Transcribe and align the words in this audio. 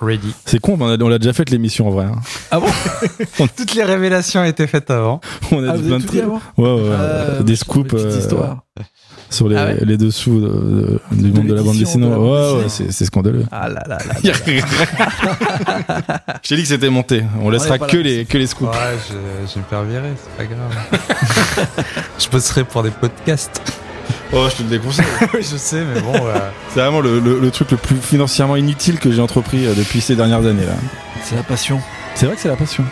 Ready. 0.00 0.34
C'est 0.44 0.60
con, 0.60 0.76
on 0.78 0.88
a- 0.88 1.02
on 1.02 1.08
l'a 1.08 1.18
déjà 1.18 1.32
fait 1.32 1.48
l'émission 1.50 1.88
en 1.88 1.90
vrai. 1.90 2.04
hein. 2.04 2.16
Ah 2.50 2.60
bon 2.60 2.66
Toutes 3.56 3.74
les 3.74 3.84
révélations 3.84 4.44
étaient 4.44 4.66
faites 4.66 4.90
avant. 4.90 5.20
On 5.52 5.66
a 5.66 5.70
Ah, 5.72 5.76
dit 5.76 5.82
vous 5.82 5.88
plein 5.88 5.96
avez 5.96 6.02
de 6.02 6.06
tout 6.06 6.12
dit 6.12 6.18
trucs. 6.18 6.22
avant 6.22 6.40
Ouais, 6.58 6.82
ouais, 6.82 6.90
ouais. 7.38 7.44
Des 7.44 7.56
scoops 7.56 7.94
euh, 7.94 8.20
sur 9.30 9.48
les, 9.48 9.56
Ah 9.56 9.66
ouais 9.66 9.78
les 9.84 9.96
dessous 9.96 10.40
de- 10.40 11.00
de- 11.12 11.22
du 11.22 11.32
monde 11.32 11.46
de 11.46 11.54
la 11.54 11.62
bande 11.62 11.76
dessinée. 11.78 12.06
Ouais, 12.06 12.54
ouais, 12.58 12.68
c'est 12.68 12.92
c'est 12.92 13.04
scandaleux. 13.06 13.44
Ah 13.50 13.68
là 13.68 13.82
là 13.88 13.98
là. 14.06 14.14
Je 14.22 14.30
t'ai 16.48 16.56
dit 16.56 16.62
que 16.62 16.68
c'était 16.68 16.90
monté. 16.90 17.24
On 17.40 17.50
laissera 17.50 17.76
est 17.76 17.78
pas 17.78 17.86
que 17.86 17.96
là. 17.96 18.02
les, 18.02 18.24
que 18.24 18.38
les 18.38 18.46
scoops. 18.46 18.70
Ouais, 18.70 18.76
je, 19.08 19.14
je 19.48 19.54
vais 19.54 19.60
me 19.60 19.64
faire 19.66 19.82
virer, 19.84 20.12
c'est 20.16 20.36
pas 20.36 20.44
grave. 20.44 20.74
je 22.18 22.28
bosserai 22.28 22.64
pour 22.64 22.82
des 22.82 22.90
podcasts. 22.90 23.60
Oh, 24.32 24.46
je 24.50 24.56
te 24.56 24.62
le 24.62 24.68
déconseille. 24.68 25.04
oui, 25.34 25.40
je 25.42 25.56
sais, 25.56 25.82
mais 25.84 26.00
bon. 26.00 26.14
euh, 26.14 26.34
C'est 26.72 26.80
vraiment 26.80 27.00
le, 27.00 27.20
le- 27.20 27.38
le 27.38 27.50
truc 27.50 27.70
le 27.70 27.76
plus 27.76 27.96
financièrement 27.96 28.56
inutile 28.56 28.98
que 28.98 29.10
j'ai 29.12 29.20
entrepris 29.20 29.66
euh, 29.66 29.74
depuis 29.74 30.00
ces 30.00 30.16
dernières 30.16 30.44
années. 30.46 30.66
là. 30.66 30.74
C'est 31.22 31.36
la 31.36 31.42
passion. 31.42 31.80
C'est 32.14 32.26
vrai 32.26 32.34
que 32.36 32.40
c'est 32.42 32.48
la 32.48 32.56
passion. 32.56 32.84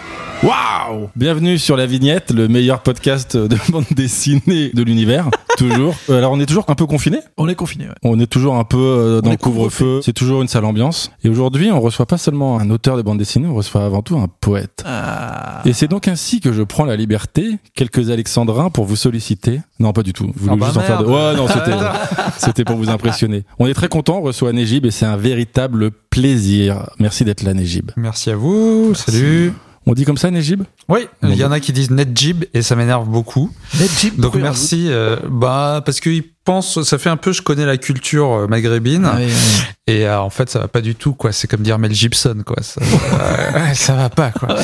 Waouh 0.43 1.09
Bienvenue 1.17 1.59
sur 1.59 1.77
La 1.77 1.87
Vignette, 1.87 2.31
le 2.31 2.49
meilleur 2.49 2.81
podcast 2.83 3.37
de 3.37 3.57
bande 3.71 3.85
dessinée 3.93 4.71
de 4.75 4.83
l'univers. 4.83 5.31
toujours. 5.57 5.95
Euh, 6.11 6.19
Alors 6.19 6.33
on 6.33 6.41
est 6.41 6.45
toujours 6.47 6.65
un 6.69 6.75
peu 6.75 6.85
confiné. 6.87 7.21
On 7.39 7.49
est 7.49 7.55
confiné. 7.55 7.87
Ouais. 7.87 7.95
On 8.03 8.21
est 8.21 8.27
toujours 8.27 8.57
un 8.57 8.65
peu 8.65 8.77
euh, 8.79 9.21
dans 9.23 9.29
On 9.29 9.33
le 9.33 9.39
couvre-feu. 9.39 10.01
C'est 10.03 10.13
toujours 10.13 10.43
une 10.43 10.49
sale 10.49 10.65
ambiance. 10.67 11.11
Et 11.23 11.29
aujourd'hui, 11.31 11.71
on 11.71 11.81
reçoit 11.81 12.05
pas 12.07 12.19
seulement 12.19 12.59
un 12.59 12.69
auteur 12.71 12.97
de 12.99 13.03
bande 13.03 13.19
dessinée, 13.19 13.47
on 13.47 13.55
reçoit 13.55 13.85
avant 13.85 14.03
tout 14.03 14.19
un 14.19 14.29
poète. 14.41 14.83
Ah. 14.87 15.63
Et 15.65 15.73
c'est 15.73 15.89
donc 15.89 16.09
ainsi 16.09 16.41
que 16.41 16.53
je 16.53 16.63
prends 16.63 16.85
la 16.85 16.97
liberté, 16.97 17.59
quelques 17.75 18.11
alexandrins, 18.11 18.69
pour 18.69 18.85
vous 18.85 18.97
solliciter. 18.97 19.61
Non, 19.79 19.93
pas 19.95 20.03
du 20.03 20.13
tout. 20.13 20.31
Vous 20.37 20.49
Ah 20.49 20.51
voulez 20.51 20.61
bah 20.61 20.67
juste 20.67 20.79
en 20.79 20.83
faire 20.83 21.03
de... 21.03 21.07
Ouais, 21.07 21.37
non, 21.37 21.47
c'était, 21.49 21.77
c'était 22.39 22.65
pour 22.65 22.77
vous 22.77 22.91
impressionner. 22.91 23.45
On 23.59 23.67
est 23.67 23.75
très 23.75 23.89
content, 23.89 24.19
on 24.19 24.23
reçoit 24.23 24.53
Nejib 24.53 24.85
et 24.85 24.91
c'est 24.91 25.07
un 25.07 25.17
véritable 25.17 25.91
plaisir. 25.91 26.91
Merci 26.99 27.25
d'être 27.25 27.43
là, 27.45 27.55
Nejib. 27.55 27.93
Merci 27.97 28.31
à 28.31 28.37
vous, 28.37 28.95
salut. 28.95 29.53
On 29.87 29.93
dit 29.93 30.05
comme 30.05 30.17
ça, 30.17 30.31
Nejib? 30.31 30.63
Oui, 30.89 31.01
il 31.23 31.35
y 31.35 31.45
en 31.45 31.53
a 31.53 31.61
qui 31.61 31.73
disent 31.73 31.91
NetJib 31.91 32.45
et 32.55 32.63
ça 32.63 32.75
m'énerve 32.77 33.07
beaucoup. 33.09 33.51
Netjib, 33.79 34.19
Donc 34.19 34.35
merci. 34.37 34.87
euh, 34.89 35.17
bah 35.31 35.83
parce 35.85 36.01
qu'ils 36.01 36.25
pensent, 36.45 36.83
ça 36.83 36.99
fait 36.99 37.11
un 37.11 37.17
peu, 37.17 37.33
je 37.33 37.43
connais 37.43 37.65
la 37.67 37.77
culture 37.77 38.33
euh, 38.33 38.47
maghrébine 38.47 39.05
Ah 39.07 39.15
oui, 39.19 39.25
oui. 39.27 39.63
et 39.95 40.07
euh, 40.07 40.21
en 40.21 40.31
fait 40.31 40.49
ça 40.51 40.59
va 40.59 40.69
pas 40.69 40.81
du 40.81 40.95
tout 40.95 41.15
quoi. 41.15 41.33
C'est 41.33 41.49
comme 41.49 41.63
dire 41.63 41.79
Mel 41.79 41.93
Gibson 41.95 42.43
quoi. 42.45 42.57
Ça, 42.63 42.81
euh, 43.55 43.75
ça 43.75 43.95
va 43.95 44.09
pas 44.11 44.31
quoi. 44.31 44.57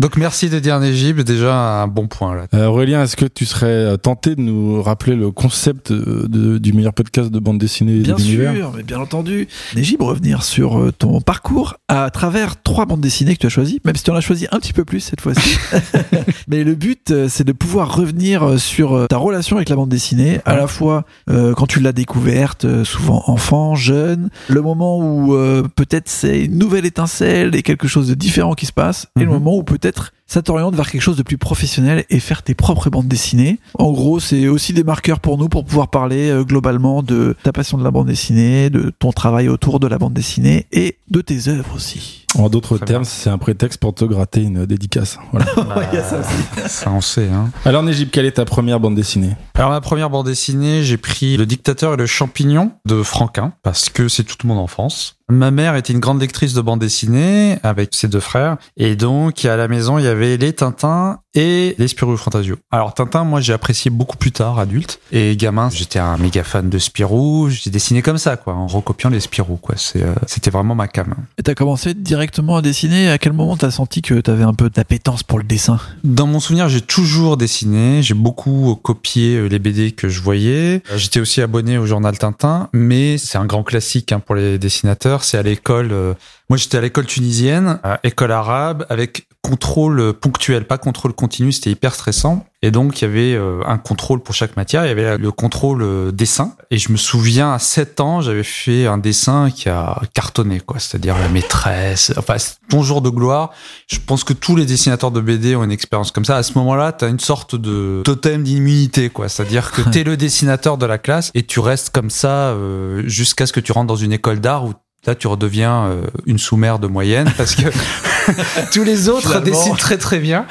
Donc 0.00 0.16
merci 0.16 0.48
de 0.48 0.58
dire 0.58 0.78
Nejib, 0.80 1.20
déjà 1.20 1.54
un 1.82 1.86
bon 1.86 2.06
point 2.08 2.34
là. 2.34 2.46
Euh, 2.54 2.66
Aurélien, 2.66 3.02
est-ce 3.02 3.16
que 3.16 3.26
tu 3.26 3.44
serais 3.46 3.96
tenté 3.98 4.34
de 4.34 4.40
nous 4.40 4.82
rappeler 4.82 5.14
le 5.16 5.30
concept 5.30 5.92
de- 5.92 6.58
du 6.58 6.72
meilleur 6.72 6.92
podcast 6.94 7.30
de 7.30 7.38
bande 7.38 7.58
dessinée 7.58 8.00
Bien 8.00 8.14
de 8.14 8.20
sûr, 8.20 8.72
mais 8.76 8.82
bien 8.82 8.98
entendu. 9.00 9.48
Nejib, 9.74 10.02
revenir 10.02 10.42
sur 10.42 10.90
ton 10.98 11.20
parcours 11.20 11.76
à 11.88 12.10
travers 12.10 12.62
trois 12.62 12.86
bandes 12.86 13.00
dessinées 13.00 13.34
que 13.34 13.40
tu 13.40 13.46
as 13.46 13.50
choisies, 13.50 13.80
même 13.84 13.96
si 13.96 14.02
tu 14.04 14.10
en 14.10 14.14
as 14.14 14.20
choisi 14.20 14.46
un 14.52 14.58
petit 14.58 14.72
peu 14.72 14.84
plus 14.84 15.00
cette 15.00 15.20
fois-ci. 15.20 15.58
mais 16.48 16.64
le 16.64 16.74
but, 16.74 17.12
c'est 17.28 17.44
de 17.44 17.52
pouvoir 17.52 17.94
revenir 17.94 18.58
sur 18.58 19.06
ta 19.08 19.16
relation 19.16 19.56
avec 19.56 19.68
la 19.68 19.76
bande 19.76 19.88
dessinée, 19.88 20.40
à 20.44 20.56
la 20.56 20.66
fois 20.66 21.04
euh, 21.30 21.54
quand 21.54 21.66
tu 21.66 21.80
l'as 21.80 21.92
découverte, 21.92 22.64
euh, 22.64 22.84
souvent 22.84 23.22
enfant, 23.26 23.74
jeune, 23.74 24.30
le 24.48 24.62
moment 24.62 24.98
où 24.98 25.34
euh, 25.34 25.62
peut-être 25.74 26.08
c'est 26.08 26.44
une 26.44 26.58
nouvelle 26.58 26.86
étincelle 26.86 27.54
et 27.54 27.62
quelque 27.62 27.88
chose 27.88 28.08
de 28.08 28.14
différent 28.14 28.54
qui 28.54 28.66
se 28.66 28.72
passe, 28.72 29.06
et 29.16 29.20
le 29.20 29.26
Mhm. 29.26 29.32
moment 29.32 29.56
où 29.56 29.62
peut-être 29.64 30.12
ça 30.26 30.42
t'oriente 30.42 30.74
vers 30.74 30.90
quelque 30.90 31.02
chose 31.02 31.16
de 31.16 31.22
plus 31.22 31.38
professionnel 31.38 32.04
et 32.10 32.20
faire 32.20 32.42
tes 32.42 32.54
propres 32.54 32.90
bandes 32.90 33.08
dessinées. 33.08 33.58
En 33.78 33.92
gros, 33.92 34.20
c'est 34.20 34.48
aussi 34.48 34.72
des 34.72 34.84
marqueurs 34.84 35.20
pour 35.20 35.38
nous 35.38 35.48
pour 35.48 35.64
pouvoir 35.64 35.88
parler 35.88 36.30
euh, 36.30 36.44
globalement 36.44 37.02
de 37.02 37.36
ta 37.42 37.52
passion 37.52 37.78
de 37.78 37.84
la 37.84 37.90
bande 37.90 38.08
dessinée, 38.08 38.70
de 38.70 38.92
ton 38.98 39.12
travail 39.12 39.48
autour 39.48 39.80
de 39.80 39.86
la 39.86 39.98
bande 39.98 40.14
dessinée 40.14 40.66
et 40.72 40.98
de 41.08 41.20
tes 41.20 41.48
œuvres 41.48 41.74
aussi. 41.74 42.26
En 42.36 42.50
d'autres 42.50 42.76
termes, 42.76 43.04
c'est 43.04 43.30
un 43.30 43.38
prétexte 43.38 43.80
pour 43.80 43.94
te 43.94 44.04
gratter 44.04 44.42
une 44.42 44.66
dédicace. 44.66 45.18
Voilà. 45.30 45.46
Il 45.92 45.96
y 45.96 46.00
a 46.00 46.02
ça 46.02 46.20
aussi. 46.20 46.68
Ça 46.68 46.90
on 46.90 47.00
sait 47.00 47.28
hein. 47.28 47.50
Alors, 47.64 47.82
Nejib, 47.82 48.10
quelle 48.10 48.26
est 48.26 48.32
ta 48.32 48.44
première 48.44 48.80
bande 48.80 48.94
dessinée? 48.94 49.36
Alors 49.54 49.70
ma 49.70 49.80
première 49.80 50.10
bande 50.10 50.26
dessinée, 50.26 50.82
j'ai 50.82 50.98
pris 50.98 51.36
Le 51.36 51.46
dictateur 51.46 51.94
et 51.94 51.96
le 51.96 52.06
champignon 52.06 52.72
de 52.84 53.02
Franquin 53.02 53.52
parce 53.62 53.88
que 53.88 54.08
c'est 54.08 54.24
toute 54.24 54.44
mon 54.44 54.58
enfance. 54.58 55.15
Ma 55.28 55.50
mère 55.50 55.74
était 55.74 55.92
une 55.92 55.98
grande 55.98 56.20
lectrice 56.20 56.54
de 56.54 56.60
bande 56.60 56.78
dessinée 56.78 57.58
avec 57.64 57.90
ses 57.96 58.06
deux 58.06 58.20
frères 58.20 58.58
et 58.76 58.94
donc 58.94 59.44
à 59.44 59.56
la 59.56 59.66
maison 59.66 59.98
il 59.98 60.04
y 60.04 60.08
avait 60.08 60.36
les 60.36 60.52
Tintins 60.52 61.18
et 61.34 61.74
les 61.78 61.88
Spirou 61.88 62.16
Fantasio. 62.16 62.56
Alors 62.70 62.94
Tintin, 62.94 63.24
moi 63.24 63.40
j'ai 63.40 63.52
apprécié 63.52 63.90
beaucoup 63.90 64.16
plus 64.16 64.30
tard 64.30 64.60
adulte 64.60 65.00
et 65.10 65.36
gamin, 65.36 65.68
j'étais 65.68 65.98
un 65.98 66.16
méga 66.16 66.44
fan 66.44 66.70
de 66.70 66.78
Spirou. 66.78 67.48
J'ai 67.50 67.70
dessiné 67.70 68.02
comme 68.02 68.18
ça 68.18 68.36
quoi, 68.36 68.54
en 68.54 68.68
recopiant 68.68 69.10
les 69.10 69.18
Spirou 69.18 69.56
quoi. 69.56 69.74
Euh, 69.96 70.14
c'était 70.28 70.52
vraiment 70.52 70.76
ma 70.76 70.86
cam. 70.86 71.12
Et 71.38 71.42
t'as 71.42 71.54
commencé 71.54 71.94
directement 71.94 72.56
à 72.56 72.62
dessiner. 72.62 73.10
À 73.10 73.18
quel 73.18 73.32
moment 73.32 73.56
t'as 73.56 73.72
senti 73.72 74.02
que 74.02 74.14
t'avais 74.20 74.44
un 74.44 74.54
peu 74.54 74.70
d'appétence 74.70 75.24
pour 75.24 75.38
le 75.38 75.44
dessin? 75.44 75.80
Dans 76.04 76.28
mon 76.28 76.38
souvenir, 76.38 76.68
j'ai 76.68 76.80
toujours 76.82 77.36
dessiné, 77.36 78.00
j'ai 78.00 78.14
beaucoup 78.14 78.78
copié 78.80 79.38
euh, 79.38 79.48
les 79.48 79.58
BD 79.58 79.90
que 79.90 80.08
je 80.08 80.22
voyais. 80.22 80.82
Euh, 80.92 80.96
J'étais 80.96 81.18
aussi 81.18 81.42
abonné 81.42 81.78
au 81.78 81.84
journal 81.86 82.16
Tintin, 82.16 82.68
mais 82.72 83.18
c'est 83.18 83.38
un 83.38 83.44
grand 83.44 83.64
classique 83.64 84.12
hein, 84.12 84.20
pour 84.24 84.36
les 84.36 84.58
dessinateurs. 84.58 85.15
C'est 85.24 85.38
à 85.38 85.42
l'école. 85.42 85.92
euh, 85.92 86.14
moi, 86.48 86.56
j'étais 86.56 86.78
à 86.78 86.80
l'école 86.80 87.06
tunisienne, 87.06 87.80
à 87.82 87.98
école 88.04 88.30
arabe, 88.30 88.86
avec 88.88 89.26
contrôle 89.42 90.00
euh, 90.00 90.12
ponctuel, 90.12 90.64
pas 90.66 90.78
contrôle 90.78 91.12
continu. 91.12 91.52
C'était 91.52 91.70
hyper 91.70 91.94
stressant. 91.94 92.46
Et 92.62 92.70
donc, 92.70 93.00
il 93.00 93.04
y 93.04 93.08
avait 93.08 93.34
euh, 93.34 93.62
un 93.66 93.78
contrôle 93.78 94.20
pour 94.20 94.34
chaque 94.34 94.56
matière. 94.56 94.84
Il 94.84 94.88
y 94.88 94.90
avait 94.92 95.18
le 95.18 95.30
contrôle 95.32 95.82
euh, 95.82 96.10
dessin. 96.12 96.54
Et 96.70 96.78
je 96.78 96.90
me 96.90 96.96
souviens, 96.96 97.52
à 97.52 97.58
7 97.58 98.00
ans, 98.00 98.20
j'avais 98.20 98.42
fait 98.44 98.86
un 98.86 98.98
dessin 98.98 99.50
qui 99.50 99.68
a 99.68 100.00
cartonné, 100.14 100.60
quoi. 100.60 100.78
C'est-à-dire 100.78 101.18
la 101.18 101.28
maîtresse. 101.28 102.12
Enfin, 102.16 102.36
ton 102.68 102.82
jour 102.82 103.02
de 103.02 103.10
gloire. 103.10 103.50
Je 103.88 103.98
pense 104.04 104.24
que 104.24 104.32
tous 104.32 104.56
les 104.56 104.66
dessinateurs 104.66 105.10
de 105.10 105.20
BD 105.20 105.54
ont 105.56 105.64
une 105.64 105.72
expérience 105.72 106.12
comme 106.12 106.24
ça. 106.24 106.36
À 106.36 106.42
ce 106.42 106.56
moment-là, 106.58 106.92
tu 106.92 107.04
as 107.04 107.08
une 107.08 107.20
sorte 107.20 107.56
de 107.56 108.02
totem 108.04 108.42
d'immunité, 108.42 109.10
quoi. 109.10 109.28
C'est-à-dire 109.28 109.70
que 109.72 109.82
tu 109.90 110.00
es 110.00 110.04
le 110.04 110.16
dessinateur 110.16 110.78
de 110.78 110.86
la 110.86 110.98
classe 110.98 111.30
et 111.34 111.44
tu 111.44 111.60
restes 111.60 111.90
comme 111.90 112.10
ça 112.10 112.48
euh, 112.50 113.02
jusqu'à 113.06 113.46
ce 113.46 113.52
que 113.52 113.60
tu 113.60 113.72
rentres 113.72 113.88
dans 113.88 113.96
une 113.96 114.12
école 114.12 114.40
d'art 114.40 114.64
où 114.64 114.74
là 115.06 115.14
tu 115.14 115.26
redeviens 115.26 115.86
euh, 115.86 116.02
une 116.26 116.38
sous-mère 116.38 116.78
de 116.78 116.86
moyenne 116.86 117.32
parce 117.36 117.54
que 117.54 117.62
tous 118.72 118.82
les 118.84 119.08
autres 119.08 119.22
Finalement. 119.28 119.44
dessinent 119.44 119.76
très 119.76 119.98
très 119.98 120.18
bien. 120.18 120.46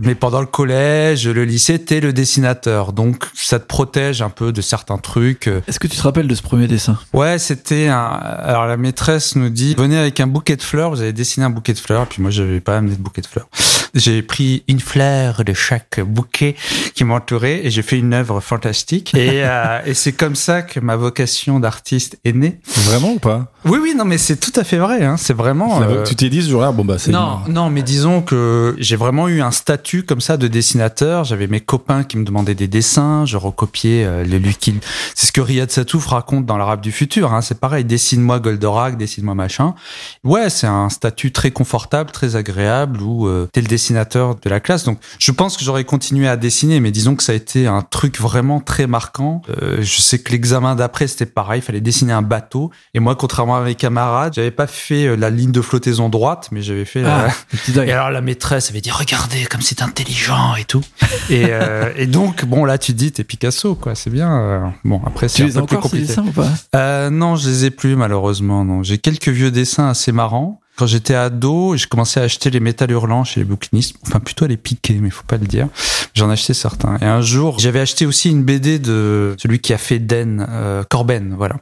Mais 0.00 0.14
pendant 0.14 0.40
le 0.40 0.46
collège, 0.46 1.28
le 1.28 1.44
lycée, 1.44 1.78
t'es 1.78 2.00
le 2.00 2.12
dessinateur. 2.12 2.92
Donc 2.92 3.24
ça 3.34 3.58
te 3.58 3.66
protège 3.66 4.22
un 4.22 4.30
peu 4.30 4.52
de 4.52 4.60
certains 4.60 4.98
trucs. 4.98 5.48
Est-ce 5.66 5.78
que 5.78 5.86
tu 5.86 5.96
te 5.96 6.02
rappelles 6.02 6.28
de 6.28 6.34
ce 6.34 6.42
premier 6.42 6.66
dessin? 6.66 6.98
Ouais, 7.12 7.38
c'était 7.38 7.88
un. 7.88 7.98
Alors 7.98 8.66
la 8.66 8.76
maîtresse 8.76 9.36
nous 9.36 9.50
dit 9.50 9.74
venez 9.76 9.98
avec 9.98 10.20
un 10.20 10.26
bouquet 10.26 10.56
de 10.56 10.62
fleurs. 10.62 10.90
Vous 10.90 11.00
avez 11.00 11.12
dessiné 11.12 11.46
un 11.46 11.50
bouquet 11.50 11.72
de 11.74 11.78
fleurs. 11.78 12.06
Puis 12.06 12.22
moi, 12.22 12.30
j'avais 12.30 12.60
pas 12.60 12.76
amené 12.78 12.96
de 12.96 13.00
bouquet 13.02 13.20
de 13.22 13.26
fleurs. 13.26 13.48
J'ai 13.94 14.22
pris 14.22 14.62
une 14.68 14.80
fleur 14.80 15.44
de 15.44 15.52
chaque 15.52 16.00
bouquet 16.00 16.56
qui 16.94 17.04
m'entourait 17.04 17.64
et 17.64 17.70
j'ai 17.70 17.82
fait 17.82 17.98
une 17.98 18.14
œuvre 18.14 18.40
fantastique. 18.40 19.14
Et, 19.14 19.42
euh, 19.44 19.80
et 19.86 19.94
c'est 19.94 20.12
comme 20.12 20.34
ça 20.34 20.62
que 20.62 20.80
ma 20.80 20.96
vocation 20.96 21.60
d'artiste 21.60 22.18
est 22.24 22.32
née. 22.32 22.60
Vraiment 22.84 23.12
ou 23.12 23.18
pas? 23.18 23.52
Oui, 23.64 23.78
oui, 23.82 23.94
non, 23.96 24.04
mais 24.04 24.18
c'est 24.18 24.36
tout 24.36 24.52
à 24.58 24.64
fait 24.64 24.78
vrai. 24.78 25.04
Hein. 25.04 25.16
C'est 25.16 25.34
vraiment. 25.34 25.82
Euh, 25.82 26.04
Tu 26.04 26.14
t'es 26.14 26.28
dit 26.28 26.42
ce 26.42 26.50
jour-là, 26.50 26.72
bon 26.72 26.84
bah 26.84 26.98
c'est. 26.98 27.10
non, 27.10 27.40
non, 27.48 27.70
mais 27.70 27.82
disons 27.82 28.22
que 28.22 28.76
j'ai 28.78 28.96
vraiment 28.96 29.28
eu 29.28 29.40
un 29.40 29.50
statut 29.50 30.04
comme 30.04 30.20
ça 30.20 30.36
de 30.36 30.48
dessinateur. 30.48 31.24
J'avais 31.24 31.46
mes 31.46 31.60
copains 31.60 32.04
qui 32.04 32.16
me 32.18 32.24
demandaient 32.24 32.54
des 32.54 32.68
dessins, 32.68 33.24
je 33.26 33.36
recopiais 33.36 34.04
euh, 34.04 34.24
les 34.24 34.38
Lucky. 34.38 34.74
C'est 35.14 35.26
ce 35.26 35.32
que 35.32 35.40
Riyad 35.40 35.70
Satouf 35.70 36.06
raconte 36.06 36.46
dans 36.46 36.56
l'Arabe 36.56 36.80
du 36.80 36.92
futur. 36.92 37.32
Hein. 37.32 37.40
C'est 37.40 37.58
pareil, 37.58 37.84
dessine-moi 37.84 38.38
Goldorak, 38.40 38.96
dessine-moi 38.96 39.34
machin. 39.34 39.74
Ouais, 40.24 40.50
c'est 40.50 40.66
un 40.66 40.88
statut 40.88 41.32
très 41.32 41.50
confortable, 41.50 42.10
très 42.10 42.36
agréable 42.36 43.00
où 43.02 43.26
euh, 43.26 43.48
t'es 43.52 43.60
le 43.60 43.66
dessinateur 43.66 43.77
de 43.78 44.50
la 44.50 44.60
classe. 44.60 44.84
Donc, 44.84 44.98
je 45.18 45.30
pense 45.32 45.56
que 45.56 45.64
j'aurais 45.64 45.84
continué 45.84 46.28
à 46.28 46.36
dessiner, 46.36 46.80
mais 46.80 46.90
disons 46.90 47.16
que 47.16 47.22
ça 47.22 47.32
a 47.32 47.34
été 47.34 47.66
un 47.66 47.82
truc 47.82 48.20
vraiment 48.20 48.60
très 48.60 48.86
marquant. 48.86 49.42
Euh, 49.62 49.78
je 49.82 50.00
sais 50.00 50.18
que 50.18 50.32
l'examen 50.32 50.74
d'après 50.74 51.06
c'était 51.06 51.26
pareil, 51.26 51.60
il 51.60 51.62
fallait 51.62 51.80
dessiner 51.80 52.12
un 52.12 52.22
bateau. 52.22 52.70
Et 52.94 53.00
moi, 53.00 53.14
contrairement 53.16 53.56
à 53.56 53.62
mes 53.62 53.74
camarades, 53.74 54.34
j'avais 54.34 54.50
pas 54.50 54.66
fait 54.66 55.06
euh, 55.06 55.16
la 55.16 55.30
ligne 55.30 55.52
de 55.52 55.60
flottaison 55.60 56.08
droite, 56.08 56.48
mais 56.52 56.62
j'avais 56.62 56.84
fait. 56.84 57.02
Ah, 57.04 57.28
euh, 57.76 57.82
et 57.86 57.92
alors 57.92 58.10
la 58.10 58.20
maîtresse 58.20 58.70
avait 58.70 58.80
dit 58.80 58.90
regardez 58.90 59.44
comme 59.46 59.62
c'est 59.62 59.82
intelligent 59.82 60.54
et 60.56 60.64
tout. 60.64 60.82
et, 61.30 61.46
euh, 61.48 61.92
et 61.96 62.06
donc 62.06 62.44
bon 62.44 62.64
là 62.64 62.78
tu 62.78 62.92
te 62.92 62.98
dis 62.98 63.12
t'es 63.12 63.24
Picasso 63.24 63.74
quoi, 63.74 63.94
c'est 63.94 64.10
bien. 64.10 64.74
bon 64.84 65.00
après 65.06 65.28
c'est 65.28 65.36
Tu 65.36 65.42
un 65.42 65.46
les 65.46 65.52
peu 65.52 65.60
as 65.60 65.66
plus 65.66 65.76
compliqué. 65.78 66.06
dessins 66.06 66.24
ou 66.26 66.32
pas? 66.32 66.48
Euh, 66.74 67.10
non, 67.10 67.36
je 67.36 67.48
les 67.48 67.64
ai 67.66 67.70
plus 67.70 67.96
malheureusement. 67.96 68.64
Non, 68.64 68.82
j'ai 68.82 68.98
quelques 68.98 69.28
vieux 69.28 69.50
dessins 69.50 69.88
assez 69.88 70.12
marrants. 70.12 70.60
Quand 70.78 70.86
j'étais 70.86 71.14
ado, 71.14 71.76
j'ai 71.76 71.86
commencé 71.86 72.20
à 72.20 72.22
acheter 72.22 72.50
les 72.50 72.60
métal 72.60 72.90
hurlants 72.92 73.24
chez 73.24 73.40
les 73.40 73.44
bouquinistes. 73.44 73.96
Enfin, 74.06 74.20
plutôt 74.20 74.44
à 74.44 74.48
les 74.48 74.56
piquer, 74.56 74.94
mais 75.00 75.10
faut 75.10 75.24
pas 75.26 75.36
le 75.36 75.46
dire. 75.46 75.66
J'en 76.14 76.30
ai 76.30 76.34
acheté 76.34 76.54
certains. 76.54 76.96
Et 77.00 77.04
un 77.04 77.20
jour, 77.20 77.58
j'avais 77.58 77.80
acheté 77.80 78.06
aussi 78.06 78.30
une 78.30 78.44
BD 78.44 78.78
de 78.78 79.34
celui 79.38 79.58
qui 79.58 79.72
a 79.72 79.78
fait 79.78 79.98
Den, 79.98 80.46
euh, 80.48 80.84
Corben, 80.88 81.34
voilà. 81.36 81.56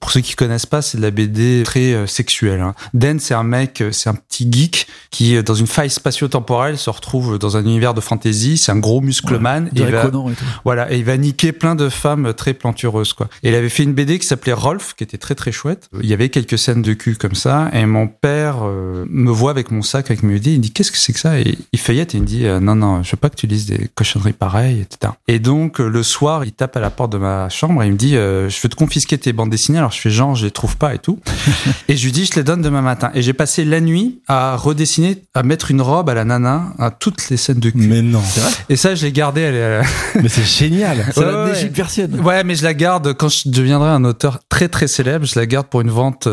Pour 0.00 0.10
ceux 0.10 0.20
qui 0.20 0.34
connaissent 0.34 0.66
pas, 0.66 0.82
c'est 0.82 0.98
de 0.98 1.02
la 1.02 1.10
BD 1.10 1.62
très 1.64 1.94
euh, 1.94 2.06
sexuelle. 2.06 2.60
Hein. 2.60 2.74
Den, 2.92 3.18
c'est 3.20 3.32
un 3.32 3.42
mec, 3.42 3.80
euh, 3.80 3.90
c'est 3.90 4.10
un 4.10 4.14
petit 4.14 4.46
geek 4.50 4.86
qui, 5.10 5.34
euh, 5.34 5.42
dans 5.42 5.54
une 5.54 5.66
faille 5.66 5.88
spatio-temporelle, 5.88 6.76
se 6.76 6.90
retrouve 6.90 7.38
dans 7.38 7.56
un 7.56 7.62
univers 7.62 7.94
de 7.94 8.02
fantasy. 8.02 8.58
C'est 8.58 8.70
un 8.72 8.76
gros 8.78 9.00
muscleman. 9.00 9.66
et 9.66 9.70
il 9.72 9.78
Derek 9.78 9.94
va- 9.94 10.02
Conan 10.02 10.28
et 10.30 10.34
tout. 10.34 10.44
voilà, 10.64 10.92
et 10.92 10.98
il 10.98 11.04
va 11.04 11.16
niquer 11.16 11.52
plein 11.52 11.74
de 11.74 11.88
femmes 11.88 12.34
très 12.34 12.52
plantureuses, 12.52 13.14
quoi. 13.14 13.28
Et 13.42 13.48
il 13.48 13.54
avait 13.54 13.70
fait 13.70 13.82
une 13.84 13.94
BD 13.94 14.18
qui 14.18 14.26
s'appelait 14.26 14.52
Rolf, 14.52 14.92
qui 14.94 15.04
était 15.04 15.16
très 15.16 15.34
très 15.34 15.52
chouette. 15.52 15.88
Il 16.02 16.06
y 16.06 16.12
avait 16.12 16.28
quelques 16.28 16.58
scènes 16.58 16.82
de 16.82 16.92
cul 16.92 17.16
comme 17.16 17.34
ça, 17.34 17.70
et 17.72 17.86
mon 17.86 18.06
père, 18.06 18.53
euh, 18.62 19.04
me 19.08 19.30
voit 19.30 19.50
avec 19.50 19.70
mon 19.70 19.82
sac, 19.82 20.06
avec 20.10 20.22
mes 20.22 20.34
BD, 20.34 20.52
il 20.54 20.60
dit 20.60 20.70
qu'est-ce 20.72 20.92
que 20.92 20.98
c'est 20.98 21.12
que 21.12 21.18
ça? 21.20 21.38
Et 21.40 21.58
il 21.72 21.78
feuillette 21.78 22.14
et 22.14 22.18
il 22.18 22.22
me 22.22 22.26
dit 22.26 22.46
euh, 22.46 22.60
non 22.60 22.74
non, 22.74 23.02
je 23.02 23.10
veux 23.10 23.16
pas 23.16 23.28
que 23.30 23.36
tu 23.36 23.46
lises 23.46 23.66
des 23.66 23.88
cochonneries 23.94 24.32
pareilles, 24.32 24.80
etc. 24.80 25.12
Et 25.28 25.38
donc 25.38 25.80
euh, 25.80 25.88
le 25.88 26.02
soir, 26.02 26.44
il 26.44 26.52
tape 26.52 26.76
à 26.76 26.80
la 26.80 26.90
porte 26.90 27.12
de 27.12 27.18
ma 27.18 27.48
chambre 27.48 27.82
et 27.82 27.86
il 27.86 27.92
me 27.92 27.96
dit 27.98 28.12
je 28.12 28.60
veux 28.62 28.68
te 28.68 28.76
confisquer 28.76 29.18
tes 29.18 29.32
bandes 29.32 29.50
dessinées. 29.50 29.78
Alors 29.78 29.92
je 29.92 30.00
fais 30.00 30.10
genre 30.10 30.34
je 30.34 30.44
les 30.44 30.50
trouve 30.50 30.76
pas 30.76 30.94
et 30.94 30.98
tout. 30.98 31.18
et 31.88 31.96
je 31.96 32.04
lui 32.04 32.12
dis 32.12 32.26
je 32.26 32.34
les 32.36 32.44
donne 32.44 32.62
demain 32.62 32.82
matin. 32.82 33.10
Et 33.14 33.22
j'ai 33.22 33.32
passé 33.32 33.64
la 33.64 33.80
nuit 33.80 34.20
à 34.28 34.56
redessiner, 34.56 35.22
à 35.34 35.42
mettre 35.42 35.70
une 35.70 35.80
robe 35.82 36.08
à 36.08 36.14
la 36.14 36.24
nana 36.24 36.72
à 36.78 36.90
toutes 36.90 37.28
les 37.30 37.36
scènes 37.36 37.60
de 37.60 37.70
cul. 37.70 37.78
Mais 37.78 38.02
non. 38.02 38.22
Et 38.68 38.76
ça 38.76 38.94
je 38.94 39.04
l'ai 39.04 39.12
gardé. 39.12 39.40
Elle 39.40 39.82
Mais 40.22 40.28
c'est 40.28 40.44
génial. 40.44 41.04
C'est 41.12 41.20
Ouais, 41.20 41.26
la 41.32 41.44
ouais. 41.46 41.70
Persienne. 41.74 42.20
Ouais, 42.20 42.44
mais 42.44 42.54
je 42.54 42.62
la 42.64 42.74
garde 42.74 43.14
quand 43.14 43.28
je 43.28 43.48
deviendrai 43.48 43.90
un 43.90 44.04
auteur 44.04 44.40
très 44.48 44.68
très 44.68 44.86
célèbre. 44.88 45.24
Je 45.26 45.38
la 45.38 45.46
garde 45.46 45.66
pour 45.66 45.80
une 45.80 45.90
vente 45.90 46.28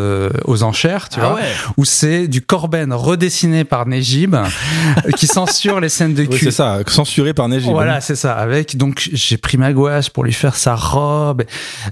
aux 0.45 0.63
enchères, 0.63 1.09
tu 1.09 1.19
Ah 1.21 1.29
vois, 1.29 1.35
ouais. 1.35 1.41
où 1.77 1.85
c'est 1.85 2.10
du 2.27 2.41
Corben 2.41 2.93
redessiné 2.93 3.63
par 3.63 3.87
Nejib 3.87 4.35
qui 5.17 5.27
censure 5.27 5.79
les 5.79 5.89
scènes 5.89 6.13
de 6.13 6.23
Oui, 6.23 6.29
cul. 6.29 6.45
c'est 6.45 6.51
ça, 6.51 6.79
censuré 6.87 7.33
par 7.33 7.47
Neige. 7.49 7.63
Voilà, 7.63 8.01
c'est 8.01 8.15
ça. 8.15 8.33
Avec 8.33 8.77
donc 8.77 9.09
j'ai 9.13 9.37
pris 9.37 9.57
ma 9.57 9.73
gouache 9.73 10.09
pour 10.09 10.23
lui 10.23 10.33
faire 10.33 10.55
sa 10.55 10.75
robe. 10.75 11.43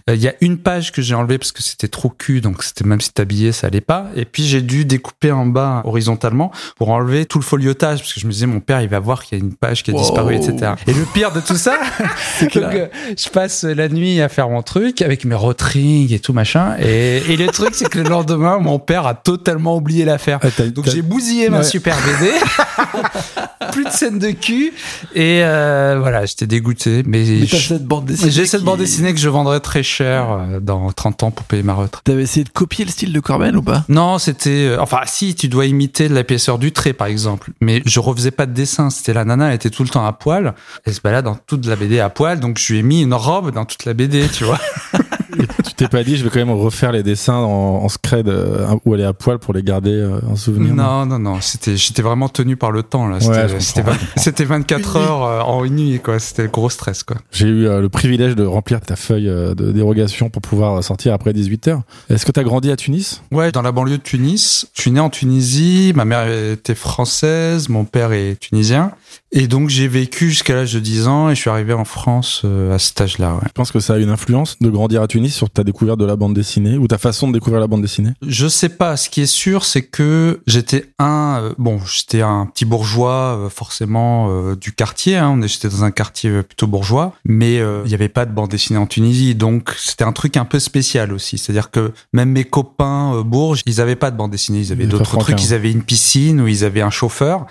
Euh, 0.09 0.15
Il 0.15 0.21
y 0.21 0.27
a 0.27 0.33
une 0.41 0.57
page 0.57 0.91
que 0.91 1.01
j'ai 1.01 1.15
enlevée 1.15 1.37
parce 1.37 1.51
que 1.51 1.61
c'était 1.63 1.87
trop 1.87 2.09
cul, 2.09 2.41
donc 2.41 2.63
c'était 2.63 2.83
même 2.85 3.01
si 3.01 3.09
habillé, 3.17 3.51
ça 3.51 3.67
allait 3.67 3.81
pas. 3.81 4.07
Et 4.15 4.25
puis 4.25 4.43
j'ai 4.45 4.61
dû 4.61 4.85
découper 4.85 5.31
en 5.31 5.45
bas 5.45 5.81
horizontalement 5.85 6.51
pour 6.77 6.89
enlever 6.89 7.25
tout 7.25 7.39
le 7.39 7.43
foliotage 7.43 7.99
parce 7.99 8.13
que 8.13 8.19
je 8.19 8.27
me 8.27 8.31
disais 8.31 8.45
mon 8.45 8.59
père 8.59 8.81
il 8.81 8.89
va 8.89 8.99
voir 8.99 9.23
qu'il 9.23 9.37
y 9.37 9.41
a 9.41 9.43
une 9.43 9.53
page 9.55 9.83
qui 9.83 9.91
a 9.91 9.93
Wow. 9.93 10.01
disparu, 10.01 10.35
etc. 10.35 10.73
Et 10.87 10.93
le 10.93 11.03
pire 11.13 11.31
de 11.31 11.39
tout 11.41 11.55
ça, 11.57 11.77
donc, 12.41 12.55
euh, 12.57 12.87
je 13.17 13.29
passe 13.29 13.63
la 13.63 13.89
nuit 13.89 14.21
à 14.21 14.29
faire 14.29 14.49
mon 14.49 14.61
truc 14.61 15.01
avec 15.01 15.25
mes 15.25 15.35
rotrings 15.35 16.13
et 16.13 16.19
tout 16.19 16.33
machin. 16.33 16.75
Et, 16.79 17.17
et 17.29 17.37
le 17.37 17.47
truc 17.47 17.69
c'est 17.73 17.89
que 17.89 17.99
le 17.99 18.09
lendemain 18.09 18.59
mon 18.59 18.79
père 18.79 19.05
a 19.07 19.13
totalement 19.13 19.75
oublié 19.75 20.05
l'affaire. 20.09 20.39
Ah, 20.43 20.63
Donc 20.69 20.89
j'ai 20.89 21.01
bousillé 21.01 21.49
ma 21.49 21.63
super 21.63 21.95
BD. 21.97 22.31
Plus 23.71 23.85
de 23.85 23.89
scène 23.91 24.17
de 24.19 24.31
cul. 24.31 24.73
Et 25.13 25.41
euh, 25.43 25.97
voilà, 25.99 26.25
j'étais 26.25 26.47
dégoûté. 26.47 27.03
Mais, 27.05 27.23
Mais 27.23 27.45
je- 27.45 27.55
cette 27.55 27.85
bande 27.85 28.05
dessinée. 28.05 28.31
j'ai 28.31 28.45
cette 28.45 28.63
bande 28.63 28.79
dessinée 28.79 29.13
que 29.13 29.19
je 29.19 29.29
vendrais 29.29 29.59
très 29.59 29.83
cher 29.83 30.31
euh, 30.31 30.59
dans 30.59 30.91
30 30.91 31.23
ans 31.23 31.31
pour 31.31 31.45
payer 31.45 31.61
ma 31.63 31.73
retraite. 31.73 32.03
T'avais 32.03 32.23
essayé 32.23 32.43
de 32.43 32.49
copier 32.49 32.83
le 32.85 32.91
style 32.91 33.13
de 33.13 33.19
Corben 33.19 33.55
ou 33.55 33.61
pas? 33.61 33.83
Non, 33.87 34.17
c'était... 34.17 34.49
euh, 34.69 34.77
enfin, 34.81 35.01
si, 35.05 35.35
tu 35.35 35.47
dois 35.49 35.65
imiter 35.67 36.09
l'épaisseur 36.09 36.57
du 36.57 36.71
trait, 36.71 36.93
par 36.93 37.07
exemple. 37.07 37.51
Mais 37.61 37.81
je 37.85 37.99
refaisais 37.99 38.31
pas 38.31 38.45
de 38.47 38.53
dessin. 38.53 38.89
C'était 38.89 39.13
la 39.13 39.23
nana, 39.25 39.49
elle 39.49 39.55
était 39.55 39.69
tout 39.69 39.83
le 39.83 39.89
temps 39.89 40.05
à 40.05 40.13
poil. 40.13 40.55
Elle 40.85 40.93
se 40.95 41.01
balade 41.01 41.25
dans 41.25 41.35
toute 41.35 41.65
la 41.67 41.75
BD 41.75 41.99
à 41.99 42.09
poil. 42.09 42.39
Donc, 42.39 42.57
je 42.57 42.73
lui 42.73 42.79
ai 42.79 42.83
mis 42.83 43.01
une 43.03 43.13
robe 43.13 43.51
dans 43.51 43.65
toute 43.65 43.85
la 43.85 43.93
BD, 43.93 44.27
tu 44.29 44.45
vois. 44.45 44.59
Tu 45.65 45.73
t'es 45.75 45.87
pas 45.87 46.03
dit, 46.03 46.17
je 46.17 46.23
vais 46.23 46.29
quand 46.29 46.39
même 46.39 46.51
refaire 46.51 46.91
les 46.91 47.03
dessins 47.03 47.35
en, 47.35 47.83
en 47.83 47.89
scred 47.89 48.27
euh, 48.27 48.67
elle 48.93 48.99
est 49.01 49.05
à 49.05 49.13
poil 49.13 49.39
pour 49.39 49.53
les 49.53 49.63
garder 49.63 49.91
euh, 49.91 50.19
en 50.29 50.35
souvenir. 50.35 50.73
Non, 50.73 51.05
non, 51.05 51.19
non. 51.19 51.41
C'était, 51.41 51.77
j'étais 51.77 52.01
vraiment 52.01 52.27
tenu 52.29 52.55
par 52.55 52.71
le 52.71 52.83
temps, 52.83 53.07
là. 53.07 53.17
Ouais, 53.17 53.47
C'était, 53.59 53.83
c'était 54.17 54.43
24 54.45 54.79
Une 54.95 55.01
nuit. 55.01 55.07
heures 55.07 55.23
euh, 55.23 55.41
en 55.41 55.63
une 55.63 55.75
nuit, 55.75 55.99
quoi. 55.99 56.19
C'était 56.19 56.43
le 56.43 56.49
gros 56.49 56.69
stress, 56.69 57.03
quoi. 57.03 57.17
J'ai 57.31 57.47
eu 57.47 57.67
euh, 57.67 57.81
le 57.81 57.89
privilège 57.89 58.35
de 58.35 58.45
remplir 58.45 58.81
ta 58.81 58.95
feuille 58.95 59.29
euh, 59.29 59.53
de 59.55 59.71
dérogation 59.71 60.29
pour 60.29 60.41
pouvoir 60.41 60.83
sortir 60.83 61.13
après 61.13 61.31
18h. 61.31 61.81
Est-ce 62.09 62.25
que 62.25 62.31
tu 62.31 62.39
as 62.39 62.43
grandi 62.43 62.71
à 62.71 62.75
Tunis? 62.75 63.21
Ouais, 63.31 63.51
dans 63.51 63.61
la 63.61 63.71
banlieue 63.71 63.97
de 63.97 64.03
Tunis. 64.03 64.67
Je 64.73 64.81
suis 64.81 64.91
né 64.91 64.99
en 64.99 65.09
Tunisie, 65.09 65.93
ma 65.95 66.05
mère 66.05 66.27
était 66.27 66.75
française, 66.75 67.69
mon 67.69 67.85
père 67.85 68.11
est 68.11 68.37
tunisien. 68.39 68.91
Et 69.31 69.47
donc 69.47 69.69
j'ai 69.69 69.87
vécu 69.87 70.29
jusqu'à 70.29 70.55
l'âge 70.55 70.73
de 70.73 70.79
10 70.79 71.07
ans 71.07 71.29
et 71.29 71.35
je 71.35 71.39
suis 71.41 71.49
arrivé 71.51 71.73
en 71.73 71.85
France 71.85 72.41
euh, 72.45 72.73
à 72.73 72.79
cet 72.79 72.99
âge-là. 72.99 73.35
Ouais. 73.35 73.41
Je 73.45 73.51
pense 73.51 73.71
que 73.71 73.79
ça 73.79 73.93
a 73.93 73.97
une 73.97 74.09
influence 74.09 74.57
de 74.59 74.69
grandir 74.69 75.03
à 75.03 75.07
Tunis 75.07 75.18
sur 75.27 75.49
ta 75.49 75.65
découverte 75.65 75.99
de 75.99 76.05
la 76.05 76.15
bande 76.15 76.33
dessinée 76.33 76.77
ou 76.77 76.87
ta 76.87 76.97
façon 76.97 77.27
de 77.27 77.33
découvrir 77.33 77.59
la 77.59 77.67
bande 77.67 77.81
dessinée? 77.81 78.11
Je 78.25 78.47
sais 78.47 78.69
pas, 78.69 78.95
ce 78.95 79.09
qui 79.09 79.21
est 79.21 79.25
sûr, 79.25 79.65
c'est 79.65 79.81
que 79.81 80.39
j'étais 80.47 80.93
un, 80.99 81.39
euh, 81.41 81.53
bon, 81.57 81.79
j'étais 81.85 82.21
un 82.21 82.45
petit 82.45 82.63
bourgeois 82.63 83.37
euh, 83.37 83.49
forcément 83.49 84.27
euh, 84.29 84.55
du 84.55 84.71
quartier. 84.71 85.17
Hein, 85.17 85.37
on 85.37 85.47
j'étais 85.47 85.67
dans 85.67 85.83
un 85.83 85.91
quartier 85.91 86.43
plutôt 86.43 86.67
bourgeois, 86.67 87.13
mais 87.25 87.55
il 87.55 87.87
n'y 87.87 87.93
avait 87.93 88.07
pas 88.07 88.25
de 88.25 88.31
bande 88.31 88.49
dessinée 88.49 88.79
en 88.79 88.85
Tunisie, 88.85 89.35
donc 89.35 89.75
c'était 89.77 90.03
un 90.03 90.13
truc 90.13 90.37
un 90.37 90.45
peu 90.45 90.59
spécial 90.59 91.11
aussi. 91.11 91.37
C'est-à-dire 91.37 91.71
que 91.71 91.91
même 92.13 92.29
mes 92.29 92.45
copains 92.45 93.21
bourges, 93.23 93.61
ils 93.65 93.81
avaient 93.81 93.95
pas 93.95 94.11
de 94.11 94.17
bande 94.17 94.31
dessinée, 94.31 94.59
ils 94.59 94.71
avaient 94.71 94.85
d'autres 94.85 95.17
trucs. 95.17 95.43
Ils 95.43 95.53
avaient 95.53 95.71
une 95.71 95.83
piscine 95.83 96.39
ou 96.39 96.47
ils 96.47 96.63
avaient 96.63 96.81
un 96.81 96.91
chauffeur. 96.91 97.47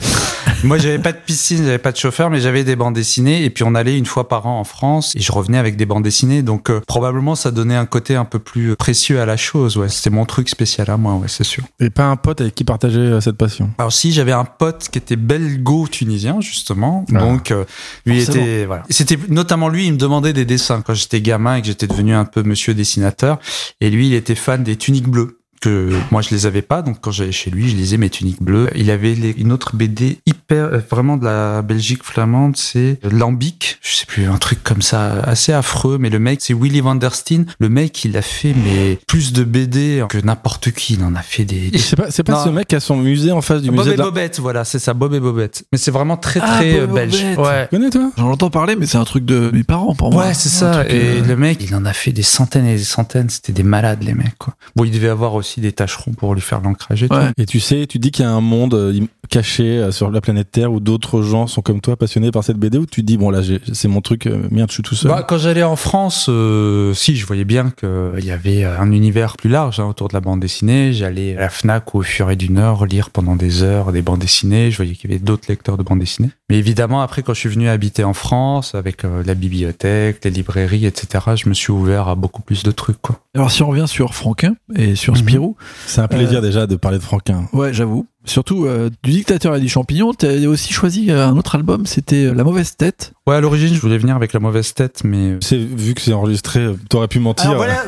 Moi, 0.65 0.77
j'avais 0.77 0.99
pas 0.99 1.13
de 1.13 1.19
piscine, 1.19 1.59
j'avais 1.65 1.79
pas 1.79 1.93
de 1.93 1.97
chauffeur, 1.97 2.31
mais 2.31 2.41
j'avais 2.41 2.65
des 2.65 2.75
bandes 2.75 2.95
dessinées. 2.95 3.45
Et 3.45 3.51
puis 3.51 3.63
on 3.63 3.77
allait 3.77 3.97
une 3.97 4.07
fois 4.07 4.29
par 4.29 4.47
an 4.47 4.59
en 4.59 4.65
France 4.65 5.15
et 5.15 5.21
je 5.21 5.31
revenais 5.31 5.57
avec 5.57 5.77
des 5.77 5.87
bandes 5.87 6.03
dessinées. 6.03 6.43
Donc 6.43 6.69
euh, 6.69 6.81
probablement 6.87 7.37
ça 7.37 7.53
donnait 7.53 7.77
un 7.77 7.87
côté 7.87 8.17
un 8.17 8.25
peu 8.25 8.41
plus 8.41 8.75
précieux 8.75 9.21
à 9.21 9.25
la 9.27 9.37
chose. 9.37 9.77
Ouais, 9.77 9.89
c'était 9.89 10.11
mon 10.11 10.25
truc 10.27 10.49
spécial 10.49 10.91
à 10.91 10.97
moi, 10.97 11.15
ouais, 11.15 11.29
c'est 11.29 11.45
sûr. 11.45 11.63
Et 11.79 11.91
pas 11.91 12.07
un 12.07 12.17
pote 12.17 12.41
avec 12.41 12.57
qui 12.57 12.65
partager 12.65 12.99
euh, 12.99 13.21
cette 13.21 13.37
passion? 13.37 13.71
Alors 13.79 13.93
si 13.93 14.13
j'avais 14.13 14.33
un 14.33 14.45
pote 14.45 14.89
qui 14.91 14.99
était 14.99 15.17
belgo-tunisien 15.17 16.41
justement, 16.41 17.05
Ah. 17.15 17.19
donc 17.21 17.53
euh, 17.53 17.65
lui 18.05 18.21
Forcément. 18.25 18.45
était 18.45 18.65
voilà. 18.67 18.83
C'était 18.91 19.19
notamment 19.29 19.69
lui, 19.69 19.87
il 19.87 19.93
me 19.93 19.99
demandait 19.99 20.33
des 20.33 20.45
dessins 20.45 20.83
quand 20.83 20.95
j'étais 20.95 21.21
gamin 21.21 21.57
et 21.57 21.61
que 21.61 21.69
j'étais 21.69 21.87
devenu 21.87 22.15
un 22.15 22.25
peu 22.25 22.43
monsieur 22.43 22.75
dessinateur. 22.75 23.39
Et 23.81 23.91
lui, 23.91 24.09
il 24.09 24.15
était 24.15 24.35
fan 24.35 24.65
des 24.65 24.75
tuniques 24.77 25.09
bleues 25.09 25.38
que 25.61 25.91
moi 26.11 26.23
je 26.23 26.31
les 26.31 26.47
avais 26.47 26.63
pas 26.63 26.83
donc 26.83 26.99
quand 27.01 27.11
j'allais 27.11 27.33
chez 27.33 27.51
lui 27.51 27.69
je 27.69 27.77
lisais 27.77 27.97
mes 27.97 28.11
tuniques 28.11 28.43
bleues 28.43 28.69
il 28.75 28.91
avait 28.91 29.15
les- 29.15 29.35
une 29.39 29.53
autre 29.53 29.77
BD 29.77 30.19
hyper 30.27 30.65
euh, 30.65 30.81
vraiment 30.91 31.17
de 31.17 31.25
la 31.25 31.63
Belgique 31.63 32.03
flamande 32.05 32.57
c'est 32.57 32.99
Lambic 33.11 33.79
je 33.83 33.95
sais 33.95 34.07
plus 34.07 34.27
un 34.27 34.39
truc 34.39 34.63
comme 34.63 34.83
ça 34.83 35.21
assez 35.23 35.53
affreux 35.53 35.99
mais 35.99 36.11
le 36.11 36.19
mec 36.19 36.41
c'est 36.43 36.55
Willy 36.55 36.81
van 36.81 36.95
der 36.95 37.15
Steen 37.15 37.47
le 37.59 37.69
mec 37.69 38.05
il 38.05 38.17
a 38.17 38.23
fait 38.23 38.55
mais 38.65 38.99
plus 39.07 39.33
de 39.33 39.45
BD 39.45 40.05
que 40.09 40.19
n'importe 40.19 40.71
qui 40.71 40.95
il 40.95 41.05
en 41.05 41.15
a 41.15 41.23
fait 41.23 41.45
des 41.45 41.77
C'est 41.79 41.97
pas, 41.97 42.11
c'est 42.11 42.23
pas 42.23 42.33
Non. 42.33 42.45
ce 42.45 42.49
mec 42.51 42.69
qui 42.69 42.77
a 42.77 42.81
son 42.81 42.97
musée 42.97 43.33
en 43.33 43.41
face 43.41 43.63
du 43.63 43.69
Bob 43.71 43.79
musée 43.79 43.91
et 43.91 43.95
de 43.95 43.99
la... 43.99 44.05
Bobette, 44.05 44.41
voilà, 44.41 44.65
c'est 44.65 44.79
ça, 44.79 44.95
Bob 44.95 45.15
et 45.15 45.21
Bobette. 45.21 45.65
Mais 45.73 45.79
c'est 45.79 45.91
vraiment 45.91 46.17
très 46.17 46.41
Ah, 46.43 46.57
très 46.59 46.81
Bob 46.81 46.91
euh, 46.91 46.95
belge. 46.95 47.23
Bobette. 47.35 47.39
Ouais. 47.39 47.69
Tu 47.71 47.77
connais 47.77 47.91
toi? 47.91 48.11
J'en 48.17 48.31
entends 48.31 48.51
parler, 48.51 48.77
mais 48.77 48.87
c'est 48.87 48.99
un 48.99 49.05
truc 49.05 49.25
de 49.25 49.51
mes 49.53 49.65
parents 49.65 49.95
pour 49.95 50.13
moi. 50.13 50.27
Ouais, 50.27 50.35
c'est 50.35 50.49
ça. 50.49 50.85
Et 50.89 51.21
euh, 51.21 51.25
le 51.25 51.37
mec, 51.37 51.59
il 51.63 51.75
en 51.75 51.85
a 51.85 51.93
fait 51.93 52.13
des 52.13 52.23
centaines 52.23 52.67
et 52.67 52.77
des 52.77 52.83
centaines. 52.85 53.31
C'était 53.31 53.53
des 53.53 53.63
malades, 53.63 54.03
les 54.03 54.15
mecs, 54.15 54.37
quoi. 54.39 54.55
Bon, 54.77 54.85
il 54.85 54.91
devait 54.91 55.09
avoir 55.09 55.35
aussi 55.35 55.48
des 55.57 55.73
tâcherons 55.73 56.13
pour 56.13 56.35
lui 56.35 56.41
faire 56.41 56.61
l'ancrage 56.61 57.03
et 57.03 57.09
tout. 57.09 57.15
Ouais. 57.15 57.33
Et 57.37 57.47
tu 57.47 57.61
sais, 57.61 57.87
tu 57.87 57.99
dis 57.99 58.11
qu'il 58.11 58.25
y 58.25 58.29
a 58.29 58.31
un 58.31 58.41
monde 58.41 58.75
euh, 58.75 58.93
caché 59.29 59.79
euh, 59.79 59.91
sur 59.93 60.11
la 60.11 60.21
planète 60.21 60.51
Terre 60.51 60.73
où 60.73 60.81
d'autres 60.81 61.23
gens 61.23 61.47
sont 61.47 61.63
comme 61.63 61.81
toi 61.81 61.97
passionnés 61.97 62.31
par 62.31 62.45
cette 62.45 62.57
BD 62.57 62.79
où 62.79 62.87
tu 62.87 63.03
dis 63.03 63.17
bon 63.17 63.31
là 63.31 63.41
c'est 63.73 63.89
mon 63.89 64.01
truc, 64.01 64.27
euh, 64.27 64.49
merde 64.51 64.71
je 64.71 64.75
suis 64.75 64.83
tout 64.83 64.95
seul? 64.95 65.11
Bah, 65.11 65.23
quand 65.23 65.39
j'allais 65.39 65.63
en 65.63 65.77
France, 65.77 66.27
euh, 66.29 66.95
si, 66.95 67.17
je 67.17 67.27
voyais 67.27 67.45
bien 67.45 67.71
qu'il 67.71 68.25
y 68.25 68.31
avait 68.31 68.65
un 68.65 68.91
univers 68.93 69.37
plus 69.37 69.51
large 69.51 69.81
hein, 69.81 69.87
autour 69.87 70.09
de 70.09 70.15
la 70.15 70.21
bande 70.21 70.41
dessinée. 70.41 70.93
J'allais 70.93 71.37
à 71.37 71.41
la 71.41 71.49
FNAC 71.49 71.95
ou 71.95 71.99
au 71.99 72.03
Furet 72.03 72.37
du 72.37 72.51
Nord 72.51 72.87
lire 72.87 73.11
pendant 73.11 73.37
des 73.37 73.63
heures 73.63 73.93
des 73.93 74.03
bandes 74.03 74.21
dessinées. 74.21 74.71
Je 74.71 74.77
voyais 74.77 74.95
qu'il 74.95 75.11
y 75.11 75.13
avait 75.13 75.23
d'autres 75.23 75.47
lecteurs 75.49 75.77
de 75.77 75.83
bandes 75.83 76.01
dessinées. 76.01 76.31
Mais 76.51 76.57
évidemment, 76.57 77.03
après, 77.03 77.23
quand 77.23 77.35
je 77.35 77.41
suis 77.41 77.49
venu 77.51 77.69
habiter 77.69 78.05
en 78.05 78.15
France, 78.15 78.75
avec 78.75 79.05
euh, 79.05 79.23
la 79.25 79.35
bibliothèque, 79.35 80.25
les 80.25 80.31
librairies, 80.31 80.87
etc., 80.87 81.25
je 81.37 81.49
me 81.49 81.55
suis 81.55 81.73
ouvert 81.73 82.09
à 82.09 82.15
beaucoup 82.15 82.41
plus 82.43 82.63
de 82.63 82.71
trucs, 82.71 83.01
quoi. 83.03 83.21
Alors 83.35 83.51
si 83.51 83.63
on 83.63 83.69
revient 83.69 83.87
sur 83.87 84.15
Franquin 84.15 84.55
et 84.75 84.95
sur 84.95 85.13
Mhm. 85.15 85.19
Spirou, 85.21 85.57
c'est 85.87 86.01
un 86.01 86.09
plaisir 86.09 86.41
déjà 86.41 86.67
de 86.67 86.77
parler 86.77 86.99
de 86.99 87.03
Franquin. 87.03 87.47
ouais, 87.53 87.73
j'avoue. 87.75 88.07
Surtout 88.25 88.67
euh, 88.67 88.91
du 89.03 89.11
dictateur 89.13 89.57
et 89.57 89.61
du 89.61 89.69
champignon, 89.69 90.13
t'as 90.13 90.47
aussi 90.47 90.73
choisi 90.73 91.11
euh, 91.11 91.27
un 91.27 91.37
autre 91.37 91.55
album, 91.55 91.87
c'était 91.87 92.27
euh, 92.27 92.35
La 92.35 92.45
mauvaise 92.45 92.77
tête. 92.77 93.13
Ouais, 93.27 93.37
à 93.37 93.41
l'origine, 93.41 93.75
je 93.75 93.81
voulais 93.81 93.99
venir 93.99 94.17
avec 94.17 94.33
la 94.33 94.41
mauvaise 94.41 94.75
tête, 94.75 95.03
mais. 95.05 95.37
C'est 95.41 95.59
vu 95.59 95.95
que 95.95 96.01
c'est 96.01 96.13
enregistré, 96.13 96.67
t'aurais 96.89 97.09
pu 97.09 97.21
mentir. 97.21 97.55
voilà, 97.55 97.85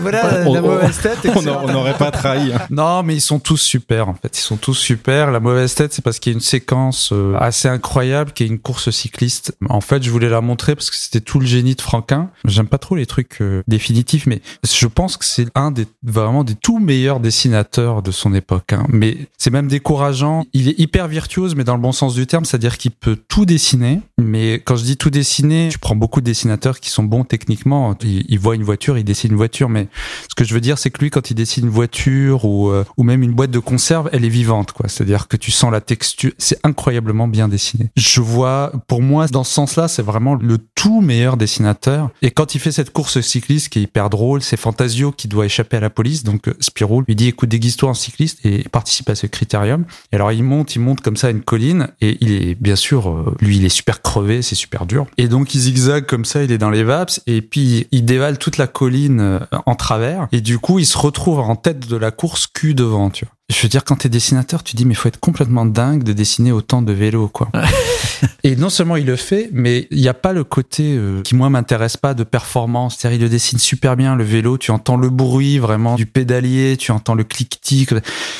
On- 0.46 0.56
on- 0.56 0.78
tête. 1.02 1.18
on 1.36 1.42
n'aurait- 1.42 1.64
on 1.66 1.72
n'aurait 1.72 1.96
pas 1.98 2.10
trahi. 2.10 2.52
hein. 2.52 2.60
Non, 2.70 3.02
mais 3.02 3.16
ils 3.16 3.20
sont 3.20 3.38
tous 3.38 3.56
super 3.60 4.08
en 4.08 4.14
fait. 4.14 4.36
Ils 4.38 4.42
sont 4.42 4.56
tous 4.56 4.74
super. 4.74 5.30
La 5.30 5.40
mauvaise 5.40 5.74
tête, 5.74 5.92
c'est 5.92 6.02
parce 6.02 6.18
qu'il 6.18 6.32
y 6.32 6.34
a 6.34 6.36
une 6.36 6.40
séquence 6.42 7.12
assez 7.38 7.68
incroyable 7.68 8.32
qui 8.32 8.44
est 8.44 8.46
une 8.46 8.58
course 8.58 8.90
cycliste. 8.90 9.56
En 9.68 9.80
fait, 9.80 10.02
je 10.02 10.10
voulais 10.10 10.28
la 10.28 10.40
montrer 10.40 10.74
parce 10.74 10.90
que 10.90 10.96
c'était 10.96 11.20
tout 11.20 11.40
le 11.40 11.46
génie 11.46 11.74
de 11.74 11.80
Franquin. 11.82 12.30
J'aime 12.44 12.68
pas 12.68 12.78
trop 12.78 12.94
les 12.96 13.06
trucs 13.06 13.38
euh, 13.40 13.62
définitifs, 13.68 14.26
mais 14.26 14.40
je 14.70 14.86
pense 14.86 15.16
que 15.16 15.24
c'est 15.24 15.46
un 15.54 15.70
des 15.70 15.86
vraiment 16.02 16.44
des 16.44 16.54
tout 16.54 16.78
meilleurs 16.78 17.20
dessinateurs 17.20 18.02
de 18.02 18.10
son 18.10 18.32
époque. 18.34 18.72
hein. 18.74 18.86
Mais 18.90 19.16
c'est 19.38 19.50
même 19.50 19.68
décourageant. 19.68 20.29
Il 20.52 20.68
est 20.68 20.78
hyper 20.78 21.08
virtuose, 21.08 21.54
mais 21.54 21.64
dans 21.64 21.74
le 21.74 21.82
bon 21.82 21.92
sens 21.92 22.14
du 22.14 22.26
terme, 22.26 22.44
c'est-à-dire 22.44 22.78
qu'il 22.78 22.90
peut 22.90 23.16
tout 23.28 23.46
dessiner. 23.46 24.00
Mais 24.18 24.54
quand 24.54 24.76
je 24.76 24.84
dis 24.84 24.96
tout 24.96 25.10
dessiner, 25.10 25.68
tu 25.70 25.78
prends 25.78 25.96
beaucoup 25.96 26.20
de 26.20 26.26
dessinateurs 26.26 26.80
qui 26.80 26.90
sont 26.90 27.02
bons 27.04 27.24
techniquement. 27.24 27.96
Ils, 28.02 28.24
ils 28.28 28.38
voient 28.38 28.54
une 28.54 28.64
voiture, 28.64 28.98
ils 28.98 29.04
dessinent 29.04 29.32
une 29.32 29.36
voiture, 29.36 29.68
mais 29.68 29.88
ce 30.28 30.34
que 30.34 30.44
je 30.44 30.54
veux 30.54 30.60
dire, 30.60 30.78
c'est 30.78 30.90
que 30.90 31.00
lui, 31.00 31.10
quand 31.10 31.30
il 31.30 31.34
dessine 31.34 31.64
une 31.66 31.70
voiture 31.70 32.44
ou, 32.44 32.70
euh, 32.70 32.84
ou 32.96 33.02
même 33.02 33.22
une 33.22 33.32
boîte 33.32 33.50
de 33.50 33.58
conserve, 33.58 34.08
elle 34.12 34.24
est 34.24 34.30
vivante, 34.30 34.72
quoi. 34.72 34.88
C'est-à-dire 34.88 35.28
que 35.28 35.36
tu 35.36 35.50
sens 35.50 35.72
la 35.72 35.80
texture. 35.80 36.32
C'est 36.38 36.58
incroyablement 36.64 37.28
bien 37.28 37.48
dessiné. 37.48 37.90
Je 37.96 38.20
vois, 38.20 38.72
pour 38.86 39.02
moi, 39.02 39.26
dans 39.28 39.44
ce 39.44 39.52
sens-là, 39.52 39.88
c'est 39.88 40.02
vraiment 40.02 40.34
le 40.34 40.58
tout 40.74 41.00
meilleur 41.00 41.36
dessinateur. 41.36 42.10
Et 42.22 42.30
quand 42.30 42.54
il 42.54 42.60
fait 42.60 42.72
cette 42.72 42.92
course 42.92 43.20
cycliste 43.20 43.68
qui 43.70 43.80
est 43.80 43.82
hyper 43.82 44.10
drôle, 44.10 44.42
c'est 44.42 44.56
Fantasio 44.56 45.12
qui 45.12 45.28
doit 45.28 45.46
échapper 45.46 45.76
à 45.76 45.80
la 45.80 45.90
police. 45.90 46.22
Donc, 46.22 46.48
euh, 46.48 46.54
Spirou 46.60 47.02
lui 47.06 47.16
dit, 47.16 47.28
écoute, 47.28 47.48
déguise-toi 47.48 47.90
en 47.90 47.94
cycliste 47.94 48.44
et 48.44 48.64
participe 48.70 49.08
à 49.10 49.14
ce 49.14 49.26
critérium. 49.26 49.84
Et 50.12 50.16
alors, 50.16 50.32
il 50.32 50.42
monte, 50.42 50.74
il 50.74 50.80
monte 50.80 51.00
comme 51.00 51.16
ça 51.16 51.30
une 51.30 51.42
colline 51.42 51.88
et 52.00 52.18
il 52.20 52.32
est, 52.32 52.54
bien 52.56 52.74
sûr, 52.74 53.10
euh, 53.10 53.36
lui, 53.40 53.58
il 53.58 53.64
est 53.64 53.68
super 53.68 54.02
crevé, 54.02 54.42
c'est 54.42 54.56
super 54.56 54.86
dur. 54.86 55.06
Et 55.18 55.28
donc, 55.28 55.54
il 55.54 55.60
zigzague 55.60 56.06
comme 56.06 56.24
ça, 56.24 56.42
il 56.42 56.50
est 56.50 56.58
dans 56.58 56.70
les 56.70 56.82
vaps 56.82 57.22
et 57.26 57.42
puis 57.42 57.86
il 57.92 58.04
dévale 58.04 58.38
toute 58.38 58.56
la 58.56 58.66
colline 58.66 59.20
euh, 59.20 59.38
en 59.66 59.76
travers 59.76 60.26
et 60.32 60.40
du 60.40 60.58
coup, 60.58 60.80
il 60.80 60.86
se 60.86 60.98
retrouve 60.98 61.38
en 61.38 61.54
tête 61.54 61.86
de 61.88 61.96
la 61.96 62.10
course 62.10 62.48
cul 62.48 62.74
devant, 62.74 63.10
tu 63.10 63.24
vois. 63.24 63.34
Je 63.50 63.62
veux 63.62 63.68
dire, 63.68 63.82
quand 63.82 63.96
t'es 63.96 64.08
dessinateur, 64.08 64.62
tu 64.62 64.76
dis, 64.76 64.86
mais 64.86 64.94
faut 64.94 65.08
être 65.08 65.18
complètement 65.18 65.66
dingue 65.66 66.04
de 66.04 66.12
dessiner 66.12 66.52
autant 66.52 66.82
de 66.82 66.92
vélos, 66.92 67.26
quoi. 67.26 67.50
et 68.44 68.54
non 68.54 68.70
seulement 68.70 68.94
il 68.94 69.06
le 69.06 69.16
fait, 69.16 69.50
mais 69.52 69.88
il 69.90 70.00
n'y 70.00 70.06
a 70.06 70.14
pas 70.14 70.32
le 70.32 70.44
côté 70.44 70.94
euh, 70.96 71.20
qui, 71.22 71.34
moi, 71.34 71.50
m'intéresse 71.50 71.96
pas 71.96 72.14
de 72.14 72.22
performance. 72.22 72.96
C'est-à-dire, 72.96 73.18
il 73.18 73.22
le 73.24 73.28
dessine 73.28 73.58
super 73.58 73.96
bien, 73.96 74.14
le 74.14 74.22
vélo. 74.22 74.56
Tu 74.56 74.70
entends 74.70 74.96
le 74.96 75.10
bruit 75.10 75.58
vraiment 75.58 75.96
du 75.96 76.06
pédalier, 76.06 76.76
tu 76.78 76.92
entends 76.92 77.16
le 77.16 77.24
clic-tic. 77.24 77.92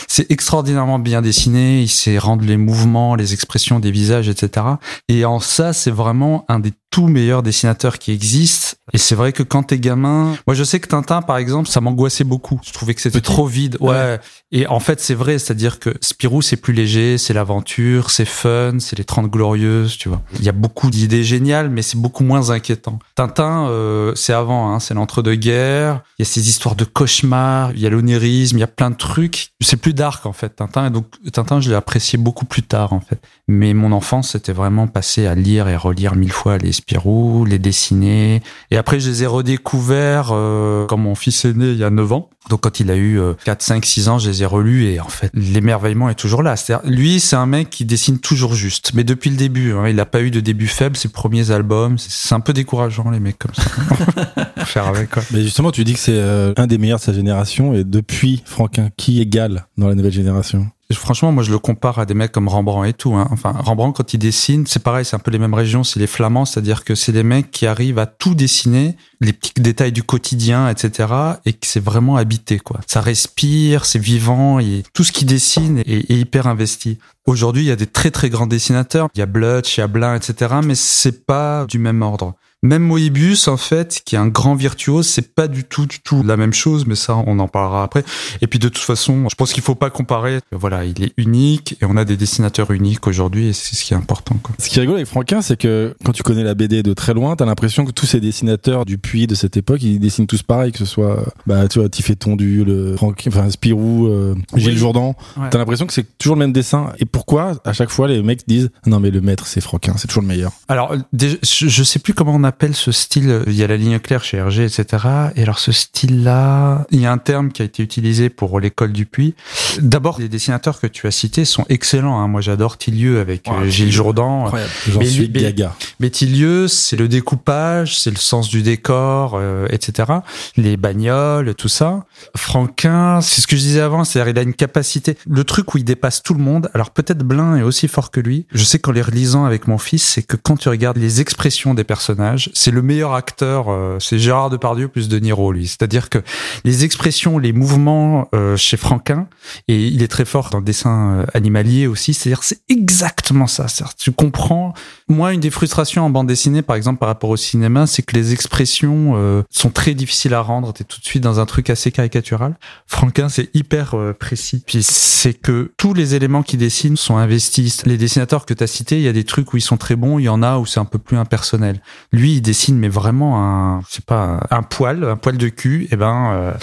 C'est 0.07 0.31
extraordinairement 0.31 1.01
bien 1.01 1.23
dessiné. 1.23 1.83
Il 1.83 1.89
sait 1.89 2.17
rendre 2.17 2.45
les 2.45 2.57
mouvements, 2.57 3.17
les 3.17 3.33
expressions 3.33 3.81
des 3.81 3.91
visages, 3.91 4.29
etc. 4.29 4.65
Et 5.09 5.25
en 5.25 5.41
ça, 5.41 5.73
c'est 5.73 5.91
vraiment 5.91 6.45
un 6.49 6.61
des 6.61 6.73
tout 6.91 7.07
meilleurs 7.07 7.43
dessinateurs 7.43 7.99
qui 7.99 8.13
existent. 8.13 8.77
Et 8.93 8.99
c'est 8.99 9.15
vrai 9.15 9.33
que 9.33 9.45
quand 9.45 9.63
t'es 9.63 9.79
gamin, 9.79 10.37
moi 10.47 10.55
je 10.55 10.65
sais 10.65 10.81
que 10.81 10.89
Tintin 10.89 11.23
par 11.23 11.39
exemple, 11.39 11.69
ça 11.69 11.81
m'angoissait 11.81 12.25
beaucoup. 12.25 12.61
Je 12.65 12.73
trouvais 12.73 12.95
que 12.95 13.01
c'était 13.01 13.21
trop 13.21 13.47
vide. 13.47 13.77
Ouais. 13.81 14.19
Et 14.51 14.67
en 14.67 14.81
fait 14.81 15.01
c'est 15.01 15.15
vrai, 15.15 15.39
c'est-à-dire 15.39 15.79
que 15.79 15.95
Spirou 16.01 16.43
c'est 16.43 16.57
plus 16.57 16.73
léger, 16.73 17.17
c'est 17.17 17.33
l'aventure, 17.33 18.11
c'est 18.11 18.25
fun, 18.25 18.79
c'est 18.81 18.99
les 18.99 19.05
30 19.05 19.31
glorieuses, 19.31 19.97
tu 19.97 20.09
vois. 20.09 20.23
Il 20.41 20.45
y 20.45 20.49
a 20.49 20.53
beaucoup 20.53 20.91
d'idées 20.91 21.23
géniales, 21.23 21.71
mais 21.71 21.83
c'est 21.83 21.99
beaucoup 21.99 22.25
moins 22.25 22.51
inquiétant. 22.51 22.99
Tintin, 23.15 23.69
euh, 23.69 24.13
c'est 24.17 24.33
avant, 24.33 24.73
hein, 24.73 24.81
c'est 24.81 24.95
l'entre-deux-guerres. 24.95 26.03
Il 26.19 26.23
y 26.23 26.29
a 26.29 26.31
ces 26.31 26.49
histoires 26.49 26.75
de 26.75 26.85
cauchemars, 26.85 27.71
il 27.73 27.81
y 27.81 27.87
a 27.87 27.91
l'onirisme, 27.91 28.57
il 28.57 28.61
y 28.61 28.65
a 28.65 28.69
plein 28.69 28.91
de 28.91 28.97
trucs. 28.97 29.51
C'est 29.61 29.77
plus 29.77 29.95
dark 29.95 30.27
en 30.27 30.33
fait, 30.33 30.57
Tintin. 30.57 30.89
Et 30.89 30.91
donc 30.91 31.07
Tintin, 31.33 31.61
je 31.61 31.71
l'ai 31.71 31.77
apprécié 31.77 32.19
beaucoup 32.19 32.47
plus 32.47 32.65
tard 32.65 32.93
en 32.93 33.01
fait. 33.01 33.21
Mais 33.47 33.75
mon 33.75 33.93
enfance, 33.93 34.31
c'était 34.31 34.53
vraiment 34.53 34.89
passé 34.89 35.27
à 35.27 35.37
lire 35.37 35.69
et 35.69 35.77
relire 35.77 36.17
mille 36.17 36.33
fois 36.33 36.59
les 36.59 36.80
Spirou, 36.81 37.45
les 37.45 37.59
dessiner. 37.59 38.43
Et 38.71 38.77
après, 38.77 39.01
je 39.01 39.09
les 39.11 39.23
ai 39.23 39.27
redécouverts 39.27 40.31
euh, 40.33 40.87
quand 40.87 40.97
mon 40.97 41.15
fils 41.15 41.45
est 41.45 41.55
né 41.55 41.71
il 41.71 41.79
y 41.79 41.85
a 41.85 41.91
9 41.91 42.13
ans. 42.13 42.31
Donc 42.49 42.63
quand 42.63 42.81
il 42.81 42.91
a 42.91 42.97
eu 42.97 43.21
4, 43.45 43.63
5, 43.63 43.85
6 43.85 44.09
ans, 44.09 44.19
je 44.19 44.31
les 44.31 44.43
ai 44.43 44.47
relus 44.47 44.87
et 44.87 44.99
en 44.99 45.09
fait, 45.09 45.31
l'émerveillement 45.35 46.09
est 46.09 46.15
toujours 46.15 46.43
là. 46.43 46.57
C'est 46.57 46.75
lui, 46.85 47.21
c'est 47.21 47.37
un 47.37 47.47
mec 47.47 47.71
qui 47.71 47.85
dessine 47.85 48.19
toujours 48.19 48.55
juste. 48.55 48.93
Mais 48.95 49.05
depuis 49.05 49.31
le 49.31 49.37
début, 49.37 49.73
hein, 49.73 49.89
il 49.89 49.97
n'a 49.97 50.07
pas 50.07 50.23
eu 50.23 50.31
de 50.31 50.41
début 50.41 50.67
faible. 50.67 50.97
Ses 50.97 51.09
premiers 51.09 51.51
albums, 51.51 51.99
c'est 51.99 52.35
un 52.35 52.41
peu 52.41 52.53
décourageant 52.53 53.11
les 53.11 53.21
mecs 53.21 53.39
comme 53.39 53.55
ça. 53.55 54.65
Faire 54.65 54.87
avec 54.87 55.11
quoi. 55.11 55.23
Mais 55.33 55.43
justement, 55.43 55.71
tu 55.71 55.85
dis 55.85 55.93
que 55.93 55.99
c'est 55.99 56.13
euh, 56.15 56.53
un 56.57 56.67
des 56.67 56.79
meilleurs 56.79 56.99
de 56.99 57.05
sa 57.05 57.13
génération 57.13 57.75
et 57.75 57.85
depuis 57.85 58.43
Franquin, 58.45 58.91
qui 58.97 59.21
égale 59.21 59.67
dans 59.77 59.89
la 59.89 59.95
nouvelle 59.95 60.13
génération? 60.13 60.67
Franchement, 60.93 61.31
moi, 61.31 61.43
je 61.43 61.53
le 61.53 61.59
compare 61.59 61.99
à 61.99 62.07
des 62.07 62.15
mecs 62.15 62.33
comme 62.33 62.49
Rembrandt 62.49 62.89
et 62.89 62.93
tout. 62.93 63.15
Hein. 63.15 63.29
Enfin, 63.31 63.53
Rembrandt, 63.53 63.97
quand 63.97 64.13
il 64.15 64.19
dessine, 64.19 64.67
c'est 64.67 64.83
pareil, 64.83 65.05
c'est 65.05 65.17
un 65.17 65.21
peu 65.21 65.31
les 65.31 65.39
mêmes 65.39 65.55
régions, 65.55 65.85
c'est 65.85 66.01
les 66.01 66.07
Flamands, 66.07 66.45
c'est-à-dire 66.45 66.85
que 66.85 66.95
c'est 66.95 67.13
des 67.13 67.23
mecs 67.23 67.51
qui 67.51 67.67
arrivent 67.67 67.99
à 67.99 68.07
tout 68.07 68.35
dessiner, 68.35 68.97
les 69.21 69.33
petits 69.33 69.53
détails 69.61 69.93
du 69.93 70.03
quotidien, 70.03 70.69
etc., 70.69 71.09
et 71.47 71.53
que 71.53 71.67
c'est 71.67 71.83
vraiment 71.83 72.17
habité, 72.17 72.59
quoi. 72.59 72.81
Ça 72.87 73.01
respire, 73.01 73.85
c'est 73.85 73.99
vivant, 73.99 74.59
et 74.59 74.83
tout 74.93 75.05
ce 75.05 75.13
qu'il 75.13 75.29
dessine 75.29 75.79
est, 75.79 76.11
est, 76.11 76.17
hyper 76.17 76.47
investi. 76.47 76.99
Aujourd'hui, 77.27 77.63
il 77.63 77.67
y 77.67 77.73
a 77.73 77.77
des 77.77 77.87
très 77.87 78.11
très 78.11 78.29
grands 78.29 78.47
dessinateurs, 78.47 79.09
il 79.15 79.19
y 79.21 79.23
a 79.23 79.27
Blutch, 79.27 79.77
il 79.77 79.81
y 79.81 79.85
a 79.85 79.87
Blin, 79.87 80.17
etc., 80.17 80.55
mais 80.65 80.75
c'est 80.75 81.25
pas 81.25 81.67
du 81.67 81.79
même 81.79 82.03
ordre. 82.03 82.35
Même 82.63 82.83
Moebius, 82.83 83.49
en 83.49 83.57
fait, 83.57 84.03
qui 84.05 84.17
est 84.17 84.19
un 84.19 84.29
grand 84.29 84.55
virtuose, 84.55 85.07
c'est 85.07 85.35
pas 85.35 85.49
du 85.49 85.65
tout, 85.65 85.87
du 85.87 86.01
tout 86.01 86.23
la 86.23 86.37
même 86.37 86.53
chose, 86.53 86.85
mais 86.87 86.95
ça, 86.95 87.17
on 87.27 87.39
en 87.39 87.49
parlera 87.49 87.83
après. 87.83 88.05
Et 88.43 88.47
puis, 88.47 88.59
de 88.59 88.69
toute 88.69 88.85
façon, 88.85 89.31
je 89.31 89.35
pense 89.35 89.55
qu'il 89.55 89.63
faut 89.63 89.75
pas 89.75 89.89
comparer. 89.89 90.41
Voilà, 90.53 90.85
il 90.85 91.03
est 91.03 91.15
unique 91.17 91.79
et 91.81 91.87
on 91.87 91.97
a 91.97 92.05
des 92.05 92.19
dessinateurs 92.19 92.71
uniques 92.71 93.07
aujourd'hui 93.07 93.49
et 93.49 93.53
c'est 93.55 93.77
ce 93.77 93.83
qui 93.83 93.95
est 93.95 93.97
important. 93.97 94.37
Quoi. 94.43 94.55
Ce 94.59 94.69
qui 94.69 94.77
est 94.77 94.83
rigolo 94.83 94.97
avec 94.97 95.09
Franquin, 95.09 95.41
c'est 95.41 95.59
que 95.59 95.97
quand 96.05 96.13
tu 96.13 96.23
connais 96.23 96.45
la 96.45 96.55
BD 96.55 96.83
de 96.83 96.93
très 96.93 97.15
loin, 97.15 97.35
t'as 97.35 97.47
l'impression 97.47 97.87
que 97.87 97.93
tous 97.93 98.05
ces 98.05 98.21
dessinateurs 98.21 98.85
du 98.85 98.99
puits 98.99 99.27
de 99.27 99.35
cette 99.35 99.57
époque, 99.57 99.83
ils 99.83 99.99
dessinent 99.99 100.27
tous 100.27 100.43
pareil, 100.43 100.71
que 100.71 100.79
ce 100.79 100.85
soit, 100.85 101.25
bah, 101.47 101.67
tu 101.67 101.79
vois, 101.79 101.89
Tiffé 101.89 102.15
Tondu, 102.15 102.65
le 102.67 102.95
Franquin, 102.97 103.31
enfin, 103.31 103.49
Spirou, 103.49 104.07
euh, 104.07 104.35
Gilles 104.55 104.77
Jourdan. 104.77 105.17
Ouais. 105.39 105.49
T'as 105.51 105.57
l'impression 105.57 105.87
que 105.87 105.95
c'est 105.95 106.19
toujours 106.19 106.37
le 106.37 106.41
même 106.41 106.53
dessin. 106.53 106.93
Et 106.99 107.07
pourquoi, 107.07 107.55
à 107.65 107.73
chaque 107.73 107.91
fois, 107.91 108.07
les 108.07 108.23
mecs 108.23 108.47
disent, 108.47 108.69
non, 108.85 109.01
mais 109.01 109.11
le 109.11 109.23
maître, 109.23 109.47
c'est 109.47 109.63
Franquin, 109.63 109.95
c'est 109.97 110.09
toujours 110.09 110.23
le 110.23 110.29
meilleur. 110.29 110.53
Alors, 110.69 110.95
je 111.15 111.83
sais 111.83 111.99
plus 111.99 112.13
comment 112.13 112.35
on 112.35 112.45
a 112.45 112.50
appelle 112.51 112.75
ce 112.75 112.91
style. 112.93 113.43
Il 113.47 113.55
y 113.55 113.63
a 113.63 113.69
la 113.69 113.77
ligne 113.77 113.99
claire 114.01 114.25
chez 114.25 114.37
Hergé, 114.37 114.65
etc. 114.65 115.05
Et 115.37 115.43
alors 115.43 115.61
ce 115.61 115.71
style-là, 115.73 116.85
il 116.91 117.01
y 117.01 117.07
a 117.07 117.13
un 117.13 117.19
terme 117.19 117.53
qui 117.53 117.63
a 117.63 117.65
été 117.65 117.83
utilisé 117.83 118.29
pour 118.29 118.59
l'école 118.59 118.93
du 118.93 119.07
puits. 119.07 119.35
D'abord, 119.81 120.19
les 120.19 120.29
dessinateurs 120.29 120.81
que 120.81 120.89
tu 120.89 121.07
as 121.07 121.13
cités 121.13 121.45
sont 121.45 121.65
excellents. 121.69 122.21
Hein. 122.21 122.27
Moi, 122.27 122.41
j'adore 122.41 122.77
Tillieu 122.77 123.21
avec 123.21 123.47
ouais, 123.47 123.71
Gilles 123.71 123.93
Jourdan. 123.93 124.47
Incroyable. 124.47 124.73
J'en 124.89 125.01
suis 125.03 125.29
gaga. 125.29 125.75
Mais 126.01 126.11
Tillieu, 126.11 126.67
c'est 126.67 126.97
le 126.97 127.07
découpage, 127.07 127.99
c'est 127.99 128.11
le 128.11 128.17
sens 128.17 128.49
du 128.49 128.63
décor, 128.63 129.35
euh, 129.37 129.69
etc. 129.71 130.13
Les 130.57 130.77
bagnoles, 130.77 131.55
tout 131.55 131.69
ça. 131.69 132.05
Franquin, 132.37 133.21
c'est 133.21 133.41
ce 133.41 133.47
que 133.47 133.57
je 133.57 133.63
disais 133.63 133.81
avant, 133.81 134.03
c'est-à-dire 134.03 134.33
il 134.33 134.39
a 134.39 134.43
une 134.43 134.55
capacité. 134.55 135.17
Le 135.29 135.45
truc 135.45 135.75
où 135.75 135.79
il 135.79 135.85
dépasse 135.85 136.23
tout 136.23 136.35
le 136.35 136.43
monde. 136.43 136.69
Alors 136.75 136.91
peut-être 136.91 137.23
Blin 137.23 137.57
est 137.57 137.63
aussi 137.63 137.87
fort 137.87 138.11
que 138.11 138.21
lui. 138.21 138.47
Je 138.53 138.65
sais 138.65 138.81
qu'en 138.81 138.91
les 138.91 139.03
relisant 139.03 139.45
avec 139.45 139.69
mon 139.69 139.79
fils, 139.79 140.03
c'est 140.03 140.23
que 140.23 140.37
quand 140.37 140.57
tu 140.57 140.69
regardes 140.69 140.97
les 140.97 141.21
expressions 141.21 141.75
des 141.75 141.85
personnages, 141.85 142.40
c'est 142.55 142.71
le 142.71 142.83
meilleur 142.83 143.15
acteur. 143.15 143.67
Euh, 143.69 143.99
c'est 144.01 144.19
Gérard 144.19 144.51
Depardieu 144.51 144.89
plus 144.89 145.09
De 145.09 145.19
Niro, 145.19 145.53
lui. 145.53 145.67
C'est-à-dire 145.67 146.09
que 146.09 146.19
les 146.65 146.85
expressions, 146.85 147.39
les 147.39 147.53
mouvements 147.53 148.29
euh, 148.35 148.57
chez 148.57 148.77
Franquin, 148.77 149.27
et 149.69 149.87
il 149.87 150.03
est 150.03 150.09
très 150.09 150.25
fort 150.25 150.51
dans 150.51 150.59
le 150.59 150.65
dessin 150.65 151.21
euh, 151.21 151.27
animalier 151.35 151.87
aussi. 151.87 152.15
C'est-à-dire 152.15 152.43
c'est 152.43 152.61
exactement 152.69 153.47
ça. 153.47 153.67
Tu 153.99 154.13
comprends. 154.13 154.75
Moi, 155.09 155.33
une 155.33 155.41
des 155.41 155.51
frustrations 155.51 156.05
en 156.05 156.11
bande 156.11 156.27
dessinée, 156.27 156.63
par 156.63 156.77
exemple, 156.77 156.99
par 156.99 157.09
rapport 157.09 157.31
au 157.31 157.37
cinéma, 157.37 157.87
c'est 157.87 158.03
que 158.03 158.15
les 158.15 158.33
expressions 158.33 159.45
sont 159.51 159.71
très 159.71 159.95
difficiles 159.95 160.35
à 160.35 160.41
rendre. 160.41 160.73
T'es 160.73 160.85
tout 160.85 161.01
de 161.01 161.05
suite 161.05 161.23
dans 161.23 161.41
un 161.41 161.47
truc 161.47 161.71
assez 161.71 161.91
caricatural. 161.91 162.57
Franquin, 162.87 163.29
c'est 163.29 163.51
hyper 163.55 163.97
précis. 164.19 164.63
Puis 164.65 164.83
c'est 164.83 165.35
que 165.35 165.73
tous 165.77 165.95
les 165.95 166.15
éléments 166.15 166.43
qu'il 166.43 166.59
dessine 166.59 166.97
sont 166.97 167.17
investis. 167.17 167.85
Les 167.87 167.97
dessinateurs 167.97 168.47
que 168.47 168.55
tu 168.55 168.63
as 168.63 168.67
cités, 168.67 168.97
il 168.97 169.03
y 169.03 169.09
a 169.09 169.13
des 169.13 169.25
trucs 169.25 169.53
où 169.53 169.57
ils 169.57 169.63
sont 169.63 169.77
très 169.77 169.97
bons, 169.97 170.19
il 170.19 170.25
y 170.25 170.29
en 170.29 170.43
a 170.43 170.59
où 170.59 170.67
c'est 170.67 170.81
un 170.81 170.85
peu 170.85 170.99
plus 170.99 171.17
impersonnel. 171.17 171.81
Lui, 172.13 172.30
il 172.37 172.43
dessine 172.43 172.79
mais 172.79 172.89
vraiment 172.89 173.43
un, 173.43 173.81
je 173.89 173.95
sais 173.97 174.03
pas, 174.07 174.41
un 174.51 174.63
poil, 174.63 175.05
un 175.05 175.17
poil 175.17 175.37
de 175.37 175.49
cul. 175.49 175.89
Et 175.91 175.97
ben. 175.97 176.55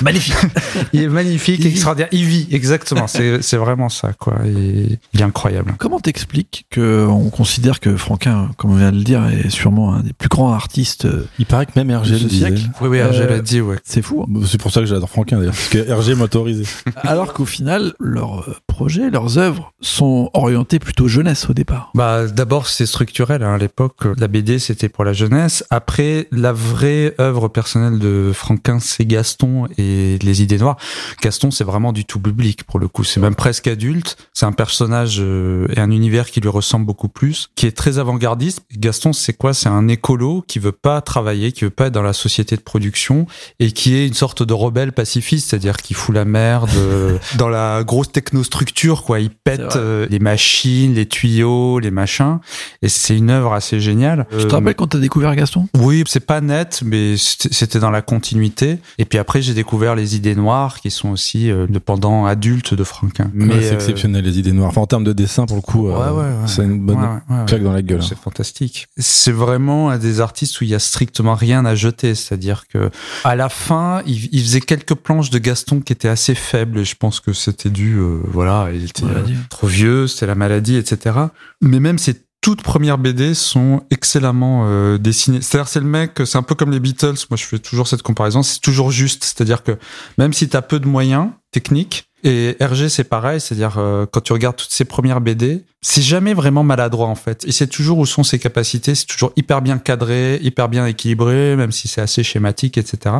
Euh... 0.00 0.04
magnifique. 0.04 0.34
il 0.92 1.02
est 1.02 1.08
magnifique, 1.08 1.64
extraordinaire. 1.66 2.08
Il 2.12 2.24
vit, 2.24 2.48
exactement. 2.50 3.06
C'est, 3.06 3.42
c'est 3.42 3.56
vraiment 3.56 3.88
ça, 3.88 4.12
quoi. 4.12 4.36
Il 4.46 4.98
est 5.18 5.22
incroyable. 5.22 5.74
Comment 5.78 6.00
t'expliques 6.00 6.66
que 6.70 7.06
on 7.08 7.30
considère 7.30 7.80
que 7.80 7.96
Franquin, 7.96 8.50
comme 8.56 8.72
on 8.72 8.76
vient 8.76 8.92
de 8.92 8.98
le 8.98 9.04
dire, 9.04 9.26
est 9.28 9.50
sûrement 9.50 9.94
un 9.94 10.00
des 10.00 10.12
plus 10.12 10.28
grands 10.28 10.52
artistes. 10.52 11.06
Il 11.38 11.46
paraît 11.46 11.66
que 11.66 11.72
même 11.76 11.90
Hergé 11.90 12.18
le 12.18 12.28
siècle? 12.28 12.54
disait. 12.54 12.68
Oui, 12.80 12.88
oui, 12.88 12.98
Hergé 12.98 13.26
l'a 13.26 13.40
dit, 13.40 13.60
ouais. 13.60 13.76
C'est 13.84 14.02
fou. 14.02 14.22
hein. 14.28 14.40
C'est 14.46 14.60
pour 14.60 14.70
ça 14.72 14.80
que 14.80 14.86
j'adore 14.86 15.08
Franquin 15.10 15.38
d'ailleurs, 15.38 15.54
parce 15.54 15.68
que 15.68 15.78
Hergé 15.88 16.14
m'a 16.14 16.24
autorisé. 16.24 16.64
Alors 17.02 17.32
qu'au 17.32 17.44
final, 17.46 17.94
leurs 18.00 18.40
euh, 18.48 18.56
projets, 18.66 19.10
leurs 19.10 19.38
œuvres 19.38 19.72
sont 19.80 20.30
orientés 20.34 20.78
plutôt 20.78 21.08
jeunesse 21.08 21.48
au 21.48 21.54
départ. 21.54 21.90
Bah, 21.94 22.26
d'abord, 22.26 22.66
c'est 22.66 22.86
structurel. 22.86 23.42
Hein. 23.42 23.54
À 23.54 23.58
l'époque, 23.58 23.96
la 24.18 24.28
BD, 24.28 24.58
c'était 24.58 24.88
pour 24.88 25.04
la 25.04 25.12
jeunesse. 25.12 25.64
Après, 25.70 26.28
la 26.32 26.52
vraie 26.52 27.14
œuvre 27.20 27.48
personnelle 27.48 27.98
de 27.98 28.30
Franquin, 28.34 28.78
c'est 28.80 29.04
Gaston 29.06 29.66
et 29.78 29.87
les 30.22 30.42
idées 30.42 30.58
noires. 30.58 30.76
Gaston, 31.22 31.50
c'est 31.50 31.64
vraiment 31.64 31.92
du 31.92 32.04
tout 32.04 32.20
public 32.20 32.64
pour 32.64 32.78
le 32.78 32.88
coup. 32.88 33.04
C'est 33.04 33.20
même 33.20 33.34
presque 33.34 33.66
adulte. 33.66 34.16
C'est 34.32 34.46
un 34.46 34.52
personnage 34.52 35.18
euh, 35.20 35.66
et 35.74 35.80
un 35.80 35.90
univers 35.90 36.30
qui 36.30 36.40
lui 36.40 36.48
ressemble 36.48 36.86
beaucoup 36.86 37.08
plus, 37.08 37.50
qui 37.54 37.66
est 37.66 37.76
très 37.76 37.98
avant-gardiste. 37.98 38.62
Gaston, 38.76 39.12
c'est 39.12 39.32
quoi? 39.32 39.54
C'est 39.54 39.68
un 39.68 39.88
écolo 39.88 40.44
qui 40.46 40.58
veut 40.58 40.72
pas 40.72 41.00
travailler, 41.00 41.52
qui 41.52 41.64
veut 41.64 41.70
pas 41.70 41.86
être 41.86 41.92
dans 41.92 42.02
la 42.02 42.12
société 42.12 42.56
de 42.56 42.62
production 42.62 43.26
et 43.60 43.72
qui 43.72 43.94
est 43.96 44.06
une 44.06 44.14
sorte 44.14 44.42
de 44.42 44.52
rebelle 44.52 44.92
pacifiste, 44.92 45.50
c'est-à-dire 45.50 45.76
qui 45.76 45.94
fout 45.94 46.14
la 46.14 46.24
merde 46.24 46.70
euh, 46.76 47.18
dans 47.36 47.48
la 47.48 47.82
grosse 47.84 48.12
technostructure, 48.12 49.04
quoi. 49.04 49.20
Il 49.20 49.30
pète 49.30 49.76
euh, 49.76 50.06
les 50.10 50.18
machines, 50.18 50.94
les 50.94 51.06
tuyaux, 51.06 51.78
les 51.78 51.90
machins. 51.90 52.38
Et 52.82 52.88
c'est 52.88 53.16
une 53.16 53.30
œuvre 53.30 53.52
assez 53.52 53.80
géniale. 53.80 54.26
Tu 54.38 54.46
te 54.46 54.54
rappelles 54.54 54.74
quand 54.74 54.88
t'as 54.88 54.98
découvert 54.98 55.34
Gaston? 55.34 55.68
Oui, 55.76 56.04
c'est 56.06 56.24
pas 56.24 56.40
net, 56.40 56.82
mais 56.84 57.14
c'était 57.16 57.78
dans 57.78 57.90
la 57.90 58.02
continuité. 58.02 58.78
Et 58.98 59.04
puis 59.04 59.18
après, 59.18 59.42
j'ai 59.42 59.54
découvert 59.54 59.77
les 59.94 60.16
idées 60.16 60.34
noires, 60.34 60.80
qui 60.80 60.90
sont 60.90 61.10
aussi 61.10 61.50
euh, 61.50 61.66
le 61.72 61.80
pendant 61.80 62.26
adulte 62.26 62.74
de 62.74 62.84
Franquin. 62.84 63.30
Mais 63.34 63.46
Mais 63.46 63.62
c'est 63.62 63.70
euh, 63.72 63.74
exceptionnel 63.74 64.24
les 64.24 64.38
idées 64.38 64.52
noires. 64.52 64.68
Enfin, 64.70 64.80
en 64.82 64.86
termes 64.86 65.04
de 65.04 65.12
dessin, 65.12 65.46
pour 65.46 65.56
le 65.56 65.62
coup, 65.62 65.88
euh, 65.88 65.92
Ouais, 65.92 66.10
ouais, 66.22 66.28
ouais. 66.28 66.46
c'est 66.46 66.62
une 66.64 66.80
bonne 66.80 66.96
ouais, 66.98 67.02
ouais, 67.30 67.38
ouais. 67.40 67.44
claque 67.46 67.62
dans 67.62 67.72
la 67.72 67.82
gueule. 67.82 68.00
hein. 68.00 68.06
C'est 68.08 68.18
fantastique. 68.18 68.86
C'est 68.96 69.32
vraiment 69.32 69.90
un 69.90 69.98
des 69.98 70.20
artistes 70.20 70.60
où 70.60 70.64
il 70.64 70.70
y 70.70 70.74
a 70.74 70.78
strictement 70.78 71.34
rien 71.34 71.64
à 71.64 71.74
jeter. 71.74 72.14
C'est-à-dire 72.14 72.64
que 72.68 72.90
à 73.24 73.36
la 73.36 73.48
fin, 73.48 74.02
il, 74.06 74.28
il 74.32 74.40
faisait 74.42 74.60
quelques 74.60 74.94
planches 74.94 75.30
de 75.30 75.38
Gaston 75.38 75.80
qui 75.80 75.92
étaient 75.92 76.08
assez 76.08 76.34
faibles. 76.34 76.78
Et 76.80 76.84
je 76.84 76.94
pense 76.96 77.20
que 77.20 77.32
c'était 77.32 77.70
dû, 77.70 77.94
euh, 77.96 78.20
voilà, 78.32 78.68
il 78.72 78.84
était 78.84 79.04
euh, 79.04 79.22
trop 79.50 79.66
vieux, 79.66 80.06
c'était 80.06 80.26
la 80.26 80.34
maladie, 80.34 80.76
etc. 80.76 81.16
Mais 81.60 81.80
même 81.80 81.98
ces 81.98 82.14
toutes 82.40 82.62
premières 82.62 82.98
BD 82.98 83.34
sont 83.34 83.82
excellemment 83.90 84.64
euh, 84.66 84.98
dessinées. 84.98 85.40
C'est-à-dire, 85.40 85.68
c'est 85.68 85.80
le 85.80 85.86
mec, 85.86 86.12
c'est 86.24 86.38
un 86.38 86.42
peu 86.42 86.54
comme 86.54 86.70
les 86.70 86.80
Beatles. 86.80 87.14
Moi, 87.30 87.36
je 87.36 87.44
fais 87.44 87.58
toujours 87.58 87.88
cette 87.88 88.02
comparaison. 88.02 88.42
C'est 88.42 88.60
toujours 88.60 88.90
juste. 88.90 89.24
C'est-à-dire 89.24 89.62
que 89.62 89.76
même 90.18 90.32
si 90.32 90.48
t'as 90.48 90.62
peu 90.62 90.78
de 90.80 90.86
moyens 90.86 91.30
techniques, 91.50 92.08
et 92.24 92.56
Hergé, 92.58 92.88
c'est 92.88 93.04
pareil. 93.04 93.40
C'est-à-dire, 93.40 93.78
euh, 93.78 94.06
quand 94.10 94.20
tu 94.20 94.32
regardes 94.32 94.56
toutes 94.56 94.72
ses 94.72 94.84
premières 94.84 95.20
BD, 95.20 95.64
c'est 95.80 96.02
jamais 96.02 96.34
vraiment 96.34 96.64
maladroit 96.64 97.06
en 97.06 97.14
fait. 97.14 97.44
Et 97.44 97.52
c'est 97.52 97.68
toujours 97.68 97.98
où 97.98 98.06
sont 98.06 98.24
ses 98.24 98.38
capacités. 98.38 98.94
C'est 98.94 99.06
toujours 99.06 99.32
hyper 99.36 99.62
bien 99.62 99.78
cadré, 99.78 100.38
hyper 100.42 100.68
bien 100.68 100.86
équilibré, 100.86 101.54
même 101.56 101.70
si 101.70 101.86
c'est 101.86 102.00
assez 102.00 102.24
schématique, 102.24 102.78
etc. 102.78 103.16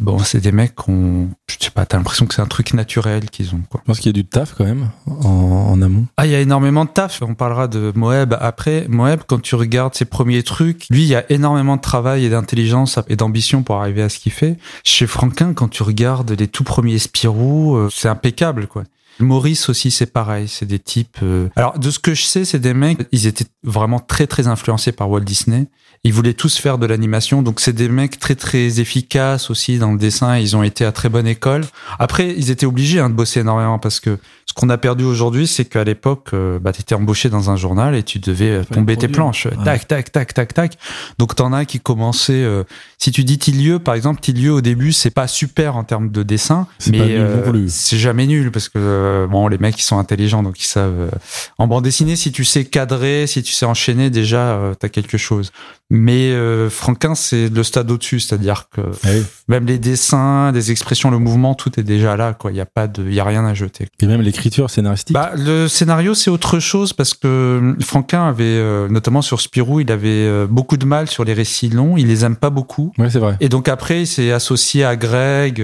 bon, 0.00 0.18
c'est 0.18 0.40
des 0.40 0.50
mecs 0.50 0.74
qu'on, 0.74 1.28
je 1.48 1.56
sais 1.60 1.70
pas, 1.70 1.86
t'as 1.86 1.98
l'impression 1.98 2.26
que 2.26 2.34
c'est 2.34 2.42
un 2.42 2.46
truc 2.46 2.74
naturel 2.74 3.30
qu'ils 3.30 3.54
ont. 3.54 3.62
Quoi. 3.68 3.80
Je 3.84 3.86
pense 3.86 4.00
qu'il 4.00 4.08
y 4.08 4.10
a 4.10 4.20
du 4.20 4.26
taf 4.26 4.54
quand 4.54 4.64
même 4.64 4.90
en, 5.06 5.80
amont. 5.80 6.06
Ah, 6.16 6.26
il 6.26 6.32
y 6.32 6.34
a 6.34 6.40
énormément 6.40 6.84
de 6.84 6.90
taf. 6.90 7.22
On 7.22 7.34
parlera 7.34 7.68
de 7.68 7.92
Moeb 7.94 8.34
après. 8.40 8.86
Moeb, 8.88 9.20
quand 9.26 9.40
tu 9.40 9.54
regardes 9.54 9.94
ses 9.94 10.04
premiers 10.04 10.42
trucs, 10.42 10.86
lui, 10.90 11.02
il 11.02 11.08
y 11.08 11.14
a 11.14 11.30
énormément 11.30 11.76
de 11.76 11.80
travail 11.80 12.24
et 12.24 12.30
d'intelligence 12.30 12.98
et 13.08 13.16
d'ambition 13.16 13.62
pour 13.62 13.76
arriver 13.76 14.02
à 14.02 14.08
ce 14.08 14.18
qu'il 14.18 14.32
fait. 14.32 14.56
Chez 14.82 15.06
Franquin, 15.06 15.54
quand 15.54 15.68
tu 15.68 15.82
regardes 15.82 16.32
les 16.32 16.48
tout 16.48 16.64
premiers 16.64 16.98
Spirou, 16.98 17.76
euh, 17.76 17.88
c'est 17.90 18.08
impeccable, 18.08 18.66
quoi. 18.66 18.82
Maurice 19.18 19.68
aussi, 19.68 19.90
c'est 19.90 20.06
pareil. 20.06 20.48
C'est 20.48 20.66
des 20.66 20.78
types. 20.78 21.18
Euh, 21.22 21.48
alors, 21.56 21.78
de 21.78 21.90
ce 21.90 21.98
que 21.98 22.14
je 22.14 22.22
sais, 22.22 22.44
c'est 22.44 22.58
des 22.58 22.74
mecs. 22.74 22.98
Ils 23.12 23.26
étaient 23.26 23.46
vraiment 23.62 23.98
très 23.98 24.26
très 24.26 24.46
influencés 24.46 24.92
par 24.92 25.10
Walt 25.10 25.20
Disney. 25.20 25.68
Ils 26.02 26.14
voulaient 26.14 26.32
tous 26.32 26.56
faire 26.56 26.78
de 26.78 26.86
l'animation, 26.86 27.42
donc 27.42 27.60
c'est 27.60 27.74
des 27.74 27.90
mecs 27.90 28.18
très 28.18 28.34
très 28.34 28.80
efficaces 28.80 29.50
aussi 29.50 29.78
dans 29.78 29.92
le 29.92 29.98
dessin. 29.98 30.38
Ils 30.38 30.56
ont 30.56 30.62
été 30.62 30.86
à 30.86 30.92
très 30.92 31.10
bonne 31.10 31.26
école. 31.26 31.62
Après, 31.98 32.34
ils 32.34 32.50
étaient 32.50 32.64
obligés 32.64 33.00
hein, 33.00 33.10
de 33.10 33.14
bosser 33.14 33.40
énormément 33.40 33.78
parce 33.78 34.00
que 34.00 34.18
ce 34.46 34.54
qu'on 34.54 34.70
a 34.70 34.78
perdu 34.78 35.04
aujourd'hui, 35.04 35.46
c'est 35.46 35.66
qu'à 35.66 35.84
l'époque, 35.84 36.30
euh, 36.32 36.58
bah, 36.58 36.72
tu 36.72 36.80
étais 36.80 36.94
embauché 36.94 37.28
dans 37.28 37.50
un 37.50 37.56
journal 37.56 37.94
et 37.94 38.02
tu 38.02 38.18
devais 38.18 38.50
euh, 38.50 38.64
tomber 38.64 38.96
tes 38.96 39.08
planches. 39.08 39.46
Tac, 39.62 39.86
tac, 39.86 40.10
tac, 40.10 40.32
tac, 40.32 40.54
tac. 40.54 40.78
Donc 41.18 41.36
t'en 41.36 41.52
as 41.52 41.66
qui 41.66 41.80
commençaient. 41.80 42.32
Euh, 42.32 42.64
si 42.96 43.12
tu 43.12 43.22
dis 43.22 43.38
Tilieu, 43.38 43.78
par 43.78 43.94
exemple, 43.94 44.20
Tilieu 44.20 44.52
au 44.52 44.60
début, 44.62 44.92
c'est 44.92 45.10
pas 45.10 45.28
super 45.28 45.76
en 45.76 45.84
termes 45.84 46.10
de 46.10 46.22
dessin, 46.22 46.66
mais 46.90 47.18
c'est 47.68 47.98
jamais 47.98 48.26
nul 48.26 48.50
parce 48.50 48.70
que 48.70 49.28
bon, 49.30 49.48
les 49.48 49.58
mecs 49.58 49.78
ils 49.78 49.84
sont 49.84 49.98
intelligents, 49.98 50.42
donc 50.42 50.58
ils 50.60 50.66
savent. 50.66 51.10
en 51.58 51.66
bande 51.66 51.84
dessinée, 51.84 52.16
si 52.16 52.32
tu 52.32 52.44
sais 52.44 52.64
cadrer, 52.64 53.26
si 53.26 53.42
tu 53.42 53.52
sais 53.52 53.66
enchaîner, 53.66 54.08
déjà 54.10 54.72
t'as 54.80 54.88
quelque 54.88 55.18
chose. 55.18 55.52
Mais 55.90 56.30
euh, 56.30 56.70
Franquin, 56.70 57.16
c'est 57.16 57.48
le 57.48 57.62
stade 57.64 57.90
au-dessus, 57.90 58.20
c'est-à-dire 58.20 58.68
que 58.70 58.80
ah 59.04 59.08
même 59.48 59.66
les 59.66 59.78
dessins, 59.78 60.52
les 60.52 60.70
expressions, 60.70 61.10
le 61.10 61.18
mouvement, 61.18 61.56
tout 61.56 61.80
est 61.80 61.82
déjà 61.82 62.16
là. 62.16 62.32
Quoi, 62.32 62.52
il 62.52 62.56
y 62.56 62.60
a 62.60 62.66
pas 62.66 62.86
de, 62.86 63.02
il 63.02 63.12
y 63.12 63.18
a 63.18 63.24
rien 63.24 63.44
à 63.44 63.54
jeter. 63.54 63.88
Et 64.00 64.06
même 64.06 64.22
l'écriture 64.22 64.70
scénaristique. 64.70 65.14
Bah, 65.14 65.32
le 65.36 65.66
scénario, 65.66 66.14
c'est 66.14 66.30
autre 66.30 66.60
chose 66.60 66.92
parce 66.92 67.12
que 67.12 67.26
euh, 67.26 67.74
Franquin 67.80 68.24
avait, 68.24 68.44
euh, 68.44 68.88
notamment 68.88 69.20
sur 69.20 69.40
Spirou, 69.40 69.80
il 69.80 69.90
avait 69.90 70.46
beaucoup 70.46 70.76
de 70.76 70.86
mal 70.86 71.08
sur 71.08 71.24
les 71.24 71.32
récits 71.32 71.70
longs. 71.70 71.96
Il 71.96 72.06
les 72.06 72.24
aime 72.24 72.36
pas 72.36 72.50
beaucoup. 72.50 72.92
C'est 73.08 73.18
vrai. 73.18 73.36
Et 73.40 73.48
donc 73.48 73.68
après, 73.68 74.02
il 74.02 74.06
s'est 74.06 74.30
associé 74.30 74.84
à 74.84 74.94
Greg 74.94 75.62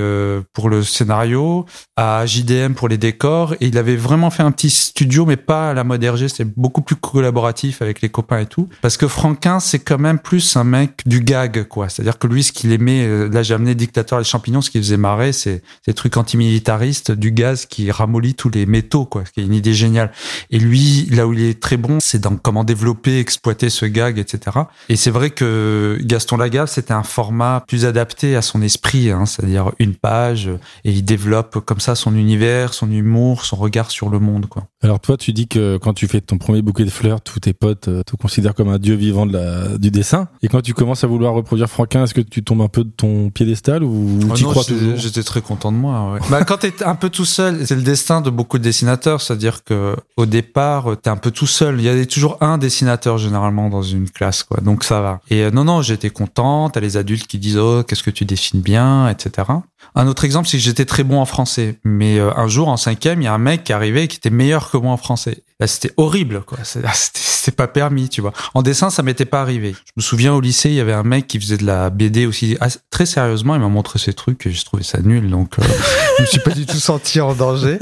pour 0.53 0.69
le 0.69 0.83
scénario, 0.83 1.67
à 1.97 2.27
JDM 2.27 2.73
pour 2.73 2.89
les 2.89 2.99
décors, 2.99 3.55
et 3.55 3.67
il 3.67 3.79
avait 3.79 3.97
vraiment 3.97 4.31
fait 4.31 4.43
un 4.43 4.51
petit 4.51 4.71
studio, 4.71 5.25
mais 5.25 5.37
pas 5.37 5.71
à 5.71 5.75
la 5.75 5.85
mode 5.85 6.05
RG. 6.05 6.29
C'est 6.29 6.45
beaucoup 6.45 6.83
plus 6.83 6.97
collaboratif 6.97 7.81
avec 7.81 8.01
les 8.01 8.09
copains 8.09 8.41
et 8.41 8.47
tout, 8.47 8.69
parce 8.83 8.97
que 8.97 9.07
Franquin, 9.07 9.61
c'est 9.61 9.79
quand 9.79 9.99
même 9.99 10.16
plus 10.17 10.57
un 10.57 10.65
mec 10.65 11.03
du 11.07 11.21
gag, 11.21 11.65
quoi. 11.65 11.89
C'est-à-dire 11.89 12.19
que 12.19 12.27
lui, 12.27 12.43
ce 12.43 12.53
qu'il 12.53 12.73
aimait, 12.73 13.05
euh, 13.05 13.29
là 13.29 13.43
j'ai 13.43 13.55
amené 13.55 13.75
Dictateur 13.75 14.19
les 14.19 14.25
champignons, 14.25 14.61
ce 14.61 14.71
qui 14.71 14.79
faisait 14.79 14.97
marrer, 14.97 15.33
c'est 15.33 15.63
des 15.87 15.95
trucs 15.95 16.17
antimilitaristes, 16.17 17.13
du 17.13 17.31
gaz 17.33 17.67
qui 17.67 17.91
ramollit 17.91 18.35
tous 18.35 18.51
les 18.51 18.67
métaux, 18.67 19.05
quoi. 19.05 19.25
Ce 19.25 19.33
qui 19.33 19.41
est 19.41 19.45
une 19.45 19.55
idée 19.55 19.75
géniale. 19.75 20.13
Et 20.51 20.59
lui, 20.59 21.07
là 21.11 21.27
où 21.27 21.33
il 21.33 21.43
est 21.43 21.61
très 21.61 21.77
bon, 21.77 21.99
c'est 22.01 22.21
dans 22.21 22.37
comment 22.37 22.65
développer, 22.65 23.19
exploiter 23.19 23.71
ce 23.71 23.87
gag, 23.87 24.19
etc. 24.19 24.59
Et 24.89 24.97
c'est 24.97 25.11
vrai 25.11 25.31
que 25.31 25.99
Gaston 26.03 26.37
Lagaffe, 26.37 26.71
c'était 26.71 26.95
un 26.95 27.03
format 27.03 27.65
plus 27.67 27.85
adapté 27.85 28.37
à 28.37 28.43
son 28.43 28.63
esprit, 28.63 29.11
hein, 29.11 29.27
c'est-à-dire 29.27 29.73
une 29.79 29.95
page, 29.95 30.49
et 30.85 30.93
il 30.93 31.05
développe 31.05 31.61
comme 31.65 31.81
ça 31.81 31.95
son 31.95 32.15
univers, 32.15 32.75
son 32.75 32.91
humour, 32.91 33.45
son 33.45 33.57
regard 33.57 33.91
sur 33.91 34.09
le 34.09 34.19
monde, 34.19 34.47
quoi. 34.47 34.67
Alors 34.83 35.01
toi, 35.01 35.17
tu 35.17 35.33
dis 35.33 35.49
que 35.49 35.79
quand 35.79 35.95
tu 35.95 36.07
fais 36.07 36.21
ton 36.21 36.39
premier 36.39 36.63
bouquet 36.63 36.85
de 36.85 36.91
fleurs, 36.91 37.21
tous 37.21 37.41
tes 37.41 37.53
potes 37.53 37.89
euh, 37.89 38.03
te 38.03 38.15
considèrent 38.15 38.55
comme 38.55 38.69
un 38.69 38.79
dieu 38.79 38.95
vivant 38.95 39.27
de 39.27 39.33
la, 39.33 39.79
du 39.79 39.91
dessin. 39.91 40.06
Et 40.43 40.49
quand 40.49 40.61
tu 40.61 40.75
commences 40.75 41.05
à 41.05 41.07
vouloir 41.07 41.35
reproduire 41.35 41.69
Franquin, 41.69 42.05
est-ce 42.05 42.15
que 42.15 42.21
tu 42.21 42.43
tombes 42.43 42.63
un 42.63 42.69
peu 42.69 42.85
de 42.85 42.91
ton 42.91 43.31
piédestal 43.31 43.83
ou 43.83 44.21
oh 44.31 44.35
tu 44.35 44.45
crois 44.45 44.65
toujours 44.65 44.97
J'étais 44.97 45.23
très 45.23 45.41
content 45.41 45.73
de 45.73 45.77
moi. 45.77 46.13
Ouais. 46.13 46.21
bah, 46.31 46.45
quand 46.45 46.59
t'es 46.59 46.83
un 46.85 46.95
peu 46.95 47.11
tout 47.11 47.25
seul, 47.25 47.67
c'est 47.67 47.75
le 47.75 47.83
destin 47.83 48.21
de 48.21 48.31
beaucoup 48.31 48.59
de 48.59 48.63
dessinateurs, 48.63 49.21
c'est-à-dire 49.21 49.65
que 49.65 49.97
au 50.17 50.27
départ, 50.27 50.97
t'es 51.03 51.11
un 51.11 51.17
peu 51.17 51.31
tout 51.31 51.47
seul. 51.47 51.81
Il 51.81 51.85
y 51.85 51.89
a 51.89 52.07
toujours 52.07 52.39
un 52.41 52.59
dessinateur 52.59 53.19
généralement 53.19 53.69
dans 53.69 53.83
une 53.83 54.11
classe, 54.11 54.43
quoi. 54.43 54.61
Donc 54.61 54.85
ça 54.85 55.01
va. 55.01 55.21
Et 55.31 55.43
euh, 55.43 55.51
non, 55.51 55.65
non, 55.65 55.83
j'étais 55.83 56.11
content. 56.11 56.71
T'as 56.71 56.81
les 56.81 56.97
adultes 56.97 57.27
qui 57.27 57.39
disent 57.39 57.59
oh 57.59 57.83
qu'est-ce 57.83 58.03
que 58.03 58.11
tu 58.11 58.25
dessines 58.25 58.61
bien, 58.61 59.09
etc. 59.09 59.49
Un 59.95 60.07
autre 60.09 60.25
exemple, 60.25 60.49
c'est 60.49 60.59
que 60.59 60.63
j'étais 60.63 60.85
très 60.85 61.05
bon 61.05 61.21
en 61.21 61.27
français, 61.27 61.79
mais 61.85 62.19
euh, 62.19 62.31
un 62.37 62.49
jour 62.49 62.69
en 62.69 62.77
cinquième, 62.77 63.23
il 63.23 63.25
y 63.25 63.29
a 63.29 63.33
un 63.33 63.39
mec 63.39 63.65
qui 63.65 63.73
arrivait 63.73 64.09
qui 64.09 64.17
était 64.17 64.31
meilleur 64.31 64.71
que 64.71 64.77
moi 64.77 64.93
en 64.93 64.97
français. 64.97 65.43
Là, 65.59 65.67
c'était 65.67 65.93
horrible, 65.97 66.43
quoi. 66.43 66.59
C'était 66.63 67.57
pas 67.57 67.67
permis, 67.67 68.11
tu 68.11 68.21
vois. 68.21 68.33
En 68.53 68.61
dessin, 68.61 68.91
ça 68.91 69.03
m'était 69.03 69.25
pas 69.25 69.41
arrivé. 69.41 69.73
Je 69.73 69.93
me 69.97 70.03
souviens 70.03 70.35
au 70.35 70.41
lycée, 70.43 70.69
il 70.69 70.75
y 70.75 70.81
avait 70.81 70.93
un 70.93 71.03
mec 71.03 71.27
qui 71.27 71.41
faisait 71.41 71.57
de 71.57 71.65
la 71.65 71.89
BD 71.89 72.27
aussi 72.27 72.59
très 72.91 73.07
sérieusement. 73.07 73.55
Il 73.55 73.63
m'a 73.63 73.69
montré 73.69 73.99
ses 73.99 74.13
trucs 74.13 74.47
et 74.47 74.51
j'ai 74.51 74.65
trouvé 74.65 74.83
ça 74.83 75.01
nul, 75.01 75.31
donc 75.31 75.59
euh, 75.59 75.63
je 76.19 76.23
me 76.23 76.27
suis 76.27 76.41
pas 76.41 76.51
du 76.51 76.67
tout 76.67 76.77
senti 76.77 77.23
en 77.23 77.33
danger. 77.33 77.79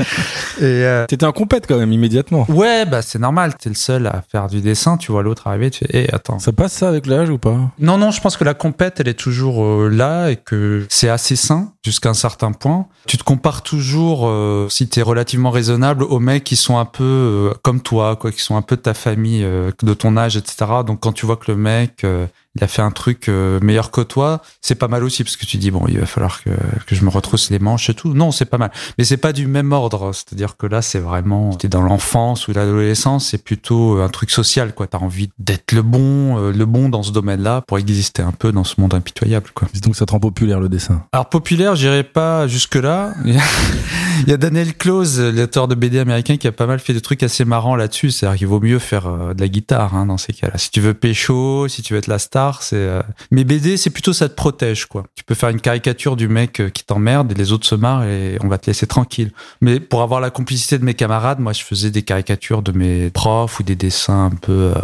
Et 0.59 0.63
euh, 0.63 1.07
t'étais 1.07 1.25
un 1.25 1.33
compète 1.33 1.67
quand 1.67 1.79
même 1.79 1.93
immédiatement. 1.93 2.47
Ouais, 2.49 2.85
bah 2.85 3.03
c'est 3.03 3.19
normal. 3.19 3.57
T'es 3.57 3.71
le 3.71 3.75
seul 3.75 4.07
à 4.07 4.23
faire 4.31 4.47
du 4.47 4.61
dessin. 4.61 4.97
Tu 4.97 5.11
vois 5.11 5.25
l'autre 5.25 5.49
arriver, 5.49 5.71
tu 5.71 5.81
fais, 5.81 6.07
eh, 6.09 6.15
attends. 6.15 6.39
Ça 6.39 6.53
passe 6.53 6.75
ça 6.75 6.89
avec 6.89 7.07
l'âge 7.07 7.31
ou 7.31 7.39
pas? 7.39 7.59
Non, 7.81 7.99
non. 7.99 8.13
Je 8.13 8.21
pense 8.21 8.37
que 8.37 8.45
la 8.45 8.55
compète, 8.55 9.01
elle 9.01 9.09
est 9.09 9.19
toujours 9.19 9.89
là 9.89 10.29
et 10.29 10.37
que 10.37 10.87
c'est 10.91 11.09
assez 11.09 11.35
sain 11.35 11.74
jusqu'à 11.85 12.09
un 12.09 12.15
certain 12.15 12.53
point. 12.53 12.87
Tu 13.07 13.19
te 13.19 13.25
compares 13.25 13.63
toujours, 13.63 14.27
euh, 14.27 14.69
si 14.71 14.89
tu 14.89 14.99
es 14.99 15.03
relativement 15.03 15.51
raisonnable, 15.51 16.03
aux 16.03 16.19
mecs 16.19 16.43
qui 16.43 16.57
sont 16.57 16.79
un 16.79 16.87
peu 16.87 17.05
euh, 17.05 17.55
comme 17.63 17.81
toi, 17.81 18.17
quoi, 18.17 18.33
qui 18.33 18.41
sont 18.41 18.57
un 18.57 18.63
peu 18.63 18.77
de 18.77 18.81
ta 18.81 18.95
famille, 18.95 19.45
euh, 19.45 19.71
de 19.83 19.95
ton 19.95 20.17
âge, 20.17 20.37
etc. 20.37 20.57
Donc 20.87 21.01
quand 21.01 21.13
tu 21.13 21.27
vois 21.27 21.37
que 21.37 21.53
le 21.53 21.59
mec 21.59 22.07
il 22.57 22.65
a 22.65 22.69
fait 22.69 22.83
un 22.83 22.91
truc 22.91 23.29
euh, 23.29 23.59
meilleur 23.61 23.91
que 23.91 24.01
toi, 24.01 24.41
c'est 24.61 24.75
pas 24.77 24.89
mal 24.89 25.03
aussi 25.05 25.25
parce 25.25 25.37
que 25.37 25.45
tu 25.45 25.57
dis 25.57 25.71
bon, 25.71 25.85
il 25.89 25.99
va 25.99 26.07
falloir 26.07 26.43
que, 26.43 26.51
que 26.87 26.95
je 26.95 27.05
me 27.05 27.11
retrousse 27.11 27.51
les 27.51 27.59
manches 27.59 27.91
et 27.91 27.95
tout. 27.95 28.15
Non, 28.15 28.31
c'est 28.31 28.45
pas 28.45 28.59
mal, 28.59 28.71
mais 28.99 29.05
c'est 29.05 29.17
pas 29.17 29.33
du 29.33 29.47
même 29.47 29.73
ordre. 29.73 30.13
C'est-à-dire 30.13 30.57
que 30.57 30.67
là, 30.67 30.83
c'est 30.83 30.99
vraiment 30.99 31.55
t'es 31.55 31.69
dans 31.69 31.83
l'enfance 31.83 32.49
ou 32.49 32.53
l'adolescence, 32.53 33.29
c'est 33.29 33.43
plutôt 33.43 34.01
un 34.01 34.09
truc 34.09 34.31
social 34.31 34.75
quoi. 34.75 34.87
T'as 34.87 34.99
envie 34.99 35.31
d'être 35.39 35.73
le 35.73 35.83
bon, 35.83 36.39
euh, 36.39 36.53
le 36.53 36.67
bon 36.67 36.89
dans 36.89 37.03
ce 37.03 37.13
domaine-là 37.13 37.63
pour 37.67 37.79
exister 37.79 38.23
un 38.23 38.33
peu 38.33 38.53
dans 38.53 38.65
ce 38.65 38.81
monde 38.81 38.95
impitoyable 38.95 39.51
quoi. 39.55 39.69
Donc 39.83 39.97
ça 39.97 40.07
te 40.07 40.13
rend 40.13 40.21
populaire 40.21 40.61
le 40.61 40.69
dessin? 40.69 41.05
Alors 41.13 41.29
populaire, 41.29 41.75
j'irai 41.77 42.05
pas 42.05 42.47
jusque 42.47 42.77
là. 42.77 43.15
il 44.23 44.29
y 44.29 44.33
a 44.33 44.37
Daniel 44.37 44.75
Close, 44.75 45.21
l'auteur 45.21 45.69
de 45.69 45.75
BD 45.75 45.99
américain, 45.99 46.37
qui 46.37 46.47
a 46.47 46.53
pas 46.53 46.67
mal 46.67 46.79
fait 46.79 46.93
des 46.93 47.01
trucs 47.01 47.23
assez 47.23 47.45
marrants 47.45 47.77
là-dessus. 47.77 48.11
C'est-à-dire 48.11 48.39
qu'il 48.39 48.47
vaut 48.47 48.61
mieux 48.61 48.79
faire 48.79 49.07
euh, 49.07 49.35
de 49.35 49.41
la 49.41 49.49
guitare 49.49 49.95
hein, 49.95 50.07
dans 50.07 50.19
ces 50.19 50.33
cas-là. 50.33 50.59
Si 50.59 50.71
tu 50.71 50.81
veux 50.81 50.95
pécho, 50.95 51.69
si 51.69 51.83
tu 51.83 51.93
veux 51.93 51.99
être 51.99 52.07
la 52.07 52.19
star 52.19 52.63
c'est. 52.63 52.77
Euh, 52.77 53.03
mais 53.31 53.45
BD, 53.45 53.77
c'est 53.77 53.91
plutôt 53.91 54.13
ça 54.13 54.29
te 54.29 54.35
protège, 54.35 54.87
quoi. 54.87 55.05
Tu 55.15 55.25
peux 55.25 55.35
faire 55.35 55.49
une 55.49 55.61
caricature 55.61 56.17
du 56.17 56.29
mec 56.29 56.61
euh, 56.61 56.71
qui 56.71 56.85
t'emmerde 56.85 57.33
et 57.33 57.35
les 57.35 57.53
autres 57.53 57.67
se 57.67 57.75
marrent 57.75 58.05
et 58.05 58.39
on 58.43 58.49
va 58.49 58.59
te 58.59 58.67
laisser 58.67 58.87
tranquille. 58.87 59.33
Mais 59.61 59.81
pour 59.81 60.03
avoir 60.03 60.21
la 60.21 60.31
complicité 60.31 60.79
de 60.79 60.85
mes 60.85 60.95
camarades, 60.95 61.41
moi, 61.41 61.53
je 61.53 61.63
faisais 61.63 61.91
des 61.91 62.03
caricatures 62.03 62.63
de 62.63 62.73
mes 62.73 63.11
profs 63.11 63.61
ou 63.61 63.63
des 63.63 63.77
dessins 63.77 64.27
un 64.27 64.37
peu 64.37 64.53
euh, 64.53 64.75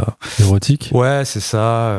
érotiques. 0.41 0.91
Ouais, 0.93 1.23
c'est 1.25 1.41
ça. 1.41 1.97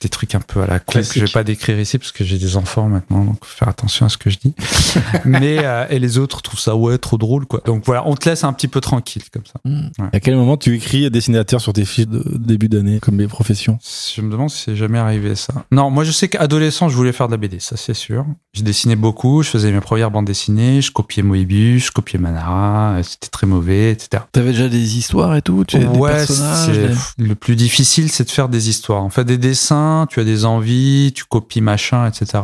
des 0.00 0.08
trucs 0.08 0.34
un 0.34 0.40
peu 0.40 0.62
à 0.62 0.66
la 0.66 0.78
con 0.80 1.00
que 1.00 1.02
je 1.02 1.20
vais 1.20 1.32
pas 1.32 1.44
décrire 1.44 1.78
ici 1.78 1.98
parce 1.98 2.12
que 2.12 2.24
j'ai 2.24 2.38
des 2.38 2.56
enfants 2.56 2.88
maintenant, 2.88 3.24
donc 3.24 3.44
faut 3.44 3.56
faire 3.56 3.68
attention 3.68 4.06
à 4.06 4.08
ce 4.08 4.16
que 4.16 4.30
je 4.30 4.38
dis. 4.38 4.54
mais 5.24 5.64
et 5.90 5.98
les 5.98 6.18
autres 6.18 6.41
trouvent 6.42 6.60
ça 6.60 6.76
ouais 6.76 6.98
trop 6.98 7.18
drôle, 7.18 7.46
quoi. 7.46 7.60
Donc 7.64 7.84
voilà, 7.86 8.02
on 8.06 8.14
te 8.14 8.28
laisse 8.28 8.44
un 8.44 8.52
petit 8.52 8.68
peu 8.68 8.80
tranquille 8.80 9.22
comme 9.32 9.44
ça. 9.46 9.60
Hmm. 9.64 10.08
À 10.12 10.20
quel 10.20 10.36
moment 10.36 10.56
tu 10.56 10.74
écris 10.74 11.10
dessinateur 11.10 11.60
sur 11.60 11.72
tes 11.72 11.84
fiches 11.84 12.08
de 12.08 12.22
début 12.36 12.68
d'année 12.68 13.00
comme 13.00 13.16
mes 13.16 13.28
professions? 13.28 13.78
Je 14.14 14.20
me 14.22 14.30
demande 14.30 14.50
si 14.50 14.62
c'est 14.64 14.76
jamais 14.76 14.98
arrivé 14.98 15.34
ça. 15.34 15.64
Non, 15.70 15.90
moi 15.90 16.04
je 16.04 16.10
sais 16.10 16.28
qu'adolescent, 16.28 16.88
je 16.88 16.96
voulais 16.96 17.12
faire 17.12 17.26
de 17.26 17.32
la 17.32 17.38
BD, 17.38 17.60
ça 17.60 17.76
c'est 17.76 17.94
sûr. 17.94 18.26
Je 18.52 18.62
dessinais 18.62 18.96
beaucoup, 18.96 19.42
je 19.42 19.50
faisais 19.50 19.72
mes 19.72 19.80
premières 19.80 20.10
bandes 20.10 20.26
dessinées, 20.26 20.82
je 20.82 20.90
copiais 20.90 21.22
Moebius, 21.22 21.86
je 21.86 21.92
copiais 21.92 22.18
Manara, 22.18 22.96
euh, 22.96 23.02
c'était 23.02 23.28
très 23.28 23.46
mauvais, 23.46 23.92
etc. 23.92 24.24
T'avais 24.32 24.52
déjà 24.52 24.68
des 24.68 24.98
histoires 24.98 25.34
et 25.36 25.42
tout, 25.42 25.64
tu 25.64 25.78
des 25.78 25.86
personnages. 25.86 26.96
Le 27.18 27.34
plus 27.34 27.56
difficile, 27.56 28.10
c'est 28.10 28.24
de 28.24 28.30
faire 28.30 28.48
des 28.48 28.68
histoires. 28.68 29.02
En 29.02 29.10
fait, 29.10 29.24
des 29.24 29.38
dessins, 29.38 30.06
tu 30.10 30.20
as 30.20 30.24
des 30.24 30.44
envies, 30.44 31.12
tu 31.14 31.24
copies 31.24 31.60
machin, 31.60 32.06
etc. 32.06 32.42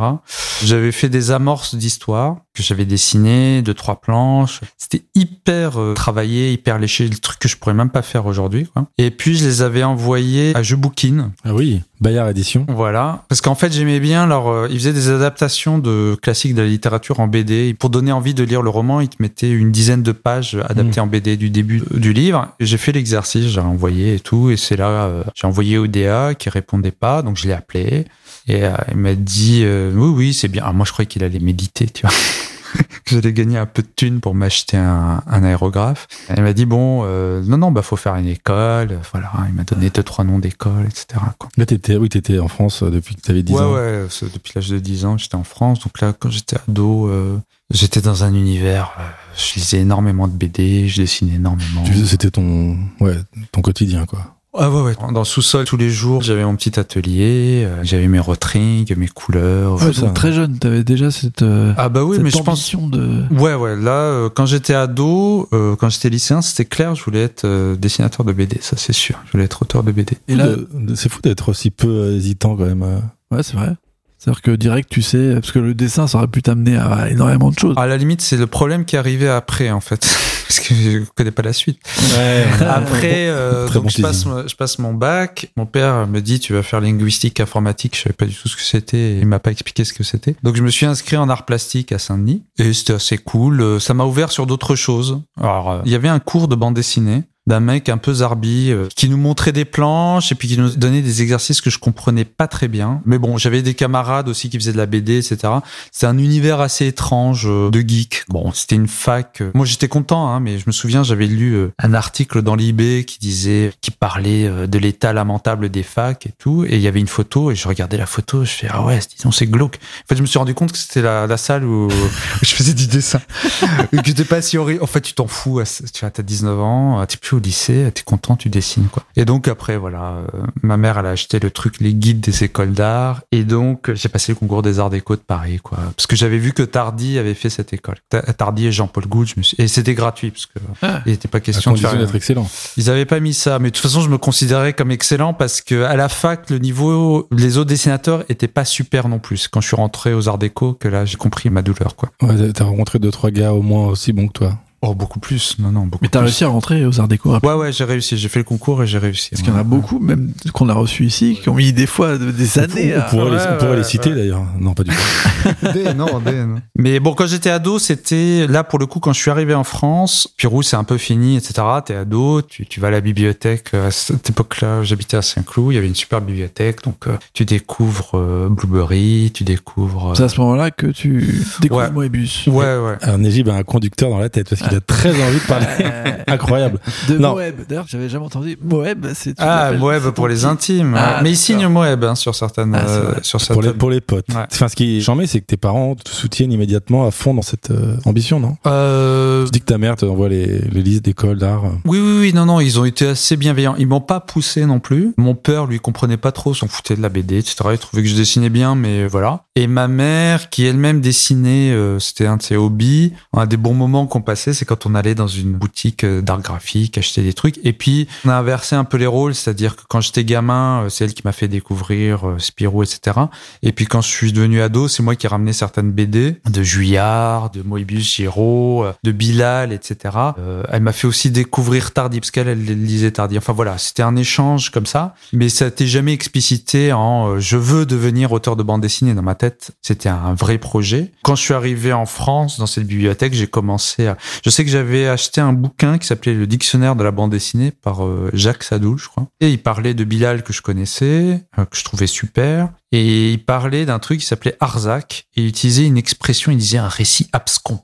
J'avais 0.65 0.93
fait 0.93 1.09
des 1.09 1.31
amorces 1.31 1.75
d'histoires 1.75 2.37
que 2.55 2.63
j'avais 2.63 2.85
dessinées, 2.85 3.63
deux 3.63 3.75
trois 3.75 3.88
planches. 3.97 4.61
C'était 4.77 5.05
hyper 5.15 5.81
euh, 5.81 5.95
travaillé, 5.95 6.53
hyper 6.53 6.79
léché, 6.79 7.09
le 7.09 7.17
truc 7.17 7.39
que 7.39 7.49
je 7.49 7.57
pourrais 7.57 7.75
même 7.75 7.91
pas 7.91 8.03
faire 8.03 8.27
aujourd'hui. 8.27 8.67
Et 8.99 9.11
puis 9.11 9.37
je 9.37 9.47
les 9.47 9.63
avais 9.63 9.83
envoyés 9.83 10.55
à 10.57 10.63
Jebookin. 10.63 11.33
Ah 11.45 11.55
oui, 11.55 11.83
Bayard 12.01 12.29
Édition. 12.29 12.67
Voilà, 12.69 13.25
parce 13.29 13.41
qu'en 13.41 13.55
fait 13.55 13.73
j'aimais 13.73 14.01
bien 14.01 14.27
leur. 14.27 14.49
Euh, 14.49 14.69
ils 14.71 14.79
faisaient 14.79 14.93
des 14.93 15.11
adaptations 15.11 15.79
de 15.79 16.17
classiques 16.21 16.55
de 16.55 16.63
la 16.63 16.69
littérature 16.69 17.21
en 17.21 17.29
BD. 17.29 17.75
Pour 17.75 17.91
donner 17.91 18.13
envie 18.13 18.35
de 18.35 18.45
lire 18.45 18.63
le 18.63 18.71
roman, 18.71 19.01
ils 19.01 19.09
te 19.09 19.21
mettaient 19.21 19.51
une 19.51 19.73
dizaine 19.73 20.03
de 20.03 20.13
pages 20.13 20.57
adaptées 20.69 21.01
hmm. 21.01 21.05
en 21.05 21.07
BD 21.07 21.37
du 21.37 21.51
début 21.51 21.83
du 21.91 22.13
livre. 22.13 22.49
J'ai 22.61 22.79
fait 22.79 22.93
l'exercice, 22.93 23.47
j'ai 23.47 23.61
envoyé 23.61 24.15
et 24.15 24.21
tout, 24.21 24.51
et 24.51 24.57
c'est 24.57 24.77
là 24.77 24.89
euh, 24.89 25.25
j'ai 25.35 25.47
envoyé 25.47 25.79
au 25.79 25.87
DA 25.87 26.35
qui 26.35 26.51
répondait 26.51 26.91
pas, 26.91 27.23
donc 27.23 27.37
je 27.37 27.47
l'ai 27.47 27.55
appelé 27.55 28.07
et 28.47 28.63
il 28.91 28.97
m'a 28.97 29.15
dit 29.15 29.65
oui 29.65 30.09
oui 30.09 30.35
c'est 30.35 30.49
bien. 30.49 30.63
Ah, 30.67 30.73
moi 30.73 30.87
je 30.87 30.93
croyais 30.93 31.07
qu'il 31.07 31.25
allait 31.25 31.39
méditer, 31.39 31.87
tu 31.87 32.03
vois. 32.03 32.15
que 33.05 33.15
j'allais 33.15 33.33
gagner 33.33 33.59
un 33.59 33.67
peu 33.67 33.83
de 33.83 33.89
thunes 33.95 34.21
pour 34.21 34.35
m'acheter 34.35 34.77
un, 34.77 35.23
un, 35.27 35.45
aérographe. 35.45 36.07
Elle 36.29 36.43
m'a 36.43 36.53
dit 36.53 36.67
bon, 36.67 37.03
euh, 37.05 37.43
non 37.45 37.59
non, 37.59 37.73
bah 37.73 37.83
faut 37.83 37.97
faire 37.97 38.17
une 38.17 38.27
école. 38.27 38.99
Voilà, 39.13 39.31
il 39.49 39.55
m'a 39.55 39.65
donné 39.65 39.91
deux 39.91 40.03
trois 40.03 40.25
noms 40.25 40.39
d'écoles, 40.39 40.87
etc. 40.87 41.21
Quoi. 41.39 41.49
Là, 41.57 41.67
t'étais, 41.67 41.97
oui, 41.97 42.09
t'étais 42.09 42.39
en 42.39 42.49
France 42.49 42.83
euh, 42.83 42.91
depuis 42.91 43.15
que 43.15 43.21
t'avais 43.21 43.43
10 43.43 43.53
ouais, 43.53 43.61
ans. 43.61 43.73
Ouais, 43.73 44.03
ouais, 44.03 44.29
depuis 44.33 44.53
l'âge 44.55 44.69
de 44.69 44.79
10 44.79 45.05
ans, 45.05 45.19
j'étais 45.19 45.35
en 45.35 45.45
France. 45.45 45.81
Donc 45.81 46.01
là, 46.01 46.13
quand 46.19 46.31
j'étais 46.31 46.57
ado, 46.69 47.09
euh, 47.09 47.39
j'étais 47.71 48.01
dans 48.01 48.25
un 48.25 48.35
univers. 48.35 48.93
Euh, 48.99 49.03
je 49.37 49.55
lisais 49.55 49.81
énormément 49.81 50.29
de 50.29 50.33
BD, 50.33 50.89
je 50.89 51.03
dessinais 51.03 51.35
énormément. 51.37 51.85
C'était 52.07 52.31
ton, 52.31 52.79
ouais, 53.01 53.17
ton 53.53 53.61
quotidien, 53.63 54.07
quoi. 54.07 54.38
Ah 54.55 54.71
ouais, 54.71 54.81
ouais. 54.81 54.95
Dans 55.13 55.21
le 55.21 55.25
sous-sol, 55.25 55.65
tous 55.67 55.77
les 55.77 55.91
jours, 55.91 56.23
j'avais 56.23 56.45
mon 56.45 56.57
petit 56.57 56.81
atelier, 56.81 57.65
euh, 57.67 57.81
j'avais 57.83 58.09
mes 58.09 58.19
retrings, 58.19 58.93
mes 58.97 59.07
couleurs. 59.07 59.75
Ouais, 59.75 59.93
donc 59.93 60.15
très 60.15 60.33
jeune, 60.33 60.59
t'avais 60.59 60.85
déjà 60.85 61.11
cette, 61.11 61.43
euh, 61.43 61.75
ah 61.77 61.89
bah 61.89 62.03
oui, 62.03 62.17
cette 62.17 62.25
mais 62.25 62.31
je 62.31 62.39
pense... 62.43 62.75
de... 62.91 63.25
Ouais, 63.31 63.55
ouais. 63.55 63.77
Là, 63.77 63.91
euh, 63.91 64.29
quand 64.31 64.47
j'étais 64.47 64.75
ado, 64.75 65.49
euh, 65.53 65.77
quand 65.77 65.91
j'étais 65.91 66.09
lycéen, 66.09 66.41
c'était 66.41 66.65
clair, 66.65 66.95
je 66.95 67.05
voulais 67.05 67.23
être 67.23 67.45
euh, 67.45 67.77
dessinateur 67.77 68.25
de 68.25 68.33
BD, 68.33 68.59
ça 68.61 68.77
c'est 68.77 68.95
sûr. 68.95 69.21
Je 69.27 69.33
voulais 69.33 69.45
être 69.45 69.63
auteur 69.63 69.83
de 69.83 69.93
BD. 69.93 70.17
Et 70.29 70.35
là, 70.35 70.49
c'est 70.95 71.11
fou 71.11 71.21
d'être 71.21 71.51
aussi 71.51 71.71
peu 71.71 72.13
hésitant 72.13 72.57
quand 72.57 72.65
même. 72.65 72.83
Ouais, 73.31 73.43
c'est 73.43 73.57
vrai. 73.57 73.75
C'est-à-dire 74.19 74.43
que 74.43 74.51
direct, 74.51 74.89
tu 74.91 75.01
sais, 75.01 75.35
parce 75.35 75.53
que 75.53 75.61
le 75.61 75.75
dessin, 75.75 76.09
ça 76.09 76.19
aurait 76.19 76.27
pu 76.27 76.43
t'amener 76.43 76.77
à 76.77 77.09
énormément 77.09 77.51
de 77.51 77.59
choses. 77.59 77.75
À 77.77 77.87
la 77.87 77.97
limite, 77.97 78.21
c'est 78.21 78.37
le 78.37 78.49
problème 78.49 78.85
qui 78.85 78.97
est 78.97 78.99
arrivé 78.99 79.29
après, 79.29 79.71
en 79.71 79.81
fait, 79.81 80.01
parce 80.49 80.59
que 80.59 80.75
je 80.75 80.99
connais 81.15 81.31
pas 81.31 81.43
la 81.43 81.53
suite. 81.53 81.79
Ouais. 82.17 82.45
Après, 82.67 83.29
euh, 83.29 83.69
donc 83.69 83.91
je 83.91 84.03
passe, 84.03 84.25
je 84.25 84.55
passe 84.57 84.79
mon 84.81 84.93
bac. 84.93 85.51
Mon 85.57 85.67
père 85.67 86.07
me 86.09 86.21
dit, 86.21 86.41
tu 86.41 86.53
vas 86.53 86.63
faire 86.63 86.81
linguistique 86.81 87.39
informatique. 87.39 87.97
Je 87.97 88.03
savais 88.03 88.15
pas 88.15 88.27
du 88.27 88.35
tout 88.35 88.49
ce 88.49 88.57
que 88.57 88.63
c'était. 88.63 89.19
Il 89.19 89.27
m'a 89.27 89.39
pas 89.39 89.53
expliqué 89.53 89.85
ce 89.85 89.93
que 89.93 90.03
c'était. 90.03 90.35
Donc 90.43 90.57
je 90.57 90.63
me 90.63 90.71
suis 90.71 90.87
inscrit 90.87 91.17
en 91.17 91.29
art 91.29 91.45
plastique 91.45 91.93
à 91.93 91.99
Saint-Denis 91.99 92.43
et 92.59 92.73
c'était 92.73 92.95
assez 92.95 93.19
cool. 93.19 93.81
Ça 93.81 93.95
m'a 93.95 94.05
ouvert 94.05 94.33
sur 94.33 94.47
d'autres 94.47 94.75
choses. 94.75 95.21
Alors, 95.41 95.83
il 95.85 95.93
y 95.93 95.95
avait 95.95 96.09
un 96.09 96.19
cours 96.19 96.49
de 96.49 96.57
bande 96.57 96.75
dessinée 96.75 97.23
d'un 97.49 97.61
mec 97.61 97.89
un 97.89 97.97
peu 97.97 98.13
zarbi 98.13 98.71
euh, 98.71 98.89
qui 98.95 99.09
nous 99.09 99.17
montrait 99.17 99.53
des 99.53 99.65
planches 99.65 100.31
et 100.31 100.35
puis 100.35 100.49
qui 100.49 100.59
nous 100.59 100.69
donnait 100.77 101.01
des 101.01 101.23
exercices 101.23 101.61
que 101.61 101.71
je 101.71 101.79
comprenais 101.79 102.27
pas 102.27 102.47
très 102.47 102.69
bien. 102.69 103.01
Mais 103.07 103.19
bon, 103.19 103.39
j'avais 103.39 103.63
des 103.63 103.75
camarades 103.75 104.29
aussi 104.29 104.51
qui 104.51 104.59
faisaient 104.59 104.73
de 104.73 104.77
la 104.77 104.87
BD, 104.87 105.17
etc. 105.17 105.55
C'est 105.91 106.07
un 106.07 106.19
univers 106.19 106.61
assez 106.61 106.87
étrange 106.87 107.47
euh, 107.47 107.71
de 107.71 107.81
geek. 107.81 108.25
Bon, 108.29 108.53
c'était 108.53 108.77
une 108.77 108.87
fac. 108.87 109.43
Moi, 109.55 109.65
j'étais 109.65 109.89
content, 109.89 110.29
hein, 110.29 110.41
mais 110.41 110.59
je 110.59 110.65
me 110.67 110.73
souviens, 110.73 111.03
j'avais 111.03 111.27
lu 111.27 111.55
euh, 111.55 111.73
un 111.79 111.95
article 111.95 112.43
dans 112.43 112.55
l'IB 112.55 113.05
qui 113.07 113.19
disait, 113.19 113.73
qui 113.81 113.91
parlait 113.91 114.69
de 114.69 114.79
l'état 114.79 115.15
lamentable 115.15 115.71
des 115.71 115.83
facs 115.83 116.27
et 116.27 116.33
tout. 116.39 116.67
Et 116.69 116.77
il 116.77 116.83
y 116.83 116.87
avait 116.87 117.01
une 117.01 117.09
photo 117.09 117.51
et 117.51 117.55
je 117.55 117.67
regardais 117.67 117.97
la 117.97 118.07
photo, 118.07 118.45
je 118.45 118.51
fais 118.51 118.69
ah 118.71 118.85
ouais, 118.85 119.01
disons 119.17 119.31
c'est 119.31 119.47
glauque. 119.47 119.77
En 119.77 120.09
fait, 120.09 120.17
je 120.17 120.23
me 120.23 120.27
suis 120.27 120.39
rendu 120.39 120.55
compte 120.55 120.73
que 120.73 120.79
c'était 120.79 121.01
la, 121.01 121.27
la, 121.27 121.37
salle 121.39 121.65
où, 121.65 121.89
je 122.43 122.55
faisais 122.55 122.75
du 122.75 122.87
dessin. 122.87 123.21
et 123.93 123.97
que 123.97 124.05
j'étais 124.05 124.25
pas 124.25 124.43
si 124.43 124.59
horrible. 124.59 124.83
En 124.83 124.87
fait, 124.87 125.01
tu 125.01 125.15
t'en 125.15 125.27
fous. 125.27 125.63
Tu 125.95 126.01
vois, 126.01 126.11
t'as 126.11 126.23
19 126.23 126.61
ans, 126.61 127.07
tu 127.07 127.17
plus 127.17 127.38
au 127.39 127.41
lycée, 127.41 127.91
t'es 127.95 128.03
content, 128.03 128.37
tu 128.37 128.49
dessines 128.49 128.89
quoi. 128.89 129.03
Et 129.17 129.25
donc 129.25 129.49
après 129.49 129.77
voilà, 129.77 130.19
euh, 130.35 130.43
ma 130.63 130.77
mère 130.77 130.99
elle 130.99 131.07
a 131.07 131.11
acheté 131.11 131.41
le 131.41 131.51
truc, 131.51 131.81
les 131.81 131.95
guides 131.95 132.21
des 132.21 132.45
écoles 132.45 132.73
d'art, 132.73 133.23
et 133.33 133.45
donc 133.45 133.93
j'ai 133.95 134.09
passé 134.09 134.33
le 134.33 134.37
concours 134.37 134.63
des 134.63 134.79
arts 134.79 134.91
déco 134.91 135.17
de 135.17 135.21
Paris 135.21 135.59
quoi, 135.63 135.79
parce 135.97 136.07
que 136.07 136.17
j'avais 136.17 136.39
vu 136.39 136.53
que 136.53 136.63
Tardy 136.63 137.19
avait 137.19 137.35
fait 137.35 137.51
cette 137.51 137.73
école. 137.73 137.97
Tardy 138.37 138.67
et 138.67 138.73
Jean-Paul 138.73 139.07
Gould, 139.07 139.29
suis... 139.29 139.55
et 139.59 139.69
c'était 139.69 139.95
gratuit 139.95 140.31
parce 140.31 140.47
que 140.47 140.59
ah. 140.83 141.03
il 141.07 141.13
n'était 141.13 141.29
pas 141.29 141.41
question 141.41 141.73
de 141.73 141.79
faire 141.79 141.97
d'être 141.97 142.15
excellent. 142.15 142.49
Ils 142.77 142.91
avaient 142.91 143.05
pas 143.05 143.21
mis 143.21 143.35
ça, 143.35 143.59
mais 143.59 143.71
de 143.71 143.75
toute 143.75 143.83
façon 143.83 144.01
je 144.01 144.09
me 144.09 144.19
considérais 144.19 144.73
comme 144.73 144.91
excellent 144.91 145.35
parce 145.35 145.61
que 145.61 145.83
à 145.83 145.97
la 145.97 146.09
fac 146.09 146.51
le 146.51 146.59
niveau, 146.59 147.29
les 147.31 147.57
autres 147.57 147.69
dessinateurs 147.69 148.25
étaient 148.29 148.49
pas 148.49 148.65
super 148.65 149.09
non 149.09 149.19
plus. 149.19 149.49
Quand 149.49 149.61
je 149.61 149.69
suis 149.69 149.77
rentré 149.77 150.15
aux 150.15 150.29
arts 150.29 150.39
déco, 150.39 150.75
que 150.75 150.89
là 150.89 151.05
j'ai 151.05 151.17
compris 151.17 151.51
ma 151.51 151.63
douleur 151.63 151.97
quoi. 151.97 152.11
Ouais, 152.23 152.53
t'as 152.53 152.65
rencontré 152.65 152.99
deux 152.99 153.11
trois 153.11 153.31
gars 153.31 153.53
au 153.53 153.63
moins 153.63 153.87
aussi 153.87 154.13
bons 154.13 154.29
que 154.29 154.33
toi. 154.33 154.59
Oh, 154.81 154.95
beaucoup 154.95 155.19
plus. 155.19 155.57
Non, 155.59 155.73
non, 155.73 155.87
beaucoup 155.87 156.03
Mais 156.03 156.09
t'as 156.09 156.21
réussi 156.21 156.45
à 156.45 156.49
rentrer 156.49 156.87
aux 156.87 157.01
Arts 157.01 157.09
Déco 157.09 157.37
Ouais, 157.43 157.53
ouais, 157.55 157.73
j'ai 157.73 157.83
réussi. 157.83 158.17
J'ai 158.17 158.29
fait 158.29 158.39
le 158.39 158.45
concours 158.45 158.81
et 158.81 158.87
j'ai 158.87 158.99
réussi. 158.99 159.31
Parce 159.31 159.43
qu'il 159.43 159.53
y 159.53 159.57
en 159.57 159.59
a 159.59 159.65
beaucoup, 159.65 159.99
même 159.99 160.33
qu'on 160.53 160.69
a 160.69 160.75
reçu 160.75 161.05
ici, 161.05 161.37
qui 161.43 161.49
ont 161.49 161.55
mis 161.55 161.73
des 161.73 161.87
fois 161.87 162.17
des 162.17 162.59
années. 162.61 162.95
On, 162.97 163.11
pourrait, 163.11 163.31
les, 163.31 163.45
on 163.51 163.59
pourrait 163.59 163.77
les, 163.77 163.83
citer 163.83 164.15
d'ailleurs. 164.15 164.45
Non, 164.61 164.75
pas 164.75 164.85
du 164.85 164.91
tout. 164.91 165.73
des, 165.73 165.95
non, 165.95 166.21
des, 166.21 166.45
non. 166.45 166.61
Mais 166.77 167.01
bon, 167.01 167.15
quand 167.15 167.27
j'étais 167.27 167.51
ado, 167.51 167.81
c'était 167.81 168.47
là 168.47 168.63
pour 168.63 168.79
le 168.79 168.87
coup 168.87 169.01
quand 169.01 169.13
je 169.13 169.21
suis 169.21 169.33
arrivé 169.33 169.53
en 169.53 169.65
France. 169.65 170.33
Pirou, 170.37 170.63
c'est 170.63 170.77
un 170.77 170.85
peu 170.85 170.97
fini, 170.97 171.37
etc. 171.37 171.55
T'es 171.85 171.97
ado, 171.97 172.43
tu, 172.43 172.65
tu 172.65 172.79
vas 172.79 172.89
à 172.89 172.93
la 172.93 173.01
bibliothèque. 173.01 173.75
À 173.75 173.91
cette 173.91 174.31
époque-là, 174.31 174.85
j'habitais 174.85 175.17
à 175.17 175.23
Saint-Cloud. 175.23 175.73
Il 175.73 175.75
y 175.75 175.79
avait 175.79 175.89
une 175.89 175.97
super 175.97 176.21
bibliothèque, 176.21 176.85
donc 176.85 177.09
euh, 177.09 177.17
tu 177.33 177.45
découvres 177.45 178.13
euh, 178.15 178.49
Blueberry, 178.49 179.33
tu 179.35 179.43
découvres. 179.43 180.11
Euh... 180.11 180.15
C'est 180.15 180.23
à 180.23 180.29
ce 180.29 180.41
moment-là 180.41 180.71
que 180.71 180.87
tu 180.87 181.45
découvres 181.61 181.81
ouais. 181.81 181.91
Moebius. 181.91 182.47
Ouais, 182.47 182.77
ouais. 182.77 182.97
Alors 183.01 183.19
Nejib 183.19 183.49
a 183.49 183.55
un 183.55 183.65
conducteur 183.65 184.11
dans 184.11 184.21
la 184.21 184.29
tête 184.29 184.49
parce 184.49 184.68
qu'il 184.69 184.79
a 184.79 184.81
très 184.81 185.11
envie 185.11 185.39
de 185.39 186.29
Incroyable. 186.31 186.79
De 187.09 187.19
non. 187.19 187.35
Moeb. 187.35 187.67
D'ailleurs, 187.69 187.87
j'avais 187.89 188.09
jamais 188.09 188.27
entendu. 188.27 188.59
Moeb, 188.63 189.07
c'est. 189.15 189.35
Ah, 189.39 189.73
Moeb 189.73 190.11
pour 190.11 190.29
les 190.29 190.45
intimes. 190.45 190.95
Ah, 190.97 191.21
mais 191.23 191.31
il 191.31 191.37
signe 191.37 191.67
Moeb 191.69 192.05
hein, 192.05 192.15
sur 192.15 192.35
certaines. 192.35 192.75
Ah, 192.75 192.87
euh, 192.87 193.15
sur 193.23 193.41
pour, 193.49 193.63
les, 193.63 193.73
pour 193.73 193.91
les 193.91 194.01
potes. 194.01 194.29
Ouais. 194.29 194.45
Enfin, 194.53 194.69
ce 194.69 194.77
qui 194.77 194.99
est 194.99 195.01
charmé, 195.01 195.27
c'est 195.27 195.41
que 195.41 195.47
tes 195.47 195.57
parents 195.57 195.95
te 195.95 196.11
soutiennent 196.11 196.53
immédiatement 196.53 197.07
à 197.07 197.11
fond 197.11 197.35
dans 197.35 197.43
cette 197.43 197.71
euh, 197.71 197.97
ambition, 198.05 198.41
non? 198.41 198.57
Euh... 198.67 199.45
Tu 199.47 199.53
dis 199.53 199.61
que 199.61 199.67
ta 199.67 199.79
mère 199.79 199.97
te 199.97 200.05
envoie 200.05 200.29
les, 200.29 200.59
les 200.59 200.83
listes 200.83 201.05
d'école 201.05 201.39
d'art. 201.39 201.63
Oui, 201.85 201.99
oui, 202.01 202.19
oui. 202.21 202.33
Non, 202.35 202.47
non, 202.47 202.61
ils 202.61 202.79
ont 202.79 202.85
été 202.85 203.09
assez 203.09 203.37
bienveillants. 203.37 203.75
Ils 203.79 203.87
m'ont 203.87 204.01
pas 204.01 204.21
poussé 204.21 204.67
non 204.67 204.81
plus. 204.81 205.15
Mon 205.17 205.35
père, 205.35 205.67
lui, 205.67 205.81
comprenait 205.81 206.17
pas 206.17 206.33
trop, 206.33 206.55
s'en 206.55 206.69
foutait 206.69 206.97
de 206.97 207.03
la 207.03 207.09
BD, 207.09 207.39
etc. 207.39 207.57
Il 207.73 207.79
trouvait 207.79 208.03
que 208.03 208.09
je 208.09 208.17
dessinais 208.17 208.51
bien, 208.51 208.75
mais 208.75 209.07
voilà. 209.07 209.45
Et 209.55 209.67
ma 209.67 209.89
mère, 209.89 210.51
qui 210.51 210.65
elle-même 210.65 211.01
dessinait, 211.01 211.73
euh, 211.73 211.99
c'était 211.99 212.27
un 212.27 212.37
de 212.37 212.43
ses 212.43 212.57
hobbies. 212.57 213.13
Un 213.33 213.47
des 213.47 213.57
bons 213.57 213.75
moments 213.75 214.07
qu'on 214.07 214.21
passait, 214.21 214.53
c'est 214.59 214.65
quand 214.65 214.87
on 214.87 214.95
allait 214.95 215.15
dans 215.15 215.29
une 215.29 215.53
boutique 215.53 216.05
euh, 216.05 216.21
d'art 216.21 216.41
graphique, 216.41 216.99
acheter 216.99 217.23
des 217.23 217.33
trucs. 217.33 217.59
Et 217.65 217.73
puis, 217.73 218.09
on 218.25 218.31
a 218.31 218.35
inversé 218.35 218.77
un 218.77 218.85
peu 218.85 218.97
les 218.97 219.07
rôles, 219.07 219.35
c'est-à-dire 219.35 219.77
que 219.77 219.83
quand 219.89 220.01
j'étais 220.01 220.25
gamin, 220.25 220.83
euh, 220.83 220.89
c'est 220.89 221.05
elle 221.05 221.15
qui 221.15 221.23
m'a 221.25 221.33
fait 221.33 221.49
découvrir 221.49 222.37
Spirou, 222.39 222.83
etc. 222.83 223.19
Et 223.63 223.73
puis 223.73 223.87
quand 223.87 224.01
je 224.01 224.09
suis 224.09 224.33
devenu 224.33 224.61
ado, 224.61 224.89
c'est 224.89 225.03
moi 225.03 225.17
qui 225.17 225.27
ai 225.27 225.53
certaines 225.53 225.93
BD 225.93 226.37
de 226.49 226.63
Juillard, 226.63 227.51
de 227.51 227.63
Moebius 227.63 228.17
Giraud, 228.17 228.85
de 229.03 229.13
Bilal, 229.13 229.73
etc. 229.73 230.17
Euh, 230.39 230.63
elle 230.71 230.83
m'a 230.83 230.93
fait 230.93 231.07
aussi 231.07 231.31
découvrir 231.31 231.93
Tardy, 231.93 232.21
parce 232.21 232.31
qu'elle, 232.31 232.49
elle 232.49 232.65
lisait 232.65 233.11
Tardy. 233.11 233.39
Enfin 233.39 233.53
voilà, 233.53 233.79
c'était 233.79 234.03
un 234.03 234.17
échange 234.17 234.71
comme 234.71 234.87
ça, 234.87 235.15
mais 235.33 235.49
ça 235.49 235.67
n'était 235.67 235.87
jamais 235.87 236.13
explicité 236.13 236.93
en 236.93 237.35
euh, 237.35 237.41
je 237.41 237.57
veux 237.57 237.87
devenir 237.87 238.33
auteur 238.33 238.57
de 238.57 238.63
bande 238.63 238.81
dessinée 238.81 239.15
dans 239.15 239.23
ma 239.23 239.35
tête. 239.35 239.73
C'était 239.83 240.09
un 240.09 240.35
vrai 240.35 240.59
projet. 240.59 241.13
Quand 241.23 241.35
je 241.35 241.43
suis 241.43 241.55
arrivé 241.55 241.93
en 241.93 242.07
France, 242.07 242.59
dans 242.59 242.67
cette 242.67 242.87
bibliothèque, 242.87 243.35
j'ai 243.35 243.47
commencé 243.47 244.07
à... 244.07 244.17
Je 244.49 244.51
sais 244.51 244.65
que 244.65 244.71
j'avais 244.71 245.07
acheté 245.07 245.43
un 245.43 245.53
bouquin 245.53 245.99
qui 245.99 246.07
s'appelait 246.07 246.33
Le 246.33 246.47
dictionnaire 246.47 246.97
de 246.97 247.05
la 247.05 247.11
bande 247.11 247.33
dessinée 247.33 247.71
par 247.71 248.07
euh, 248.07 248.31
Jacques 248.33 248.63
Sadoul, 248.63 248.97
je 248.97 249.07
crois. 249.07 249.27
Et 249.43 249.51
il 249.51 249.63
parlait 249.63 249.93
de 249.93 250.05
Bilal 250.05 250.43
que 250.43 250.55
je 250.55 250.63
connaissais, 250.63 251.45
euh, 251.59 251.67
que 251.67 251.77
je 251.77 251.85
trouvais 251.85 252.07
super. 252.07 252.71
Et 252.91 253.33
il 253.33 253.45
parlait 253.45 253.85
d'un 253.85 253.99
truc 253.99 254.21
qui 254.21 254.27
s'appelait 254.27 254.57
Arzac 254.61 255.27
et 255.37 255.43
il 255.43 255.49
utilisait 255.49 255.85
une 255.85 255.99
expression, 255.99 256.51
il 256.53 256.59
disait 256.59 256.79
un 256.79 256.89
récit 256.89 257.29
abscon. 257.35 257.81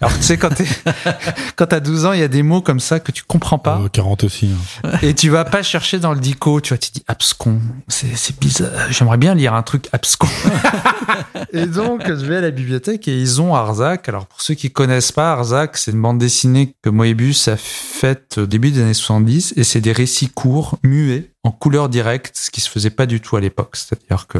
Alors 0.00 0.14
tu 0.16 0.22
sais 0.22 0.36
quand 0.36 0.50
t'es 0.50 0.66
quand 1.56 1.66
t'as 1.66 1.80
12 1.80 2.04
ans, 2.04 2.12
il 2.12 2.20
y 2.20 2.24
a 2.24 2.28
des 2.28 2.42
mots 2.42 2.60
comme 2.60 2.80
ça 2.80 3.00
que 3.00 3.12
tu 3.12 3.22
comprends 3.22 3.58
pas. 3.58 3.80
Euh, 3.82 3.88
40 3.88 4.24
aussi. 4.24 4.50
Hein. 4.84 4.90
Et 5.02 5.14
tu 5.14 5.30
vas 5.30 5.44
pas 5.44 5.62
chercher 5.62 5.98
dans 5.98 6.12
le 6.12 6.20
dico, 6.20 6.60
tu 6.60 6.70
vois, 6.70 6.78
tu 6.78 6.90
dis 6.90 7.02
abscon. 7.08 7.60
C'est 7.88 8.14
c'est 8.16 8.38
bizarre. 8.38 8.70
J'aimerais 8.90 9.16
bien 9.16 9.34
lire 9.34 9.54
un 9.54 9.62
truc 9.62 9.88
abscon. 9.92 10.28
et 11.52 11.66
donc 11.66 12.06
je 12.06 12.26
vais 12.26 12.36
à 12.36 12.40
la 12.42 12.50
bibliothèque 12.50 13.08
et 13.08 13.18
ils 13.18 13.40
ont 13.40 13.54
Arzac. 13.54 14.08
Alors 14.08 14.26
pour 14.26 14.42
ceux 14.42 14.54
qui 14.54 14.70
connaissent 14.70 15.12
pas 15.12 15.32
Arzac, 15.32 15.78
c'est 15.78 15.92
une 15.92 16.02
bande 16.02 16.18
dessinée 16.18 16.74
que 16.82 16.90
Moebius 16.90 17.48
a 17.48 17.56
faite 17.56 18.38
au 18.38 18.46
début 18.46 18.70
des 18.70 18.82
années 18.82 18.92
70 18.92 19.54
et 19.56 19.64
c'est 19.64 19.80
des 19.80 19.92
récits 19.92 20.28
courts, 20.28 20.78
muets 20.82 21.31
en 21.44 21.50
couleur 21.50 21.88
directe, 21.88 22.36
ce 22.36 22.52
qui 22.52 22.60
se 22.60 22.70
faisait 22.70 22.90
pas 22.90 23.06
du 23.06 23.20
tout 23.20 23.36
à 23.36 23.40
l'époque. 23.40 23.74
C'est-à-dire 23.74 24.28
que 24.28 24.38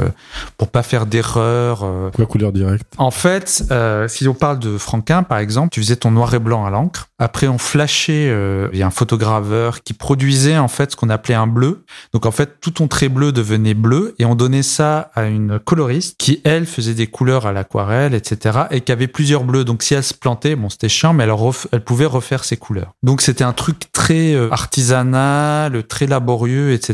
pour 0.57 0.69
pas 0.69 0.85
faire 0.85 1.07
d'erreur. 1.07 1.83
Euh, 1.83 2.11
Quoi 2.13 2.27
couleur 2.27 2.53
directe? 2.53 2.87
En 2.97 3.11
fait, 3.11 3.65
euh, 3.73 4.07
si 4.07 4.29
on 4.29 4.35
parle 4.35 4.61
de 4.61 4.79
Franquin, 4.79 5.25
par 5.25 5.39
exemple, 5.39 5.71
tu 5.71 5.81
faisais 5.81 5.97
ton 5.97 6.13
noir 6.13 6.33
et 6.33 6.39
blanc 6.39 6.65
à 6.65 6.71
l'encre. 6.71 7.09
Après, 7.19 7.49
on 7.49 7.59
flashait. 7.59 8.29
Euh, 8.31 8.69
il 8.73 8.79
y 8.79 8.85
a 8.85 8.87
un 8.87 8.93
photograveur 8.93 9.83
qui 9.83 9.95
produisait 9.95 10.59
en 10.59 10.69
fait 10.69 10.93
ce 10.93 10.97
qu'on 10.97 11.11
appelait 11.11 11.35
un 11.35 11.49
bleu. 11.49 11.85
Donc 12.13 12.25
en 12.25 12.31
fait, 12.31 12.61
tout 12.61 12.71
ton 12.71 12.87
trait 12.87 13.09
bleu 13.09 13.33
devenait 13.33 13.75
bleu 13.75 14.15
et 14.21 14.25
on 14.25 14.37
donnait 14.37 14.63
ça 14.63 15.11
à 15.15 15.25
une 15.25 15.59
coloriste 15.59 16.15
qui 16.19 16.41
elle 16.45 16.67
faisait 16.67 16.95
des 16.95 17.09
couleurs 17.09 17.47
à 17.47 17.53
l'aquarelle, 17.53 18.15
etc. 18.15 18.61
et 18.71 18.81
qui 18.81 18.93
avait 18.93 19.09
plusieurs 19.09 19.43
bleus. 19.43 19.65
Donc 19.65 19.83
si 19.83 19.95
elle 19.95 20.05
se 20.05 20.15
plantait, 20.15 20.55
bon, 20.55 20.69
c'était 20.69 20.89
chiant, 20.89 21.15
mais 21.15 21.25
elle, 21.25 21.35
elle 21.73 21.83
pouvait 21.83 22.07
refaire 22.07 22.45
ses 22.45 22.57
couleurs. 22.57 22.93
Donc 23.03 23.23
c'était 23.23 23.45
un 23.45 23.53
truc 23.53 23.91
très 23.91 24.37
artisanal, 24.53 25.83
très 25.85 26.07
laborieux, 26.07 26.73
etc 26.73 26.92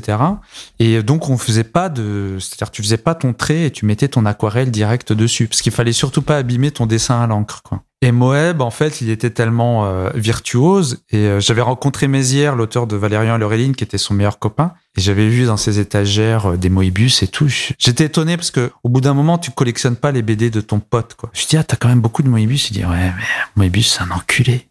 Et 0.78 1.02
donc 1.02 1.28
on 1.28 1.36
faisait 1.38 1.64
pas 1.64 1.88
de, 1.88 2.36
c'est-à-dire 2.38 2.70
tu 2.70 2.82
faisais 2.82 2.96
pas 2.98 3.14
ton 3.14 3.32
trait 3.32 3.64
et 3.64 3.70
tu 3.70 3.86
mettais 3.86 4.08
ton 4.08 4.26
aquarelle 4.26 4.70
direct 4.70 5.12
dessus, 5.12 5.46
parce 5.46 5.62
qu'il 5.62 5.72
fallait 5.72 5.92
surtout 5.92 6.22
pas 6.22 6.36
abîmer 6.36 6.70
ton 6.70 6.86
dessin 6.86 7.20
à 7.20 7.26
l'encre. 7.26 7.62
Et 8.00 8.12
Moeb, 8.12 8.60
en 8.60 8.70
fait, 8.70 9.00
il 9.00 9.10
était 9.10 9.30
tellement 9.30 9.86
euh, 9.86 10.10
virtuose. 10.14 11.02
Et 11.10 11.16
euh, 11.16 11.40
j'avais 11.40 11.62
rencontré 11.62 12.06
Mézières, 12.06 12.54
l'auteur 12.54 12.86
de 12.86 12.94
Valérian 12.94 13.34
et 13.34 13.38
Laureline, 13.38 13.74
qui 13.74 13.82
était 13.82 13.98
son 13.98 14.14
meilleur 14.14 14.38
copain. 14.38 14.72
Et 14.96 15.00
j'avais 15.00 15.28
vu 15.28 15.46
dans 15.46 15.56
ses 15.56 15.80
étagères 15.80 16.52
euh, 16.52 16.56
des 16.56 16.70
Moebius 16.70 17.24
et 17.24 17.26
tout. 17.26 17.48
J'étais 17.48 18.04
étonné 18.04 18.36
parce 18.36 18.52
que 18.52 18.70
au 18.84 18.88
bout 18.88 19.00
d'un 19.00 19.14
moment, 19.14 19.36
tu 19.36 19.50
collectionnes 19.50 19.96
pas 19.96 20.12
les 20.12 20.22
BD 20.22 20.48
de 20.50 20.60
ton 20.60 20.78
pote, 20.78 21.14
quoi. 21.16 21.30
Je 21.32 21.44
dis, 21.46 21.56
ah, 21.56 21.64
t'as 21.64 21.76
quand 21.76 21.88
même 21.88 22.00
beaucoup 22.00 22.22
de 22.22 22.28
Moebius? 22.28 22.70
Il 22.70 22.74
dit, 22.74 22.84
ouais, 22.84 23.12
mais 23.56 23.64
Moebius, 23.64 23.94
c'est 23.94 24.04
un 24.04 24.12
enculé. 24.12 24.68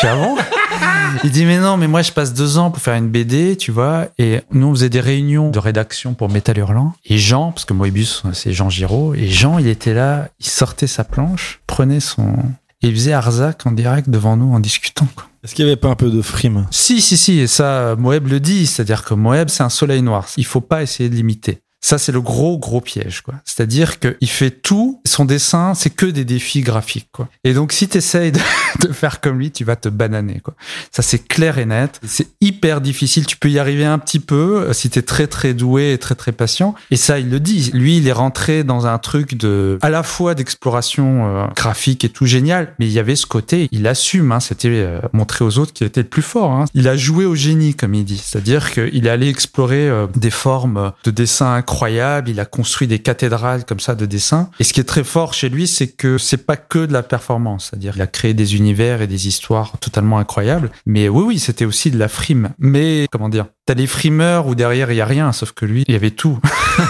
Je 0.00 0.06
avant. 0.06 0.36
Il 1.24 1.30
dit 1.30 1.44
mais 1.44 1.58
non, 1.58 1.76
mais 1.76 1.88
moi 1.88 2.02
je 2.02 2.12
passe 2.12 2.32
deux 2.34 2.58
ans 2.58 2.70
pour 2.70 2.82
faire 2.82 2.94
une 2.94 3.08
BD, 3.08 3.56
tu 3.56 3.70
vois. 3.70 4.08
Et 4.18 4.40
nous 4.52 4.68
on 4.68 4.74
faisait 4.74 4.88
des 4.88 5.00
réunions 5.00 5.50
de 5.50 5.58
rédaction 5.58 6.14
pour 6.14 6.28
Metal 6.28 6.56
Hurlant. 6.56 6.94
Et 7.04 7.18
Jean, 7.18 7.52
parce 7.52 7.64
que 7.64 7.74
Moebius 7.74 8.22
c'est 8.32 8.52
Jean 8.52 8.70
Giraud, 8.70 9.14
et 9.14 9.28
Jean 9.28 9.58
il 9.58 9.66
était 9.66 9.94
là, 9.94 10.28
il 10.40 10.46
sortait 10.46 10.86
sa 10.86 11.04
planche, 11.04 11.60
prenait 11.66 12.00
son 12.00 12.34
et 12.82 12.88
il 12.88 12.94
faisait 12.94 13.12
Arzac 13.12 13.66
en 13.66 13.72
direct 13.72 14.08
devant 14.08 14.36
nous 14.36 14.54
en 14.54 14.60
discutant. 14.60 15.06
Est-ce 15.44 15.54
qu'il 15.54 15.64
n'y 15.64 15.70
avait 15.70 15.80
pas 15.80 15.88
un 15.88 15.96
peu 15.96 16.10
de 16.10 16.22
frime? 16.22 16.66
Si, 16.70 17.00
si, 17.00 17.16
si, 17.16 17.40
et 17.40 17.46
ça, 17.46 17.94
Moeb 17.96 18.26
le 18.26 18.40
dit, 18.40 18.66
c'est-à-dire 18.66 19.04
que 19.04 19.14
Moeb, 19.14 19.48
c'est 19.48 19.62
un 19.62 19.70
soleil 19.70 20.02
noir. 20.02 20.26
Il 20.36 20.44
faut 20.44 20.60
pas 20.60 20.82
essayer 20.82 21.08
de 21.08 21.14
l'imiter. 21.14 21.60
Ça, 21.82 21.96
c'est 21.96 22.12
le 22.12 22.20
gros, 22.20 22.58
gros 22.58 22.82
piège, 22.82 23.22
quoi. 23.22 23.34
C'est-à-dire 23.44 23.98
qu'il 23.98 24.28
fait 24.28 24.50
tout, 24.50 25.00
son 25.06 25.24
dessin, 25.24 25.74
c'est 25.74 25.88
que 25.88 26.04
des 26.04 26.26
défis 26.26 26.60
graphiques, 26.60 27.08
quoi. 27.10 27.28
Et 27.42 27.54
donc, 27.54 27.72
si 27.72 27.88
tu 27.88 27.98
essayes 27.98 28.32
de, 28.80 28.92
faire 28.92 29.20
comme 29.20 29.38
lui, 29.38 29.50
tu 29.50 29.64
vas 29.64 29.76
te 29.76 29.88
bananer, 29.88 30.40
quoi. 30.40 30.54
Ça, 30.90 31.02
c'est 31.02 31.26
clair 31.26 31.58
et 31.58 31.64
net. 31.64 31.98
C'est 32.04 32.28
hyper 32.42 32.82
difficile. 32.82 33.26
Tu 33.26 33.36
peux 33.38 33.48
y 33.48 33.58
arriver 33.58 33.86
un 33.86 33.98
petit 33.98 34.18
peu 34.18 34.66
euh, 34.68 34.72
si 34.74 34.90
tu 34.90 34.98
es 34.98 35.02
très, 35.02 35.26
très 35.26 35.54
doué 35.54 35.94
et 35.94 35.98
très, 35.98 36.14
très 36.14 36.32
patient. 36.32 36.74
Et 36.90 36.96
ça, 36.96 37.18
il 37.18 37.30
le 37.30 37.40
dit. 37.40 37.70
Lui, 37.72 37.96
il 37.96 38.06
est 38.08 38.12
rentré 38.12 38.62
dans 38.62 38.86
un 38.86 38.98
truc 38.98 39.36
de, 39.36 39.78
à 39.80 39.88
la 39.88 40.02
fois 40.02 40.34
d'exploration 40.34 41.28
euh, 41.28 41.46
graphique 41.56 42.04
et 42.04 42.10
tout 42.10 42.26
génial, 42.26 42.74
mais 42.78 42.86
il 42.86 42.92
y 42.92 42.98
avait 42.98 43.16
ce 43.16 43.26
côté, 43.26 43.68
il 43.72 43.86
assume, 43.86 44.32
hein, 44.32 44.40
c'était 44.40 44.68
euh, 44.68 45.00
montrer 45.14 45.46
aux 45.46 45.58
autres 45.58 45.72
qu'il 45.72 45.86
était 45.86 46.02
le 46.02 46.08
plus 46.08 46.22
fort. 46.22 46.50
Hein. 46.50 46.66
Il 46.74 46.88
a 46.88 46.96
joué 46.96 47.24
au 47.24 47.34
génie, 47.34 47.74
comme 47.74 47.94
il 47.94 48.04
dit. 48.04 48.18
C'est-à-dire 48.18 48.70
qu'il 48.70 49.06
est 49.06 49.10
allé 49.10 49.28
explorer 49.28 49.90
des 50.14 50.30
formes 50.30 50.92
de 51.04 51.10
dessin 51.10 51.62
incroyable. 51.70 52.30
Il 52.30 52.40
a 52.40 52.44
construit 52.44 52.88
des 52.88 52.98
cathédrales 52.98 53.64
comme 53.64 53.80
ça 53.80 53.94
de 53.94 54.06
dessin. 54.06 54.50
Et 54.58 54.64
ce 54.64 54.72
qui 54.72 54.80
est 54.80 54.84
très 54.84 55.04
fort 55.04 55.34
chez 55.34 55.48
lui, 55.48 55.66
c'est 55.66 55.86
que 55.86 56.18
c'est 56.18 56.44
pas 56.44 56.56
que 56.56 56.84
de 56.84 56.92
la 56.92 57.02
performance. 57.02 57.68
C'est-à-dire, 57.70 57.94
il 57.96 58.02
a 58.02 58.06
créé 58.06 58.34
des 58.34 58.56
univers 58.56 59.02
et 59.02 59.06
des 59.06 59.28
histoires 59.28 59.78
totalement 59.78 60.18
incroyables. 60.18 60.70
Mais 60.86 61.08
oui, 61.08 61.22
oui, 61.24 61.38
c'était 61.38 61.64
aussi 61.64 61.90
de 61.90 61.98
la 61.98 62.08
frime. 62.08 62.50
Mais 62.58 63.06
comment 63.10 63.28
dire 63.28 63.46
T'as 63.66 63.74
les 63.74 63.86
frimeurs 63.86 64.48
où 64.48 64.56
derrière 64.56 64.90
il 64.90 64.96
y 64.96 65.00
a 65.00 65.06
rien, 65.06 65.30
sauf 65.30 65.52
que 65.52 65.64
lui, 65.64 65.84
il 65.86 65.92
y 65.92 65.94
avait 65.94 66.10
tout. 66.10 66.40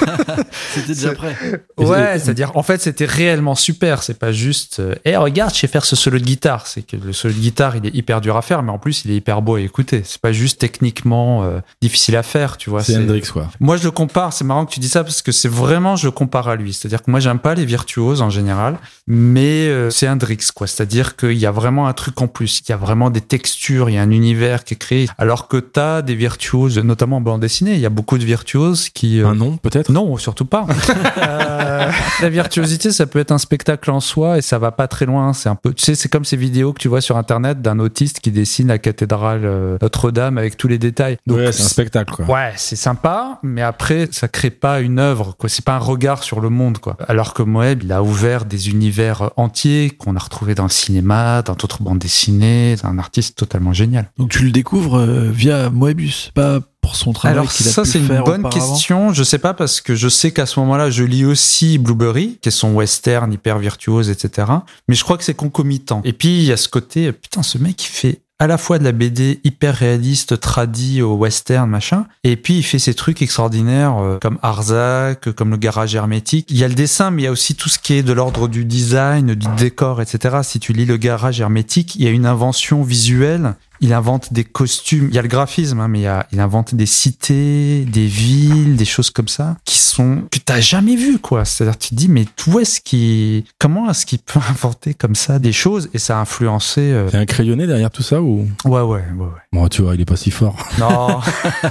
c'était 0.73 0.95
déjà 0.95 1.13
prêt. 1.13 1.37
Ouais, 1.77 2.19
c'est-à-dire 2.19 2.53
en 2.55 2.63
fait 2.63 2.81
c'était 2.81 3.05
réellement 3.05 3.55
super. 3.55 4.03
C'est 4.03 4.19
pas 4.19 4.33
juste, 4.33 4.81
eh 5.05 5.15
regarde, 5.19 5.53
je 5.53 5.59
sais 5.59 5.67
faire 5.67 5.85
ce 5.85 5.95
solo 5.95 6.19
de 6.19 6.25
guitare. 6.25 6.67
C'est 6.67 6.81
que 6.81 6.97
le 6.97 7.13
solo 7.13 7.35
de 7.35 7.39
guitare 7.39 7.77
il 7.77 7.87
est 7.87 7.95
hyper 7.95 8.23
dur 8.23 8.35
à 8.39 8.41
faire, 8.41 8.63
mais 8.63 8.73
en 8.73 8.79
plus 8.79 9.05
il 9.05 9.11
est 9.11 9.17
hyper 9.17 9.43
beau 9.43 9.57
à 9.57 9.61
écouter. 9.61 10.01
C'est 10.07 10.23
pas 10.23 10.33
juste 10.33 10.59
techniquement 10.59 11.43
euh, 11.43 11.59
difficile 11.83 12.17
à 12.17 12.23
faire, 12.23 12.57
tu 12.57 12.71
vois. 12.71 12.83
C'est 12.83 12.97
Hendrix 12.97 13.29
quoi. 13.31 13.51
Moi 13.61 13.77
je 13.77 13.85
le 13.85 13.91
compare. 13.91 14.33
C'est 14.33 14.45
marrant 14.45 14.65
que 14.71 14.75
tu 14.75 14.81
dis 14.81 14.89
ça 14.89 15.05
parce 15.05 15.23
que 15.23 15.33
c'est 15.33 15.49
vraiment 15.49 15.97
je 15.97 16.09
compare 16.09 16.49
à 16.49 16.57
lui. 16.57 16.73
C'est-à-dire 16.73 17.03
que 17.03 17.11
moi 17.11 17.21
j'aime 17.21 17.39
pas 17.39 17.55
les 17.55 17.65
virtuoses 17.65 18.23
en 18.23 18.31
général, 18.31 18.79
mais 19.07 19.69
euh, 19.69 19.91
c'est 19.91 20.09
Hendrix 20.09 20.39
quoi. 20.55 20.67
C'est-à-dire 20.67 21.17
qu'il 21.17 21.37
y 21.37 21.47
a 21.47 21.51
vraiment 21.51 21.89
un 21.89 21.93
truc 21.93 22.21
en 22.21 22.29
plus. 22.29 22.61
Il 22.67 22.71
y 22.71 22.73
a 22.73 22.77
vraiment 22.77 23.11
des 23.11 23.21
textures, 23.21 23.91
il 23.91 23.97
y 23.97 23.99
a 23.99 24.03
un 24.03 24.11
univers 24.11 24.65
qui 24.65 24.75
est 24.75 24.79
créé. 24.79 25.09
Alors 25.19 25.49
que 25.49 25.57
t'as 25.59 26.03
des 26.03 26.15
virtuoses 26.15 26.79
notamment 26.79 27.17
en 27.17 27.21
bande 27.21 27.41
dessinée. 27.41 27.75
Il 27.75 27.81
y 27.81 27.87
a 27.87 27.91
beaucoup 27.91 28.19
de 28.19 28.25
virtuoses 28.25 28.89
qui. 28.91 29.21
Euh, 29.21 29.29
un 29.29 29.35
nom, 29.35 29.57
peut-être? 29.57 29.91
Non, 29.91 30.17
surtout 30.17 30.45
pas. 30.45 30.67
euh, 31.19 31.91
la 32.21 32.29
virtuosité, 32.29 32.91
ça 32.91 33.07
peut 33.07 33.19
être 33.19 33.33
un 33.33 33.39
spectacle 33.39 33.91
en 33.91 34.01
soi 34.01 34.39
et 34.39 34.43
ça 34.43 34.59
va 34.59 34.73
pas 34.73 34.89
très 34.89 35.07
loin. 35.07 35.33
C'est 35.33 35.49
un 35.49 35.55
peu, 35.55 35.73
tu 35.73 35.85
sais, 35.85 35.95
c'est 35.95 36.09
comme 36.09 36.25
ces 36.25 36.37
vidéos 36.37 36.73
que 36.73 36.79
tu 36.79 36.89
vois 36.89 37.01
sur 37.01 37.17
Internet 37.17 37.63
d'un 37.63 37.79
autiste 37.79 38.21
qui 38.21 38.31
dessine 38.31 38.69
la 38.69 38.79
cathédrale 38.79 39.43
euh, 39.45 39.79
Notre-Dame 39.81 40.39
avec 40.39 40.57
tous 40.57 40.69
les 40.69 40.79
détails. 40.79 41.17
Donc, 41.27 41.39
ouais, 41.39 41.53
c'est 41.53 41.63
un 41.63 41.69
spectacle, 41.69 42.15
quoi. 42.15 42.25
Ouais, 42.27 42.53
c'est 42.57 42.77
sympa, 42.77 43.39
mais 43.43 43.63
après, 43.63 44.09
ça 44.11 44.29
crée 44.29 44.51
pas 44.61 44.81
une 44.81 44.99
œuvre, 44.99 45.35
quoi. 45.39 45.49
C'est 45.49 45.65
pas 45.65 45.75
un 45.75 45.79
regard 45.79 46.23
sur 46.23 46.41
le 46.41 46.51
monde, 46.51 46.79
quoi. 46.79 46.97
Alors 47.09 47.35
que 47.35 47.43
Moeb, 47.43 47.83
il 47.83 47.93
a 47.93 48.03
ouvert 48.03 48.45
des 48.45 48.71
univers 48.71 49.31
entiers 49.37 49.91
qu'on 49.91 50.17
a 50.17 50.19
retrouvés 50.19 50.55
dans 50.55 50.65
le 50.65 50.71
cinéma, 50.71 51.43
dans 51.43 51.55
d'autres 51.55 51.83
bandes 51.83 51.99
dessinées. 51.99 52.77
C'est 52.77 52.87
un 52.87 52.99
artiste 52.99 53.37
totalement 53.37 53.73
génial. 53.73 54.11
Donc 54.19 54.31
tu 54.31 54.45
le 54.45 54.51
découvres 54.51 54.99
euh, 54.99 55.31
via 55.31 55.71
Moebius, 55.71 56.31
pas 56.35 56.61
pour 56.81 56.97
son 56.97 57.13
travail 57.13 57.37
Alors 57.37 57.53
ça 57.53 57.85
c'est 57.85 57.99
une 57.99 58.23
bonne 58.25 58.49
question. 58.49 59.13
Je 59.13 59.23
sais 59.23 59.39
pas 59.39 59.55
parce 59.55 59.81
que 59.81 59.95
je 59.95 60.09
sais 60.09 60.33
qu'à 60.33 60.47
ce 60.47 60.59
moment-là 60.61 60.91
je 60.91 61.05
lis 61.05 61.25
aussi 61.25 61.79
Blueberry, 61.79 62.39
qui 62.41 62.49
est 62.49 62.53
son 62.53 62.73
western 62.73 63.33
hyper 63.33 63.59
virtuose, 63.59 64.09
etc. 64.09 64.49
Mais 64.89 64.95
je 64.95 65.05
crois 65.05 65.19
que 65.19 65.25
c'est 65.25 65.35
concomitant. 65.35 66.01
Et 66.05 66.13
puis 66.13 66.39
il 66.39 66.45
y 66.45 66.53
a 66.53 66.57
ce 66.57 66.69
côté 66.69 67.13
putain 67.13 67.43
ce 67.43 67.59
mec 67.59 67.85
il 67.85 67.89
fait 67.89 68.23
à 68.41 68.47
la 68.47 68.57
fois 68.57 68.79
de 68.79 68.85
la 68.85 68.93
BD 68.93 69.39
hyper 69.45 69.75
réaliste, 69.77 70.41
tradie 70.41 71.03
au 71.03 71.15
western, 71.15 71.69
machin, 71.69 72.07
et 72.25 72.37
puis 72.37 72.57
il 72.57 72.63
fait 72.63 72.79
ces 72.79 72.95
trucs 72.95 73.21
extraordinaires 73.21 73.99
euh, 73.99 74.19
comme 74.19 74.39
Arzac, 74.41 75.31
comme 75.33 75.51
le 75.51 75.59
garage 75.59 75.95
hermétique. 75.95 76.47
Il 76.51 76.57
y 76.57 76.65
a 76.65 76.69
le 76.69 76.75
dessin, 76.75 77.11
mais 77.11 77.23
il 77.23 77.25
y 77.27 77.29
a 77.29 77.33
aussi 77.33 77.55
tout 77.55 77.69
ce 77.69 77.79
qui 77.79 77.95
est 77.95 78.03
de 78.03 78.15
l'ordre 78.15 78.49
du 78.49 78.65
design, 78.65 79.35
du 79.35 79.47
décor, 79.59 80.01
etc. 80.01 80.39
Si 80.43 80.59
tu 80.59 80.73
lis 80.73 80.87
le 80.87 80.97
garage 80.97 81.39
hermétique, 81.39 81.97
il 81.97 82.05
y 82.05 82.07
a 82.07 82.11
une 82.11 82.25
invention 82.25 82.83
visuelle 82.83 83.57
il 83.81 83.93
invente 83.93 84.33
des 84.33 84.45
costumes. 84.45 85.09
Il 85.11 85.15
y 85.15 85.19
a 85.19 85.23
le 85.23 85.29
graphisme, 85.29 85.81
hein, 85.81 85.89
mais 85.89 86.03
il, 86.03 86.25
il, 86.33 86.41
invente 86.41 86.75
des 86.75 86.87
cités, 86.87 87.85
des 87.85 88.07
villes, 88.07 88.77
des 88.77 88.85
choses 88.85 89.11
comme 89.11 89.29
ça 89.29 89.57
qui 89.65 89.79
sont 89.79 90.23
que 90.31 90.39
t'as 90.39 90.61
jamais 90.61 90.97
vu, 90.97 91.19
quoi. 91.19 91.45
C'est-à-dire, 91.45 91.79
tu 91.79 91.91
te 91.91 91.95
dis, 91.95 92.09
mais 92.09 92.27
où 92.47 92.61
est-ce 92.61 92.81
qu'il, 92.81 93.45
comment 93.59 93.91
est-ce 93.91 94.07
qu'il 94.07 94.19
peut 94.19 94.41
inventer 94.49 94.95
comme 94.95 95.15
ça 95.15 95.39
des 95.39 95.53
choses? 95.53 95.89
Et 95.95 95.99
ça 95.99 96.19
a 96.19 96.21
influencé. 96.21 96.81
Euh... 96.81 97.09
Un 97.13 97.27
crayonné 97.27 97.67
derrière 97.67 97.91
tout 97.91 98.03
ça 98.03 98.21
ou? 98.21 98.47
Ouais, 98.65 98.81
ouais, 98.81 98.83
ouais, 98.83 99.03
ouais. 99.19 99.27
Bon, 99.53 99.69
tu 99.69 99.83
vois, 99.83 99.95
il 99.95 100.01
est 100.01 100.07
pas 100.07 100.17
si 100.17 100.31
fort. 100.31 100.57
Non. 100.79 101.21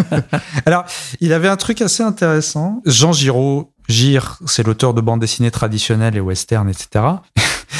Alors, 0.65 0.85
il 1.21 1.33
avait 1.33 1.47
un 1.47 1.57
truc 1.57 1.81
assez 1.81 2.03
intéressant. 2.03 2.81
Jean 2.85 3.13
Giraud, 3.13 3.71
Gire, 3.87 4.37
c'est 4.45 4.65
l'auteur 4.65 4.93
de 4.93 5.01
bandes 5.01 5.19
dessinées 5.19 5.49
traditionnelles 5.51 6.15
et 6.15 6.19
western, 6.19 6.69
etc. 6.69 7.05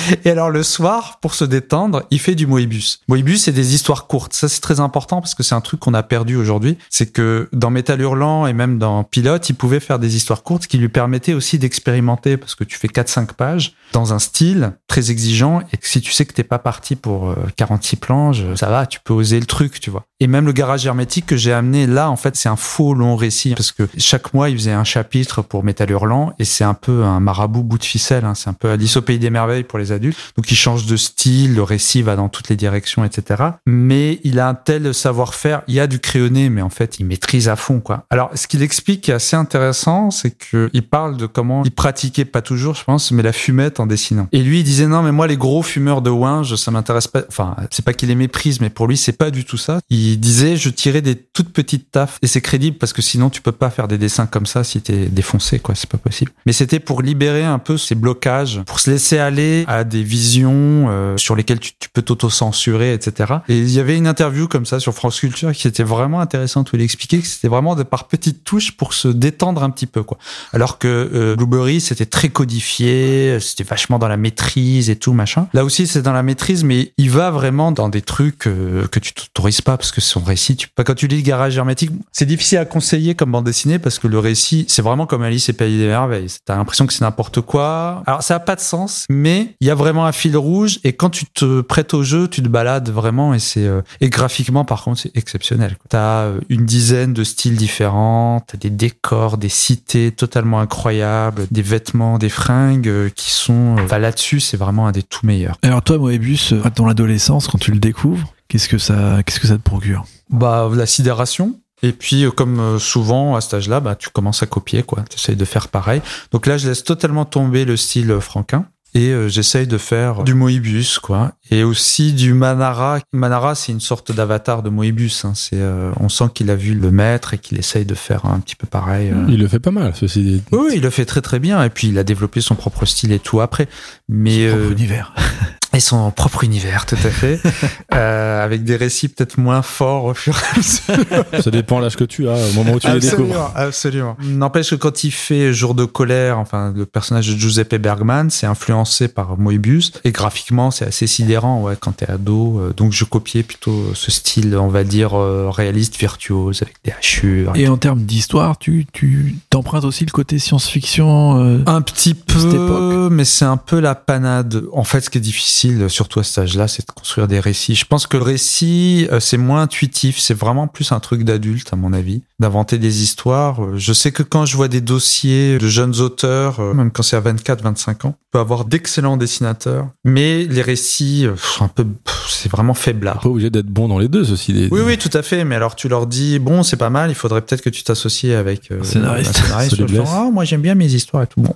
Et 0.26 0.30
alors 0.30 0.50
le 0.50 0.64
soir, 0.64 1.20
pour 1.22 1.34
se 1.34 1.46
détendre, 1.46 2.04
il 2.12 2.20
fait 2.20 2.36
du 2.36 2.48
Moebius. 2.48 3.02
Moebius, 3.08 3.44
c'est 3.44 3.52
des 3.52 3.74
histoires 3.74 4.08
courtes. 4.08 4.34
Ça, 4.34 4.48
c'est 4.48 4.62
très 4.62 4.80
important 4.80 5.22
parce 5.22 5.36
que 5.36 5.44
c'est 5.44 5.56
un 5.56 5.62
truc 5.62 5.80
qu'on 5.80 5.94
a 5.94 6.04
perdu 6.04 6.36
aujourd'hui. 6.36 6.78
C'est 6.90 7.12
que 7.12 7.50
dans 7.54 7.70
Metal 7.70 8.00
Hurlant 8.00 8.48
et 8.48 8.54
même 8.54 8.78
dans 8.78 9.04
Pilote, 9.04 9.50
il 9.50 9.56
pouvait 9.56 9.80
faire 9.80 10.00
des 10.00 10.16
histoires 10.16 10.44
courtes 10.44 10.68
qui 10.68 10.78
lui 10.78 10.90
permettaient 10.90 11.34
aussi 11.34 11.60
d'expérimenter 11.60 12.38
parce 12.38 12.56
que 12.56 12.64
tu 12.64 12.78
fais 12.78 12.88
4-5 12.88 13.34
pages 13.34 13.74
dans 13.94 14.14
un 14.14 14.20
style 14.20 14.74
très 14.88 15.12
exigeant 15.12 15.62
et 15.74 15.78
que 15.78 15.88
si 15.88 16.02
tu 16.02 16.12
sais 16.12 16.26
que 16.26 16.34
t'es 16.34 16.44
pas 16.44 16.60
parti 16.60 16.96
pour 16.96 17.36
46 17.58 17.96
euh, 17.96 18.00
planches, 18.00 18.44
ça 18.56 18.70
va, 18.70 18.86
tu 18.86 19.00
peux 19.00 19.14
oser 19.14 19.40
le 19.40 19.46
truc, 19.46 19.80
tu 19.80 19.90
vois. 19.90 20.06
Et 20.22 20.28
même 20.28 20.46
le 20.46 20.52
garage 20.52 20.86
hermétique 20.86 21.26
que 21.26 21.38
j'ai 21.38 21.54
amené 21.54 21.88
là, 21.88 22.10
en 22.10 22.18
fait, 22.18 22.36
c'est 22.36 22.50
un 22.50 22.58
faux 22.58 22.94
long 22.94 23.16
récit 23.16 23.54
parce 23.56 23.72
que 23.72 23.88
chaque 23.98 24.34
mois, 24.34 24.50
il 24.50 24.58
faisait 24.58 24.74
un 24.74 24.84
chapitre 24.84 25.42
pour 25.42 25.64
Metal 25.64 25.90
Hurlant 25.90 26.34
et 26.40 26.44
c'est 26.44 26.66
un 26.66 26.74
peu 26.74 27.04
un 27.04 27.22
marabout 27.22 27.64
bout 27.64 27.78
de 27.78 27.86
ficelle. 27.86 28.26
Hein. 28.26 28.36
C'est 28.36 28.50
un 28.50 28.54
peu 28.54 28.70
Alice 28.70 28.98
au 28.98 29.02
pays 29.02 29.18
des 29.18 29.30
merveilles 29.30 29.64
pour 29.64 29.80
les 29.80 29.94
adultes. 29.94 30.18
Donc 30.36 30.52
il 30.52 30.56
change 30.56 30.86
de 30.86 30.98
style, 30.98 31.56
le 31.56 31.64
récit 31.64 32.02
va 32.02 32.18
dans 32.18 32.28
toutes 32.28 32.50
les 32.50 32.58
directions, 32.58 33.06
etc. 33.06 33.44
Mais 33.66 34.20
il 34.26 34.40
a 34.40 34.50
un 34.50 34.56
tel 34.56 34.94
savoir-faire. 34.94 35.62
Il 35.68 35.76
y 35.76 35.80
a 35.80 35.88
du 35.88 36.00
crayonné, 36.00 36.50
mais 36.50 36.62
en 36.62 36.70
fait, 36.70 37.00
il 37.00 37.06
maîtrise 37.06 37.48
à 37.48 37.56
fond, 37.56 37.80
quoi. 37.80 38.06
Alors, 38.10 38.30
ce 38.36 38.48
qu'il 38.48 38.62
explique 38.62 39.02
qui 39.02 39.12
est 39.12 39.14
assez 39.14 39.38
intéressant, 39.38 40.12
c'est 40.12 40.32
que 40.32 40.70
il 40.74 40.84
parle 40.84 41.16
de 41.16 41.28
comment 41.28 41.64
il 41.64 41.72
pratiquait 41.72 42.26
pas 42.26 42.42
toujours, 42.42 42.76
je 42.76 42.84
pense, 42.84 43.12
mais 43.12 43.24
la 43.24 43.32
fumette 43.32 43.80
en 43.80 43.86
dessinant. 43.86 44.28
Et 44.34 44.44
lui, 44.44 44.60
il 44.60 44.64
disait 44.64 44.88
non, 44.88 45.02
mais 45.02 45.14
moi, 45.14 45.28
les 45.28 45.38
gros 45.38 45.64
fumeurs 45.64 46.02
de 46.02 46.10
Winge, 46.10 46.56
ça 46.56 46.72
m'intéresse 46.72 47.08
pas. 47.08 47.22
Enfin, 47.30 47.56
c'est 47.72 47.86
pas 47.86 47.94
qu'il 47.94 48.10
les 48.10 48.16
méprise, 48.16 48.60
mais 48.60 48.70
pour 48.70 48.88
lui, 48.88 48.98
c'est 48.98 49.14
pas 49.14 49.32
du 49.32 49.46
tout 49.46 49.58
ça. 49.58 49.80
Disait, 50.18 50.56
je 50.56 50.70
tirais 50.70 51.02
des 51.02 51.16
toutes 51.16 51.52
petites 51.52 51.92
taffes 51.92 52.18
et 52.22 52.28
c'est 52.28 52.42
crédible 52.42 52.78
parce 52.78 52.94
que 52.94 53.02
sinon, 53.02 53.30
tu 53.30 53.42
peux 53.42 53.52
pas 53.52 53.70
faire 53.70 53.88
des 53.88 53.98
dessins 53.98 54.26
comme 54.26 54.46
ça 54.46 54.64
si 54.64 54.82
t'es 54.82 55.06
défoncé, 55.08 55.60
quoi. 55.60 55.76
C'est 55.76 55.90
pas 55.90 55.98
possible. 55.98 56.32
Mais 56.46 56.54
c'était 56.54 56.80
pour 56.80 57.02
libérer 57.02 57.44
un 57.44 57.60
peu 57.60 57.78
ces 57.78 57.96
blocages, 57.96 58.62
pour 58.66 58.80
se 58.80 58.90
laisser 58.90 59.18
aller 59.18 59.66
à 59.68 59.84
des 59.84 60.04
visions 60.04 60.88
euh, 60.90 61.18
sur 61.18 61.36
lesquelles 61.36 61.60
tu, 61.60 61.72
tu 61.80 61.90
peux 61.90 62.02
t'auto-censurer, 62.02 62.94
etc. 62.94 63.34
Et 63.48 63.58
il 63.58 63.72
y 63.72 63.80
avait 63.80 63.98
une 63.98 64.08
interview 64.08 64.48
comme 64.48 64.66
ça 64.66 64.80
sur 64.80 64.94
France 64.94 65.20
Culture 65.20 65.52
qui 65.52 65.68
était 65.68 65.84
vraiment 65.84 66.22
intéressante 66.22 66.72
où 66.72 66.76
il 66.76 66.82
expliquait 66.82 67.20
que 67.20 67.28
c'était 67.28 67.48
vraiment 67.48 67.76
de 67.76 67.84
par 67.84 68.08
petites 68.08 68.44
touches 68.44 68.72
pour 68.74 68.94
se 68.94 69.08
détendre 69.08 69.64
un 69.64 69.70
petit 69.70 69.88
peu, 69.88 70.04
quoi. 70.04 70.18
Alors 70.54 70.78
que 70.78 70.88
euh, 70.88 71.36
Blueberry, 71.36 71.82
c'était 71.82 72.06
très 72.06 72.30
codifié, 72.30 73.40
c'était 73.40 73.64
vachement 73.64 74.00
dans 74.00 74.08
la 74.08 74.18
maîtrise 74.18 74.90
et 74.90 74.96
tout, 74.96 75.14
machin. 75.14 75.48
Là 75.54 75.64
aussi, 75.64 75.88
c'est 75.88 76.02
dans 76.02 76.14
la 76.14 76.24
maîtrise, 76.24 76.64
mais 76.64 76.94
il 76.98 77.10
va 77.10 77.32
vraiment 77.32 77.72
dans 77.72 77.90
des 77.90 78.02
trucs 78.02 78.48
euh, 78.48 78.88
que 78.88 79.00
tu 79.00 79.14
t'autorises 79.14 79.62
pas 79.62 79.78
parce 79.78 79.92
que 79.92 79.99
son 80.00 80.22
récit, 80.22 80.56
tu, 80.56 80.68
quand 80.76 80.96
tu 80.96 81.08
lis 81.08 81.18
le 81.18 81.24
garage 81.24 81.58
hermétique, 81.58 81.92
c'est 82.12 82.26
difficile 82.26 82.58
à 82.60 82.66
conseiller 82.66 83.16
comme 83.16 83.32
bande 83.32 83.46
dessinée 83.46 83.80
parce 83.80 84.00
que 84.00 84.08
le 84.08 84.20
récit, 84.20 84.66
c'est 84.68 84.82
vraiment 84.82 85.06
comme 85.06 85.24
Alice 85.24 85.50
et 85.50 85.54
Pays 85.54 85.78
des 85.78 85.88
Merveilles. 85.88 86.30
T'as 86.46 86.56
l'impression 86.56 86.88
que 86.88 86.94
c'est 86.94 87.02
n'importe 87.02 87.42
quoi. 87.42 88.04
Alors, 88.06 88.24
ça 88.24 88.36
a 88.36 88.40
pas 88.40 88.56
de 88.56 88.62
sens, 88.62 89.06
mais 89.10 89.56
il 89.60 89.68
y 89.68 89.72
a 89.72 89.76
vraiment 89.76 90.06
un 90.06 90.12
fil 90.12 90.36
rouge 90.38 90.80
et 90.84 90.94
quand 90.94 91.10
tu 91.10 91.26
te 91.26 91.62
prêtes 91.62 91.94
au 91.94 92.04
jeu, 92.04 92.28
tu 92.28 92.42
te 92.42 92.48
balades 92.48 92.90
vraiment 92.90 93.34
et 93.34 93.40
c'est, 93.40 93.66
euh, 93.66 93.82
et 94.02 94.10
graphiquement, 94.10 94.66
par 94.66 94.84
contre, 94.84 95.02
c'est 95.02 95.16
exceptionnel. 95.16 95.78
T'as 95.90 96.24
euh, 96.24 96.40
une 96.50 96.66
dizaine 96.66 97.14
de 97.14 97.24
styles 97.24 97.56
différents, 97.56 98.42
t'as 98.46 98.58
des 98.58 98.70
décors, 98.70 99.38
des 99.38 99.50
cités 99.50 100.12
totalement 100.12 100.60
incroyables, 100.60 101.48
des 101.52 101.62
vêtements, 101.62 102.18
des 102.18 102.30
fringues 102.30 102.88
euh, 102.88 103.10
qui 103.16 103.32
sont, 103.32 103.76
là-dessus, 103.90 104.40
c'est 104.40 104.58
vraiment 104.58 104.88
un 104.88 104.92
des 104.92 105.04
tout 105.04 105.26
meilleurs. 105.26 105.58
Alors, 105.64 105.82
toi, 105.82 105.98
Moebius, 105.98 106.54
dans 106.76 106.86
l'adolescence, 106.86 107.48
quand 107.48 107.58
tu 107.58 107.72
le 107.72 107.80
découvres, 107.80 108.34
qu'est-ce 108.50 108.68
que 108.68 108.78
ça, 108.78 109.24
qu'est-ce 109.26 109.40
que 109.40 109.48
ça 109.48 109.58
te 109.58 109.64
procure? 109.64 110.06
Bah, 110.30 110.70
la 110.74 110.86
sidération 110.86 111.56
et 111.82 111.92
puis, 111.92 112.26
euh, 112.26 112.32
comme 112.32 112.60
euh, 112.60 112.80
souvent 112.80 113.36
à 113.36 113.42
cet 113.42 113.56
âge-là, 113.56 113.80
bah, 113.80 113.96
tu 113.96 114.10
commences 114.10 114.44
à 114.44 114.46
copier, 114.46 114.84
quoi. 114.84 115.04
Tu 115.10 115.18
essayes 115.18 115.36
de 115.36 115.46
faire 115.46 115.68
pareil. 115.70 116.02
Donc 116.32 116.46
là, 116.46 116.58
je 116.58 116.68
laisse 116.68 116.84
totalement 116.84 117.26
tomber 117.26 117.66
le 117.66 117.78
style 117.78 118.12
euh, 118.12 118.20
franquin 118.20 118.66
et 118.96 119.14
j'essaye 119.28 119.68
de 119.68 119.78
faire 119.78 120.24
du 120.24 120.34
Moebius, 120.34 120.98
quoi. 120.98 121.34
Et 121.52 121.64
aussi 121.64 122.12
du 122.12 122.34
Manara. 122.34 122.98
Manara, 123.14 123.54
c'est 123.54 123.72
une 123.72 123.80
sorte 123.80 124.12
d'avatar 124.12 124.64
de 124.64 124.72
Moebius. 124.72 125.26
Hein. 125.26 125.34
C'est, 125.36 125.62
on 126.00 126.10
sent 126.10 126.24
qu'il 126.34 126.50
a 126.50 126.56
vu 126.56 126.74
le 126.74 126.90
maître 126.90 127.36
et 127.36 127.38
qu'il 127.38 127.60
essaye 127.60 127.86
de 127.86 127.94
faire 127.94 128.26
un 128.26 128.40
petit 128.40 128.56
peu 128.56 128.66
pareil. 128.66 129.14
Il 129.28 129.38
le 129.38 129.48
fait 129.48 129.60
pas 129.60 129.70
mal, 129.70 129.94
ceci 129.94 130.24
dit. 130.24 130.44
Oui, 130.52 130.72
il 130.74 130.82
le 130.82 130.90
fait 130.90 131.06
très 131.06 131.22
très 131.22 131.38
bien. 131.38 131.64
Et 131.64 131.70
puis, 131.70 131.90
il 131.90 132.00
a 132.00 132.04
développé 132.04 132.42
son 132.42 132.56
propre 132.56 132.88
style 132.88 133.12
et 133.12 133.20
tout 133.20 133.42
après. 133.42 133.68
Mais 134.08 134.50
son 134.50 134.58
propre 134.58 134.72
univers. 134.72 135.14
et 135.74 135.80
son 135.80 136.10
propre 136.12 136.44
univers, 136.44 136.86
tout 136.86 136.96
à 136.96 137.10
fait, 137.10 137.40
euh, 137.94 138.44
avec 138.44 138.64
des 138.64 138.76
récits 138.76 139.08
peut-être 139.08 139.38
moins 139.38 139.62
forts 139.62 140.06
au 140.06 140.14
fur 140.14 140.36
et 140.36 140.56
à 140.56 140.58
mesure. 140.58 141.44
Ça 141.44 141.52
dépend 141.52 141.80
l'âge 141.80 141.96
que 141.96 142.04
tu 142.04 142.28
as, 142.28 142.34
au 142.34 142.54
moment 142.54 142.74
où 142.74 142.80
tu 142.80 142.88
absolument, 142.88 143.22
les 143.22 143.28
découvres. 143.28 143.52
Absolument. 143.56 144.18
N'empêche 144.24 144.72
que 144.72 144.76
quand 144.76 145.04
il 145.04 145.12
fait 145.12 145.54
Jour 145.54 145.76
de 145.76 145.86
colère, 145.86 146.40
enfin 146.40 146.74
le 146.76 146.86
personnage 146.86 147.28
de 147.28 147.38
Giuseppe 147.38 147.76
Bergman, 147.76 148.30
c'est 148.30 148.48
influencé 148.48 149.08
par 149.08 149.38
Moebius 149.38 149.94
et 150.04 150.12
graphiquement 150.12 150.72
c'est 150.72 150.86
assez 150.86 151.08
sidérant, 151.08 151.62
ouais, 151.62 151.76
quand 151.80 151.92
t'es 151.92 152.10
ado. 152.10 152.60
Euh, 152.60 152.74
donc 152.76 152.92
je 152.92 153.06
copiais 153.06 153.44
plutôt 153.44 153.94
ce 153.94 154.12
style, 154.12 154.56
on 154.58 154.70
va 154.70 154.84
dire 154.84 155.14
euh, 155.14 155.50
réaliste, 155.50 155.98
virtuose, 155.98 156.62
avec 156.64 156.76
des 156.84 156.92
hachures. 156.92 157.54
Et, 157.56 157.68
en 157.68 157.78
termes 157.78 158.02
d'histoire, 158.02 158.58
tu 158.58 158.88
tu 158.92 159.36
t'empruntes 159.50 159.84
aussi 159.84 160.06
le 160.06 160.12
côté 160.12 160.40
science-fiction. 160.40 161.44
Euh, 161.44 161.64
un 161.68 161.82
petit 161.82 162.16
peu, 162.16 163.10
mais 163.12 163.26
c'est 163.26 163.46
un 163.46 163.58
peu 163.58 163.80
la 163.80 163.94
panade. 163.94 164.64
En 164.74 164.84
fait, 164.84 165.02
ce 165.02 165.10
qui 165.10 165.20
est 165.20 165.22
difficile 165.22 165.59
surtout 165.88 166.20
à 166.20 166.24
cet 166.24 166.38
âge-là, 166.40 166.68
c'est 166.68 166.88
de 166.88 166.92
construire 166.92 167.28
des 167.28 167.40
récits. 167.40 167.76
Je 167.76 167.86
pense 167.86 168.08
que 168.08 168.18
le 168.18 168.24
récit, 168.24 169.08
euh, 169.12 169.20
c'est 169.20 169.38
moins 169.38 169.62
intuitif, 169.64 170.18
c'est 170.20 170.34
vraiment 170.34 170.68
plus 170.68 170.92
un 170.92 171.00
truc 171.00 171.24
d'adulte, 171.24 171.74
à 171.74 171.76
mon 171.76 171.94
avis, 171.94 172.24
d'inventer 172.40 172.78
des 172.78 173.04
histoires. 173.04 173.64
Euh, 173.64 173.78
je 173.78 173.94
sais 173.94 174.12
que 174.12 174.24
quand 174.24 174.46
je 174.46 174.56
vois 174.56 174.68
des 174.68 174.82
dossiers 174.82 175.58
de 175.58 175.68
jeunes 175.68 176.00
auteurs, 176.00 176.60
euh, 176.60 176.74
même 176.74 176.92
quand 176.92 177.04
c'est 177.04 177.16
à 177.16 177.20
24, 177.20 177.62
25 177.62 178.06
ans, 178.06 178.16
on 178.18 178.32
peut 178.32 178.40
avoir 178.40 178.66
d'excellents 178.66 179.18
dessinateurs, 179.18 179.88
mais 180.04 180.46
les 180.46 180.62
récits, 180.62 181.28
un 181.60 181.68
peu, 181.68 181.86
c'est 182.28 182.52
vraiment 182.52 182.74
faiblard. 182.74 183.20
Pas 183.22 183.30
obligé 183.30 183.50
d'être 183.50 183.68
bon 183.68 183.88
dans 183.88 184.00
les 184.00 184.08
deux, 184.08 184.24
ceci. 184.24 184.70
Oui, 184.72 184.82
oui, 184.86 184.98
tout 184.98 185.10
à 185.14 185.22
fait. 185.22 185.44
Mais 185.44 185.56
alors, 185.56 185.76
tu 185.76 185.90
leur 185.90 186.08
dis, 186.08 186.40
bon, 186.40 186.64
c'est 186.64 186.78
pas 186.78 186.90
mal, 186.90 187.10
il 187.10 187.16
faudrait 187.16 187.42
peut-être 187.42 187.62
que 187.62 187.70
tu 187.70 187.84
t'associes 187.84 188.34
avec 188.34 188.72
un 188.72 188.84
scénariste. 188.84 189.36
Scénariste 189.36 189.76
ah, 190.08 190.30
moi, 190.32 190.46
j'aime 190.46 190.62
bien 190.62 190.76
mes 190.76 190.94
histoires 190.94 191.24
et 191.24 191.28
tout. 191.28 191.42
Bon. 191.42 191.56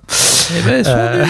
Eh 0.57 0.61
ben, 0.65 0.85
euh... 0.85 1.25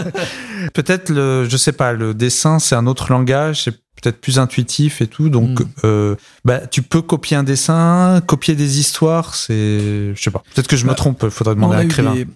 peut-être 0.74 1.10
le, 1.10 1.46
je 1.48 1.56
sais 1.56 1.72
pas, 1.72 1.92
le 1.92 2.14
dessin, 2.14 2.58
c'est 2.58 2.74
un 2.74 2.86
autre 2.86 3.10
langage, 3.10 3.64
c'est 3.64 3.74
peut-être 4.00 4.20
plus 4.20 4.38
intuitif 4.38 5.00
et 5.00 5.06
tout. 5.06 5.28
Donc, 5.28 5.60
mm. 5.60 5.66
euh, 5.84 6.14
bah, 6.44 6.66
tu 6.66 6.82
peux 6.82 7.02
copier 7.02 7.36
un 7.36 7.42
dessin, 7.42 8.22
copier 8.26 8.54
des 8.54 8.78
histoires. 8.78 9.34
C'est, 9.34 10.14
je 10.14 10.20
sais 10.20 10.30
pas. 10.30 10.42
Peut-être 10.54 10.68
que 10.68 10.76
je 10.76 10.84
me 10.84 10.90
bah, 10.90 10.94
trompe. 10.94 11.20
Il 11.24 11.30
faudrait 11.30 11.54
demander 11.54 11.76
à 11.76 11.84
des 11.84 12.26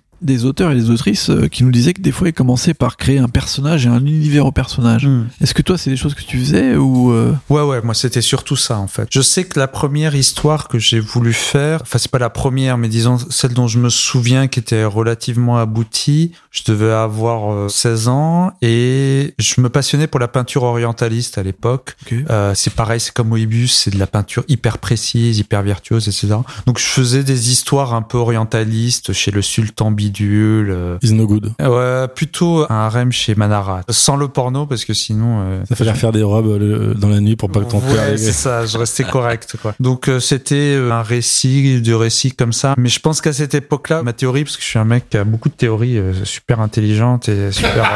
auteurs 0.44 0.70
et 0.70 0.74
des 0.74 0.90
autrices 0.90 1.30
euh, 1.30 1.48
qui 1.48 1.64
nous 1.64 1.70
disaient 1.70 1.94
que 1.94 2.00
des 2.00 2.12
fois 2.12 2.28
ils 2.28 2.32
commençaient 2.32 2.74
par 2.74 2.96
créer 2.96 3.18
un 3.18 3.28
personnage 3.28 3.86
et 3.86 3.88
un 3.88 4.04
univers 4.04 4.46
au 4.46 4.52
personnage. 4.52 5.06
Hmm. 5.06 5.26
Est-ce 5.40 5.54
que 5.54 5.62
toi 5.62 5.76
c'est 5.76 5.90
des 5.90 5.96
choses 5.96 6.14
que 6.14 6.22
tu 6.22 6.38
faisais 6.38 6.76
ou 6.76 7.12
euh 7.12 7.32
Ouais 7.50 7.62
ouais, 7.62 7.80
moi 7.82 7.94
c'était 7.94 8.22
surtout 8.22 8.56
ça 8.56 8.78
en 8.78 8.86
fait. 8.86 9.08
Je 9.10 9.20
sais 9.20 9.44
que 9.44 9.58
la 9.58 9.68
première 9.68 10.14
histoire 10.14 10.68
que 10.68 10.78
j'ai 10.78 11.00
voulu 11.00 11.32
faire, 11.32 11.80
enfin 11.82 11.98
c'est 11.98 12.10
pas 12.10 12.18
la 12.18 12.30
première 12.30 12.78
mais 12.78 12.88
disons 12.88 13.18
celle 13.30 13.52
dont 13.52 13.66
je 13.66 13.78
me 13.78 13.88
souviens 13.88 14.46
qui 14.46 14.60
était 14.60 14.84
relativement 14.84 15.58
aboutie, 15.58 16.32
je 16.50 16.62
devais 16.66 16.92
avoir 16.92 17.70
16 17.70 18.06
euh, 18.06 18.10
ans 18.10 18.52
et 18.62 19.34
je 19.38 19.60
me 19.60 19.68
passionnais 19.68 20.06
pour 20.06 20.20
la 20.20 20.28
peinture 20.28 20.62
orientaliste 20.62 21.38
à 21.38 21.42
l'époque. 21.42 21.96
Euh, 22.30 22.52
c'est 22.54 22.74
pareil, 22.74 23.00
c'est 23.00 23.12
comme 23.12 23.28
Moebius, 23.28 23.74
c'est 23.74 23.90
de 23.90 23.98
la 23.98 24.06
peinture 24.06 24.44
hyper 24.48 24.78
précise, 24.78 25.38
hyper 25.38 25.62
virtuose, 25.62 26.08
etc. 26.08 26.34
Donc 26.66 26.78
je 26.78 26.86
faisais 26.86 27.24
des 27.24 27.50
histoires 27.50 27.94
un 27.94 28.02
peu 28.02 28.18
orientalistes 28.18 29.12
chez 29.12 29.30
le 29.30 29.42
sultan 29.42 29.90
Bidou 29.90 30.11
bidule. 30.12 30.70
Euh. 30.70 30.98
Is 31.02 31.12
no 31.12 31.26
good. 31.26 31.52
Ouais, 31.60 32.08
plutôt 32.14 32.64
un 32.68 32.86
harem 32.86 33.12
chez 33.12 33.34
Manara. 33.34 33.80
Sans 33.88 34.16
le 34.16 34.28
porno, 34.28 34.66
parce 34.66 34.84
que 34.84 34.94
sinon. 34.94 35.40
Euh, 35.40 35.64
ça 35.68 35.76
fallait 35.76 35.94
faire 35.94 36.12
des 36.12 36.22
robes 36.22 36.46
euh, 36.46 36.94
dans 36.94 37.08
la 37.08 37.20
nuit 37.20 37.36
pour 37.36 37.50
pas 37.50 37.60
que 37.60 37.70
ton 37.70 37.78
ouais, 37.78 37.94
père. 37.94 38.18
c'est 38.18 38.32
ça, 38.32 38.66
je 38.66 38.78
restais 38.78 39.04
correct, 39.04 39.56
quoi. 39.60 39.74
Donc, 39.80 40.10
c'était 40.20 40.78
un 40.90 41.02
récit, 41.02 41.80
du 41.80 41.94
récit 41.94 42.32
comme 42.32 42.52
ça. 42.52 42.74
Mais 42.76 42.88
je 42.88 43.00
pense 43.00 43.20
qu'à 43.20 43.32
cette 43.32 43.54
époque-là, 43.54 44.02
ma 44.02 44.12
théorie, 44.12 44.44
parce 44.44 44.56
que 44.56 44.62
je 44.62 44.68
suis 44.68 44.78
un 44.78 44.84
mec 44.84 45.08
qui 45.10 45.16
a 45.16 45.24
beaucoup 45.24 45.48
de 45.48 45.54
théories 45.54 45.98
super 46.24 46.60
intelligentes 46.60 47.28
et 47.28 47.50
super. 47.52 47.90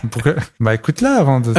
pourquoi? 0.10 0.34
Bah, 0.60 0.74
écoute 0.74 1.00
là 1.00 1.16
avant 1.18 1.40
de. 1.40 1.52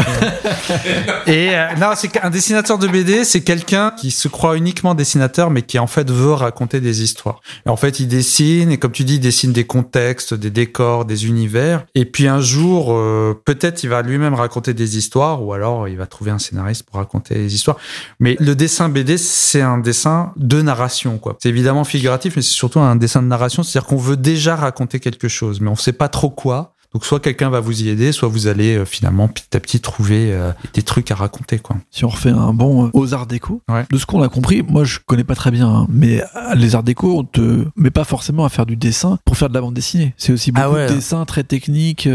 et 1.27 1.51
non, 1.79 1.91
c'est 1.95 2.07
qu'un 2.07 2.29
dessinateur 2.29 2.77
de 2.77 2.87
BD, 2.87 3.23
c'est 3.23 3.41
quelqu'un 3.41 3.91
qui 3.91 4.11
se 4.11 4.27
croit 4.27 4.57
uniquement 4.57 4.95
dessinateur, 4.95 5.49
mais 5.49 5.61
qui 5.61 5.79
en 5.79 5.87
fait 5.87 6.09
veut 6.09 6.33
raconter 6.33 6.79
des 6.81 7.03
histoires. 7.03 7.41
Et 7.65 7.69
en 7.69 7.75
fait, 7.75 7.99
il 7.99 8.07
dessine, 8.07 8.71
et 8.71 8.77
comme 8.77 8.91
tu 8.91 9.03
dis, 9.03 9.15
il 9.15 9.19
dessine 9.19 9.53
des 9.53 9.65
contextes, 9.65 10.33
des 10.33 10.49
décors, 10.49 11.05
des 11.05 11.27
univers. 11.27 11.85
Et 11.95 12.05
puis 12.05 12.27
un 12.27 12.41
jour, 12.41 12.93
euh, 12.93 13.39
peut-être 13.45 13.83
il 13.83 13.89
va 13.89 14.01
lui-même 14.01 14.33
raconter 14.33 14.73
des 14.73 14.97
histoires, 14.97 15.43
ou 15.43 15.53
alors 15.53 15.87
il 15.87 15.97
va 15.97 16.05
trouver 16.05 16.31
un 16.31 16.39
scénariste 16.39 16.83
pour 16.83 16.95
raconter 16.95 17.35
des 17.35 17.53
histoires. 17.53 17.77
Mais 18.19 18.35
le 18.39 18.55
dessin 18.55 18.89
BD, 18.89 19.17
c'est 19.17 19.61
un 19.61 19.77
dessin 19.77 20.33
de 20.35 20.61
narration, 20.61 21.17
quoi. 21.17 21.37
C'est 21.39 21.49
évidemment 21.49 21.83
figuratif, 21.83 22.35
mais 22.35 22.41
c'est 22.41 22.49
surtout 22.49 22.79
un 22.79 22.95
dessin 22.95 23.21
de 23.21 23.27
narration, 23.27 23.63
c'est-à-dire 23.63 23.87
qu'on 23.87 23.97
veut 23.97 24.17
déjà 24.17 24.55
raconter 24.55 24.99
quelque 24.99 25.27
chose, 25.27 25.61
mais 25.61 25.69
on 25.69 25.75
sait 25.75 25.93
pas 25.93 26.09
trop 26.09 26.29
quoi. 26.29 26.73
Donc 26.93 27.05
soit 27.05 27.19
quelqu'un 27.19 27.49
va 27.49 27.59
vous 27.59 27.83
y 27.83 27.89
aider, 27.89 28.11
soit 28.11 28.27
vous 28.27 28.47
allez 28.47 28.77
euh, 28.77 28.85
finalement 28.85 29.27
petit 29.27 29.55
à 29.55 29.59
petit 29.59 29.79
trouver 29.79 30.33
euh, 30.33 30.51
des 30.73 30.81
trucs 30.81 31.11
à 31.11 31.15
raconter 31.15 31.59
quoi. 31.59 31.77
Si 31.91 32.03
on 32.03 32.09
refait 32.09 32.31
un 32.31 32.51
bon 32.51 32.87
euh, 32.87 32.89
aux 32.93 33.13
arts 33.13 33.27
déco, 33.27 33.61
de 33.91 33.97
ce 33.97 34.05
qu'on 34.07 34.23
a 34.23 34.29
compris, 34.29 34.63
moi 34.63 34.83
je 34.85 34.97
connais 35.05 35.23
pas 35.23 35.35
très 35.35 35.51
bien, 35.51 35.69
hein, 35.69 35.87
mais 35.89 36.23
les 36.55 36.75
arts 36.75 36.83
déco 36.83 37.19
on 37.19 37.23
te 37.23 37.65
met 37.75 37.91
pas 37.91 38.05
forcément 38.05 38.43
à 38.43 38.49
faire 38.49 38.65
du 38.65 38.75
dessin 38.75 39.19
pour 39.23 39.37
faire 39.37 39.49
de 39.49 39.53
la 39.53 39.61
bande 39.61 39.75
dessinée. 39.75 40.15
C'est 40.17 40.33
aussi 40.33 40.51
beaucoup 40.51 40.75
ah 40.75 40.87
de 40.87 40.95
dessin 40.95 41.25
très 41.25 41.43
technique. 41.43 42.09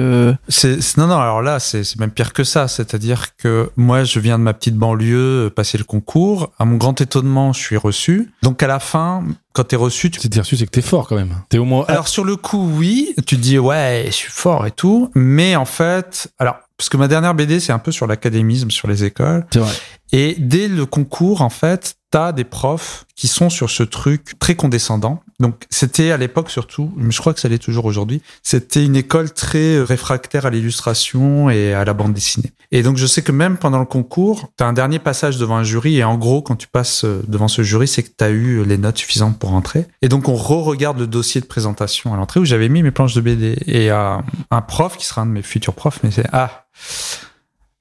C'est 0.48 0.96
non 0.96 1.06
non 1.06 1.18
alors 1.18 1.40
là 1.40 1.60
c'est 1.60 1.98
même 2.00 2.10
pire 2.10 2.32
que 2.32 2.42
ça, 2.42 2.66
c'est-à-dire 2.66 3.36
que 3.36 3.70
moi 3.76 4.02
je 4.02 4.18
viens 4.18 4.38
de 4.38 4.44
ma 4.44 4.54
petite 4.54 4.76
banlieue 4.76 5.52
passer 5.54 5.78
le 5.78 5.84
concours, 5.84 6.52
à 6.58 6.64
mon 6.64 6.76
grand 6.76 7.00
étonnement 7.00 7.52
je 7.52 7.60
suis 7.60 7.76
reçu. 7.76 8.32
Donc 8.42 8.62
à 8.62 8.66
la 8.66 8.80
fin 8.80 9.22
quand 9.54 9.64
t'es 9.64 9.76
reçu, 9.76 10.10
tu... 10.10 10.28
t'es 10.28 10.40
reçu, 10.40 10.56
c'est 10.56 10.66
que 10.66 10.70
t'es 10.70 10.82
fort 10.82 11.06
quand 11.08 11.16
même. 11.16 11.42
T'es 11.48 11.58
au 11.58 11.64
moins. 11.64 11.84
Alors 11.88 12.08
sur 12.08 12.24
le 12.24 12.36
coup, 12.36 12.68
oui, 12.76 13.14
tu 13.26 13.36
te 13.36 13.40
dis 13.40 13.58
ouais, 13.58 14.04
je 14.06 14.12
suis 14.12 14.30
fort 14.30 14.66
et 14.66 14.72
tout, 14.72 15.10
mais 15.14 15.56
en 15.56 15.64
fait, 15.64 16.28
alors 16.38 16.56
parce 16.76 16.88
que 16.88 16.96
ma 16.96 17.06
dernière 17.06 17.34
BD 17.34 17.60
c'est 17.60 17.72
un 17.72 17.78
peu 17.78 17.92
sur 17.92 18.06
l'académisme, 18.06 18.70
sur 18.70 18.88
les 18.88 19.04
écoles. 19.04 19.46
C'est 19.50 19.60
vrai. 19.60 19.72
Et 20.12 20.36
dès 20.38 20.68
le 20.68 20.86
concours, 20.86 21.42
en 21.42 21.50
fait, 21.50 21.96
t'as 22.14 22.30
des 22.30 22.44
profs 22.44 23.06
qui 23.16 23.26
sont 23.26 23.50
sur 23.50 23.70
ce 23.70 23.82
truc 23.82 24.38
très 24.38 24.54
condescendant. 24.54 25.20
Donc 25.40 25.64
c'était 25.68 26.12
à 26.12 26.16
l'époque 26.16 26.48
surtout, 26.48 26.92
mais 26.96 27.10
je 27.10 27.18
crois 27.18 27.34
que 27.34 27.40
ça 27.40 27.48
l'est 27.48 27.58
toujours 27.58 27.86
aujourd'hui, 27.86 28.22
c'était 28.44 28.84
une 28.84 28.94
école 28.94 29.32
très 29.32 29.80
réfractaire 29.82 30.46
à 30.46 30.50
l'illustration 30.50 31.50
et 31.50 31.74
à 31.74 31.84
la 31.84 31.92
bande 31.92 32.12
dessinée. 32.12 32.52
Et 32.70 32.84
donc 32.84 32.98
je 32.98 33.06
sais 33.06 33.22
que 33.22 33.32
même 33.32 33.56
pendant 33.56 33.80
le 33.80 33.84
concours, 33.84 34.48
t'as 34.56 34.66
un 34.66 34.72
dernier 34.72 35.00
passage 35.00 35.38
devant 35.38 35.56
un 35.56 35.64
jury 35.64 35.96
et 35.96 36.04
en 36.04 36.16
gros 36.16 36.40
quand 36.40 36.54
tu 36.54 36.68
passes 36.68 37.04
devant 37.04 37.48
ce 37.48 37.62
jury, 37.62 37.88
c'est 37.88 38.04
que 38.04 38.10
t'as 38.16 38.30
eu 38.30 38.64
les 38.64 38.78
notes 38.78 38.98
suffisantes 38.98 39.36
pour 39.40 39.52
entrer. 39.52 39.86
Et 40.00 40.08
donc 40.08 40.28
on 40.28 40.36
re-regarde 40.36 41.00
le 41.00 41.08
dossier 41.08 41.40
de 41.40 41.46
présentation 41.46 42.14
à 42.14 42.16
l'entrée 42.16 42.38
où 42.38 42.44
j'avais 42.44 42.68
mis 42.68 42.84
mes 42.84 42.92
planches 42.92 43.14
de 43.14 43.22
BD 43.22 43.56
et 43.66 43.90
euh, 43.90 44.18
un 44.52 44.62
prof 44.62 44.96
qui 44.96 45.04
sera 45.04 45.22
un 45.22 45.26
de 45.26 45.32
mes 45.32 45.42
futurs 45.42 45.74
profs, 45.74 45.98
mais 46.04 46.12
c'est 46.12 46.28
ah 46.32 46.66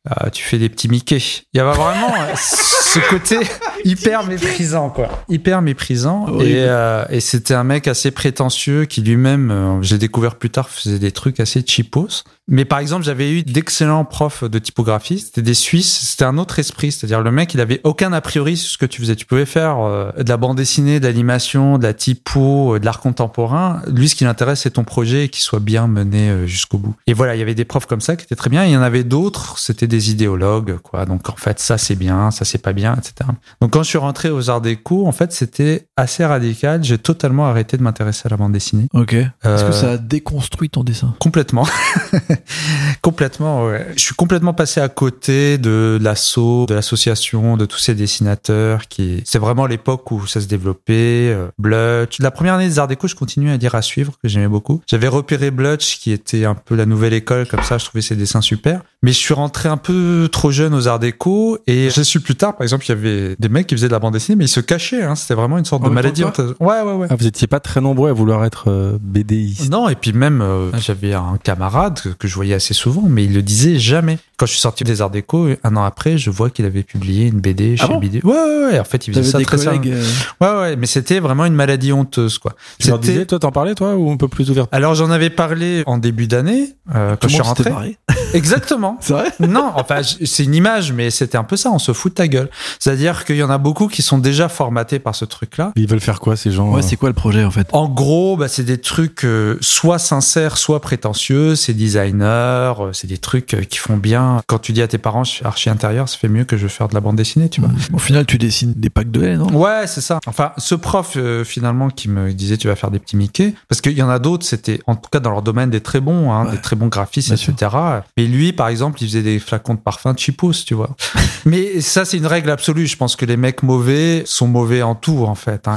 ah, 0.09 0.29
tu 0.29 0.43
fais 0.43 0.57
des 0.57 0.67
petits 0.67 0.89
Mickey. 0.89 1.17
Il 1.53 1.57
y 1.57 1.59
avait 1.61 1.77
vraiment 1.77 2.13
euh, 2.13 2.35
ce 2.35 2.99
côté 3.09 3.37
hyper 3.85 4.25
méprisant, 4.25 4.89
quoi. 4.89 5.23
Hyper 5.29 5.61
méprisant. 5.61 6.41
Et, 6.41 6.55
euh, 6.57 7.05
et 7.09 7.21
c'était 7.21 7.53
un 7.53 7.63
mec 7.63 7.87
assez 7.87 8.11
prétentieux 8.11 8.83
qui 8.83 9.01
lui-même, 9.01 9.49
euh, 9.49 9.81
j'ai 9.81 9.97
découvert 9.97 10.35
plus 10.35 10.49
tard, 10.49 10.69
faisait 10.69 10.99
des 10.99 11.13
trucs 11.13 11.39
assez 11.39 11.63
cheapos. 11.65 12.25
Mais 12.47 12.65
par 12.65 12.79
exemple, 12.79 13.05
j'avais 13.05 13.31
eu 13.31 13.43
d'excellents 13.43 14.03
profs 14.03 14.43
de 14.43 14.59
typographie. 14.59 15.19
C'était 15.19 15.41
des 15.41 15.53
Suisses. 15.53 16.09
C'était 16.11 16.25
un 16.25 16.37
autre 16.37 16.59
esprit. 16.59 16.91
C'est-à-dire 16.91 17.21
le 17.21 17.31
mec, 17.31 17.53
il 17.53 17.61
avait 17.61 17.79
aucun 17.83 18.11
a 18.11 18.21
priori 18.21 18.57
sur 18.57 18.69
ce 18.69 18.77
que 18.77 18.85
tu 18.85 19.01
faisais. 19.01 19.15
Tu 19.15 19.25
pouvais 19.25 19.45
faire 19.45 19.79
euh, 19.79 20.11
de 20.17 20.27
la 20.27 20.37
bande 20.37 20.57
dessinée, 20.57 20.99
de 20.99 21.07
l'animation, 21.07 21.77
de 21.77 21.83
la 21.83 21.93
typo, 21.93 22.75
euh, 22.75 22.79
de 22.79 22.85
l'art 22.85 22.99
contemporain. 22.99 23.81
Lui, 23.87 24.09
ce 24.09 24.15
qui 24.15 24.25
l'intéresse, 24.25 24.61
c'est 24.61 24.71
ton 24.71 24.83
projet 24.83 25.25
et 25.25 25.29
qu'il 25.29 25.41
soit 25.41 25.61
bien 25.61 25.87
mené 25.87 26.29
euh, 26.29 26.45
jusqu'au 26.45 26.77
bout. 26.77 26.95
Et 27.07 27.13
voilà, 27.13 27.35
il 27.35 27.39
y 27.39 27.41
avait 27.41 27.55
des 27.55 27.65
profs 27.65 27.85
comme 27.85 28.01
ça 28.01 28.17
qui 28.17 28.25
étaient 28.25 28.35
très 28.35 28.49
bien. 28.49 28.65
il 28.65 28.71
y 28.71 28.77
en 28.77 28.81
avait 28.81 29.05
d'autres, 29.05 29.57
c'était 29.57 29.87
des 29.87 30.11
idéologues, 30.11 30.77
quoi. 30.79 31.05
Donc 31.05 31.29
en 31.29 31.35
fait, 31.35 31.59
ça 31.59 31.77
c'est 31.77 31.95
bien, 31.95 32.31
ça 32.31 32.43
c'est 32.43 32.57
pas 32.57 32.73
bien, 32.73 32.95
etc. 32.95 33.29
Donc 33.61 33.71
quand 33.71 33.83
je 33.83 33.89
suis 33.89 33.97
rentré 33.97 34.29
aux 34.29 34.49
Arts 34.49 34.61
Déco, 34.61 35.07
en 35.07 35.11
fait, 35.13 35.31
c'était 35.31 35.87
assez 35.95 36.25
radical. 36.25 36.83
J'ai 36.83 36.97
totalement 36.97 37.45
arrêté 37.45 37.77
de 37.77 37.83
m'intéresser 37.83 38.23
à 38.25 38.29
la 38.29 38.37
bande 38.37 38.51
dessinée. 38.51 38.87
Ok. 38.93 39.13
Est-ce 39.13 39.63
que 39.63 39.71
ça 39.71 39.91
a 39.91 39.97
déconstruit 39.97 40.69
ton 40.69 40.83
dessin? 40.83 41.15
Complètement. 41.19 41.65
complètement, 43.01 43.65
ouais. 43.65 43.87
Je 43.95 44.01
suis 44.01 44.15
complètement 44.15 44.53
passé 44.53 44.81
à 44.81 44.89
côté 44.89 45.57
de 45.57 45.97
l'assaut, 46.01 46.65
de 46.67 46.73
l'association, 46.73 47.57
de 47.57 47.65
tous 47.65 47.79
ces 47.79 47.95
dessinateurs 47.95 48.87
qui, 48.87 49.21
c'est 49.25 49.39
vraiment 49.39 49.65
l'époque 49.65 50.11
où 50.11 50.25
ça 50.27 50.41
se 50.41 50.47
développait, 50.47 51.33
euh, 51.33 51.47
Blutch. 51.57 52.19
La 52.19 52.31
première 52.31 52.55
année 52.55 52.67
des 52.67 52.79
Arts 52.79 52.87
Déco, 52.87 53.07
je 53.07 53.15
continue 53.15 53.51
à 53.51 53.57
dire 53.57 53.75
à 53.75 53.81
suivre, 53.81 54.13
que 54.21 54.27
j'aimais 54.27 54.47
beaucoup. 54.47 54.81
J'avais 54.87 55.07
repéré 55.07 55.51
Blutch, 55.51 55.99
qui 55.99 56.11
était 56.11 56.45
un 56.45 56.55
peu 56.55 56.75
la 56.75 56.85
nouvelle 56.85 57.13
école, 57.13 57.47
comme 57.47 57.63
ça, 57.63 57.77
je 57.77 57.85
trouvais 57.85 58.01
ses 58.01 58.15
dessins 58.15 58.41
super. 58.41 58.81
Mais 59.01 59.11
je 59.11 59.17
suis 59.17 59.33
rentré 59.33 59.69
un 59.69 59.77
peu 59.77 60.29
trop 60.31 60.51
jeune 60.51 60.73
aux 60.73 60.87
Arts 60.87 60.99
Déco, 60.99 61.57
et 61.67 61.89
j'ai 61.89 62.03
su 62.03 62.19
plus 62.19 62.35
tard, 62.35 62.55
par 62.55 62.63
exemple, 62.63 62.85
il 62.85 62.89
y 62.89 62.91
avait 62.91 63.35
des 63.37 63.49
mecs 63.49 63.67
qui 63.67 63.75
faisaient 63.75 63.87
de 63.87 63.93
la 63.93 63.99
bande 63.99 64.13
dessinée, 64.13 64.35
mais 64.35 64.45
ils 64.45 64.49
se 64.49 64.59
cachaient, 64.59 65.03
hein. 65.03 65.15
C'était 65.15 65.35
vraiment 65.35 65.57
une 65.57 65.65
sorte 65.65 65.83
de 65.83 65.89
maladie. 65.89 66.23
Ouais, 66.23 66.81
ouais, 66.81 66.93
ouais. 66.93 67.07
Ah, 67.09 67.15
vous 67.15 67.27
étiez 67.27 67.47
pas 67.47 67.59
très 67.59 67.81
nombreux 67.81 68.09
à 68.09 68.13
vouloir 68.13 68.45
être 68.45 68.69
euh, 68.69 68.97
BDiste. 69.01 69.69
Non, 69.69 69.89
et 69.89 69.95
puis 69.95 70.13
même, 70.13 70.41
euh, 70.41 70.71
j'avais 70.79 71.13
un 71.13 71.37
camarade 71.41 71.99
que, 72.17 72.22
que 72.23 72.27
je 72.29 72.35
voyais 72.35 72.53
assez 72.53 72.73
souvent, 72.73 73.03
mais 73.07 73.25
il 73.25 73.33
le 73.33 73.41
disait 73.41 73.77
jamais. 73.77 74.17
Quand 74.37 74.45
je 74.47 74.51
suis 74.53 74.61
sorti 74.61 74.83
des 74.83 75.01
Arts 75.01 75.09
Déco, 75.11 75.47
un 75.63 75.75
an 75.75 75.83
après, 75.83 76.17
je 76.17 76.29
vois 76.29 76.49
qu'il 76.49 76.65
avait 76.65 76.81
publié 76.83 77.27
une 77.27 77.39
BD 77.39 77.77
chez 77.77 77.83
Ah 77.85 77.87
bon 77.87 77.99
BD. 77.99 78.19
Ouais, 78.23 78.31
ouais, 78.33 78.65
ouais. 78.71 78.79
En 78.79 78.83
fait, 78.83 79.07
il 79.07 79.13
faisait 79.13 79.29
ça 79.29 79.37
des 79.37 79.45
très 79.45 79.57
collègues. 79.57 79.83
sérieux. 79.83 80.01
euh, 80.41 80.55
Ouais, 80.55 80.61
ouais. 80.61 80.75
Mais 80.75 80.87
c'était 80.87 81.19
vraiment 81.19 81.45
une 81.45 81.53
maladie 81.53 81.91
honteuse, 81.93 82.37
quoi. 82.39 82.53
Tu 82.79 82.87
leur 82.89 82.99
disais, 82.99 83.25
toi, 83.25 83.37
t'en 83.39 83.51
parlais, 83.51 83.75
toi, 83.75 83.95
ou 83.95 84.09
un 84.11 84.17
peu 84.17 84.27
plus 84.27 84.49
ouvert? 84.49 84.67
Alors, 84.71 84.95
j'en 84.95 85.11
avais 85.11 85.29
parlé 85.29 85.83
en 85.85 85.97
début 85.97 86.27
d'année, 86.27 86.69
euh, 86.95 87.15
quand 87.21 87.27
je 87.27 87.33
suis 87.35 87.41
rentré. 87.43 87.71
Exactement. 88.33 88.97
C'est 89.01 89.13
vrai? 89.13 89.31
Non, 89.39 89.71
enfin, 89.75 90.01
c'est 90.03 90.43
une 90.43 90.55
image, 90.55 90.91
mais 90.93 91.09
c'était 91.11 91.37
un 91.37 91.43
peu 91.43 91.55
ça. 91.55 91.69
On 91.71 91.79
se 91.79 91.91
fout 91.93 92.11
de 92.13 92.15
ta 92.15 92.27
gueule. 92.27 92.49
C'est-à-dire 92.79 93.25
qu'il 93.25 93.35
y 93.35 93.43
en 93.43 93.49
a 93.49 93.57
beaucoup 93.59 93.87
qui 93.87 94.01
sont 94.01 94.17
déjà 94.17 94.49
formatés 94.49 94.99
par 94.99 95.13
ce 95.15 95.25
truc-là. 95.25 95.71
Ils 95.75 95.87
veulent 95.87 95.99
faire 95.99 96.19
quoi, 96.19 96.35
ces 96.35 96.51
gens 96.51 96.71
Ouais, 96.71 96.79
euh 96.79 96.81
c'est 96.81 96.95
quoi 96.95 97.09
le 97.09 97.13
projet 97.15 97.43
en 97.43 97.51
fait? 97.51 97.67
En 97.71 97.87
gros, 97.87 98.35
bah, 98.37 98.47
c'est 98.47 98.63
des 98.63 98.79
trucs 98.79 99.23
euh, 99.25 99.57
soit 99.61 99.99
sincères, 99.99 100.57
soit 100.57 100.81
prétentieux. 100.81 101.55
C'est 101.55 101.73
designer, 102.17 102.85
euh, 102.85 102.93
c'est 102.93 103.07
des 103.07 103.17
trucs 103.17 103.53
euh, 103.53 103.63
qui 103.63 103.77
font 103.77 103.97
bien. 103.97 104.41
Quand 104.47 104.59
tu 104.59 104.71
dis 104.71 104.81
à 104.81 104.87
tes 104.87 104.97
parents, 104.97 105.23
je 105.23 105.31
suis 105.31 105.45
archi 105.45 105.69
intérieur, 105.69 106.07
ça 106.09 106.17
fait 106.17 106.27
mieux 106.27 106.43
que 106.45 106.57
je 106.57 106.63
veux 106.63 106.69
faire 106.69 106.87
de 106.87 106.93
la 106.93 106.99
bande 107.01 107.15
dessinée, 107.15 107.49
tu 107.49 107.61
vois. 107.61 107.69
Au 107.93 107.97
final, 107.99 108.25
tu 108.25 108.37
dessines 108.37 108.73
des 108.75 108.89
packs 108.89 109.11
de 109.11 109.19
lait, 109.21 109.35
non? 109.37 109.47
Ouais, 109.53 109.87
c'est 109.87 110.01
ça. 110.01 110.19
Enfin, 110.27 110.51
ce 110.57 110.75
prof 110.75 111.13
euh, 111.17 111.43
finalement 111.43 111.89
qui 111.89 112.09
me 112.09 112.33
disait 112.33 112.57
tu 112.57 112.67
vas 112.67 112.75
faire 112.75 112.91
des 112.91 112.99
petits 112.99 113.17
Mickey, 113.17 113.53
parce 113.67 113.81
qu'il 113.81 113.93
y 113.93 114.01
en 114.03 114.09
a 114.09 114.19
d'autres, 114.19 114.45
c'était 114.45 114.79
en 114.87 114.95
tout 114.95 115.09
cas 115.11 115.19
dans 115.19 115.31
leur 115.31 115.41
domaine 115.41 115.69
des 115.69 115.81
très 115.81 115.99
bons, 115.99 116.31
hein, 116.31 116.45
Ouais. 116.45 116.51
des 116.51 116.57
très 116.61 116.75
bons 116.75 116.87
graphistes, 116.87 117.35
sûr. 117.35 117.53
etc. 117.53 117.71
Mais 118.17 118.25
lui, 118.25 118.53
par 118.53 118.67
exemple, 118.67 119.01
il 119.01 119.07
faisait 119.07 119.21
des 119.21 119.39
flacons 119.39 119.75
de 119.75 119.79
parfum 119.79 120.13
cheapos, 120.17 120.51
tu 120.65 120.73
vois. 120.73 120.89
Mais 121.45 121.79
ça, 121.81 122.05
c'est 122.05 122.17
une 122.17 122.25
règle 122.27 122.49
absolue. 122.49 122.87
Je 122.87 122.97
pense 122.97 123.15
que 123.15 123.25
les 123.25 123.37
mecs 123.37 123.63
mauvais 123.63 124.23
sont 124.25 124.47
mauvais 124.47 124.81
en 124.81 124.95
tout, 124.95 125.25
en 125.25 125.35
fait. 125.35 125.67
hein. 125.67 125.75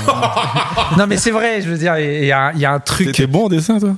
non, 0.98 1.06
mais 1.06 1.16
c'est 1.16 1.30
vrai. 1.30 1.60
Je 1.60 1.68
veux 1.68 1.78
dire, 1.78 1.98
il 1.98 2.24
y, 2.26 2.32
a- 2.32 2.52
il 2.54 2.60
y 2.60 2.64
a 2.64 2.72
un 2.72 2.78
truc. 2.80 3.12
T'es 3.12 3.26
bon 3.26 3.46
en 3.46 3.48
dessin, 3.48 3.78
toi? 3.78 3.96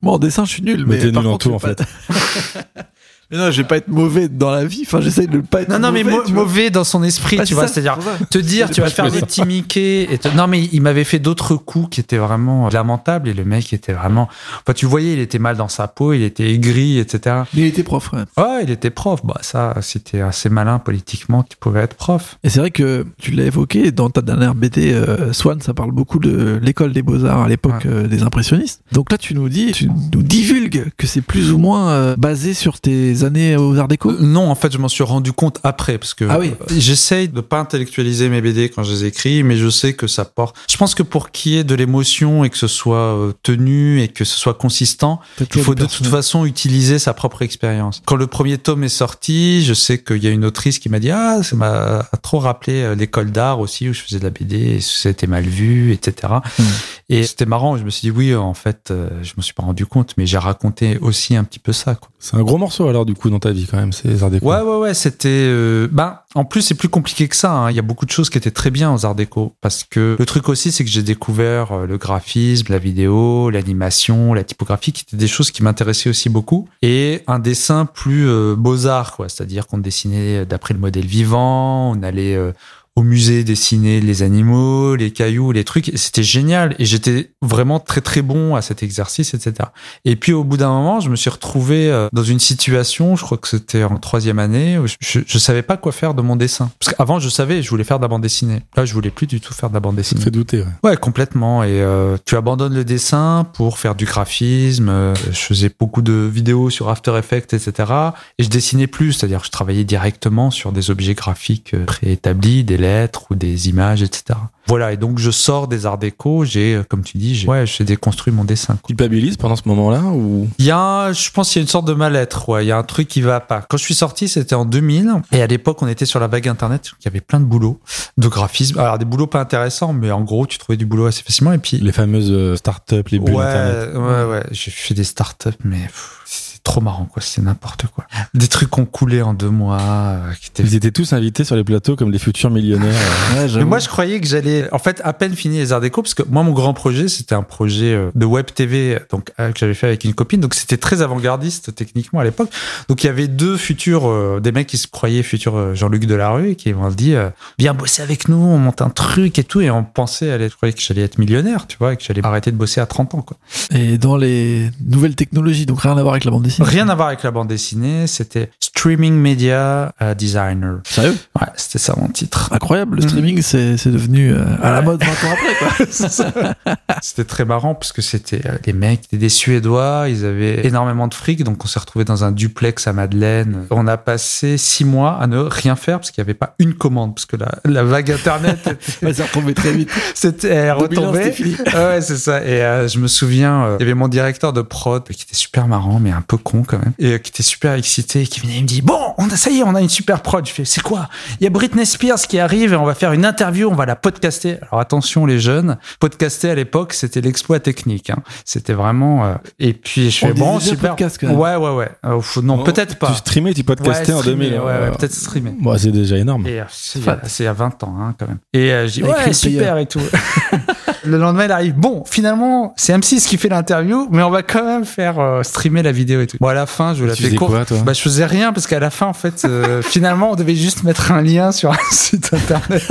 Moi, 0.00 0.12
en 0.14 0.18
dessin, 0.18 0.44
je 0.44 0.50
suis 0.50 0.62
nul. 0.62 0.84
Mais 0.86 0.96
Mais, 0.96 1.02
t'es 1.02 1.12
par 1.12 1.22
nul 1.22 1.28
en 1.30 1.32
contre, 1.32 1.48
tout, 1.48 1.54
en 1.54 1.58
pas- 1.58 1.68
mais 3.30 3.36
non, 3.38 3.50
je 3.50 3.60
vais 3.62 3.68
pas 3.68 3.76
être 3.76 3.88
mauvais 3.88 4.28
dans 4.28 4.50
la 4.50 4.64
vie. 4.64 4.82
Enfin, 4.86 5.00
j'essaye 5.00 5.26
de 5.26 5.36
ne 5.36 5.42
pas 5.42 5.62
être 5.62 5.68
Non, 5.68 5.78
non, 5.78 5.92
mais 5.92 6.02
mauvais, 6.02 6.16
tu 6.26 6.32
vois. 6.32 6.42
mauvais 6.44 6.70
dans 6.70 6.84
son 6.84 7.02
esprit, 7.02 7.38
tu 7.44 7.54
vois. 7.54 7.68
C'est-à-dire, 7.68 7.98
te 8.30 8.38
dire 8.38 8.70
tu 8.70 8.80
vas 8.80 8.88
faire 8.88 9.10
des 9.10 9.20
petits 9.20 9.44
Mickey 9.44 10.06
et 10.12 10.18
te- 10.18 10.28
non 10.28 10.46
mais 10.46 10.64
il 10.72 10.80
m'avait 10.82 11.04
fait 11.04 11.18
d'autres 11.18 11.56
coups 11.56 11.88
qui 11.90 12.00
étaient 12.00 12.16
vraiment 12.18 12.68
lamentables 12.68 13.28
et 13.28 13.34
le 13.34 13.44
mec 13.44 13.72
était 13.72 13.92
vraiment 13.92 14.28
enfin 14.62 14.72
tu 14.74 14.86
voyais 14.86 15.12
il 15.14 15.18
était 15.20 15.38
mal 15.38 15.56
dans 15.56 15.68
sa 15.68 15.88
peau 15.88 16.12
il 16.12 16.22
était 16.22 16.50
aigri 16.52 16.98
etc 16.98 17.42
Mais 17.54 17.62
il 17.62 17.66
était 17.66 17.82
prof, 17.82 18.10
ouais. 18.12 18.20
ouais 18.42 18.64
il 18.64 18.70
était 18.70 18.90
prof 18.90 19.20
bah 19.24 19.38
ça 19.42 19.74
c'était 19.80 20.20
assez 20.20 20.48
malin 20.48 20.78
politiquement 20.78 21.42
tu 21.42 21.56
pouvais 21.58 21.80
être 21.80 21.94
prof 21.96 22.38
Et 22.44 22.48
c'est 22.50 22.60
vrai 22.60 22.70
que 22.70 23.06
tu 23.20 23.30
l'as 23.32 23.44
évoqué 23.44 23.90
dans 23.92 24.10
ta 24.10 24.22
dernière 24.22 24.54
BD, 24.54 24.92
euh, 24.92 25.32
Swan, 25.32 25.60
ça 25.60 25.74
parle 25.74 25.92
beaucoup 25.92 26.18
de 26.18 26.58
l'école 26.62 26.92
des 26.92 27.02
beaux-arts 27.02 27.42
à 27.42 27.48
l'époque 27.48 27.84
Ouais. 27.84 27.90
euh, 27.90 28.06
des 28.08 28.22
impressionnistes. 28.22 28.80
Donc 28.92 29.12
là, 29.12 29.18
tu 29.18 29.34
nous 29.34 29.48
dis, 29.48 29.72
tu 29.72 29.88
nous 30.12 30.22
divulgues 30.22 30.90
que 30.96 31.06
c'est 31.06 31.20
plus 31.20 31.52
ou 31.52 31.58
moins 31.58 31.90
euh, 31.90 32.16
basé 32.16 32.54
sur 32.54 32.80
tes 32.80 33.17
années 33.24 33.56
aux 33.56 33.76
arts 33.78 33.88
déco. 33.88 34.10
Euh, 34.10 34.16
non 34.20 34.50
en 34.50 34.54
fait 34.54 34.72
je 34.72 34.78
m'en 34.78 34.88
suis 34.88 35.04
rendu 35.04 35.32
compte 35.32 35.58
après 35.62 35.98
parce 35.98 36.14
que 36.14 36.24
Ah 36.28 36.38
oui. 36.38 36.52
euh, 36.60 36.74
j'essaye 36.76 37.28
de 37.28 37.40
pas 37.40 37.58
intellectualiser 37.58 38.28
mes 38.28 38.40
BD 38.40 38.68
quand 38.68 38.82
je 38.82 38.92
les 38.92 39.04
écris 39.04 39.42
mais 39.42 39.56
je 39.56 39.68
sais 39.68 39.94
que 39.94 40.06
ça 40.06 40.24
porte 40.24 40.56
je 40.70 40.76
pense 40.76 40.94
que 40.94 41.02
pour 41.02 41.30
qu'il 41.30 41.52
y 41.52 41.58
ait 41.58 41.64
de 41.64 41.74
l'émotion 41.74 42.44
et 42.44 42.50
que 42.50 42.56
ce 42.56 42.66
soit 42.66 42.96
euh, 42.96 43.32
tenu 43.42 44.00
et 44.02 44.08
que 44.08 44.24
ce 44.24 44.36
soit 44.36 44.54
consistant 44.54 45.20
Il 45.40 45.62
faut 45.62 45.74
de 45.74 45.86
toute 45.86 46.06
façon 46.06 46.44
utiliser 46.44 46.98
sa 46.98 47.14
propre 47.14 47.42
expérience. 47.42 48.02
Quand 48.06 48.16
le 48.16 48.26
premier 48.26 48.58
tome 48.58 48.84
est 48.84 48.88
sorti, 48.88 49.62
je 49.64 49.74
sais 49.74 49.98
qu'il 50.02 50.22
y 50.22 50.26
a 50.26 50.30
une 50.30 50.44
autrice 50.44 50.78
qui 50.78 50.88
m'a 50.88 50.98
dit 50.98 51.10
ah 51.10 51.42
ça 51.42 51.56
m'a 51.56 52.04
trop 52.22 52.38
rappelé 52.38 52.94
l'école 52.96 53.30
d'art 53.30 53.60
aussi 53.60 53.88
où 53.88 53.92
je 53.92 54.00
faisais 54.00 54.18
de 54.18 54.24
la 54.24 54.30
BD 54.30 54.56
et 54.56 54.80
c'était 54.80 55.26
mal 55.26 55.44
vu 55.44 55.92
etc. 55.92 56.34
Mm. 56.58 56.62
Et 57.10 57.22
c'était 57.24 57.46
marrant. 57.46 57.76
Je 57.76 57.84
me 57.84 57.90
suis 57.90 58.10
dit 58.10 58.16
oui 58.16 58.34
en 58.34 58.54
fait 58.54 58.92
je 59.22 59.32
me 59.36 59.42
suis 59.42 59.54
pas 59.54 59.62
rendu 59.62 59.86
compte 59.86 60.14
mais 60.16 60.26
j'ai 60.26 60.38
raconté 60.38 60.98
aussi 60.98 61.36
un 61.36 61.44
petit 61.44 61.58
peu 61.58 61.72
ça. 61.72 61.96
C'est 62.18 62.36
un 62.36 62.42
gros 62.42 62.58
morceau, 62.58 62.88
alors, 62.88 63.06
du 63.08 63.14
coup, 63.14 63.30
dans 63.30 63.38
ta 63.40 63.50
vie, 63.50 63.66
quand 63.70 63.78
même, 63.78 63.92
ces 63.92 64.22
arts 64.22 64.30
déco. 64.30 64.46
Ouais 64.46 64.60
ouais 64.60 64.76
ouais 64.78 64.94
c'était 64.94 65.28
euh, 65.28 65.88
ben 65.90 66.20
en 66.34 66.44
plus 66.44 66.62
c'est 66.62 66.74
plus 66.74 66.88
compliqué 66.88 67.26
que 67.26 67.34
ça. 67.34 67.50
hein. 67.52 67.70
Il 67.70 67.76
y 67.76 67.78
a 67.78 67.82
beaucoup 67.82 68.04
de 68.06 68.10
choses 68.10 68.28
qui 68.30 68.38
étaient 68.38 68.50
très 68.50 68.70
bien 68.70 68.92
aux 68.92 69.04
Arts 69.06 69.14
Déco 69.14 69.54
parce 69.60 69.82
que 69.82 70.16
le 70.18 70.26
truc 70.26 70.48
aussi 70.48 70.70
c'est 70.70 70.84
que 70.84 70.90
j'ai 70.90 71.02
découvert 71.02 71.72
euh, 71.72 71.86
le 71.86 71.96
graphisme, 71.98 72.66
la 72.70 72.78
vidéo, 72.78 73.50
l'animation, 73.50 74.34
la 74.34 74.44
typographie 74.44 74.92
qui 74.92 75.04
étaient 75.08 75.16
des 75.16 75.26
choses 75.26 75.50
qui 75.50 75.62
m'intéressaient 75.62 76.10
aussi 76.10 76.28
beaucoup 76.28 76.68
et 76.82 77.22
un 77.26 77.38
dessin 77.38 77.86
plus 77.86 78.28
euh, 78.28 78.54
beaux 78.56 78.86
arts 78.86 79.16
quoi. 79.16 79.28
C'est-à-dire 79.28 79.66
qu'on 79.66 79.78
dessinait 79.78 80.44
d'après 80.44 80.74
le 80.74 80.80
modèle 80.80 81.06
vivant, 81.06 81.92
on 81.92 82.02
allait 82.02 82.34
euh, 82.36 82.52
au 82.98 83.04
musée 83.04 83.44
dessiner 83.44 84.00
les 84.00 84.24
animaux, 84.24 84.96
les 84.96 85.12
cailloux, 85.12 85.52
les 85.52 85.62
trucs. 85.62 85.92
C'était 85.94 86.24
génial. 86.24 86.74
Et 86.80 86.84
j'étais 86.84 87.30
vraiment 87.40 87.78
très 87.78 88.00
très 88.00 88.22
bon 88.22 88.56
à 88.56 88.60
cet 88.60 88.82
exercice, 88.82 89.34
etc. 89.34 89.68
Et 90.04 90.16
puis 90.16 90.32
au 90.32 90.42
bout 90.42 90.56
d'un 90.56 90.70
moment, 90.70 90.98
je 90.98 91.08
me 91.08 91.14
suis 91.14 91.30
retrouvé 91.30 91.92
euh, 91.92 92.08
dans 92.12 92.24
une 92.24 92.40
situation, 92.40 93.14
je 93.14 93.22
crois 93.22 93.38
que 93.38 93.46
c'était 93.46 93.84
en 93.84 93.98
troisième 93.98 94.40
année, 94.40 94.78
où 94.78 94.86
je, 94.88 95.38
savais 95.38 95.62
pas 95.62 95.76
quoi 95.76 95.92
faire 95.92 96.12
de 96.12 96.22
mon 96.22 96.34
dessin. 96.34 96.72
Parce 96.80 96.92
qu'avant, 96.92 97.20
je 97.20 97.28
savais, 97.28 97.62
je 97.62 97.70
voulais 97.70 97.84
faire 97.84 97.98
de 98.00 98.02
la 98.02 98.08
bande 98.08 98.22
dessinée. 98.22 98.62
Là, 98.76 98.84
je 98.84 98.92
voulais 98.94 99.10
plus 99.10 99.28
du 99.28 99.40
tout 99.40 99.54
faire 99.54 99.68
de 99.68 99.74
la 99.74 99.80
bande 99.80 99.94
Ça 99.94 99.98
dessinée. 99.98 100.20
fait 100.20 100.32
douter, 100.32 100.62
ouais. 100.62 100.90
Ouais, 100.90 100.96
complètement. 100.96 101.62
Et 101.62 101.80
euh, 101.80 102.16
tu 102.24 102.34
abandonnes 102.34 102.74
le 102.74 102.84
dessin 102.84 103.46
pour 103.54 103.78
faire 103.78 103.94
du 103.94 104.06
graphisme. 104.06 104.88
Euh, 104.88 105.14
Je 105.30 105.38
faisais 105.38 105.70
beaucoup 105.78 106.02
de 106.02 106.12
vidéos 106.12 106.68
sur 106.68 106.88
After 106.88 107.16
Effects, 107.16 107.54
etc. 107.54 107.92
Et 108.38 108.42
je 108.42 108.48
dessinais 108.50 108.88
plus, 108.88 109.12
c'est-à-dire 109.12 109.38
que 109.42 109.46
je 109.46 109.52
travaillais 109.52 109.84
directement 109.84 110.50
sur 110.50 110.72
des 110.72 110.90
objets 110.90 111.14
graphiques 111.14 111.76
préétablis, 111.86 112.64
des 112.64 112.76
lettres 112.88 113.26
ou 113.30 113.34
des 113.34 113.68
images, 113.68 114.02
etc. 114.02 114.38
Voilà. 114.66 114.92
Et 114.92 114.96
donc 114.96 115.18
je 115.18 115.30
sors 115.30 115.68
des 115.68 115.86
arts 115.86 115.98
déco. 115.98 116.44
J'ai, 116.44 116.76
euh, 116.76 116.82
comme 116.82 117.02
tu 117.02 117.18
dis, 117.18 117.34
j'ai, 117.34 117.48
ouais, 117.48 117.66
j'ai 117.66 117.84
déconstruit 117.84 118.32
mon 118.32 118.44
dessin. 118.44 118.74
quoi. 118.74 118.88
Culpabilise 118.88 119.36
pendant 119.36 119.56
ce 119.56 119.62
moment-là 119.66 120.00
ou? 120.02 120.48
Il 120.58 120.64
y 120.64 120.70
a, 120.70 121.12
je 121.12 121.30
pense 121.30 121.50
qu'il 121.50 121.60
y 121.60 121.62
a 121.62 121.64
une 121.64 121.68
sorte 121.68 121.86
de 121.86 121.94
mal-être. 121.94 122.48
Ouais, 122.48 122.64
il 122.64 122.68
y 122.68 122.72
a 122.72 122.78
un 122.78 122.82
truc 122.82 123.08
qui 123.08 123.20
va 123.20 123.40
pas. 123.40 123.62
Quand 123.68 123.76
je 123.76 123.84
suis 123.84 123.94
sorti, 123.94 124.28
c'était 124.28 124.54
en 124.54 124.64
2000, 124.64 125.22
et 125.32 125.42
à 125.42 125.46
l'époque, 125.46 125.82
on 125.82 125.88
était 125.88 126.06
sur 126.06 126.20
la 126.20 126.26
vague 126.26 126.48
internet. 126.48 126.92
Il 127.00 127.04
y 127.04 127.08
avait 127.08 127.20
plein 127.20 127.40
de 127.40 127.44
boulots 127.44 127.80
de 128.16 128.28
graphisme. 128.28 128.78
Alors 128.78 128.98
des 128.98 129.04
boulots 129.04 129.26
pas 129.26 129.40
intéressants, 129.40 129.92
mais 129.92 130.10
en 130.10 130.22
gros, 130.22 130.46
tu 130.46 130.58
trouvais 130.58 130.76
du 130.76 130.86
boulot 130.86 131.06
assez 131.06 131.22
facilement. 131.22 131.52
Et 131.52 131.58
puis 131.58 131.78
les 131.78 131.92
fameuses 131.92 132.30
euh, 132.30 132.56
startups, 132.56 133.02
les 133.10 133.18
bulles 133.18 133.34
ouais, 133.34 133.44
internet 133.44 133.96
ouais, 133.96 134.24
ouais. 134.24 134.46
J'ai 134.50 134.70
fait 134.70 134.94
des 134.94 135.04
startups, 135.04 135.50
mais 135.64 135.86
pff, 135.86 136.47
trop 136.68 136.80
marrant, 136.82 137.06
quoi. 137.06 137.22
C'est 137.22 137.40
n'importe 137.40 137.86
quoi. 137.94 138.04
Des 138.34 138.46
trucs 138.46 138.68
qu'on 138.68 138.84
coulait 138.84 139.22
en 139.22 139.32
deux 139.32 139.48
mois. 139.48 139.78
euh, 139.80 140.32
qui 140.38 140.48
étaient 140.50 140.62
Ils 140.62 140.74
étaient 140.74 140.90
tous 140.90 141.14
invités 141.14 141.42
sur 141.44 141.56
les 141.56 141.64
plateaux 141.64 141.96
comme 141.96 142.10
des 142.10 142.18
futurs 142.18 142.50
millionnaires. 142.50 142.94
euh. 142.94 143.46
Ouais, 143.46 143.48
Mais 143.56 143.64
moi, 143.64 143.78
je 143.78 143.88
croyais 143.88 144.20
que 144.20 144.26
j'allais, 144.26 144.68
en 144.72 144.78
fait, 144.78 145.00
à 145.02 145.14
peine 145.14 145.34
fini 145.34 145.56
les 145.56 145.72
arts 145.72 145.80
déco, 145.80 146.02
parce 146.02 146.12
que 146.12 146.22
moi, 146.28 146.42
mon 146.42 146.52
grand 146.52 146.74
projet, 146.74 147.08
c'était 147.08 147.34
un 147.34 147.42
projet 147.42 147.94
euh, 147.94 148.10
de 148.14 148.26
web 148.26 148.46
TV, 148.54 148.98
donc 149.10 149.30
euh, 149.40 149.50
que 149.52 149.58
j'avais 149.58 149.72
fait 149.72 149.86
avec 149.86 150.04
une 150.04 150.12
copine. 150.12 150.40
Donc, 150.40 150.52
c'était 150.54 150.76
très 150.76 151.00
avant-gardiste 151.00 151.74
techniquement 151.74 152.20
à 152.20 152.24
l'époque. 152.24 152.50
Donc, 152.88 153.02
il 153.02 153.06
y 153.06 153.10
avait 153.10 153.28
deux 153.28 153.56
futurs, 153.56 154.06
euh, 154.06 154.38
des 154.42 154.52
mecs 154.52 154.66
qui 154.66 154.76
se 154.76 154.88
croyaient 154.88 155.22
futurs 155.22 155.56
euh, 155.56 155.74
Jean-Luc 155.74 156.04
Delarue, 156.04 156.50
et 156.50 156.56
qui 156.56 156.74
m'ont 156.74 156.90
dit, 156.90 157.14
euh, 157.14 157.30
viens 157.58 157.72
bosser 157.72 158.02
avec 158.02 158.28
nous, 158.28 158.36
on 158.36 158.58
monte 158.58 158.82
un 158.82 158.90
truc 158.90 159.38
et 159.38 159.44
tout, 159.44 159.62
et 159.62 159.70
on 159.70 159.84
pensait 159.84 160.30
aller, 160.30 160.50
je 160.50 160.56
croyais 160.56 160.74
que 160.74 160.82
j'allais 160.82 161.02
être 161.02 161.16
millionnaire, 161.18 161.66
tu 161.66 161.78
vois, 161.78 161.94
et 161.94 161.96
que 161.96 162.04
j'allais 162.04 162.24
arrêter 162.26 162.50
de 162.52 162.56
bosser 162.56 162.82
à 162.82 162.86
30 162.86 163.14
ans, 163.14 163.22
quoi. 163.22 163.38
Et 163.74 163.96
dans 163.96 164.18
les 164.18 164.70
nouvelles 164.84 165.14
technologies, 165.14 165.64
donc 165.64 165.80
rien 165.80 165.96
à 165.96 166.02
voir 166.02 166.12
avec 166.14 166.24
la 166.24 166.30
bande 166.30 166.42
dessinée. 166.42 166.57
Rien 166.58 166.88
à 166.88 166.94
voir 166.94 167.08
avec 167.08 167.22
la 167.22 167.30
bande 167.30 167.48
dessinée, 167.48 168.06
c'était 168.06 168.50
Streaming 168.78 169.14
Media 169.14 169.92
euh, 170.00 170.14
Designer. 170.14 170.78
Sérieux 170.84 171.16
Ouais, 171.40 171.48
c'était 171.56 171.80
ça 171.80 171.94
mon 171.96 172.06
titre. 172.06 172.48
Incroyable, 172.52 172.96
le 172.98 173.02
Mhm. 173.02 173.08
streaming, 173.08 173.42
c'est 173.42 173.76
c'est 173.76 173.90
devenu 173.90 174.32
euh, 174.32 174.44
à 174.62 174.70
la 174.70 174.82
mode 174.82 175.02
20 175.02 175.06
ans 175.08 175.32
après, 175.32 175.54
quoi. 175.58 176.74
C'était 177.02 177.24
très 177.24 177.44
marrant 177.44 177.74
parce 177.74 177.90
que 177.92 178.02
c'était 178.02 178.40
euh, 178.46 178.56
les 178.66 178.72
mecs, 178.72 179.02
des 179.12 179.28
Suédois, 179.28 180.06
ils 180.08 180.24
avaient 180.24 180.64
énormément 180.66 181.08
de 181.08 181.14
fric, 181.14 181.42
donc 181.42 181.64
on 181.64 181.66
s'est 181.66 181.78
retrouvé 181.80 182.04
dans 182.04 182.22
un 182.24 182.30
duplex 182.32 182.86
à 182.86 182.92
Madeleine. 182.92 183.66
On 183.70 183.86
a 183.88 183.96
passé 183.96 184.56
six 184.58 184.84
mois 184.84 185.18
à 185.20 185.26
ne 185.26 185.38
rien 185.38 185.74
faire 185.76 185.98
parce 185.98 186.10
qu'il 186.12 186.22
n'y 186.22 186.26
avait 186.26 186.34
pas 186.38 186.54
une 186.60 186.74
commande, 186.74 187.14
parce 187.16 187.26
que 187.26 187.36
la, 187.36 187.56
la 187.64 187.82
vague 187.82 188.10
internet, 188.12 188.58
était- 188.66 189.06
Ouais, 189.06 189.12
ça 189.14 189.24
retombait 189.24 189.54
très 189.54 189.72
vite. 189.72 189.90
c'était 190.14 190.48
elle 190.48 190.74
2001, 190.78 190.82
retombait. 191.06 191.24
c'était 191.24 191.32
fini. 191.36 191.56
ouais, 191.74 192.00
c'est 192.00 192.16
ça. 192.16 192.44
Et 192.44 192.62
euh, 192.62 192.86
je 192.86 192.98
me 193.00 193.08
souviens, 193.08 193.64
euh, 193.64 193.76
il 193.80 193.82
y 193.82 193.86
avait 193.86 193.94
mon 193.94 194.08
directeur 194.08 194.52
de 194.52 194.62
prod 194.62 195.02
qui 195.04 195.24
était 195.24 195.34
super 195.34 195.66
marrant, 195.66 195.98
mais 195.98 196.10
un 196.12 196.22
peu 196.22 196.36
con 196.36 196.62
quand 196.66 196.78
même, 196.78 196.92
et 197.00 197.18
qui 197.20 197.30
était 197.30 197.42
super 197.42 197.72
excité, 197.74 198.22
et 198.22 198.26
qui 198.26 198.40
venait, 198.40 198.58
dit 198.68 198.82
bon, 198.82 198.98
on 199.18 199.26
a 199.28 199.36
ça 199.36 199.50
y 199.50 199.58
est, 199.58 199.62
on 199.64 199.74
a 199.74 199.80
une 199.80 199.88
super 199.88 200.20
prod. 200.22 200.46
Je 200.46 200.52
fais 200.52 200.64
c'est 200.64 200.82
quoi? 200.82 201.08
Il 201.40 201.44
y 201.44 201.46
a 201.46 201.50
Britney 201.50 201.84
Spears 201.86 202.18
qui 202.20 202.38
arrive 202.38 202.72
et 202.72 202.76
on 202.76 202.84
va 202.84 202.94
faire 202.94 203.12
une 203.12 203.24
interview, 203.24 203.68
on 203.70 203.74
va 203.74 203.86
la 203.86 203.96
podcaster. 203.96 204.58
Alors 204.70 204.80
attention 204.80 205.26
les 205.26 205.38
jeunes, 205.40 205.78
podcaster 206.00 206.50
à 206.50 206.54
l'époque 206.54 206.92
c'était 206.92 207.20
l'exploit 207.20 207.58
technique. 207.60 208.10
Hein. 208.10 208.18
C'était 208.44 208.74
vraiment. 208.74 209.24
euh, 209.24 209.34
Et 209.58 209.72
puis 209.72 210.10
je 210.10 210.18
fais 210.18 210.32
bon 210.32 210.60
super. 210.60 210.90
podcast, 210.90 211.18
quand 211.20 211.28
même. 211.28 211.36
Ouais 211.38 211.56
ouais 211.56 211.70
ouais. 211.74 211.88
Euh, 212.06 212.20
faut- 212.20 212.42
non 212.42 212.58
Oh, 212.60 212.64
peut-être 212.64 212.96
pas. 212.96 213.08
Tu 213.08 213.14
streamais, 213.14 213.54
tu 213.54 213.64
podcastais 213.64 214.12
Ouais, 214.12 214.18
en 214.18 214.20
streamer, 214.20 214.46
2000. 214.50 214.60
Ouais, 214.60 214.66
ouais, 214.66 214.72
euh, 214.72 214.90
peut-être 214.92 215.14
streamer. 215.14 215.52
Bon, 215.58 215.76
c'est 215.78 215.90
déjà 215.90 216.16
énorme. 216.16 216.44
Euh, 216.46 216.62
c'est 216.70 216.98
il 216.98 217.04
y 217.04 217.08
a- 217.08 217.20
c'est 217.24 217.42
il 217.44 217.46
y 217.46 217.48
a 217.48 217.52
20 217.52 217.82
ans, 217.84 217.94
hein, 218.00 218.14
quand 218.18 218.28
même. 218.28 218.38
Et 218.52 218.72
euh, 218.72 218.82
Avec 218.86 219.26
ouais, 219.26 219.32
super 219.32 219.78
et 219.78 219.86
tout. 219.86 220.00
le 221.04 221.16
lendemain, 221.18 221.44
il 221.46 221.52
arrive, 221.52 221.74
bon, 221.74 222.02
finalement, 222.06 222.74
c'est 222.76 222.92
M6 222.96 223.26
qui 223.26 223.38
fait 223.38 223.48
l'interview, 223.48 224.08
mais 224.10 224.22
on 224.22 224.30
va 224.30 224.42
quand 224.42 224.64
même 224.64 224.84
faire 224.84 225.18
euh, 225.18 225.42
streamer 225.42 225.82
la 225.82 225.92
vidéo 225.92 226.20
et 226.20 226.26
tout. 226.26 226.36
Bon, 226.40 226.48
à 226.48 226.54
la 226.54 226.66
fin, 226.66 226.94
je 226.94 227.00
vous 227.00 227.06
la 227.06 227.14
fais 227.14 227.34
courte. 227.34 227.52
quoi, 227.52 227.64
toi? 227.64 227.78
Bah, 227.84 227.92
je 227.92 228.00
faisais 228.00 228.26
rien, 228.26 228.52
parce 228.58 228.66
qu'à 228.66 228.80
la 228.80 228.90
fin, 228.90 229.06
en 229.06 229.12
fait, 229.12 229.44
euh, 229.44 229.82
finalement, 229.94 230.32
on 230.32 230.34
devait 230.34 230.56
juste 230.56 230.82
mettre 230.82 231.12
un 231.12 231.22
lien 231.22 231.52
sur 231.52 231.70
un 231.70 231.76
site 231.92 232.30
internet. 232.32 232.82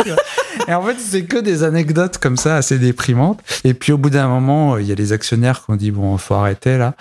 Et 0.70 0.74
en 0.74 0.82
fait, 0.82 0.95
c'est 0.99 1.24
que 1.24 1.38
des 1.38 1.63
anecdotes 1.63 2.18
comme 2.18 2.38
ça, 2.38 2.55
assez 2.55 2.80
déprimantes. 2.80 3.39
Et 3.65 3.74
puis, 3.74 3.91
au 3.91 3.97
bout 3.97 4.09
d'un 4.09 4.28
moment, 4.28 4.76
euh, 4.76 4.82
il 4.82 4.88
y 4.88 4.91
a 4.93 4.95
les 4.95 5.11
actionnaires 5.11 5.63
qui 5.65 5.72
ont 5.72 5.76
dit, 5.76 5.91
bon, 5.91 6.18
faut 6.18 6.36
arrêter 6.36 6.78
là. 6.78 6.93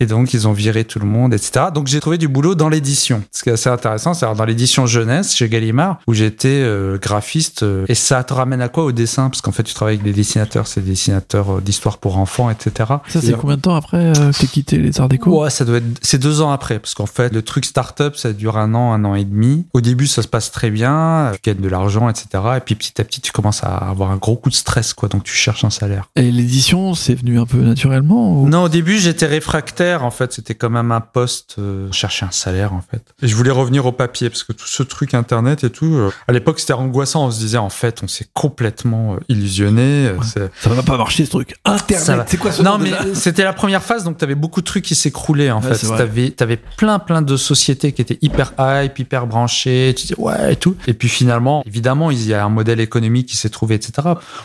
Et 0.00 0.06
donc, 0.06 0.32
ils 0.34 0.48
ont 0.48 0.52
viré 0.52 0.84
tout 0.84 0.98
le 0.98 1.06
monde, 1.06 1.34
etc. 1.34 1.66
Donc, 1.72 1.86
j'ai 1.86 2.00
trouvé 2.00 2.16
du 2.16 2.28
boulot 2.28 2.54
dans 2.54 2.68
l'édition. 2.70 3.22
Ce 3.30 3.42
qui 3.42 3.50
est 3.50 3.52
assez 3.52 3.68
intéressant, 3.68 4.14
c'est 4.14 4.26
dans 4.34 4.44
l'édition 4.46 4.86
jeunesse 4.86 5.34
chez 5.34 5.48
Gallimard, 5.50 5.98
où 6.06 6.14
j'étais 6.14 6.48
euh, 6.48 6.98
graphiste. 6.98 7.62
euh, 7.62 7.84
et 7.88 7.94
ça 7.94 8.24
te 8.24 8.32
ramène 8.32 8.62
à 8.62 8.68
quoi 8.68 8.84
au 8.84 8.92
dessin? 8.92 9.28
Parce 9.28 9.42
qu'en 9.42 9.52
fait, 9.52 9.62
tu 9.64 9.74
travailles 9.74 9.96
avec 9.96 10.04
des 10.04 10.12
dessinateurs, 10.14 10.66
c'est 10.66 10.80
des 10.80 10.90
dessinateurs 10.90 11.58
euh, 11.58 11.60
d'histoire 11.60 11.98
pour 11.98 12.16
enfants, 12.18 12.48
etc. 12.50 12.72
Ça, 13.08 13.20
c'est 13.20 13.32
combien 13.36 13.56
de 13.56 13.60
temps 13.62 13.76
après 13.76 13.98
euh, 13.98 14.12
que 14.32 14.38
t'as 14.40 14.46
quitté 14.46 14.78
les 14.78 14.98
Arts 15.00 15.08
Déco? 15.08 15.42
Ouais, 15.42 15.50
ça 15.50 15.64
doit 15.64 15.78
être. 15.78 15.84
C'est 16.02 16.18
deux 16.18 16.40
ans 16.40 16.50
après, 16.50 16.78
parce 16.78 16.94
qu'en 16.94 17.06
fait, 17.06 17.32
le 17.32 17.42
truc 17.42 17.64
startup, 17.64 18.13
ça 18.16 18.32
dure 18.32 18.56
un 18.58 18.74
an, 18.74 18.92
un 18.92 19.04
an 19.04 19.14
et 19.14 19.24
demi. 19.24 19.66
Au 19.74 19.80
début, 19.80 20.06
ça 20.06 20.22
se 20.22 20.28
passe 20.28 20.50
très 20.50 20.70
bien, 20.70 21.32
tu 21.34 21.50
gagnes 21.50 21.62
de 21.62 21.68
l'argent, 21.68 22.08
etc. 22.08 22.26
Et 22.56 22.60
puis 22.60 22.74
petit 22.74 23.00
à 23.00 23.04
petit, 23.04 23.20
tu 23.20 23.32
commences 23.32 23.62
à 23.64 23.76
avoir 23.76 24.10
un 24.10 24.16
gros 24.16 24.36
coup 24.36 24.50
de 24.50 24.54
stress, 24.54 24.92
quoi. 24.94 25.08
Donc 25.08 25.24
tu 25.24 25.34
cherches 25.34 25.64
un 25.64 25.70
salaire. 25.70 26.08
Et 26.16 26.30
l'édition, 26.30 26.94
c'est 26.94 27.14
venu 27.14 27.38
un 27.38 27.46
peu 27.46 27.58
naturellement 27.58 28.42
ou... 28.42 28.48
Non, 28.48 28.64
au 28.64 28.68
début, 28.68 28.98
j'étais 28.98 29.26
réfractaire. 29.26 30.04
En 30.04 30.10
fait, 30.10 30.32
c'était 30.32 30.54
quand 30.54 30.70
même 30.70 30.92
un 30.92 31.00
poste. 31.00 31.56
Euh, 31.58 31.90
chercher 31.92 32.26
un 32.26 32.30
salaire, 32.30 32.72
en 32.72 32.80
fait. 32.88 33.02
Et 33.22 33.28
je 33.28 33.34
voulais 33.36 33.50
revenir 33.50 33.86
au 33.86 33.92
papier, 33.92 34.28
parce 34.30 34.42
que 34.44 34.52
tout 34.52 34.66
ce 34.66 34.82
truc 34.82 35.14
internet 35.14 35.64
et 35.64 35.70
tout, 35.70 35.94
euh, 35.94 36.10
à 36.28 36.32
l'époque, 36.32 36.58
c'était 36.60 36.72
angoissant. 36.72 37.26
On 37.26 37.30
se 37.30 37.38
disait, 37.38 37.58
en 37.58 37.70
fait, 37.70 38.00
on 38.02 38.08
s'est 38.08 38.26
complètement 38.32 39.14
euh, 39.14 39.18
illusionné. 39.28 40.06
Euh, 40.08 40.16
c'est- 40.22 40.50
Ça 40.60 40.70
va 40.70 40.82
pas 40.82 40.96
marcher 40.96 41.24
ce 41.24 41.30
truc. 41.30 41.54
Internet, 41.64 42.26
c'est 42.28 42.36
quoi 42.36 42.52
ce 42.52 42.62
Non, 42.62 42.78
mais 42.78 42.90
c'était 43.14 43.44
la 43.44 43.52
première 43.52 43.82
phase, 43.82 44.04
donc 44.04 44.16
t'avais 44.18 44.34
beaucoup 44.34 44.60
de 44.60 44.66
trucs 44.66 44.84
qui 44.84 44.94
s'écroulaient 44.94 45.50
en 45.50 45.60
Ouais, 45.62 45.74
fait. 45.74 45.86
T'avais, 45.96 46.30
t'avais 46.30 46.56
plein, 46.76 46.98
plein 46.98 47.22
de 47.22 47.36
sociétés 47.36 47.92
qui 47.92 48.00
étaient 48.12 48.18
hyper 48.22 48.52
hype, 48.58 48.98
hyper 48.98 49.26
branchées. 49.26 49.94
Tu 49.96 50.02
disais 50.02 50.18
ouais 50.18 50.52
et 50.52 50.56
tout. 50.56 50.76
Et 50.86 50.94
puis 50.94 51.08
finalement, 51.08 51.62
évidemment, 51.66 52.10
il 52.10 52.26
y 52.26 52.34
a 52.34 52.44
un 52.44 52.48
modèle 52.48 52.80
économique 52.80 53.28
qui 53.28 53.36
s'est 53.36 53.50
trouvé, 53.50 53.74
etc. 53.74 53.92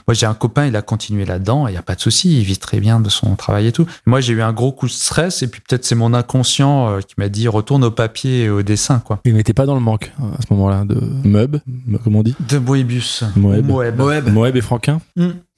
Moi, 0.08 0.14
j'ai 0.14 0.26
un 0.26 0.34
copain, 0.34 0.66
il 0.66 0.76
a 0.76 0.82
continué 0.82 1.26
là-dedans. 1.26 1.68
Il 1.68 1.74
y 1.74 1.78
a 1.78 1.82
pas 1.82 1.96
de 1.96 2.02
souci, 2.02 2.40
il 2.40 2.44
vit 2.44 2.58
très 2.58 2.80
bien 2.80 3.00
de 3.00 3.10
son 3.10 3.36
travail 3.36 3.68
et 3.68 3.72
tout. 3.72 3.86
Moi, 4.06 4.22
j'ai 4.22 4.34
eu 4.34 4.42
un 4.42 4.54
gros 4.54 4.72
coup 4.72 4.88
de 4.88 4.92
stress 4.92 5.44
et 5.44 5.48
puis 5.48 5.62
peut-être 5.62 5.86
c'est 5.86 5.96
mon 5.96 6.14
inconscient 6.14 6.90
euh, 6.90 7.00
qui 7.02 7.16
m'a 7.18 7.30
dit 7.30 7.48
retourne 7.48 7.84
au 7.84 7.92
papier 7.92 8.44
et 8.44 8.50
au 8.50 8.64
dessin, 8.64 9.00
quoi. 9.00 9.20
Il 9.26 9.34
n'était 9.34 9.54
pas 9.54 9.66
dans 9.66 9.76
le 9.76 9.82
manque 9.82 10.12
hein, 10.22 10.32
à 10.38 10.42
ce 10.42 10.54
moment-là 10.54 10.86
de 10.86 11.00
Moeb, 11.24 11.58
comment 12.04 12.20
on 12.20 12.24
dit? 12.24 12.36
De 12.48 12.58
Moebius. 12.58 13.24
Moeb. 13.36 13.66
Moeb. 13.66 13.98
Moeb. 13.98 14.30
Moeb 14.30 14.56
et 14.56 14.62
Franquin. 14.62 15.02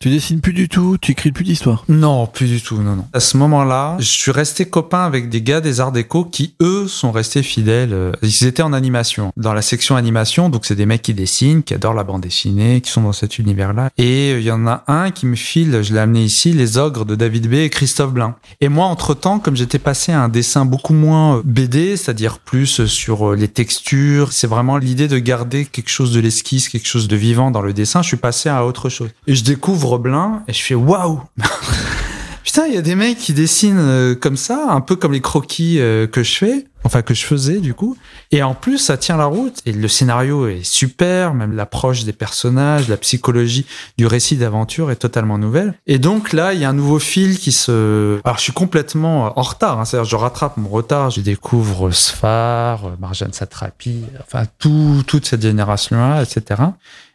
Tu 0.02 0.10
dessines 0.10 0.42
plus 0.42 0.54
du 0.54 0.68
tout, 0.68 0.98
tu 1.00 1.12
écris 1.12 1.32
plus 1.32 1.44
d'histoire. 1.44 1.86
Non, 1.88 2.26
plus 2.26 2.48
du 2.48 2.60
tout, 2.60 2.82
non, 2.82 2.96
non. 2.96 3.06
À 3.14 3.20
ce 3.20 3.38
moment-là, 3.38 3.98
je 4.00 4.06
suis 4.06 4.32
resté 4.32 4.66
copain 4.66 5.06
avec 5.06 5.30
des 5.30 5.44
gars 5.44 5.62
des 5.62 5.80
Arts 5.80 5.92
Déco 5.92 6.26
qui, 6.26 6.56
eux, 6.60 6.88
sont 6.88 7.12
restés 7.12 7.44
fidèles. 7.44 7.94
Euh, 7.94 8.12
Ils 8.24 8.48
étaient 8.48 8.64
en 8.64 8.74
animation, 8.74 9.32
dans 9.38 9.54
la 9.54 9.62
section 9.62 9.96
animation, 9.96 10.50
donc 10.50 10.66
c'est 10.66 10.74
des 10.74 10.88
mecs 10.88 11.04
qui 11.04 11.14
dessinent, 11.14 11.62
qui 11.62 11.76
adorent 11.76 11.94
la 11.94 12.04
bande 12.04 12.22
dessinée, 12.22 12.82
qui 12.82 12.90
sont 12.90 13.04
dans 13.04 13.14
cet 13.14 13.38
univers-là. 13.38 13.92
Et 14.00 14.32
euh, 14.32 14.40
il 14.40 14.44
y 14.44 14.50
en 14.50 14.66
a 14.66 14.84
un 14.88 15.12
qui 15.12 15.28
me 15.28 15.36
file, 15.36 15.84
je 15.84 15.94
l'ai 15.94 16.00
amené 16.00 16.24
ici, 16.24 16.52
Les 16.52 16.80
Ogres 16.80 17.06
de 17.06 17.14
David 17.14 17.48
B 17.48 17.54
et 17.54 17.70
Christophe 17.70 18.12
Blain. 18.12 18.36
Et 18.60 18.70
moi, 18.70 18.88
entre-temps, 18.88 19.38
comme 19.38 19.56
j'étais 19.56 19.78
passé 19.78 20.12
à 20.12 20.24
un 20.24 20.30
dessin 20.30 20.66
beaucoup 20.66 20.96
moins 20.96 21.38
euh, 21.38 21.42
BD, 21.46 21.96
c'est-à-dire 21.96 22.40
plus 22.40 22.88
sur 22.88 23.36
les 23.36 23.50
textures, 23.50 24.32
c'est 24.32 24.48
vraiment 24.48 24.78
l'idée 24.78 25.08
de 25.08 25.20
garder 25.20 25.66
quelque 25.66 25.92
chose 25.92 26.12
de 26.12 26.20
l'esquisse, 26.20 26.70
quelque 26.70 26.88
chose 26.88 27.08
de 27.08 27.16
vivant 27.16 27.52
dans 27.52 27.62
le 27.62 27.72
dessin, 27.72 28.02
je 28.02 28.08
suis 28.08 28.18
passé 28.18 28.50
à 28.50 28.66
autre 28.66 28.90
chose. 28.90 29.10
Et 29.28 29.36
je 29.36 29.44
découvre 29.44 29.91
Et 30.48 30.54
je 30.54 30.62
fais 30.62 30.76
waouh 30.76 31.22
Putain, 32.44 32.68
il 32.68 32.74
y 32.74 32.78
a 32.78 32.82
des 32.82 32.96
mecs 32.96 33.18
qui 33.18 33.34
dessinent 33.34 33.78
euh, 33.80 34.16
comme 34.16 34.36
ça, 34.36 34.68
un 34.70 34.82
peu 34.82 34.96
comme 34.96 35.14
les 35.14 35.22
croquis 35.22 35.80
euh, 35.80 36.08
que 36.08 36.24
je 36.24 36.36
fais, 36.38 36.66
enfin 36.84 37.02
que 37.02 37.14
je 37.14 37.26
faisais 37.26 37.60
du 37.60 37.74
coup. 37.74 37.96
Et 38.32 38.44
en 38.44 38.54
plus, 38.54 38.78
ça 38.78 38.98
tient 38.98 39.18
la 39.18 39.26
route. 39.26 39.60
Et 39.66 39.72
le 39.72 39.88
scénario 39.88 40.48
est 40.48 40.64
super, 40.64 41.34
même 41.34 41.56
l'approche 41.56 42.04
des 42.04 42.14
personnages, 42.14 42.88
la 42.88 42.98
psychologie 42.98 43.66
du 43.98 44.08
récit 44.08 44.38
d'aventure 44.38 44.92
est 44.92 44.96
totalement 44.96 45.38
nouvelle. 45.38 45.76
Et 45.88 46.00
donc 46.00 46.34
là, 46.34 46.54
il 46.54 46.60
y 46.60 46.66
a 46.66 46.70
un 46.70 46.74
nouveau 46.74 47.00
fil 47.00 47.38
qui 47.38 47.52
se... 47.52 48.20
Alors, 48.24 48.38
je 48.38 48.44
suis 48.44 48.54
complètement 48.54 49.28
euh, 49.28 49.30
en 49.36 49.44
retard. 49.44 49.80
Hein, 49.80 49.86
C'est-à-dire, 49.86 50.10
je 50.10 50.16
rattrape 50.16 50.58
mon 50.58 50.70
retard. 50.70 51.10
Je 51.10 51.22
découvre 51.22 51.92
euh, 52.24 52.78
Marjane 53.00 53.34
Satrapi, 53.34 54.04
enfin 54.22 54.44
tout, 54.60 55.04
toute 55.06 55.26
cette 55.26 55.42
génération-là, 55.42 56.24
etc. 56.24 56.62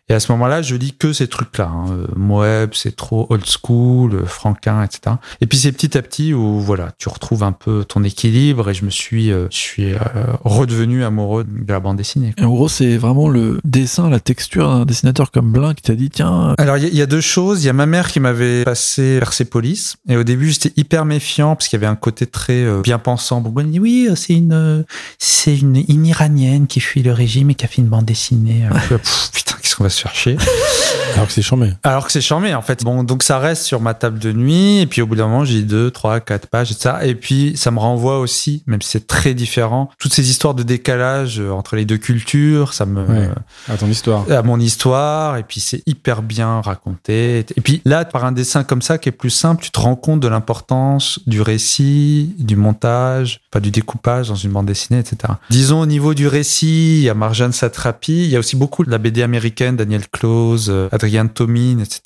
Et 0.09 0.15
à 0.15 0.21
ce 0.21 0.31
moment-là, 0.33 0.63
je 0.63 0.77
lis 0.77 0.93
que 0.97 1.13
ces 1.13 1.27
trucs-là. 1.27 1.69
Hein. 1.73 1.87
Euh, 1.91 2.07
Moeb, 2.15 2.71
c'est 2.75 2.95
trop 2.95 3.27
old 3.29 3.45
school, 3.45 4.15
euh, 4.15 4.25
Franquin, 4.25 4.85
etc. 4.85 5.17
Et 5.41 5.47
puis 5.47 5.59
c'est 5.59 5.73
petit 5.73 5.99
à 5.99 6.03
petit 6.03 6.33
où 6.33 6.61
voilà, 6.61 6.93
tu 6.99 7.09
retrouves 7.09 7.43
un 7.43 7.51
peu 7.53 7.85
ton 7.85 8.05
équilibre 8.05 8.71
et 8.71 8.75
je 8.75 8.85
me 8.85 8.91
suis, 8.91 9.33
euh, 9.33 9.49
je 9.51 9.57
suis 9.57 9.93
euh, 9.95 9.99
redevenu 10.45 11.03
amoureux 11.05 11.43
de 11.45 11.73
la 11.73 11.81
bande 11.81 11.97
dessinée. 11.97 12.35
Et 12.39 12.45
en 12.45 12.51
gros, 12.51 12.69
c'est 12.69 12.97
vraiment 12.97 13.29
le 13.29 13.59
dessin, 13.65 14.09
la 14.09 14.21
texture 14.21 14.69
d'un 14.69 14.85
dessinateur 14.85 15.31
comme 15.33 15.51
Blin 15.51 15.75
qui 15.75 15.83
t'a 15.83 15.95
dit 15.97 16.09
tiens, 16.11 16.55
Alors 16.59 16.77
il 16.77 16.85
y, 16.85 16.87
a- 16.87 16.91
il 16.91 16.97
y 16.97 17.03
a 17.03 17.07
deux 17.07 17.21
choses. 17.21 17.65
Il 17.65 17.67
y 17.67 17.71
a 17.71 17.73
ma 17.73 17.87
mère 17.87 18.13
qui 18.13 18.21
m'avait 18.21 18.63
passé 18.65 19.19
Persepolis 19.19 19.97
et 20.09 20.17
au 20.17 20.23
début 20.25 20.51
j'étais 20.51 20.73
hyper 20.77 21.05
méfiant 21.05 21.57
parce 21.57 21.67
qu'il 21.69 21.79
y 21.81 21.81
avait 21.85 21.91
un 21.91 21.97
côté 21.97 22.27
très 22.27 22.63
euh, 22.65 22.81
bien 22.81 22.99
pensant. 23.01 23.41
Bon, 23.41 23.53
elle 23.61 23.71
dit 23.73 23.81
oui, 23.81 24.09
c'est 24.15 24.35
une, 24.35 24.85
c'est 25.19 25.57
une, 25.59 25.83
une 25.89 26.07
iranienne 26.07 26.69
qui 26.69 26.79
fuit 26.79 27.03
le 27.03 27.13
régime 27.13 27.51
et 27.51 27.55
qui 27.57 27.65
a 27.65 27.69
fait 27.69 27.83
une 27.83 27.89
bande 27.89 28.05
dessinée. 28.05 28.63
Pff, 28.89 29.31
putain, 29.33 29.57
qu'est-ce 29.61 29.75
qu'on 29.75 29.83
va 29.85 29.91
se 29.97 30.03
faire 30.03 30.15
chier. 30.15 30.37
Alors 31.15 31.27
que 31.27 31.33
c'est 31.33 31.43
chambé. 31.43 31.73
Alors 31.83 32.07
que 32.07 32.13
c'est 32.13 32.21
charmé 32.21 32.55
en 32.55 32.63
fait. 32.63 32.85
Bon, 32.85 33.03
donc 33.03 33.23
ça 33.23 33.39
reste 33.39 33.63
sur 33.63 33.81
ma 33.81 33.95
table 33.95 34.19
de 34.19 34.33
nuit 34.33 34.81
et 34.81 34.87
puis 34.87 35.01
au 35.03 35.07
bout 35.07 35.17
d'un 35.17 35.27
moment 35.27 35.45
j'ai 35.45 35.63
deux, 35.63 35.91
trois, 35.91 36.21
quatre 36.21 36.47
pages 36.49 36.71
et 36.71 36.75
ça. 36.75 37.05
Et 37.07 37.15
puis 37.15 37.55
ça 37.57 37.71
me 37.71 37.79
renvoie 37.79 38.19
aussi, 38.19 38.63
même 38.67 38.83
si 38.83 38.91
c'est 38.91 39.07
très 39.07 39.33
différent, 39.35 39.91
toutes 39.99 40.13
ces 40.13 40.29
histoires 40.31 40.55
de 40.55 40.63
décalage 40.63 41.41
entre 41.41 41.77
les 41.77 41.85
deux 41.85 41.99
cultures, 41.99 42.75
ça 42.75 42.85
me 42.87 43.07
Ouais. 43.07 43.29
À 43.69 43.77
ton 43.77 43.87
histoire. 43.87 44.31
à 44.31 44.43
mon 44.43 44.59
histoire 44.59 45.37
et 45.37 45.43
puis 45.45 45.61
c'est 45.61 45.83
hyper 45.87 46.23
bien 46.23 46.61
raconté. 46.61 47.39
Et 47.57 47.61
puis 47.63 47.81
là, 47.85 48.05
par 48.05 48.25
un 48.25 48.33
dessin 48.33 48.65
comme 48.65 48.83
ça 48.83 48.99
qui 48.99 49.09
est 49.09 49.13
plus 49.13 49.31
simple, 49.31 49.63
tu 49.63 49.71
te 49.71 49.79
rends 49.81 49.97
compte 49.97 50.21
de 50.21 50.29
l'importance 50.29 51.21
du 51.27 51.41
récit, 51.41 52.35
du 52.39 52.57
montage, 52.57 53.41
pas 53.51 53.61
du 53.61 53.71
découpage 53.71 54.29
dans 54.29 54.35
une 54.35 54.51
bande 54.51 54.67
dessinée, 54.67 54.99
etc. 54.99 55.35
Disons 55.51 55.81
au 55.81 55.87
niveau 55.87 56.15
du 56.15 56.27
récit, 56.29 56.99
il 56.99 57.03
y 57.03 57.09
a 57.09 57.15
Marjane 57.15 57.53
Satrapi, 57.53 58.25
il 58.25 58.31
y 58.31 58.37
a 58.37 58.39
aussi 58.39 58.57
beaucoup 58.57 58.85
de 58.85 58.91
la 58.91 58.99
BD 58.99 59.23
américaine, 59.23 59.77
Daniel 59.87 60.09
Close, 60.11 60.67
euh, 60.69 60.89
Adrien 60.91 61.27
Tomine, 61.29 61.79
etc. 61.81 62.01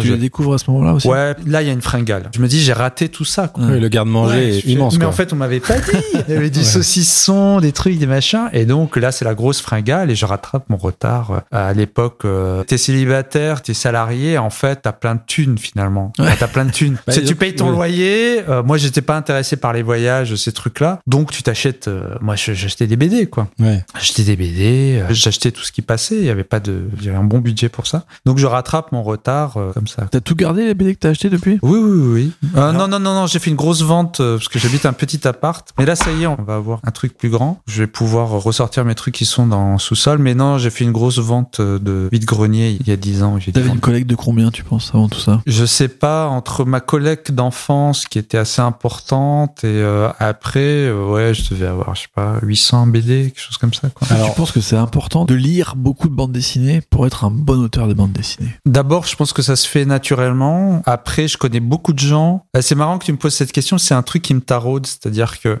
tu 0.00 0.06
Je- 0.06 0.12
la 0.12 0.18
découvres 0.18 0.54
à 0.54 0.58
ce 0.58 0.70
moment-là 0.70 0.94
aussi. 0.94 1.06
Ouais, 1.08 1.34
là 1.46 1.60
il 1.62 1.66
y 1.66 1.70
a 1.70 1.74
une 1.74 1.82
fringale. 1.82 2.30
Je 2.34 2.40
me 2.40 2.48
dis 2.48 2.60
j'ai 2.60 2.72
raté 2.72 3.08
tout 3.10 3.24
ça. 3.26 3.48
Quoi. 3.48 3.64
Oui, 3.66 3.78
le 3.80 3.88
garde-manger 3.88 4.34
Ouais, 4.36 4.56
est 4.56 4.64
immense. 4.64 4.94
Mais 4.94 5.00
quoi. 5.00 5.08
en 5.08 5.12
fait, 5.12 5.32
on 5.32 5.36
m'avait 5.36 5.60
pas 5.60 5.78
dit. 5.78 5.82
Il 6.28 6.34
y 6.34 6.36
avait 6.36 6.48
du 6.50 6.60
Ouais. 6.60 6.64
saucisson, 6.64 7.60
des 7.60 7.72
trucs, 7.72 7.98
des 7.98 8.06
machins. 8.06 8.48
Et 8.52 8.64
donc 8.64 8.96
là, 8.96 9.12
c'est 9.12 9.24
la 9.24 9.34
grosse 9.34 9.60
fringale 9.60 10.10
et 10.10 10.14
je 10.14 10.24
rattrape 10.26 10.64
mon 10.70 10.76
retard. 10.76 11.42
À 11.52 11.72
l'époque, 11.74 12.22
euh, 12.24 12.64
t'es 12.64 12.78
célibataire, 12.78 13.62
t'es 13.62 13.74
salarié. 13.74 14.38
En 14.38 14.50
fait, 14.50 14.80
t'as 14.82 14.92
plein 14.92 15.14
de 15.16 15.20
thunes 15.26 15.58
finalement. 15.58 16.12
Ouais. 16.18 16.24
Enfin, 16.26 16.36
T'as 16.40 16.48
plein 16.48 16.64
de 16.64 16.70
thunes. 16.72 16.96
Bah, 17.06 17.12
tu 17.12 17.34
payes 17.34 17.54
ton 17.54 17.70
loyer. 17.70 18.42
Euh, 18.48 18.62
moi, 18.62 18.76
j'étais 18.78 19.02
pas 19.02 19.16
intéressé 19.16 19.56
par 19.56 19.72
les 19.72 19.82
voyages, 19.82 20.34
ces 20.36 20.52
trucs-là. 20.52 21.00
Donc, 21.06 21.30
tu 21.30 21.42
t'achètes. 21.42 21.88
euh, 21.88 22.14
moi, 22.20 22.36
j'achetais 22.36 22.86
des 22.86 22.96
BD, 22.96 23.26
quoi. 23.26 23.48
Ouais. 23.58 23.84
J'achetais 23.94 24.22
des 24.22 24.36
BD. 24.36 25.00
euh, 25.02 25.06
J'achetais 25.10 25.50
tout 25.50 25.62
ce 25.62 25.72
qui 25.72 25.82
passait. 25.82 26.16
Il 26.16 26.24
y 26.24 26.30
avait 26.30 26.44
pas 26.44 26.60
de. 26.60 26.82
J'avais 27.18 27.24
un 27.24 27.24
bon 27.24 27.38
budget 27.38 27.68
pour 27.68 27.86
ça. 27.86 28.04
Donc 28.24 28.38
je 28.38 28.46
rattrape 28.46 28.92
mon 28.92 29.02
retard 29.02 29.56
euh, 29.56 29.72
comme 29.72 29.86
ça. 29.86 30.06
T'as 30.10 30.20
tout 30.20 30.34
gardé 30.34 30.64
les 30.64 30.74
BD 30.74 30.94
que 30.94 31.00
t'as 31.00 31.10
acheté 31.10 31.30
depuis? 31.30 31.58
Oui, 31.62 31.78
oui, 31.78 32.08
oui. 32.12 32.32
Euh, 32.56 32.72
non, 32.72 32.88
non, 32.88 32.98
non, 32.98 33.14
non, 33.14 33.26
j'ai 33.26 33.38
fait 33.38 33.50
une 33.50 33.56
grosse 33.56 33.82
vente 33.82 34.20
euh, 34.20 34.36
parce 34.36 34.48
que 34.48 34.58
j'habite 34.58 34.86
un 34.86 34.92
petit 34.92 35.26
appart. 35.26 35.68
Mais 35.78 35.86
là, 35.86 35.96
ça 35.96 36.12
y 36.12 36.22
est, 36.22 36.26
on 36.26 36.42
va 36.42 36.56
avoir 36.56 36.80
un 36.84 36.90
truc 36.90 37.16
plus 37.16 37.30
grand. 37.30 37.60
Je 37.66 37.82
vais 37.82 37.86
pouvoir 37.86 38.30
ressortir 38.30 38.84
mes 38.84 38.94
trucs 38.94 39.14
qui 39.14 39.24
sont 39.24 39.46
dans 39.46 39.74
le 39.74 39.78
sous-sol. 39.78 40.18
Mais 40.18 40.34
non, 40.34 40.58
j'ai 40.58 40.70
fait 40.70 40.84
une 40.84 40.92
grosse 40.92 41.18
vente 41.18 41.60
de 41.60 42.08
vide-grenier 42.12 42.76
il 42.80 42.88
y 42.88 42.92
a 42.92 42.96
10 42.96 43.22
ans. 43.22 43.38
J'ai 43.38 43.52
T'avais 43.52 43.68
une 43.68 43.80
collecte 43.80 44.08
de 44.08 44.14
combien, 44.14 44.50
tu 44.50 44.64
penses, 44.64 44.90
avant 44.94 45.08
tout 45.08 45.20
ça? 45.20 45.40
Je 45.46 45.64
sais 45.64 45.88
pas, 45.88 46.26
entre 46.26 46.64
ma 46.64 46.80
collecte 46.80 47.32
d'enfance 47.32 48.06
qui 48.06 48.18
était 48.18 48.38
assez 48.38 48.60
importante 48.62 49.64
et 49.64 49.66
euh, 49.66 50.10
après, 50.18 50.60
euh, 50.60 51.10
ouais, 51.10 51.34
je 51.34 51.48
devais 51.50 51.66
avoir, 51.66 51.94
je 51.94 52.02
sais 52.02 52.08
pas, 52.14 52.38
800 52.42 52.88
BD, 52.88 53.24
quelque 53.24 53.40
chose 53.40 53.58
comme 53.58 53.74
ça. 53.74 53.88
Quoi. 53.90 54.06
Tu 54.08 54.32
penses 54.36 54.52
que 54.52 54.60
c'est 54.60 54.76
important 54.76 55.24
de 55.24 55.34
lire 55.34 55.74
beaucoup 55.76 56.08
de 56.08 56.14
bandes 56.14 56.32
dessinées 56.32 56.80
pour 56.80 57.06
être 57.08 57.24
un 57.24 57.30
bon 57.30 57.60
auteur 57.62 57.88
de 57.88 57.94
bandes 57.94 58.12
dessinées 58.12 58.54
D'abord, 58.64 59.06
je 59.06 59.16
pense 59.16 59.32
que 59.32 59.42
ça 59.42 59.56
se 59.56 59.66
fait 59.66 59.84
naturellement. 59.84 60.82
Après, 60.86 61.28
je 61.28 61.36
connais 61.36 61.60
beaucoup 61.60 61.92
de 61.92 61.98
gens. 61.98 62.46
Euh, 62.56 62.62
C'est 62.62 62.74
marrant 62.74 62.98
que 62.98 63.04
tu 63.04 63.12
me 63.12 63.18
poses 63.18 63.34
cette 63.34 63.52
question. 63.52 63.76
C'est 63.78 63.94
un 63.94 64.02
truc 64.02 64.22
qui 64.22 64.34
me 64.34 64.40
taraude, 64.40 64.86
c'est-à-dire 64.86 65.40
que 65.40 65.60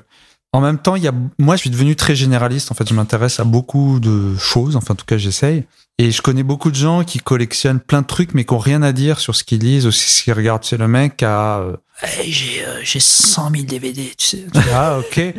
en 0.52 0.60
même 0.60 0.78
temps, 0.78 0.96
il 0.96 1.02
y 1.02 1.08
a, 1.08 1.12
moi, 1.38 1.56
je 1.56 1.60
suis 1.60 1.70
devenu 1.70 1.94
très 1.94 2.14
généraliste. 2.14 2.72
En 2.72 2.74
fait, 2.74 2.88
je 2.88 2.94
m'intéresse 2.94 3.38
à 3.38 3.44
beaucoup 3.44 4.00
de 4.00 4.34
choses. 4.36 4.76
Enfin, 4.76 4.94
en 4.94 4.96
tout 4.96 5.04
cas, 5.04 5.18
j'essaye. 5.18 5.64
Et 6.00 6.12
je 6.12 6.22
connais 6.22 6.44
beaucoup 6.44 6.70
de 6.70 6.76
gens 6.76 7.02
qui 7.02 7.18
collectionnent 7.18 7.80
plein 7.80 8.02
de 8.02 8.06
trucs, 8.06 8.32
mais 8.32 8.44
qui 8.44 8.54
ont 8.54 8.58
rien 8.58 8.82
à 8.82 8.92
dire 8.92 9.18
sur 9.18 9.34
ce 9.34 9.42
qu'ils 9.42 9.58
lisent 9.58 9.84
ou 9.84 9.90
ce 9.90 10.22
qu'ils 10.22 10.32
regardent. 10.32 10.62
C'est 10.62 10.76
le 10.76 10.86
mec 10.86 11.24
a, 11.24 11.58
euh, 11.58 11.76
Hey, 12.00 12.30
j'ai, 12.30 12.64
euh, 12.64 12.80
j'ai 12.84 13.00
100 13.00 13.50
000 13.50 13.64
DVD, 13.64 14.12
tu 14.16 14.26
sais. 14.26 14.46
Ah, 14.72 14.98
ok. 14.98 15.18
Et, 15.18 15.34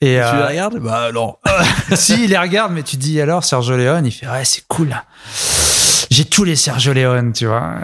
Tu 0.00 0.06
euh, 0.08 0.36
les 0.36 0.48
regardes? 0.48 0.78
Bah 0.78 1.10
non. 1.12 1.36
si, 1.94 2.24
il 2.24 2.30
les 2.30 2.36
regarde, 2.36 2.72
mais 2.72 2.82
tu 2.82 2.96
dis 2.98 3.18
alors, 3.18 3.42
Sergio 3.42 3.78
Leone, 3.78 4.04
il 4.04 4.10
fait, 4.12 4.28
ouais, 4.28 4.44
c'est 4.44 4.64
cool. 4.68 4.94
J'ai 6.16 6.24
tous 6.24 6.44
les 6.44 6.56
Sergio 6.56 6.94
Leone, 6.94 7.34
tu 7.34 7.44
vois. 7.44 7.74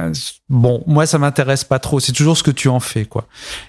Bon, 0.49 0.83
moi, 0.87 1.05
ça 1.05 1.19
m'intéresse 1.19 1.65
pas 1.65 1.79
trop. 1.79 2.01
C'est 2.01 2.13
toujours 2.13 2.39
ce 2.39 2.43
que 2.43 2.51
tu 2.51 2.69
en 2.69 2.81
fais, 2.81 3.05
quoi. 3.05 3.27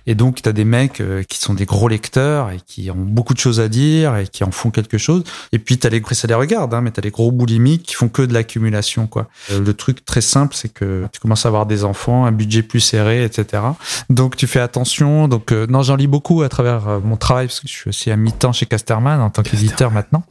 Et 0.08 0.16
donc, 0.16 0.42
t'as 0.42 0.54
des 0.54 0.64
mecs 0.64 1.02
euh, 1.02 1.22
qui 1.24 1.38
sont 1.38 1.54
des 1.54 1.66
gros 1.66 1.90
lecteurs 1.90 2.50
et 2.50 2.60
qui 2.66 2.90
ont 2.90 2.96
beaucoup 2.96 3.34
de 3.34 3.40
choses 3.40 3.60
à 3.60 3.68
dire 3.68 4.16
et 4.16 4.26
qui 4.26 4.46
en 4.46 4.52
font 4.52 4.72
quelque 4.72 4.98
chose. 4.98 5.26
Et 5.52 5.60
puis, 5.60 5.78
t'as 5.80 5.90
les, 5.90 6.02
ça 6.12 6.30
les 6.30 6.34
regarde, 6.34 6.74
hein, 6.74 6.80
mais 6.80 6.92
t'as 6.92 7.02
les 7.02 7.12
gros 7.12 7.30
boulimiques 7.30 7.84
qui 7.84 7.96
font 7.96 8.08
que 8.08 8.22
de 8.22 8.34
l'accumulation, 8.34 9.06
quoi. 9.06 9.28
Euh, 9.52 9.60
le 9.60 9.74
truc 9.74 10.06
très 10.06 10.22
simple, 10.22 10.56
c'est 10.56 10.70
que 10.70 11.08
tu 11.12 11.20
commences 11.20 11.46
à 11.46 11.50
avoir 11.50 11.66
des 11.66 11.84
enfants, 11.84 12.24
un 12.24 12.32
budget 12.32 12.64
plus 12.64 12.80
serré, 12.80 13.26
etc. 13.26 13.64
Donc, 14.10 14.38
tu 14.38 14.48
fais 14.48 14.62
attention. 14.62 15.28
Donc, 15.28 15.52
euh, 15.52 15.68
non, 15.68 15.82
j'en 15.82 15.98
lis 15.98 16.08
beaucoup 16.08 16.42
à 16.42 16.48
travers 16.48 17.02
mon 17.04 17.18
travail 17.18 17.48
parce 17.48 17.60
que 17.60 17.68
je 17.68 17.74
suis 17.74 17.90
aussi 17.90 18.12
à 18.12 18.16
mi-temps 18.16 18.54
chez 18.54 18.66
Casterman 18.66 19.20
en 19.20 19.30
tant 19.30 19.44
qu'éditeur 19.44 19.92
maintenant. 19.92 20.24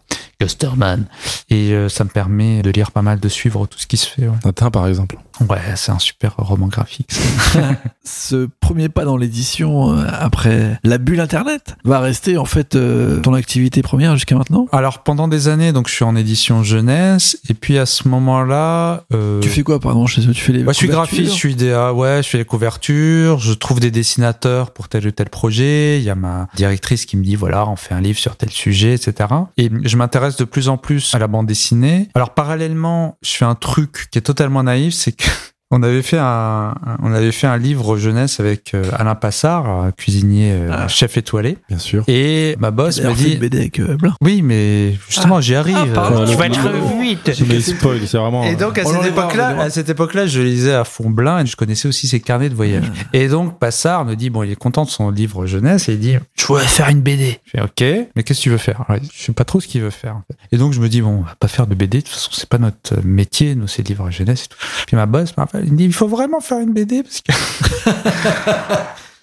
Et 1.50 1.72
euh, 1.72 1.88
ça 1.88 2.04
me 2.04 2.10
permet 2.10 2.62
de 2.62 2.70
lire 2.70 2.90
pas 2.90 3.02
mal, 3.02 3.20
de 3.20 3.28
suivre 3.28 3.66
tout 3.66 3.78
ce 3.78 3.86
qui 3.86 3.96
se 3.96 4.06
fait. 4.06 4.28
Ouais, 4.28 4.36
Tintin, 4.42 4.70
par 4.70 4.86
exemple. 4.86 5.16
Ouais, 5.48 5.58
c'est 5.76 5.92
un 5.92 5.98
super 5.98 6.34
roman 6.36 6.66
graphique. 6.66 7.10
Ce 8.04 8.48
premier 8.60 8.88
pas 8.88 9.04
dans 9.04 9.16
l'édition 9.16 9.96
euh, 9.96 10.04
après 10.12 10.78
la 10.84 10.98
bulle 10.98 11.20
internet 11.20 11.76
va 11.84 12.00
rester 12.00 12.36
en 12.36 12.44
fait 12.44 12.74
euh, 12.74 13.20
ton 13.20 13.34
activité 13.34 13.82
première 13.82 14.14
jusqu'à 14.14 14.36
maintenant? 14.36 14.66
Alors 14.72 15.02
pendant 15.02 15.28
des 15.28 15.48
années, 15.48 15.72
donc 15.72 15.88
je 15.88 15.94
suis 15.94 16.04
en 16.04 16.16
édition 16.16 16.62
jeunesse, 16.62 17.38
et 17.48 17.54
puis 17.54 17.78
à 17.78 17.86
ce 17.86 18.08
moment-là, 18.08 19.04
euh, 19.12 19.40
Tu 19.40 19.48
fais 19.48 19.62
quoi 19.62 19.80
pardon 19.80 20.06
chez 20.06 20.22
eux? 20.28 20.32
Tu 20.32 20.42
fais 20.42 20.52
les 20.52 20.62
bah, 20.62 20.72
je 20.72 20.78
suis 20.78 20.88
graphiste, 20.88 21.32
je 21.32 21.36
suis 21.36 21.54
DA, 21.54 21.92
ouais, 21.92 22.22
je 22.22 22.28
fais 22.28 22.38
les 22.38 22.44
couvertures, 22.44 23.38
je 23.38 23.52
trouve 23.52 23.80
des 23.80 23.90
dessinateurs 23.90 24.70
pour 24.70 24.88
tel 24.88 25.06
ou 25.06 25.10
tel 25.10 25.30
projet. 25.30 25.98
Il 25.98 26.04
y 26.04 26.10
a 26.10 26.14
ma 26.14 26.48
directrice 26.54 27.06
qui 27.06 27.16
me 27.16 27.24
dit 27.24 27.36
voilà, 27.36 27.66
on 27.68 27.76
fait 27.76 27.94
un 27.94 28.00
livre 28.00 28.18
sur 28.18 28.36
tel 28.36 28.50
sujet, 28.50 28.94
etc. 28.94 29.28
Et 29.56 29.70
je 29.82 29.96
m'intéresse 29.96 30.31
de 30.36 30.44
plus 30.44 30.68
en 30.68 30.76
plus 30.76 31.14
à 31.14 31.18
la 31.18 31.26
bande 31.26 31.46
dessinée. 31.46 32.08
Alors 32.14 32.34
parallèlement, 32.34 33.18
je 33.22 33.30
fais 33.30 33.44
un 33.44 33.54
truc 33.54 34.08
qui 34.10 34.18
est 34.18 34.22
totalement 34.22 34.62
naïf, 34.62 34.94
c'est 34.94 35.12
que 35.12 35.24
on 35.72 35.82
avait 35.82 36.02
fait 36.02 36.18
un, 36.20 36.74
on 37.02 37.12
avait 37.12 37.32
fait 37.32 37.46
un 37.46 37.56
livre 37.56 37.96
jeunesse 37.96 38.38
avec 38.40 38.74
euh, 38.74 38.84
Alain 38.96 39.14
Passard, 39.14 39.84
euh, 39.86 39.90
cuisinier, 39.90 40.52
euh, 40.52 40.68
Ah. 40.70 40.88
chef 40.88 41.16
étoilé. 41.16 41.58
Bien 41.68 41.78
sûr. 41.78 42.04
Et 42.08 42.56
ma 42.60 42.70
boss 42.70 43.00
m'a 43.00 43.14
fait 43.14 43.24
dit 43.24 43.32
une 43.34 43.38
BD 43.40 43.58
avec 43.58 43.80
Blanc. 43.80 44.12
oui, 44.20 44.42
mais 44.42 44.94
justement, 45.08 45.40
j'y 45.40 45.54
arrive. 45.54 45.76
Ah, 45.76 45.86
pardon. 45.94 46.24
tu 46.26 46.36
vas 46.36 46.46
être 46.46 46.60
vite. 47.00 47.42
Mais 47.48 47.60
spoil, 47.60 48.00
c'est 48.06 48.18
vraiment. 48.18 48.44
Et 48.44 48.54
donc 48.54 48.78
à 48.78 48.84
cette 48.84 49.04
époque-là, 49.06 49.60
à 49.62 49.70
cette 49.70 49.88
époque-là, 49.88 50.26
je 50.26 50.40
lisais 50.40 50.74
à 50.74 50.84
fond 50.84 51.10
Blin 51.10 51.40
et 51.42 51.46
je 51.46 51.56
connaissais 51.56 51.88
aussi 51.88 52.06
ses 52.06 52.20
carnets 52.20 52.48
de 52.50 52.54
voyage. 52.54 52.84
Et 53.12 53.28
donc 53.28 53.58
Passard 53.58 54.04
me 54.04 54.14
dit 54.14 54.30
bon, 54.30 54.42
il 54.42 54.52
est 54.52 54.56
content 54.56 54.84
de 54.84 54.90
son 54.90 55.10
livre 55.10 55.46
jeunesse 55.46 55.88
et 55.88 55.94
il 55.94 56.00
dit 56.00 56.16
je 56.36 56.44
voudrais 56.46 56.66
faire 56.66 56.88
une 56.90 57.00
BD. 57.00 57.38
Je 57.46 57.50
fais 57.52 57.62
ok, 57.62 58.08
mais 58.14 58.22
qu'est-ce 58.22 58.40
que 58.40 58.44
tu 58.44 58.50
veux 58.50 58.58
faire? 58.58 58.84
Ouais, 58.88 59.00
Je 59.16 59.22
sais 59.24 59.32
pas 59.32 59.44
trop 59.44 59.60
ce 59.60 59.66
qu'il 59.68 59.80
veut 59.80 59.90
faire. 59.90 60.16
en 60.16 60.22
fait. 60.28 60.36
Et 60.52 60.58
donc 60.58 60.72
je 60.74 60.80
me 60.80 60.88
dis 60.88 61.00
bon, 61.00 61.20
on 61.20 61.22
va 61.22 61.34
pas 61.38 61.48
faire 61.48 61.66
de 61.66 61.74
BD. 61.74 61.98
De 61.98 62.02
toute 62.02 62.12
façon, 62.12 62.30
c'est 62.32 62.48
pas 62.48 62.58
notre 62.58 63.00
métier, 63.04 63.54
nous 63.54 63.66
c'est 63.68 63.86
livre 63.86 64.10
jeunesse 64.10 64.44
et 64.44 64.48
tout. 64.48 64.58
Puis 64.86 64.96
ma 64.96 65.06
boss 65.06 65.36
m'a 65.36 65.44
rappelle, 65.44 65.61
il 65.62 65.72
me 65.72 65.76
dit 65.76 65.84
il 65.84 65.92
faut 65.92 66.08
vraiment 66.08 66.40
faire 66.40 66.58
une 66.58 66.72
BD 66.72 67.02
parce 67.02 67.20
que. 67.20 67.32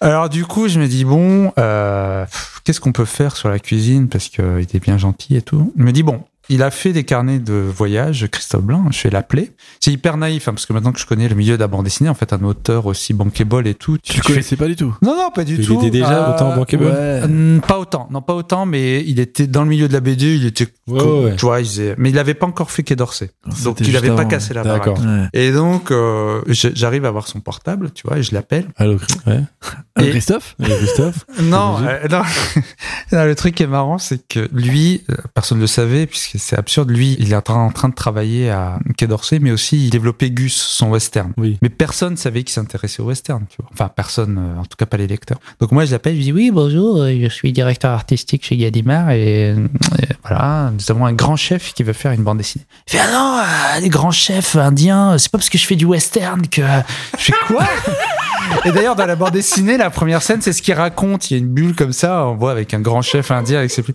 Alors 0.00 0.30
du 0.30 0.46
coup, 0.46 0.68
je 0.68 0.80
me 0.80 0.86
dis 0.86 1.04
bon, 1.04 1.52
euh, 1.58 2.24
qu'est-ce 2.64 2.80
qu'on 2.80 2.92
peut 2.92 3.04
faire 3.04 3.36
sur 3.36 3.50
la 3.50 3.58
cuisine 3.58 4.08
parce 4.08 4.28
qu'il 4.28 4.58
était 4.60 4.80
bien 4.80 4.96
gentil 4.96 5.36
et 5.36 5.42
tout. 5.42 5.72
Il 5.76 5.84
me 5.84 5.92
dit 5.92 6.02
bon, 6.02 6.22
il 6.48 6.62
a 6.64 6.70
fait 6.70 6.92
des 6.92 7.04
carnets 7.04 7.38
de 7.38 7.52
voyage, 7.54 8.26
Christophe 8.30 8.62
Blanc, 8.62 8.86
je 8.90 9.02
vais 9.04 9.10
l'appeler. 9.10 9.52
C'est 9.78 9.92
hyper 9.92 10.16
naïf 10.16 10.48
hein, 10.48 10.52
parce 10.52 10.66
que 10.66 10.72
maintenant 10.72 10.90
que 10.92 10.98
je 10.98 11.06
connais 11.06 11.28
le 11.28 11.34
milieu 11.36 11.54
de 11.56 11.60
la 11.60 11.68
bande 11.68 11.84
dessinée, 11.84 12.08
en 12.08 12.14
fait, 12.14 12.32
un 12.32 12.42
auteur 12.42 12.86
aussi 12.86 13.14
bankable 13.14 13.68
et 13.68 13.74
tout, 13.74 13.98
Tu 14.02 14.16
le 14.16 14.22
connaissais 14.22 14.56
pas 14.56 14.66
du 14.66 14.74
tout 14.74 14.94
Non, 15.02 15.14
non, 15.16 15.30
pas 15.32 15.44
du 15.44 15.56
Il 15.56 15.66
tout. 15.66 15.78
était 15.78 15.90
déjà 15.90 16.28
Euh, 16.28 16.34
autant 16.34 16.56
bankable 16.56 16.84
Ouais. 16.86 17.20
Hum, 17.24 17.60
Pas 17.66 17.78
autant, 17.78 18.08
non 18.10 18.20
pas 18.22 18.34
autant, 18.34 18.66
mais 18.66 19.04
il 19.06 19.20
était 19.20 19.46
dans 19.46 19.62
le 19.62 19.68
milieu 19.68 19.86
de 19.86 19.92
la 19.92 20.00
BD, 20.00 20.34
il 20.36 20.46
était, 20.46 20.66
Ouais, 20.88 21.00
ouais. 21.02 21.36
tu 21.36 21.44
vois, 21.46 21.60
il 21.60 21.66
faisait- 21.66 21.94
mais 21.98 22.10
il 22.10 22.18
avait 22.18 22.34
pas 22.34 22.46
encore 22.46 22.70
fait 22.72 22.82
Quai 22.82 22.96
d'Orsay, 22.96 23.30
donc 23.46 23.54
C'était 23.56 23.84
il 23.84 23.90
juste 23.92 23.98
avait 24.04 24.16
pas 24.16 24.24
cassé 24.24 24.52
la 24.54 24.62
D'accord. 24.64 24.94
baraque. 25.00 25.30
Ouais. 25.32 25.40
Et 25.40 25.52
donc, 25.52 25.90
euh, 25.92 26.40
j'arrive 26.48 27.04
à 27.04 27.10
voir 27.12 27.28
son 27.28 27.40
portable, 27.40 27.90
tu 27.92 28.06
vois, 28.08 28.18
et 28.18 28.22
je 28.24 28.34
l'appelle. 28.34 28.66
Allô, 28.76 28.94
ouais. 29.26 29.40
Euh, 29.98 30.02
Et- 30.02 30.10
Christophe 30.10 30.56
Christophe 30.62 31.24
Non, 31.42 31.76
euh, 31.86 32.08
non. 32.10 32.22
Non, 33.12 33.24
le 33.24 33.34
truc 33.34 33.54
qui 33.56 33.62
est 33.64 33.66
marrant, 33.68 33.98
c'est 33.98 34.26
que 34.26 34.48
lui, 34.52 35.02
euh, 35.10 35.14
personne 35.34 35.58
ne 35.58 35.62
le 35.62 35.66
savait, 35.66 36.06
puisque 36.06 36.38
c'est 36.40 36.58
absurde, 36.58 36.90
lui, 36.90 37.16
il 37.18 37.32
est 37.32 37.50
en 37.50 37.70
train, 37.70 37.88
de 37.88 37.94
travailler 37.94 38.50
à 38.50 38.78
Quai 38.96 39.06
d'Orsay, 39.06 39.38
mais 39.38 39.50
aussi 39.50 39.84
il 39.84 39.90
développait 39.90 40.30
Gus, 40.30 40.54
son 40.54 40.90
western. 40.90 41.32
Oui. 41.36 41.58
Mais 41.62 41.68
personne 41.68 42.16
savait 42.16 42.42
qu'il 42.42 42.52
s'intéressait 42.52 43.02
au 43.02 43.06
western, 43.06 43.44
tu 43.48 43.56
vois. 43.60 43.70
Enfin, 43.72 43.88
personne, 43.94 44.38
euh, 44.38 44.60
en 44.60 44.64
tout 44.64 44.76
cas 44.76 44.86
pas 44.86 44.96
les 44.96 45.06
lecteurs. 45.06 45.38
Donc 45.60 45.72
moi, 45.72 45.84
je 45.84 45.92
l'appelle, 45.92 46.14
je 46.14 46.18
lui 46.18 46.24
dis 46.24 46.32
oui, 46.32 46.50
bonjour, 46.50 47.02
euh, 47.02 47.14
je 47.22 47.28
suis 47.28 47.52
directeur 47.52 47.92
artistique 47.92 48.44
chez 48.44 48.56
Gallimard 48.56 49.10
et, 49.10 49.50
euh, 49.50 49.68
voilà, 50.26 50.72
nous 50.72 50.90
avons 50.90 51.06
un 51.06 51.12
grand 51.12 51.36
chef 51.36 51.74
qui 51.74 51.82
veut 51.82 51.92
faire 51.92 52.12
une 52.12 52.22
bande 52.22 52.38
dessinée. 52.38 52.64
Il 52.88 52.92
fait 52.92 52.98
ah 53.00 53.12
non, 53.12 53.38
euh, 53.38 53.80
les 53.80 53.88
grands 53.88 54.10
chefs 54.10 54.56
indiens, 54.56 55.18
c'est 55.18 55.30
pas 55.30 55.38
parce 55.38 55.50
que 55.50 55.58
je 55.58 55.66
fais 55.66 55.76
du 55.76 55.84
western 55.84 56.46
que 56.46 56.62
je 57.18 57.24
fais 57.24 57.32
quoi? 57.46 57.64
Et 58.64 58.72
d'ailleurs, 58.72 58.96
dans 58.96 59.06
la 59.06 59.16
bande 59.16 59.32
dessinée, 59.32 59.76
la 59.76 59.90
première 59.90 60.22
scène, 60.22 60.42
c'est 60.42 60.52
ce 60.52 60.62
qu'il 60.62 60.74
raconte. 60.74 61.30
Il 61.30 61.34
y 61.34 61.36
a 61.36 61.40
une 61.40 61.48
bulle 61.48 61.74
comme 61.74 61.92
ça, 61.92 62.26
on 62.26 62.36
voit 62.36 62.50
avec 62.50 62.74
un 62.74 62.80
grand 62.80 63.02
chef 63.02 63.30
indien, 63.30 63.58
avec 63.58 63.70
ses 63.70 63.82
plus... 63.82 63.94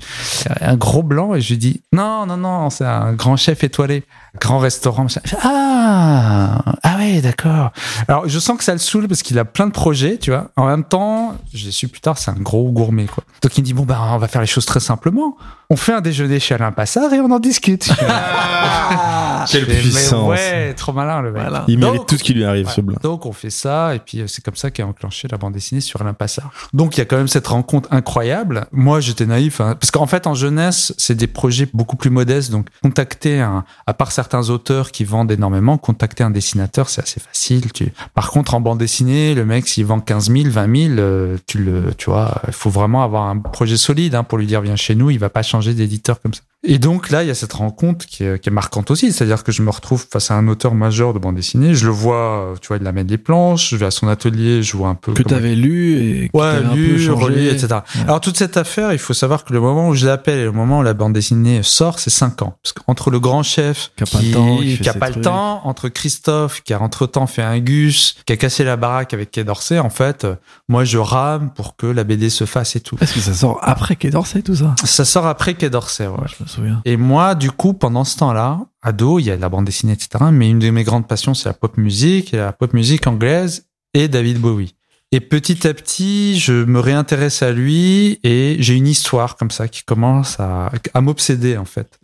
un 0.62 0.76
gros 0.76 1.03
blanc, 1.03 1.36
et 1.36 1.41
je 1.41 1.49
lui 1.49 1.58
dis 1.58 1.82
non, 1.91 2.26
non, 2.26 2.38
non, 2.38 2.70
c'est 2.70 2.86
un 2.86 3.14
grand 3.14 3.38
chef 3.38 3.64
étoilé, 3.64 4.03
grand 4.39 4.59
restaurant. 4.59 5.03
machin. 5.03 5.21
Ah, 5.43 6.61
ah 6.83 6.95
ouais, 6.97 7.21
d'accord. 7.21 7.71
Alors, 8.07 8.27
je 8.27 8.39
sens 8.39 8.57
que 8.57 8.63
ça 8.63 8.73
le 8.73 8.79
saoule 8.79 9.07
parce 9.07 9.21
qu'il 9.23 9.38
a 9.39 9.45
plein 9.45 9.67
de 9.67 9.71
projets, 9.71 10.17
tu 10.17 10.31
vois. 10.31 10.49
En 10.55 10.67
même 10.67 10.83
temps, 10.83 11.36
j'ai 11.53 11.71
su 11.71 11.88
plus 11.88 12.01
tard, 12.01 12.17
c'est 12.17 12.31
un 12.31 12.36
gros 12.36 12.69
gourmet, 12.71 13.05
quoi. 13.05 13.23
Donc 13.41 13.57
il 13.57 13.61
me 13.61 13.65
dit 13.65 13.73
bon 13.73 13.83
bah, 13.83 13.99
on 14.11 14.17
va 14.17 14.27
faire 14.27 14.41
les 14.41 14.47
choses 14.47 14.65
très 14.65 14.79
simplement. 14.79 15.38
On 15.69 15.75
fait 15.75 15.93
un 15.93 16.01
déjeuner 16.01 16.39
chez 16.39 16.55
Alain 16.55 16.71
Passard 16.71 17.11
et 17.13 17.19
on 17.19 17.29
en 17.31 17.39
discute. 17.39 17.89
Quelle 19.47 19.61
Je 19.61 19.65
fais, 19.65 19.73
mais 19.73 19.79
puissance. 19.79 20.27
Ouais, 20.29 20.73
trop 20.73 20.91
malin 20.93 21.21
le 21.21 21.31
mec. 21.31 21.41
Voilà. 21.41 21.63
Il 21.67 21.77
mérite 21.77 21.97
Donc- 21.97 22.07
tout 22.07 22.17
ce 22.17 22.23
qui 22.23 22.33
lui 22.33 22.43
arrive, 22.45 22.65
Ouais. 22.67 22.71
ce 22.73 22.81
blanc. 22.81 22.97
Donc 23.03 23.25
on 23.25 23.31
fait 23.31 23.49
ça 23.51 23.93
et 23.95 23.99
puis 23.99 24.21
euh, 24.21 24.27
c'est 24.27 24.43
comme 24.43 24.55
ça 24.55 24.71
qu'a 24.71 24.86
enclenché 24.86 25.27
la 25.29 25.38
bande 25.38 25.53
dessinée 25.53 25.81
sur 25.81 26.01
Alain 26.01 26.13
Passard. 26.13 26.49
Donc 26.73 26.97
il 26.97 26.99
y 26.99 27.01
a 27.01 27.05
quand 27.05 27.17
même 27.17 27.27
cette 27.27 27.47
rencontre 27.47 27.88
incroyable. 27.91 28.65
Moi 28.71 28.99
j'étais 29.01 29.25
naïf 29.25 29.61
hein, 29.61 29.75
parce 29.79 29.91
qu'en 29.91 30.07
fait 30.07 30.25
en 30.27 30.33
jeunesse 30.33 30.93
c'est 30.97 31.15
des 31.15 31.27
projets 31.27 31.67
beaucoup 31.73 31.95
plus 31.95 32.09
modestes. 32.09 32.51
Donc 32.51 32.67
contacter 32.81 33.39
un, 33.41 33.63
à 33.86 33.93
part 33.93 34.11
certains 34.11 34.24
auteurs 34.34 34.91
qui 34.91 35.03
vendent 35.03 35.32
énormément, 35.32 35.78
contacter 35.78 36.23
un 36.23 36.32
dessinateur 36.32 36.89
c'est 36.89 37.01
assez 37.01 37.19
facile. 37.19 37.65
Par 38.13 38.32
contre 38.32 38.53
en 38.53 38.61
bande 38.61 38.80
dessinée 38.80 39.34
le 39.34 39.45
mec 39.45 39.67
s'il 39.67 39.86
vend 39.86 39.99
15 39.99 40.32
000, 40.32 40.49
20 40.49 40.88
000, 40.88 40.99
euh, 40.99 41.38
tu 41.47 41.59
le, 41.59 41.93
tu 41.97 42.09
vois, 42.09 42.41
il 42.47 42.53
faut 42.53 42.69
vraiment 42.69 43.03
avoir 43.03 43.23
un 43.23 43.38
projet 43.38 43.78
solide 43.78 44.15
hein, 44.15 44.23
pour 44.23 44.38
lui 44.38 44.47
dire 44.47 44.61
viens 44.61 44.76
chez 44.76 44.95
nous. 44.95 45.09
Il 45.09 45.19
va 45.19 45.30
pas 45.30 45.43
changer 45.43 45.73
d'éditeur 45.73 46.21
comme 46.21 46.34
ça. 46.34 46.41
Et 46.68 46.80
donc 46.80 47.09
là, 47.11 47.24
il 47.24 47.28
y 47.28 47.32
a 47.32 47.36
cette 47.36 47.53
rencontre 47.53 48.05
qui 48.05 48.24
est, 48.24 48.39
qui 48.41 48.49
est 48.49 48.51
marquante 48.51 48.89
aussi, 48.91 49.11
c'est-à-dire 49.11 49.43
que 49.43 49.51
je 49.51 49.61
me 49.61 49.70
retrouve 49.70 50.05
face 50.11 50.32
à 50.32 50.36
un 50.36 50.47
auteur 50.47 50.74
majeur 50.74 51.13
de 51.13 51.20
bande 51.20 51.36
dessinée, 51.36 51.76
je 51.76 51.86
le 51.86 51.91
vois, 51.91 52.53
tu 52.61 52.68
vois, 52.70 52.78
il 52.78 52.88
amène 52.88 53.05
des 53.07 53.18
planches, 53.18 53.70
je 53.70 53.76
vais 53.78 53.86
à 53.86 53.91
son 53.91 54.07
atelier, 54.07 54.63
je 54.63 54.76
vois 54.76 54.89
un 54.89 54.95
peu 54.95 55.13
Que 55.13 55.24
comment- 55.24 55.36
t'avais 55.36 55.55
lu 55.55 56.24
et 56.24 56.30
que 56.30 56.38
Ouais, 56.38 56.51
t'avais 56.53 56.66
un 56.66 56.72
peu 56.72 57.28
lu, 57.30 57.47
etc. 57.47 57.68
Ouais. 57.72 58.01
Alors 58.03 58.20
toute 58.22 58.38
cette 58.38 58.57
affaire, 58.57 58.93
il 58.93 58.99
faut 58.99 59.13
savoir 59.13 59.43
que 59.43 59.53
le 59.53 59.59
moment 59.61 59.89
où 59.89 59.95
je 59.95 60.05
l'appelle 60.07 60.39
et 60.39 60.43
le 60.43 60.51
moment 60.51 60.80
où 60.80 60.84
la 60.84 60.93
bande 60.93 61.13
dessinée 61.13 61.61
sort, 61.63 61.99
c'est 61.99 62.09
5 62.09 62.41
ans. 62.41 62.57
Parce 62.63 62.74
qu'entre 62.74 63.11
le 63.11 63.20
grand 63.20 63.43
chef 63.43 63.91
Qui 63.95 64.03
a 64.03 64.07
pas 64.07 64.22
le 64.22 64.32
temps, 64.32 64.57
qui 64.57 64.76
fait 64.78 64.84
qui 64.84 64.89
a 64.89 64.93
pas 64.93 65.09
le 65.09 65.22
temps, 65.22 65.61
entre 65.68 65.89
Christophe 65.89 66.61
qui 66.63 66.74
a 66.74 66.82
entre-temps 66.82 67.28
fait 67.28 67.41
un 67.43 67.59
gus, 67.59 68.16
qui 68.26 68.34
a 68.34 68.38
cassé 68.38 68.63
la 68.63 68.76
baraque 68.78 69.13
avec 69.13 69.32
Quai 69.32 69.43
d'Orsay, 69.43 69.80
en 69.80 69.89
fait, 69.89 70.26
moi 70.68 70.84
je 70.84 70.97
rame 70.97 71.51
pour 71.53 71.76
que 71.76 71.86
la 71.88 72.03
BD 72.03 72.30
se 72.30 72.45
fasse 72.45 72.76
et 72.76 72.80
tout. 72.80 72.95
Parce 72.95 73.11
que 73.11 73.20
ça 73.20 73.34
sort 73.34 73.59
après 73.61 73.95
Quai 73.95 74.09
d'Orsay, 74.09 74.41
tout 74.41 74.55
ça. 74.55 74.76
Ça 74.84 75.05
sort 75.05 75.28
après 75.28 75.53
Quai 75.53 75.70
d'Orsay, 75.70 76.07
ouais. 76.07 76.16
Je 76.47 76.55
Et 76.86 76.97
moi, 76.97 77.36
du 77.36 77.51
coup, 77.51 77.74
pendant 77.74 78.03
ce 78.03 78.18
temps-là, 78.18 78.60
ado, 78.82 79.20
il 79.20 79.26
y 79.26 79.32
a 79.32 79.38
la 79.38 79.49
bande 79.49 79.66
dessinée, 79.66 79.93
etc. 79.93 80.26
Mais 80.32 80.49
une 80.49 80.60
de 80.60 80.70
mes 80.70 80.84
grandes 80.84 81.08
passions, 81.08 81.34
c'est 81.34 81.49
la 81.49 81.53
pop 81.53 81.78
musique, 81.78 82.32
la 82.32 82.53
pop 82.53 82.74
musique 82.74 83.08
anglaise 83.08 83.68
et 83.93 84.08
David 84.08 84.39
Bowie. 84.39 84.76
Et 85.12 85.20
petit 85.20 85.68
à 85.68 85.74
petit, 85.74 86.39
je 86.39 86.66
me 86.66 86.80
réintéresse 86.80 87.41
à 87.41 87.51
lui 87.51 88.20
et 88.24 88.58
j'ai 88.60 88.74
une 88.74 88.88
histoire 88.88 89.38
comme 89.38 89.51
ça 89.51 89.68
qui 89.68 89.84
commence 89.84 90.39
à 90.39 90.72
m'obséder 91.01 91.58
en 91.58 91.66
fait. 91.66 91.99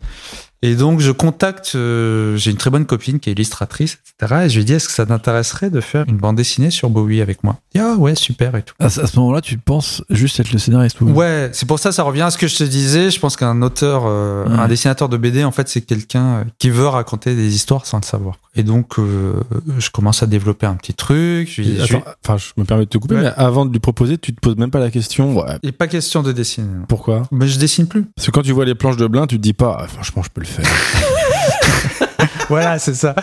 Et 0.64 0.76
donc, 0.76 1.00
je 1.00 1.10
contacte, 1.10 1.72
euh, 1.74 2.36
j'ai 2.36 2.52
une 2.52 2.56
très 2.56 2.70
bonne 2.70 2.86
copine 2.86 3.18
qui 3.18 3.28
est 3.30 3.32
illustratrice, 3.32 3.98
etc. 4.20 4.42
Et 4.44 4.48
je 4.48 4.58
lui 4.58 4.64
dis, 4.64 4.74
est-ce 4.74 4.86
que 4.86 4.94
ça 4.94 5.04
t'intéresserait 5.04 5.70
de 5.70 5.80
faire 5.80 6.04
une 6.06 6.18
bande 6.18 6.36
dessinée 6.36 6.70
sur 6.70 6.88
Bowie 6.88 7.20
avec 7.20 7.42
moi? 7.42 7.58
Dit, 7.74 7.80
Ah 7.80 7.94
ouais, 7.98 8.14
super 8.14 8.54
et 8.54 8.62
tout. 8.62 8.74
À, 8.78 8.88
ce 8.88 9.18
moment-là, 9.18 9.40
tu 9.40 9.58
penses 9.58 10.04
juste 10.08 10.38
être 10.38 10.52
le 10.52 10.58
scénariste 10.60 11.00
ou... 11.00 11.06
Ouais, 11.10 11.50
c'est 11.52 11.66
pour 11.66 11.80
ça, 11.80 11.90
ça 11.90 12.04
revient 12.04 12.22
à 12.22 12.30
ce 12.30 12.38
que 12.38 12.46
je 12.46 12.56
te 12.56 12.64
disais. 12.64 13.10
Je 13.10 13.18
pense 13.18 13.36
qu'un 13.36 13.60
auteur, 13.62 14.04
euh, 14.06 14.44
Ouais. 14.46 14.58
un 14.58 14.68
dessinateur 14.68 15.08
de 15.08 15.16
BD, 15.16 15.42
en 15.44 15.50
fait, 15.50 15.68
c'est 15.68 15.80
quelqu'un 15.80 16.24
euh, 16.26 16.44
qui 16.58 16.70
veut 16.70 16.86
raconter 16.86 17.34
des 17.34 17.54
histoires 17.54 17.84
sans 17.86 17.98
le 17.98 18.04
savoir. 18.04 18.36
Et 18.54 18.62
donc, 18.62 18.98
euh, 18.98 19.32
je 19.78 19.90
commence 19.90 20.22
à 20.22 20.26
développer 20.26 20.66
un 20.66 20.74
petit 20.74 20.92
truc. 20.94 21.50
Je, 21.50 21.62
Et 21.62 21.78
Enfin, 22.24 22.36
je 22.36 22.52
me 22.56 22.64
permets 22.64 22.84
de 22.84 22.88
te 22.90 22.98
couper, 22.98 23.14
Ouais. 23.16 23.22
mais 23.22 23.32
avant 23.36 23.64
de 23.66 23.72
lui 23.72 23.80
proposer, 23.80 24.18
tu 24.18 24.32
te 24.34 24.40
poses 24.40 24.56
même 24.56 24.70
pas 24.70 24.78
la 24.78 24.90
question. 24.90 25.34
Ouais. 25.36 25.56
il 25.62 25.66
n'est 25.66 25.72
pas 25.72 25.88
question 25.88 26.22
de 26.22 26.30
dessiner. 26.32 26.66
non. 26.68 26.84
Pourquoi? 26.86 27.22
Mais 27.32 27.48
je 27.48 27.58
dessine 27.58 27.86
plus. 27.88 28.04
Parce 28.14 28.26
que 28.26 28.30
quand 28.30 28.42
tu 28.42 28.52
vois 28.52 28.64
les 28.64 28.74
planches 28.76 28.96
de 28.98 29.06
Blin, 29.08 29.26
tu 29.26 29.38
te 29.38 29.42
dis 29.42 29.54
pas, 29.54 29.78
ah, 29.80 29.86
franchement, 29.88 30.22
je 30.22 30.28
peux 30.28 30.40
le 30.40 30.46
faire. 30.46 30.51
voilà, 32.48 32.78
c'est 32.78 32.94
ça. 32.94 33.14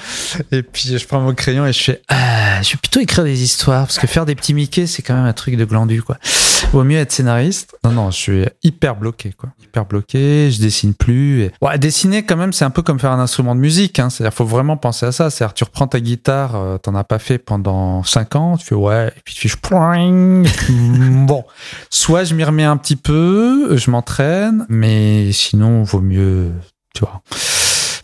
Et 0.52 0.64
puis 0.64 0.98
je 0.98 1.06
prends 1.06 1.22
mon 1.22 1.34
crayon 1.34 1.66
et 1.66 1.74
je 1.74 1.84
fais 1.84 2.02
ah, 2.10 2.62
je 2.62 2.72
vais 2.72 2.78
plutôt 2.78 3.00
écrire 3.00 3.24
des 3.24 3.44
histoires 3.44 3.86
parce 3.86 4.00
que 4.00 4.08
faire 4.08 4.26
des 4.26 4.36
petits 4.36 4.54
Mickey 4.54 4.88
c'est 4.88 5.02
quand 5.02 5.16
même 5.16 5.26
un 5.26 5.34
truc 5.34 5.56
de 5.56 5.66
glandu 5.66 6.02
quoi. 6.02 6.18
Vaut 6.72 6.84
mieux 6.84 6.98
être 6.98 7.12
scénariste. 7.12 7.76
Non 7.84 7.92
non, 7.92 8.12
je 8.12 8.18
suis 8.18 8.46
hyper 8.64 8.96
bloqué 8.96 9.34
quoi. 9.38 9.50
Hyper 9.64 9.86
bloqué, 9.86 10.52
je 10.52 10.62
dessine 10.62 10.94
plus 10.94 11.50
dessiner 11.78 12.24
quand 12.24 12.38
même 12.38 12.54
c'est 12.54 12.66
un 12.66 12.70
peu 12.70 12.82
comme 12.82 13.00
faire 13.00 13.12
un 13.12 13.20
instrument 13.20 13.56
de 13.56 13.60
musique 13.60 14.00
hein. 14.00 14.10
C'est-à-dire 14.10 14.34
faut 14.34 14.46
vraiment 14.46 14.78
penser 14.78 15.06
à 15.06 15.12
ça, 15.12 15.30
c'est-à-dire 15.30 15.54
tu 15.54 15.64
reprends 15.64 15.88
ta 15.88 16.00
guitare, 16.00 16.56
euh, 16.56 16.78
t'en 16.78 16.96
as 16.96 17.04
pas 17.04 17.20
fait 17.20 17.38
pendant 17.38 18.04
5 18.04 18.36
ans, 18.36 18.58
tu 18.58 18.66
fais 18.66 18.76
ouais 18.76 19.08
et 19.08 19.22
puis 19.24 19.34
tu 19.34 19.50
fais 19.50 19.58
bon, 20.70 21.44
soit 21.90 22.24
je 22.24 22.34
m'y 22.34 22.44
remets 22.44 22.64
un 22.64 22.78
petit 22.78 22.96
peu, 22.96 23.76
je 23.78 23.92
m'entraîne, 23.92 24.66
mais 24.70 25.32
sinon 25.32 25.84
vaut 25.84 26.02
mieux 26.02 26.52
tu 26.94 27.02
vois 27.02 27.22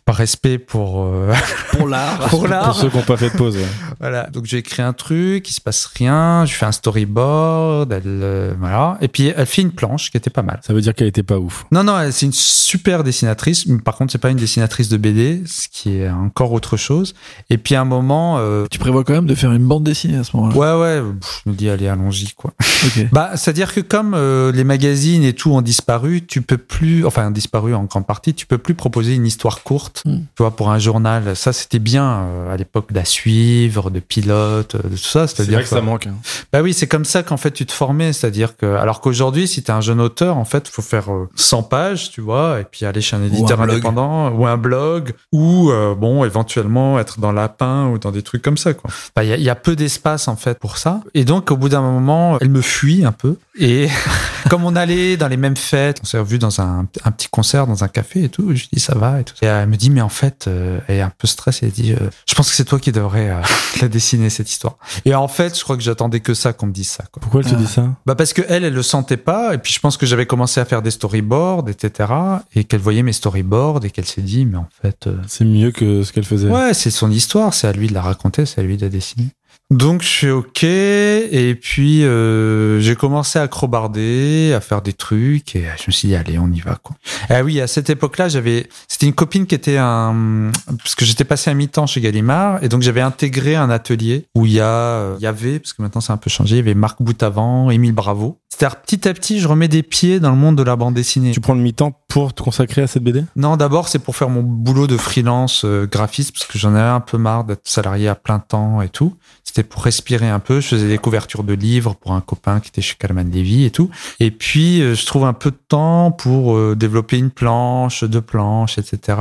par 0.06 0.16
respect 0.18 0.60
pour 0.60 1.04
euh, 1.04 1.34
Pour 1.72 1.88
l'art. 1.88 2.20
pour 2.30 2.48
Pour 2.48 2.76
ceux 2.76 2.90
qui 2.90 2.98
n'ont 2.98 3.04
pas 3.04 3.18
fait 3.18 3.32
de 3.32 3.38
pause. 3.38 3.56
ouais. 3.58 3.66
Voilà. 4.00 4.30
Donc 4.30 4.46
j'ai 4.46 4.58
écrit 4.58 4.84
un 4.84 4.94
truc, 4.94 5.50
il 5.50 5.54
se 5.54 5.60
passe 5.62 5.86
rien, 5.88 6.46
je 6.46 6.54
fais 6.54 6.66
un 6.68 6.72
storyboard, 6.72 7.92
elle 7.92 8.04
euh, 8.06 8.54
voilà, 8.60 8.98
et 9.02 9.08
puis 9.08 9.34
elle 9.36 9.46
fait 9.46 9.62
une 9.64 9.72
planche 9.72 10.12
qui 10.12 10.18
était 10.18 10.30
pas 10.30 10.44
mal. 10.44 10.60
Ça 10.66 10.74
veut 10.74 10.82
dire 10.82 10.94
qu'elle 10.94 11.08
était 11.08 11.24
pas 11.24 11.40
ouf. 11.40 11.66
Non 11.72 11.84
non, 11.84 12.00
elle- 12.00 12.14
c'est 12.14 12.26
une 12.28 12.34
super 12.34 13.04
dessinatrice, 13.04 13.66
mais 13.66 13.80
par 13.80 13.96
contre 13.96 14.12
c'est 14.12 14.18
pas 14.20 14.30
une 14.30 14.38
dessinatrice 14.38 14.90
de 14.90 14.98
BD, 14.98 15.42
ce 15.48 15.68
qui 15.70 15.98
est 15.98 16.10
encore 16.10 16.52
autre 16.52 16.78
chose. 16.78 17.16
Et 17.50 17.58
puis 17.58 17.74
à 17.76 17.82
un 17.82 17.86
moment, 17.86 18.38
euh, 18.38 18.66
Tu 18.70 18.78
prévois 18.80 19.04
quand 19.04 19.14
même 19.14 19.26
de 19.26 19.36
faire 19.36 19.52
une 19.54 19.66
bande 19.68 19.84
dessinée 19.84 20.18
à 20.18 20.24
ce 20.24 20.36
moment-là? 20.38 20.56
ouais 20.56 21.02
ouais, 21.02 21.12
pff, 21.20 21.42
je 21.46 21.50
me 21.50 21.56
dis 21.56 21.70
allez 21.70 21.88
allons-y 21.88 22.32
quoi. 22.36 22.54
Bah, 23.12 23.32
c'est-à-dire 23.36 23.74
que 23.74 23.80
comme 23.82 24.14
euh, 24.14 24.52
les 24.52 24.64
magazines 24.64 25.24
et 25.24 25.34
tout 25.34 25.52
ont 25.52 25.62
disparu, 25.62 26.26
tu 26.26 26.42
peux 26.44 26.58
plus, 26.60 27.06
enfin 27.06 27.32
disparu 27.32 27.74
en 27.74 27.86
grande 27.86 28.06
partie, 28.06 28.34
tu 28.36 28.46
peux 28.46 28.58
plus 28.60 28.76
proposer 28.76 29.16
une 29.16 29.26
histoire 29.26 29.64
courte. 29.64 29.95
Mm. 30.04 30.16
Tu 30.18 30.26
vois, 30.44 30.52
pour 30.56 30.70
un 30.72 30.80
journal, 30.80 31.36
ça 31.36 31.54
c'était 31.54 31.80
bien 31.80 32.06
euh, 32.24 32.54
à 32.54 32.58
l'époque 32.58 32.92
d'à 32.92 33.06
suivre, 33.06 33.90
de 33.92 34.00
pilote, 34.00 34.76
euh, 34.76 34.80
de 34.90 34.96
tout 34.96 35.04
ça. 35.04 35.28
C'est 35.28 35.38
C'est-à-dire 35.38 35.60
vrai 35.60 35.64
que 35.64 35.70
ça 35.70 35.82
manque. 35.82 36.08
hein. 36.08 36.16
bah 36.52 36.62
oui, 36.62 36.74
c'est 36.74 36.88
comme 36.88 37.06
ça 37.06 37.24
qu'en 37.24 37.38
fait 37.38 37.52
tu 37.52 37.66
te 37.66 37.72
formais, 37.72 38.14
c'est-à-dire 38.14 38.58
que 38.58 38.66
alors 38.66 39.02
qu'aujourd'hui, 39.02 39.48
si 39.48 39.64
t'es 39.64 39.72
un 39.72 39.82
jeune 39.82 40.02
auteur, 40.02 40.38
en 40.38 40.46
fait, 40.46 40.68
faut 40.68 40.82
faire 40.82 41.12
euh, 41.14 41.30
100 41.36 41.64
pages, 41.64 42.12
tu 42.12 42.22
vois, 42.22 42.60
et 42.60 42.64
puis 42.64 42.86
aller 42.86 43.02
chez 43.02 43.16
un 43.16 43.24
éditeur 43.24 43.58
blog. 43.58 43.70
indépendant 43.72 44.30
ou 44.32 44.46
un 44.46 44.58
blog 44.58 45.14
ou 45.32 45.70
euh, 45.72 45.96
bon, 45.96 46.26
éventuellement 46.26 47.00
être 47.00 47.20
dans 47.20 47.32
Lapin 47.32 47.88
ou 47.88 47.98
dans 48.00 48.12
des 48.12 48.22
trucs 48.22 48.42
comme 48.42 48.58
ça 48.58 48.74
quoi. 48.74 48.90
Bah 49.16 49.24
il 49.24 49.40
y, 49.40 49.44
y 49.44 49.50
a 49.50 49.56
peu 49.56 49.76
d'espace 49.76 50.28
en 50.28 50.36
fait 50.36 50.60
pour 50.60 50.78
ça. 50.78 51.02
Et 51.14 51.26
donc 51.26 51.52
au 51.52 51.58
bout 51.58 51.70
d'un 51.70 51.82
moment, 51.82 52.38
elle 52.42 52.50
me 52.50 52.62
fuit 52.62 53.06
un 53.06 53.12
peu 53.12 53.38
et 53.60 53.88
comme 54.50 54.64
on 54.64 54.76
allait 54.76 55.18
dans 55.18 55.28
les 55.28 55.38
mêmes 55.38 55.58
fêtes, 55.58 56.00
on 56.04 56.06
s'est 56.06 56.20
revu 56.20 56.38
dans 56.40 56.62
un, 56.62 56.88
un 57.04 57.12
petit 57.12 57.28
concert 57.30 57.68
dans 57.68 57.84
un 57.84 57.88
café 57.88 58.24
et 58.26 58.30
tout, 58.30 58.50
je 58.56 58.62
lui 58.64 58.70
dis 58.74 58.80
ça 58.80 58.96
va 58.96 59.20
et 59.20 59.24
tout. 59.24 59.34
Et 59.42 59.46
elle 59.46 59.68
me 59.70 59.76
dit 59.78 59.90
mais 59.90 60.02
en 60.02 60.10
fait, 60.10 60.46
euh, 60.48 60.80
elle 60.88 60.98
est 60.98 61.02
un 61.02 61.12
peu 61.18 61.28
stressée, 61.28 61.66
elle 61.68 61.72
dit 61.72 61.94
euh, 61.94 62.10
je 62.28 62.36
pense 62.36 62.50
que 62.50 62.56
c'est 62.56 62.66
toi 62.66 62.80
qui 62.80 62.92
devrais 62.92 63.30
euh, 63.30 63.42
la 63.82 63.88
dessiner 63.88 64.30
cette 64.30 64.50
histoire. 64.52 64.78
Et 65.06 65.16
en 65.16 65.28
fait, 65.28 65.58
je 65.58 65.64
crois 65.64 65.78
que 65.78 65.84
j'attendais 65.84 66.20
que 66.20 66.34
ça 66.34 66.54
qu'on 66.54 66.68
me 66.68 66.72
dise 66.74 66.90
ça. 66.90 67.04
Quoi. 67.12 67.22
Pourquoi 67.22 67.42
elle 67.42 67.48
te 67.50 67.56
Ah. 67.56 67.58
dit 67.58 67.68
ça? 67.68 67.88
Bah 68.06 68.16
parce 68.16 68.34
que 68.34 68.42
elle, 68.50 68.64
elle 68.64 68.74
le 68.74 68.84
sentait 68.84 69.18
pas. 69.18 69.54
Et 69.54 69.58
puis 69.58 69.74
je 69.74 69.80
pense 69.80 69.98
que 69.98 70.06
j'avais 70.06 70.26
commencé 70.26 70.60
à 70.60 70.66
faire 70.66 70.82
des 70.82 70.92
storyboards, 70.92 71.70
etc. 71.70 72.10
Et 72.56 72.64
qu'elle 72.66 72.82
voyait 72.82 73.04
mes 73.04 73.14
storyboards 73.14 73.86
et 73.86 73.90
qu'elle 73.90 74.06
s'est 74.06 74.22
dit, 74.22 74.46
mais 74.46 74.58
en 74.58 74.68
fait, 74.82 75.08
euh, 75.08 75.18
C'est 75.28 75.46
mieux 75.46 75.72
que 75.72 76.04
ce 76.04 76.12
qu'elle 76.14 76.26
faisait. 76.26 76.50
ouais, 76.50 76.74
c'est 76.74 76.92
son 76.92 77.10
histoire, 77.12 77.54
c'est 77.54 77.68
à 77.68 77.72
lui 77.72 77.88
de 77.88 77.94
la 77.94 78.02
raconter, 78.02 78.46
c'est 78.46 78.60
à 78.62 78.64
lui 78.64 78.78
de 78.78 78.82
la 78.84 78.90
dessiner. 78.90 79.28
Donc 79.72 80.04
je 80.04 80.08
fais 80.08 80.30
ok 80.30 80.64
et 80.64 81.58
puis 81.60 82.04
euh, 82.04 82.80
j'ai 82.82 82.96
commencé 82.96 83.40
à 83.40 83.48
crobarder, 83.48 84.54
à 84.56 84.62
faire 84.62 84.84
des 84.84 84.94
trucs 84.94 85.56
et 85.56 85.64
je 85.78 85.86
me 85.88 85.92
suis 85.92 86.10
dit 86.10 86.16
allez 86.16 86.38
on 86.38 86.52
y 86.52 86.60
va 86.60 86.76
quoi. 86.76 86.96
Ah 87.30 87.44
oui 87.44 87.60
à 87.60 87.66
cette 87.66 87.90
époque-là 87.90 88.30
j'avais 88.30 88.70
c'était 88.88 89.08
une 89.08 89.14
copine 89.14 89.48
qui 89.48 89.56
était 89.56 89.78
un 89.78 90.52
parce 90.78 90.94
que 90.94 91.04
j'étais 91.04 91.24
passé 91.24 91.50
à 91.50 91.56
mi-temps 91.56 91.88
chez 91.88 92.00
Gallimard 92.00 92.64
et 92.64 92.70
donc 92.70 92.84
j'avais 92.84 93.02
intégré 93.02 93.56
un 93.56 93.72
atelier 93.72 94.28
où 94.36 94.46
il 94.46 94.54
y 94.54 94.60
a 94.60 94.68
euh, 94.68 95.16
il 95.18 95.24
y 95.24 95.28
avait 95.28 95.58
parce 95.58 95.74
que 95.74 95.82
maintenant 95.82 96.02
c'est 96.02 96.14
un 96.14 96.18
peu 96.18 96.30
changé 96.30 96.58
il 96.58 96.60
y 96.60 96.62
avait 96.62 96.76
Marc 96.76 97.02
Boutavant, 97.02 97.72
Émile 97.72 97.94
Bravo. 97.94 98.38
C'est-à-dire 98.50 98.80
petit 98.82 99.08
à 99.08 99.14
petit 99.14 99.40
je 99.40 99.48
remets 99.48 99.68
des 99.68 99.82
pieds 99.82 100.20
dans 100.20 100.30
le 100.30 100.38
monde 100.38 100.58
de 100.58 100.64
la 100.64 100.76
bande 100.76 100.94
dessinée. 100.94 101.32
Tu 101.32 101.42
prends 101.42 101.56
le 101.56 101.62
mi-temps 101.62 102.00
pour 102.16 102.34
te 102.34 102.42
consacrer 102.42 102.82
à 102.82 102.88
cette 102.88 103.04
BD 103.04 103.26
Non, 103.36 103.58
d'abord, 103.58 103.90
c'est 103.90 104.00
pour 104.00 104.16
faire 104.16 104.30
mon 104.30 104.42
boulot 104.42 104.88
de 104.88 104.96
freelance 104.96 105.66
euh, 105.66 105.86
graphiste, 105.86 106.32
parce 106.32 106.46
que 106.46 106.58
j'en 106.58 106.74
avais 106.74 106.88
un 106.88 107.02
peu 107.02 107.18
marre 107.18 107.44
d'être 107.44 107.68
salarié 107.68 108.08
à 108.08 108.16
plein 108.16 108.40
temps 108.40 108.82
et 108.82 108.88
tout. 108.88 109.18
C'était 109.56 109.70
pour 109.70 109.84
respirer 109.84 110.28
un 110.28 110.40
peu. 110.40 110.60
Je 110.60 110.68
faisais 110.68 110.90
des 110.90 110.98
couvertures 110.98 111.46
de 111.46 111.54
livres 111.54 111.96
pour 111.96 112.12
un 112.12 112.20
copain 112.20 112.60
qui 112.60 112.68
était 112.68 112.82
chez 112.82 112.96
Calman 113.00 113.24
Levy 113.24 113.64
et 113.64 113.72
tout. 113.72 113.90
Et 114.20 114.30
puis, 114.30 114.82
euh, 114.82 114.96
je 114.96 115.06
trouve 115.06 115.24
un 115.24 115.32
peu 115.32 115.50
de 115.50 115.60
temps 115.70 116.12
pour 116.12 116.58
euh, 116.58 116.76
développer 116.76 117.18
une 117.18 117.30
planche, 117.30 118.04
deux 118.04 118.20
planches, 118.20 118.78
etc. 118.78 119.18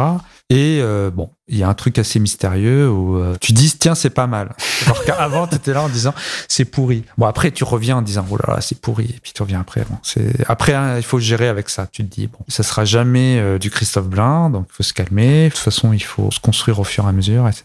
Et 0.51 0.81
euh, 0.83 1.11
bon, 1.11 1.31
il 1.49 1.57
y 1.57 1.63
a 1.63 1.69
un 1.69 1.75
truc 1.75 1.99
assez 1.99 2.19
mystérieux 2.21 2.89
où 2.91 3.19
euh, 3.19 3.37
tu 3.41 3.53
dis, 3.53 3.77
tiens, 3.79 3.95
c'est 3.95 4.11
pas 4.11 4.27
mal. 4.27 4.55
Alors 4.87 5.05
qu'avant, 5.05 5.47
tu 5.47 5.57
étais 5.57 5.73
là 5.73 5.83
en 5.83 5.89
disant, 5.89 6.15
c'est 6.49 6.65
pourri. 6.65 7.05
Bon, 7.19 7.27
après, 7.27 7.51
tu 7.51 7.65
reviens 7.65 7.99
en 7.99 8.03
disant, 8.03 8.27
oh 8.31 8.37
là 8.37 8.55
là, 8.55 8.61
c'est 8.61 8.81
pourri. 8.81 9.05
Et 9.05 9.21
puis 9.23 9.33
tu 9.35 9.43
reviens 9.43 9.61
après. 9.61 9.85
Bon, 9.89 9.97
c'est 10.03 10.49
après, 10.49 10.75
hein, 10.75 10.97
il 10.97 11.03
faut 11.03 11.19
gérer 11.19 11.49
avec 11.49 11.69
ça. 11.69 11.87
Tu 11.87 12.05
te 12.07 12.15
dis, 12.15 12.27
bon, 12.27 12.39
ça 12.49 12.63
sera 12.63 12.85
jamais 12.85 13.39
euh, 13.39 13.59
du 13.59 13.71
Christophe 13.71 14.09
Blain, 14.09 14.51
donc 14.51 14.67
il 14.71 14.75
faut 14.75 14.83
se 14.83 14.93
calmer. 14.93 15.47
De 15.47 15.55
toute 15.55 15.59
façon, 15.59 15.93
il 15.93 16.03
faut 16.03 16.31
se 16.31 16.41
construire 16.41 16.79
au 16.79 16.85
fur 16.85 17.05
et 17.05 17.09
à 17.09 17.13
mesure, 17.13 17.49
etc. 17.49 17.65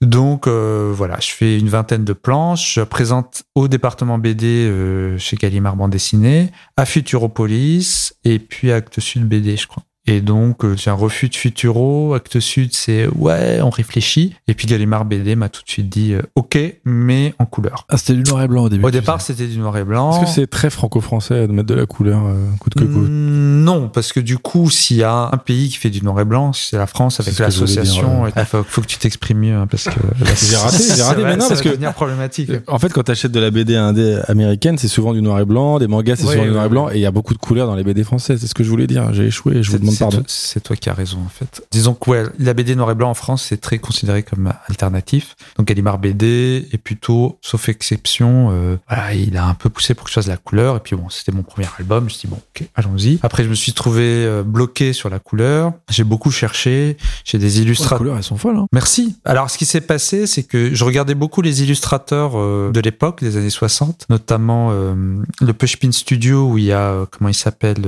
Donc 0.00 0.46
euh, 0.46 0.92
voilà, 0.94 1.18
je 1.20 1.30
fais 1.30 1.58
une 1.58 1.68
vingtaine 1.68 2.04
de 2.04 2.12
planches. 2.12 2.74
Je 2.74 2.82
présente 2.82 3.42
au 3.54 3.68
département 3.68 4.18
BD 4.18 4.46
euh, 4.46 5.18
chez 5.18 5.36
Gallimard 5.36 5.76
Bande 5.76 5.90
Dessinée, 5.90 6.50
à 6.76 6.84
Futuropolis 6.84 8.14
et 8.24 8.38
puis 8.38 8.72
à 8.72 8.76
Actes 8.76 9.00
Sud 9.00 9.26
BD, 9.26 9.56
je 9.56 9.66
crois. 9.66 9.82
Et 10.10 10.20
donc, 10.20 10.64
euh, 10.64 10.76
c'est 10.76 10.90
un 10.90 10.94
refus 10.94 11.28
de 11.28 11.36
Futuro. 11.36 12.14
Actes 12.14 12.40
Sud, 12.40 12.70
c'est 12.72 13.06
ouais, 13.16 13.60
on 13.62 13.70
réfléchit. 13.70 14.34
Et 14.48 14.54
puis 14.54 14.66
Gallimard 14.66 15.04
BD 15.04 15.36
m'a 15.36 15.48
tout 15.48 15.62
de 15.64 15.70
suite 15.70 15.88
dit 15.88 16.14
euh, 16.14 16.22
OK, 16.34 16.58
mais 16.84 17.32
en 17.38 17.46
couleur. 17.46 17.86
Ah, 17.88 17.96
c'était 17.96 18.14
du 18.14 18.28
noir 18.28 18.42
et 18.42 18.48
blanc 18.48 18.64
au 18.64 18.68
début. 18.68 18.84
Au 18.84 18.90
départ, 18.90 19.20
c'était 19.20 19.46
du 19.46 19.58
noir 19.58 19.76
et 19.76 19.84
blanc. 19.84 20.10
Est-ce 20.20 20.24
que 20.24 20.30
c'est 20.40 20.46
très 20.48 20.68
franco-français 20.68 21.46
de 21.46 21.52
mettre 21.52 21.68
de 21.68 21.74
la 21.74 21.86
couleur 21.86 22.22
euh, 22.26 22.34
coûte 22.58 22.74
que 22.74 22.80
coûte? 22.84 23.08
Mm, 23.08 23.62
Non, 23.62 23.88
parce 23.88 24.12
que 24.12 24.18
du 24.18 24.36
coup, 24.38 24.68
s'il 24.68 24.96
y 24.96 25.04
a 25.04 25.30
un 25.32 25.36
pays 25.36 25.68
qui 25.68 25.76
fait 25.76 25.90
du 25.90 26.02
noir 26.02 26.18
et 26.18 26.24
blanc, 26.24 26.52
c'est 26.52 26.76
la 26.76 26.88
France 26.88 27.20
avec 27.20 27.38
l'association. 27.38 28.26
Il 28.36 28.44
faut, 28.46 28.64
faut 28.64 28.80
que 28.80 28.86
tu 28.88 28.98
t'exprimes 28.98 29.38
mieux, 29.38 29.54
hein, 29.54 29.68
parce 29.70 29.84
que 29.84 29.90
là, 30.24 30.30
J'ai 30.34 30.56
raté, 30.56 30.76
j'ai 30.78 30.82
ça 30.96 31.06
raté, 31.06 31.22
mais 31.22 31.36
non, 31.36 31.42
ça 31.42 31.48
parce 31.50 31.60
va 31.60 31.64
que- 31.64 31.68
devenir 31.68 31.94
problématique. 31.94 32.50
En 32.66 32.80
fait, 32.80 32.92
quand 32.92 33.04
tu 33.04 33.12
achètes 33.12 33.30
de 33.32 33.38
la 33.40 33.52
BD 33.52 33.76
indé 33.76 34.18
américaine, 34.26 34.76
c'est 34.76 34.88
souvent 34.88 35.12
du 35.12 35.22
noir 35.22 35.38
et 35.38 35.44
blanc, 35.44 35.78
des 35.78 35.86
mangas, 35.86 36.16
c'est 36.16 36.24
Oui, 36.24 36.32
souvent 36.32 36.42
du 36.42 36.48
oui, 36.48 36.54
noir 36.54 36.66
et 36.66 36.68
blanc, 36.68 36.90
et 36.90 36.96
il 36.96 37.00
y 37.00 37.06
a 37.06 37.12
beaucoup 37.12 37.34
de 37.34 37.38
couleurs 37.38 37.68
dans 37.68 37.76
les 37.76 37.84
BD 37.84 38.02
françaises. 38.02 38.40
C'est 38.40 38.48
ce 38.48 38.54
que 38.54 38.64
je 38.64 38.70
voulais 38.70 38.88
dire. 38.88 39.12
J'ai 39.14 39.26
échoué 39.26 39.62
je 39.62 39.70
vous 39.70 39.78
demande 39.78 39.94
c'est 40.26 40.60
toi- 40.62 40.76
qui 40.76 40.88
as 40.88 40.94
raison, 40.94 41.18
en 41.24 41.28
fait. 41.28 41.62
Disons 41.70 41.94
que 41.94 42.10
ouais, 42.10 42.24
la 42.38 42.54
BD 42.54 42.74
noir 42.74 42.90
et 42.90 42.94
blanc 42.94 43.10
en 43.10 43.14
France, 43.14 43.44
c'est 43.48 43.60
très 43.60 43.78
considéré 43.78 44.22
comme 44.22 44.52
alternatif. 44.68 45.36
Donc 45.58 45.66
Gallimard 45.68 45.98
BD 45.98 46.66
est 46.72 46.78
plutôt, 46.78 47.38
sauf 47.42 47.68
exception, 47.68 48.48
euh, 48.52 48.76
voilà, 48.88 49.14
il 49.14 49.36
a 49.36 49.44
un 49.46 49.54
peu 49.54 49.68
poussé 49.68 49.94
pour 49.94 50.04
que 50.04 50.10
je 50.10 50.14
fasse 50.14 50.26
la 50.26 50.36
couleur. 50.36 50.76
Et 50.76 50.80
puis 50.80 50.96
bon, 50.96 51.08
c'était 51.10 51.32
mon 51.32 51.42
premier 51.42 51.66
album. 51.78 52.00
Je 52.00 52.04
me 52.04 52.08
suis 52.10 52.28
dit, 52.28 52.34
bon, 52.34 52.36
ok, 52.56 52.66
allons-y. 52.76 53.18
Après, 53.22 53.44
je 53.44 53.48
me 53.48 53.54
suis 53.54 53.72
trouvé 53.72 54.02
euh, 54.04 54.42
bloqué 54.42 54.92
sur 54.92 55.10
la 55.10 55.18
couleur. 55.18 55.72
J'ai 55.90 56.04
beaucoup 56.04 56.30
cherché. 56.30 56.96
J'ai 57.24 57.38
des 57.38 57.44
Ouais, 57.50 57.50
les 57.50 57.60
illustrateurs. 57.62 57.98
couleurs, 57.98 58.16
elles 58.16 58.22
sont 58.22 58.36
folles. 58.36 58.56
Hein. 58.56 58.66
Merci. 58.72 59.16
Alors, 59.24 59.50
ce 59.50 59.58
qui 59.58 59.66
s'est 59.66 59.80
passé, 59.80 60.26
c'est 60.26 60.44
que 60.44 60.72
je 60.74 60.84
regardais 60.84 61.14
beaucoup 61.14 61.42
les 61.42 61.62
illustrateurs 61.62 62.32
euh, 62.36 62.70
de 62.70 62.80
l'époque, 62.80 63.20
des 63.22 63.36
années 63.36 63.50
60, 63.50 64.06
notamment 64.08 64.68
euh, 64.70 64.94
le 65.40 65.52
Pushpin 65.52 65.90
Studio 65.92 66.48
où 66.48 66.58
il 66.58 66.64
y 66.64 66.72
a, 66.72 67.06
comment 67.10 67.28
il 67.28 67.34
s'appelle, 67.34 67.82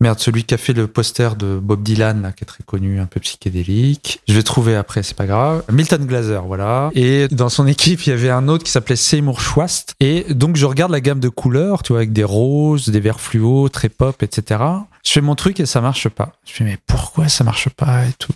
merde, 0.00 0.18
celui 0.20 0.44
qui 0.44 0.54
a 0.54 0.58
fait 0.58 0.72
le 0.72 0.86
poster 0.86 1.34
de 1.36 1.47
Bob 1.56 1.82
Dylan, 1.82 2.32
qui 2.36 2.44
est 2.44 2.46
très 2.46 2.64
connu, 2.64 3.00
un 3.00 3.06
peu 3.06 3.20
psychédélique. 3.20 4.20
Je 4.28 4.34
vais 4.34 4.42
trouver 4.42 4.76
après, 4.76 5.02
c'est 5.02 5.16
pas 5.16 5.26
grave. 5.26 5.62
Milton 5.70 6.04
Glaser, 6.04 6.40
voilà. 6.44 6.90
Et 6.94 7.28
dans 7.28 7.48
son 7.48 7.66
équipe, 7.66 8.06
il 8.06 8.10
y 8.10 8.12
avait 8.12 8.30
un 8.30 8.48
autre 8.48 8.64
qui 8.64 8.70
s'appelait 8.70 8.96
Seymour 8.96 9.40
Schwast. 9.40 9.94
Et 10.00 10.34
donc, 10.34 10.56
je 10.56 10.66
regarde 10.66 10.92
la 10.92 11.00
gamme 11.00 11.20
de 11.20 11.28
couleurs, 11.28 11.82
tu 11.82 11.92
vois, 11.92 12.00
avec 12.00 12.12
des 12.12 12.24
roses, 12.24 12.88
des 12.88 13.00
verts 13.00 13.20
fluo, 13.20 13.68
très 13.68 13.88
pop, 13.88 14.22
etc. 14.22 14.60
Je 15.04 15.12
fais 15.12 15.20
mon 15.20 15.34
truc 15.34 15.60
et 15.60 15.66
ça 15.66 15.80
marche 15.80 16.08
pas. 16.08 16.32
Je 16.44 16.52
fais, 16.52 16.64
mais 16.64 16.78
pourquoi 16.86 17.28
ça 17.28 17.44
marche 17.44 17.68
pas 17.70 18.04
et 18.04 18.12
tout. 18.18 18.32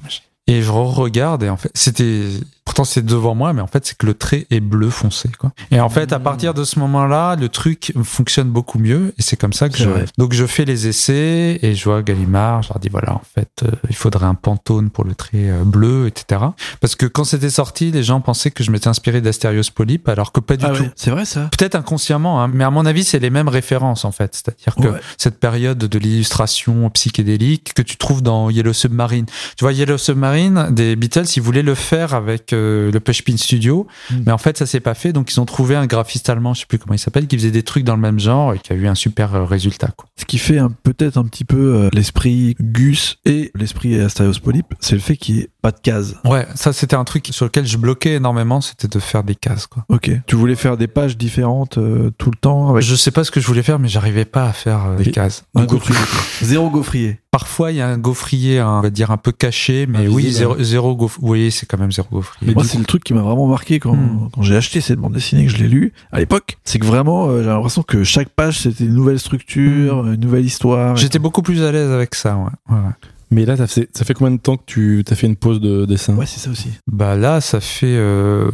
Et 0.46 0.62
je 0.62 0.70
regarde 0.70 1.42
et 1.44 1.48
en 1.48 1.56
fait, 1.56 1.70
c'était 1.74 2.24
pourtant 2.72 2.84
c'est 2.84 3.04
devant 3.04 3.34
moi, 3.34 3.52
mais 3.52 3.60
en 3.60 3.66
fait 3.66 3.84
c'est 3.84 3.98
que 3.98 4.06
le 4.06 4.14
trait 4.14 4.46
est 4.50 4.60
bleu 4.60 4.88
foncé 4.88 5.28
quoi. 5.38 5.52
Et 5.70 5.78
en 5.78 5.90
fait 5.90 6.10
à 6.14 6.18
mmh. 6.18 6.22
partir 6.22 6.54
de 6.54 6.64
ce 6.64 6.78
moment-là, 6.78 7.36
le 7.36 7.50
truc 7.50 7.92
fonctionne 8.02 8.48
beaucoup 8.48 8.78
mieux 8.78 9.12
et 9.18 9.22
c'est 9.22 9.36
comme 9.36 9.52
ça 9.52 9.68
que 9.68 9.76
je 9.76 9.90
donc 10.16 10.32
je 10.32 10.46
fais 10.46 10.64
les 10.64 10.86
essais 10.86 11.58
et 11.60 11.74
je 11.74 11.84
vois 11.84 12.00
Gallimard, 12.00 12.62
je 12.62 12.70
leur 12.70 12.78
dis 12.78 12.88
voilà 12.88 13.12
en 13.12 13.20
fait 13.34 13.50
euh, 13.64 13.72
il 13.90 13.94
faudrait 13.94 14.24
un 14.24 14.34
pantone 14.34 14.88
pour 14.88 15.04
le 15.04 15.14
trait 15.14 15.50
euh, 15.50 15.64
bleu 15.64 16.06
etc. 16.06 16.40
Parce 16.80 16.96
que 16.96 17.04
quand 17.04 17.24
c'était 17.24 17.50
sorti, 17.50 17.90
les 17.90 18.02
gens 18.02 18.22
pensaient 18.22 18.50
que 18.50 18.64
je 18.64 18.70
m'étais 18.70 18.88
inspiré 18.88 19.20
d'Asterios 19.20 19.70
Polyp 19.74 20.08
alors 20.08 20.32
que 20.32 20.40
pas 20.40 20.56
du 20.56 20.64
ah 20.64 20.72
tout. 20.72 20.86
c'est 20.96 21.10
vrai 21.10 21.26
ça. 21.26 21.50
Peut-être 21.54 21.74
inconsciemment, 21.74 22.42
hein, 22.42 22.50
mais 22.50 22.64
à 22.64 22.70
mon 22.70 22.86
avis 22.86 23.04
c'est 23.04 23.18
les 23.18 23.28
mêmes 23.28 23.48
références 23.48 24.06
en 24.06 24.12
fait, 24.12 24.34
c'est-à-dire 24.34 24.76
que 24.76 24.98
cette 25.18 25.38
période 25.38 25.76
de 25.76 25.98
l'illustration 25.98 26.88
psychédélique 26.88 27.74
que 27.74 27.82
tu 27.82 27.98
trouves 27.98 28.22
dans 28.22 28.48
Yellow 28.48 28.72
Submarine. 28.72 29.26
Tu 29.58 29.64
vois 29.64 29.74
Yellow 29.74 29.98
Submarine 29.98 30.68
des 30.70 30.96
Beatles, 30.96 31.26
ils 31.36 31.42
voulaient 31.42 31.60
le 31.60 31.74
faire 31.74 32.14
avec 32.14 32.54
euh, 32.62 32.90
le 32.90 33.00
Pushpin 33.00 33.36
Studio, 33.36 33.86
mm. 34.10 34.16
mais 34.26 34.32
en 34.32 34.38
fait 34.38 34.58
ça 34.58 34.66
s'est 34.66 34.80
pas 34.80 34.94
fait, 34.94 35.12
donc 35.12 35.32
ils 35.32 35.40
ont 35.40 35.44
trouvé 35.44 35.76
un 35.76 35.86
graphiste 35.86 36.28
allemand, 36.28 36.54
je 36.54 36.60
sais 36.60 36.66
plus 36.66 36.78
comment 36.78 36.94
il 36.94 36.98
s'appelle, 36.98 37.26
qui 37.26 37.36
faisait 37.36 37.50
des 37.50 37.62
trucs 37.62 37.84
dans 37.84 37.94
le 37.94 38.00
même 38.00 38.18
genre 38.18 38.54
et 38.54 38.58
qui 38.58 38.72
a 38.72 38.76
eu 38.76 38.86
un 38.86 38.94
super 38.94 39.34
euh, 39.34 39.44
résultat. 39.44 39.88
Quoi. 39.96 40.08
Ce 40.16 40.24
qui 40.24 40.38
fait 40.38 40.58
peut-être 40.82 41.16
un 41.16 41.24
petit 41.24 41.44
peu 41.44 41.74
euh, 41.74 41.88
l'esprit 41.92 42.56
Gus 42.60 43.18
et 43.24 43.50
l'esprit 43.54 44.00
Astérios 44.00 44.40
Polyp, 44.42 44.66
c'est 44.80 44.94
le 44.94 45.00
fait 45.00 45.16
qu'il 45.16 45.36
n'y 45.36 45.40
ait 45.42 45.50
pas 45.60 45.72
de 45.72 45.80
cases. 45.80 46.14
Ouais, 46.24 46.46
ça 46.54 46.72
c'était 46.72 46.96
un 46.96 47.04
truc 47.04 47.28
sur 47.30 47.44
lequel 47.44 47.66
je 47.66 47.76
bloquais 47.76 48.14
énormément, 48.14 48.60
c'était 48.60 48.88
de 48.88 48.98
faire 48.98 49.24
des 49.24 49.34
cases. 49.34 49.66
Quoi. 49.66 49.84
Ok. 49.88 50.10
Tu 50.26 50.36
voulais 50.36 50.56
faire 50.56 50.76
des 50.76 50.88
pages 50.88 51.16
différentes 51.16 51.78
tout 52.18 52.30
le 52.30 52.36
temps 52.40 52.70
avec... 52.70 52.82
Je 52.82 52.94
sais 52.94 53.10
pas 53.10 53.24
ce 53.24 53.30
que 53.30 53.40
je 53.40 53.46
voulais 53.46 53.62
faire, 53.62 53.78
mais 53.78 53.88
j'arrivais 53.88 54.24
pas 54.24 54.46
à 54.46 54.52
faire 54.52 54.96
des 54.96 55.10
cases. 55.10 55.44
Un 55.54 55.64
gaufrier. 55.64 55.98
Zéro 56.42 56.70
gaufrier. 56.70 57.21
Parfois, 57.32 57.72
il 57.72 57.78
y 57.78 57.80
a 57.80 57.88
un 57.88 57.96
gaufrier, 57.96 58.60
on 58.60 58.82
va 58.82 58.90
dire 58.90 59.10
un 59.10 59.16
peu 59.16 59.32
caché, 59.32 59.86
mais 59.88 60.06
oui, 60.06 60.30
zéro, 60.30 60.62
zéro 60.62 60.94
gaufrier. 60.94 61.26
Oui, 61.26 61.50
c'est 61.50 61.64
quand 61.64 61.78
même 61.78 61.90
zéro 61.90 62.06
gaufrier. 62.12 62.54
moi, 62.54 62.62
c'est 62.62 62.76
le 62.76 62.84
truc 62.84 63.02
qui 63.02 63.14
m'a 63.14 63.22
vraiment 63.22 63.46
marqué 63.46 63.80
quand, 63.80 63.94
hmm. 63.94 64.28
quand 64.34 64.42
j'ai 64.42 64.54
acheté 64.54 64.82
cette 64.82 64.98
bande 64.98 65.14
dessinée, 65.14 65.46
que 65.46 65.50
je 65.50 65.56
l'ai 65.56 65.68
lue 65.68 65.94
à 66.12 66.18
l'époque. 66.18 66.58
C'est 66.64 66.78
que 66.78 66.84
vraiment, 66.84 67.28
euh, 67.28 67.42
j'ai 67.42 67.48
l'impression 67.48 67.82
que 67.82 68.04
chaque 68.04 68.28
page, 68.28 68.58
c'était 68.58 68.84
une 68.84 68.92
nouvelle 68.92 69.18
structure, 69.18 70.02
hmm. 70.04 70.12
une 70.12 70.20
nouvelle 70.20 70.44
histoire. 70.44 70.94
J'étais 70.96 71.18
beaucoup 71.18 71.40
plus 71.40 71.62
à 71.62 71.72
l'aise 71.72 71.90
avec 71.90 72.14
ça, 72.14 72.36
ouais. 72.36 72.44
ouais, 72.68 72.82
ouais. 72.82 72.92
Mais 73.32 73.46
là, 73.46 73.56
ça 73.56 73.66
fait, 73.66 73.88
ça 73.96 74.04
fait 74.04 74.12
combien 74.12 74.32
de 74.32 74.40
temps 74.40 74.58
que 74.58 74.62
tu 74.66 75.04
as 75.08 75.14
fait 75.14 75.26
une 75.26 75.36
pause 75.36 75.58
de 75.58 75.86
dessin? 75.86 76.14
Ouais, 76.16 76.26
c'est 76.26 76.38
ça 76.38 76.50
aussi. 76.50 76.68
Bah 76.86 77.16
là, 77.16 77.40
ça 77.40 77.60
fait, 77.60 77.86
euh, 77.86 78.50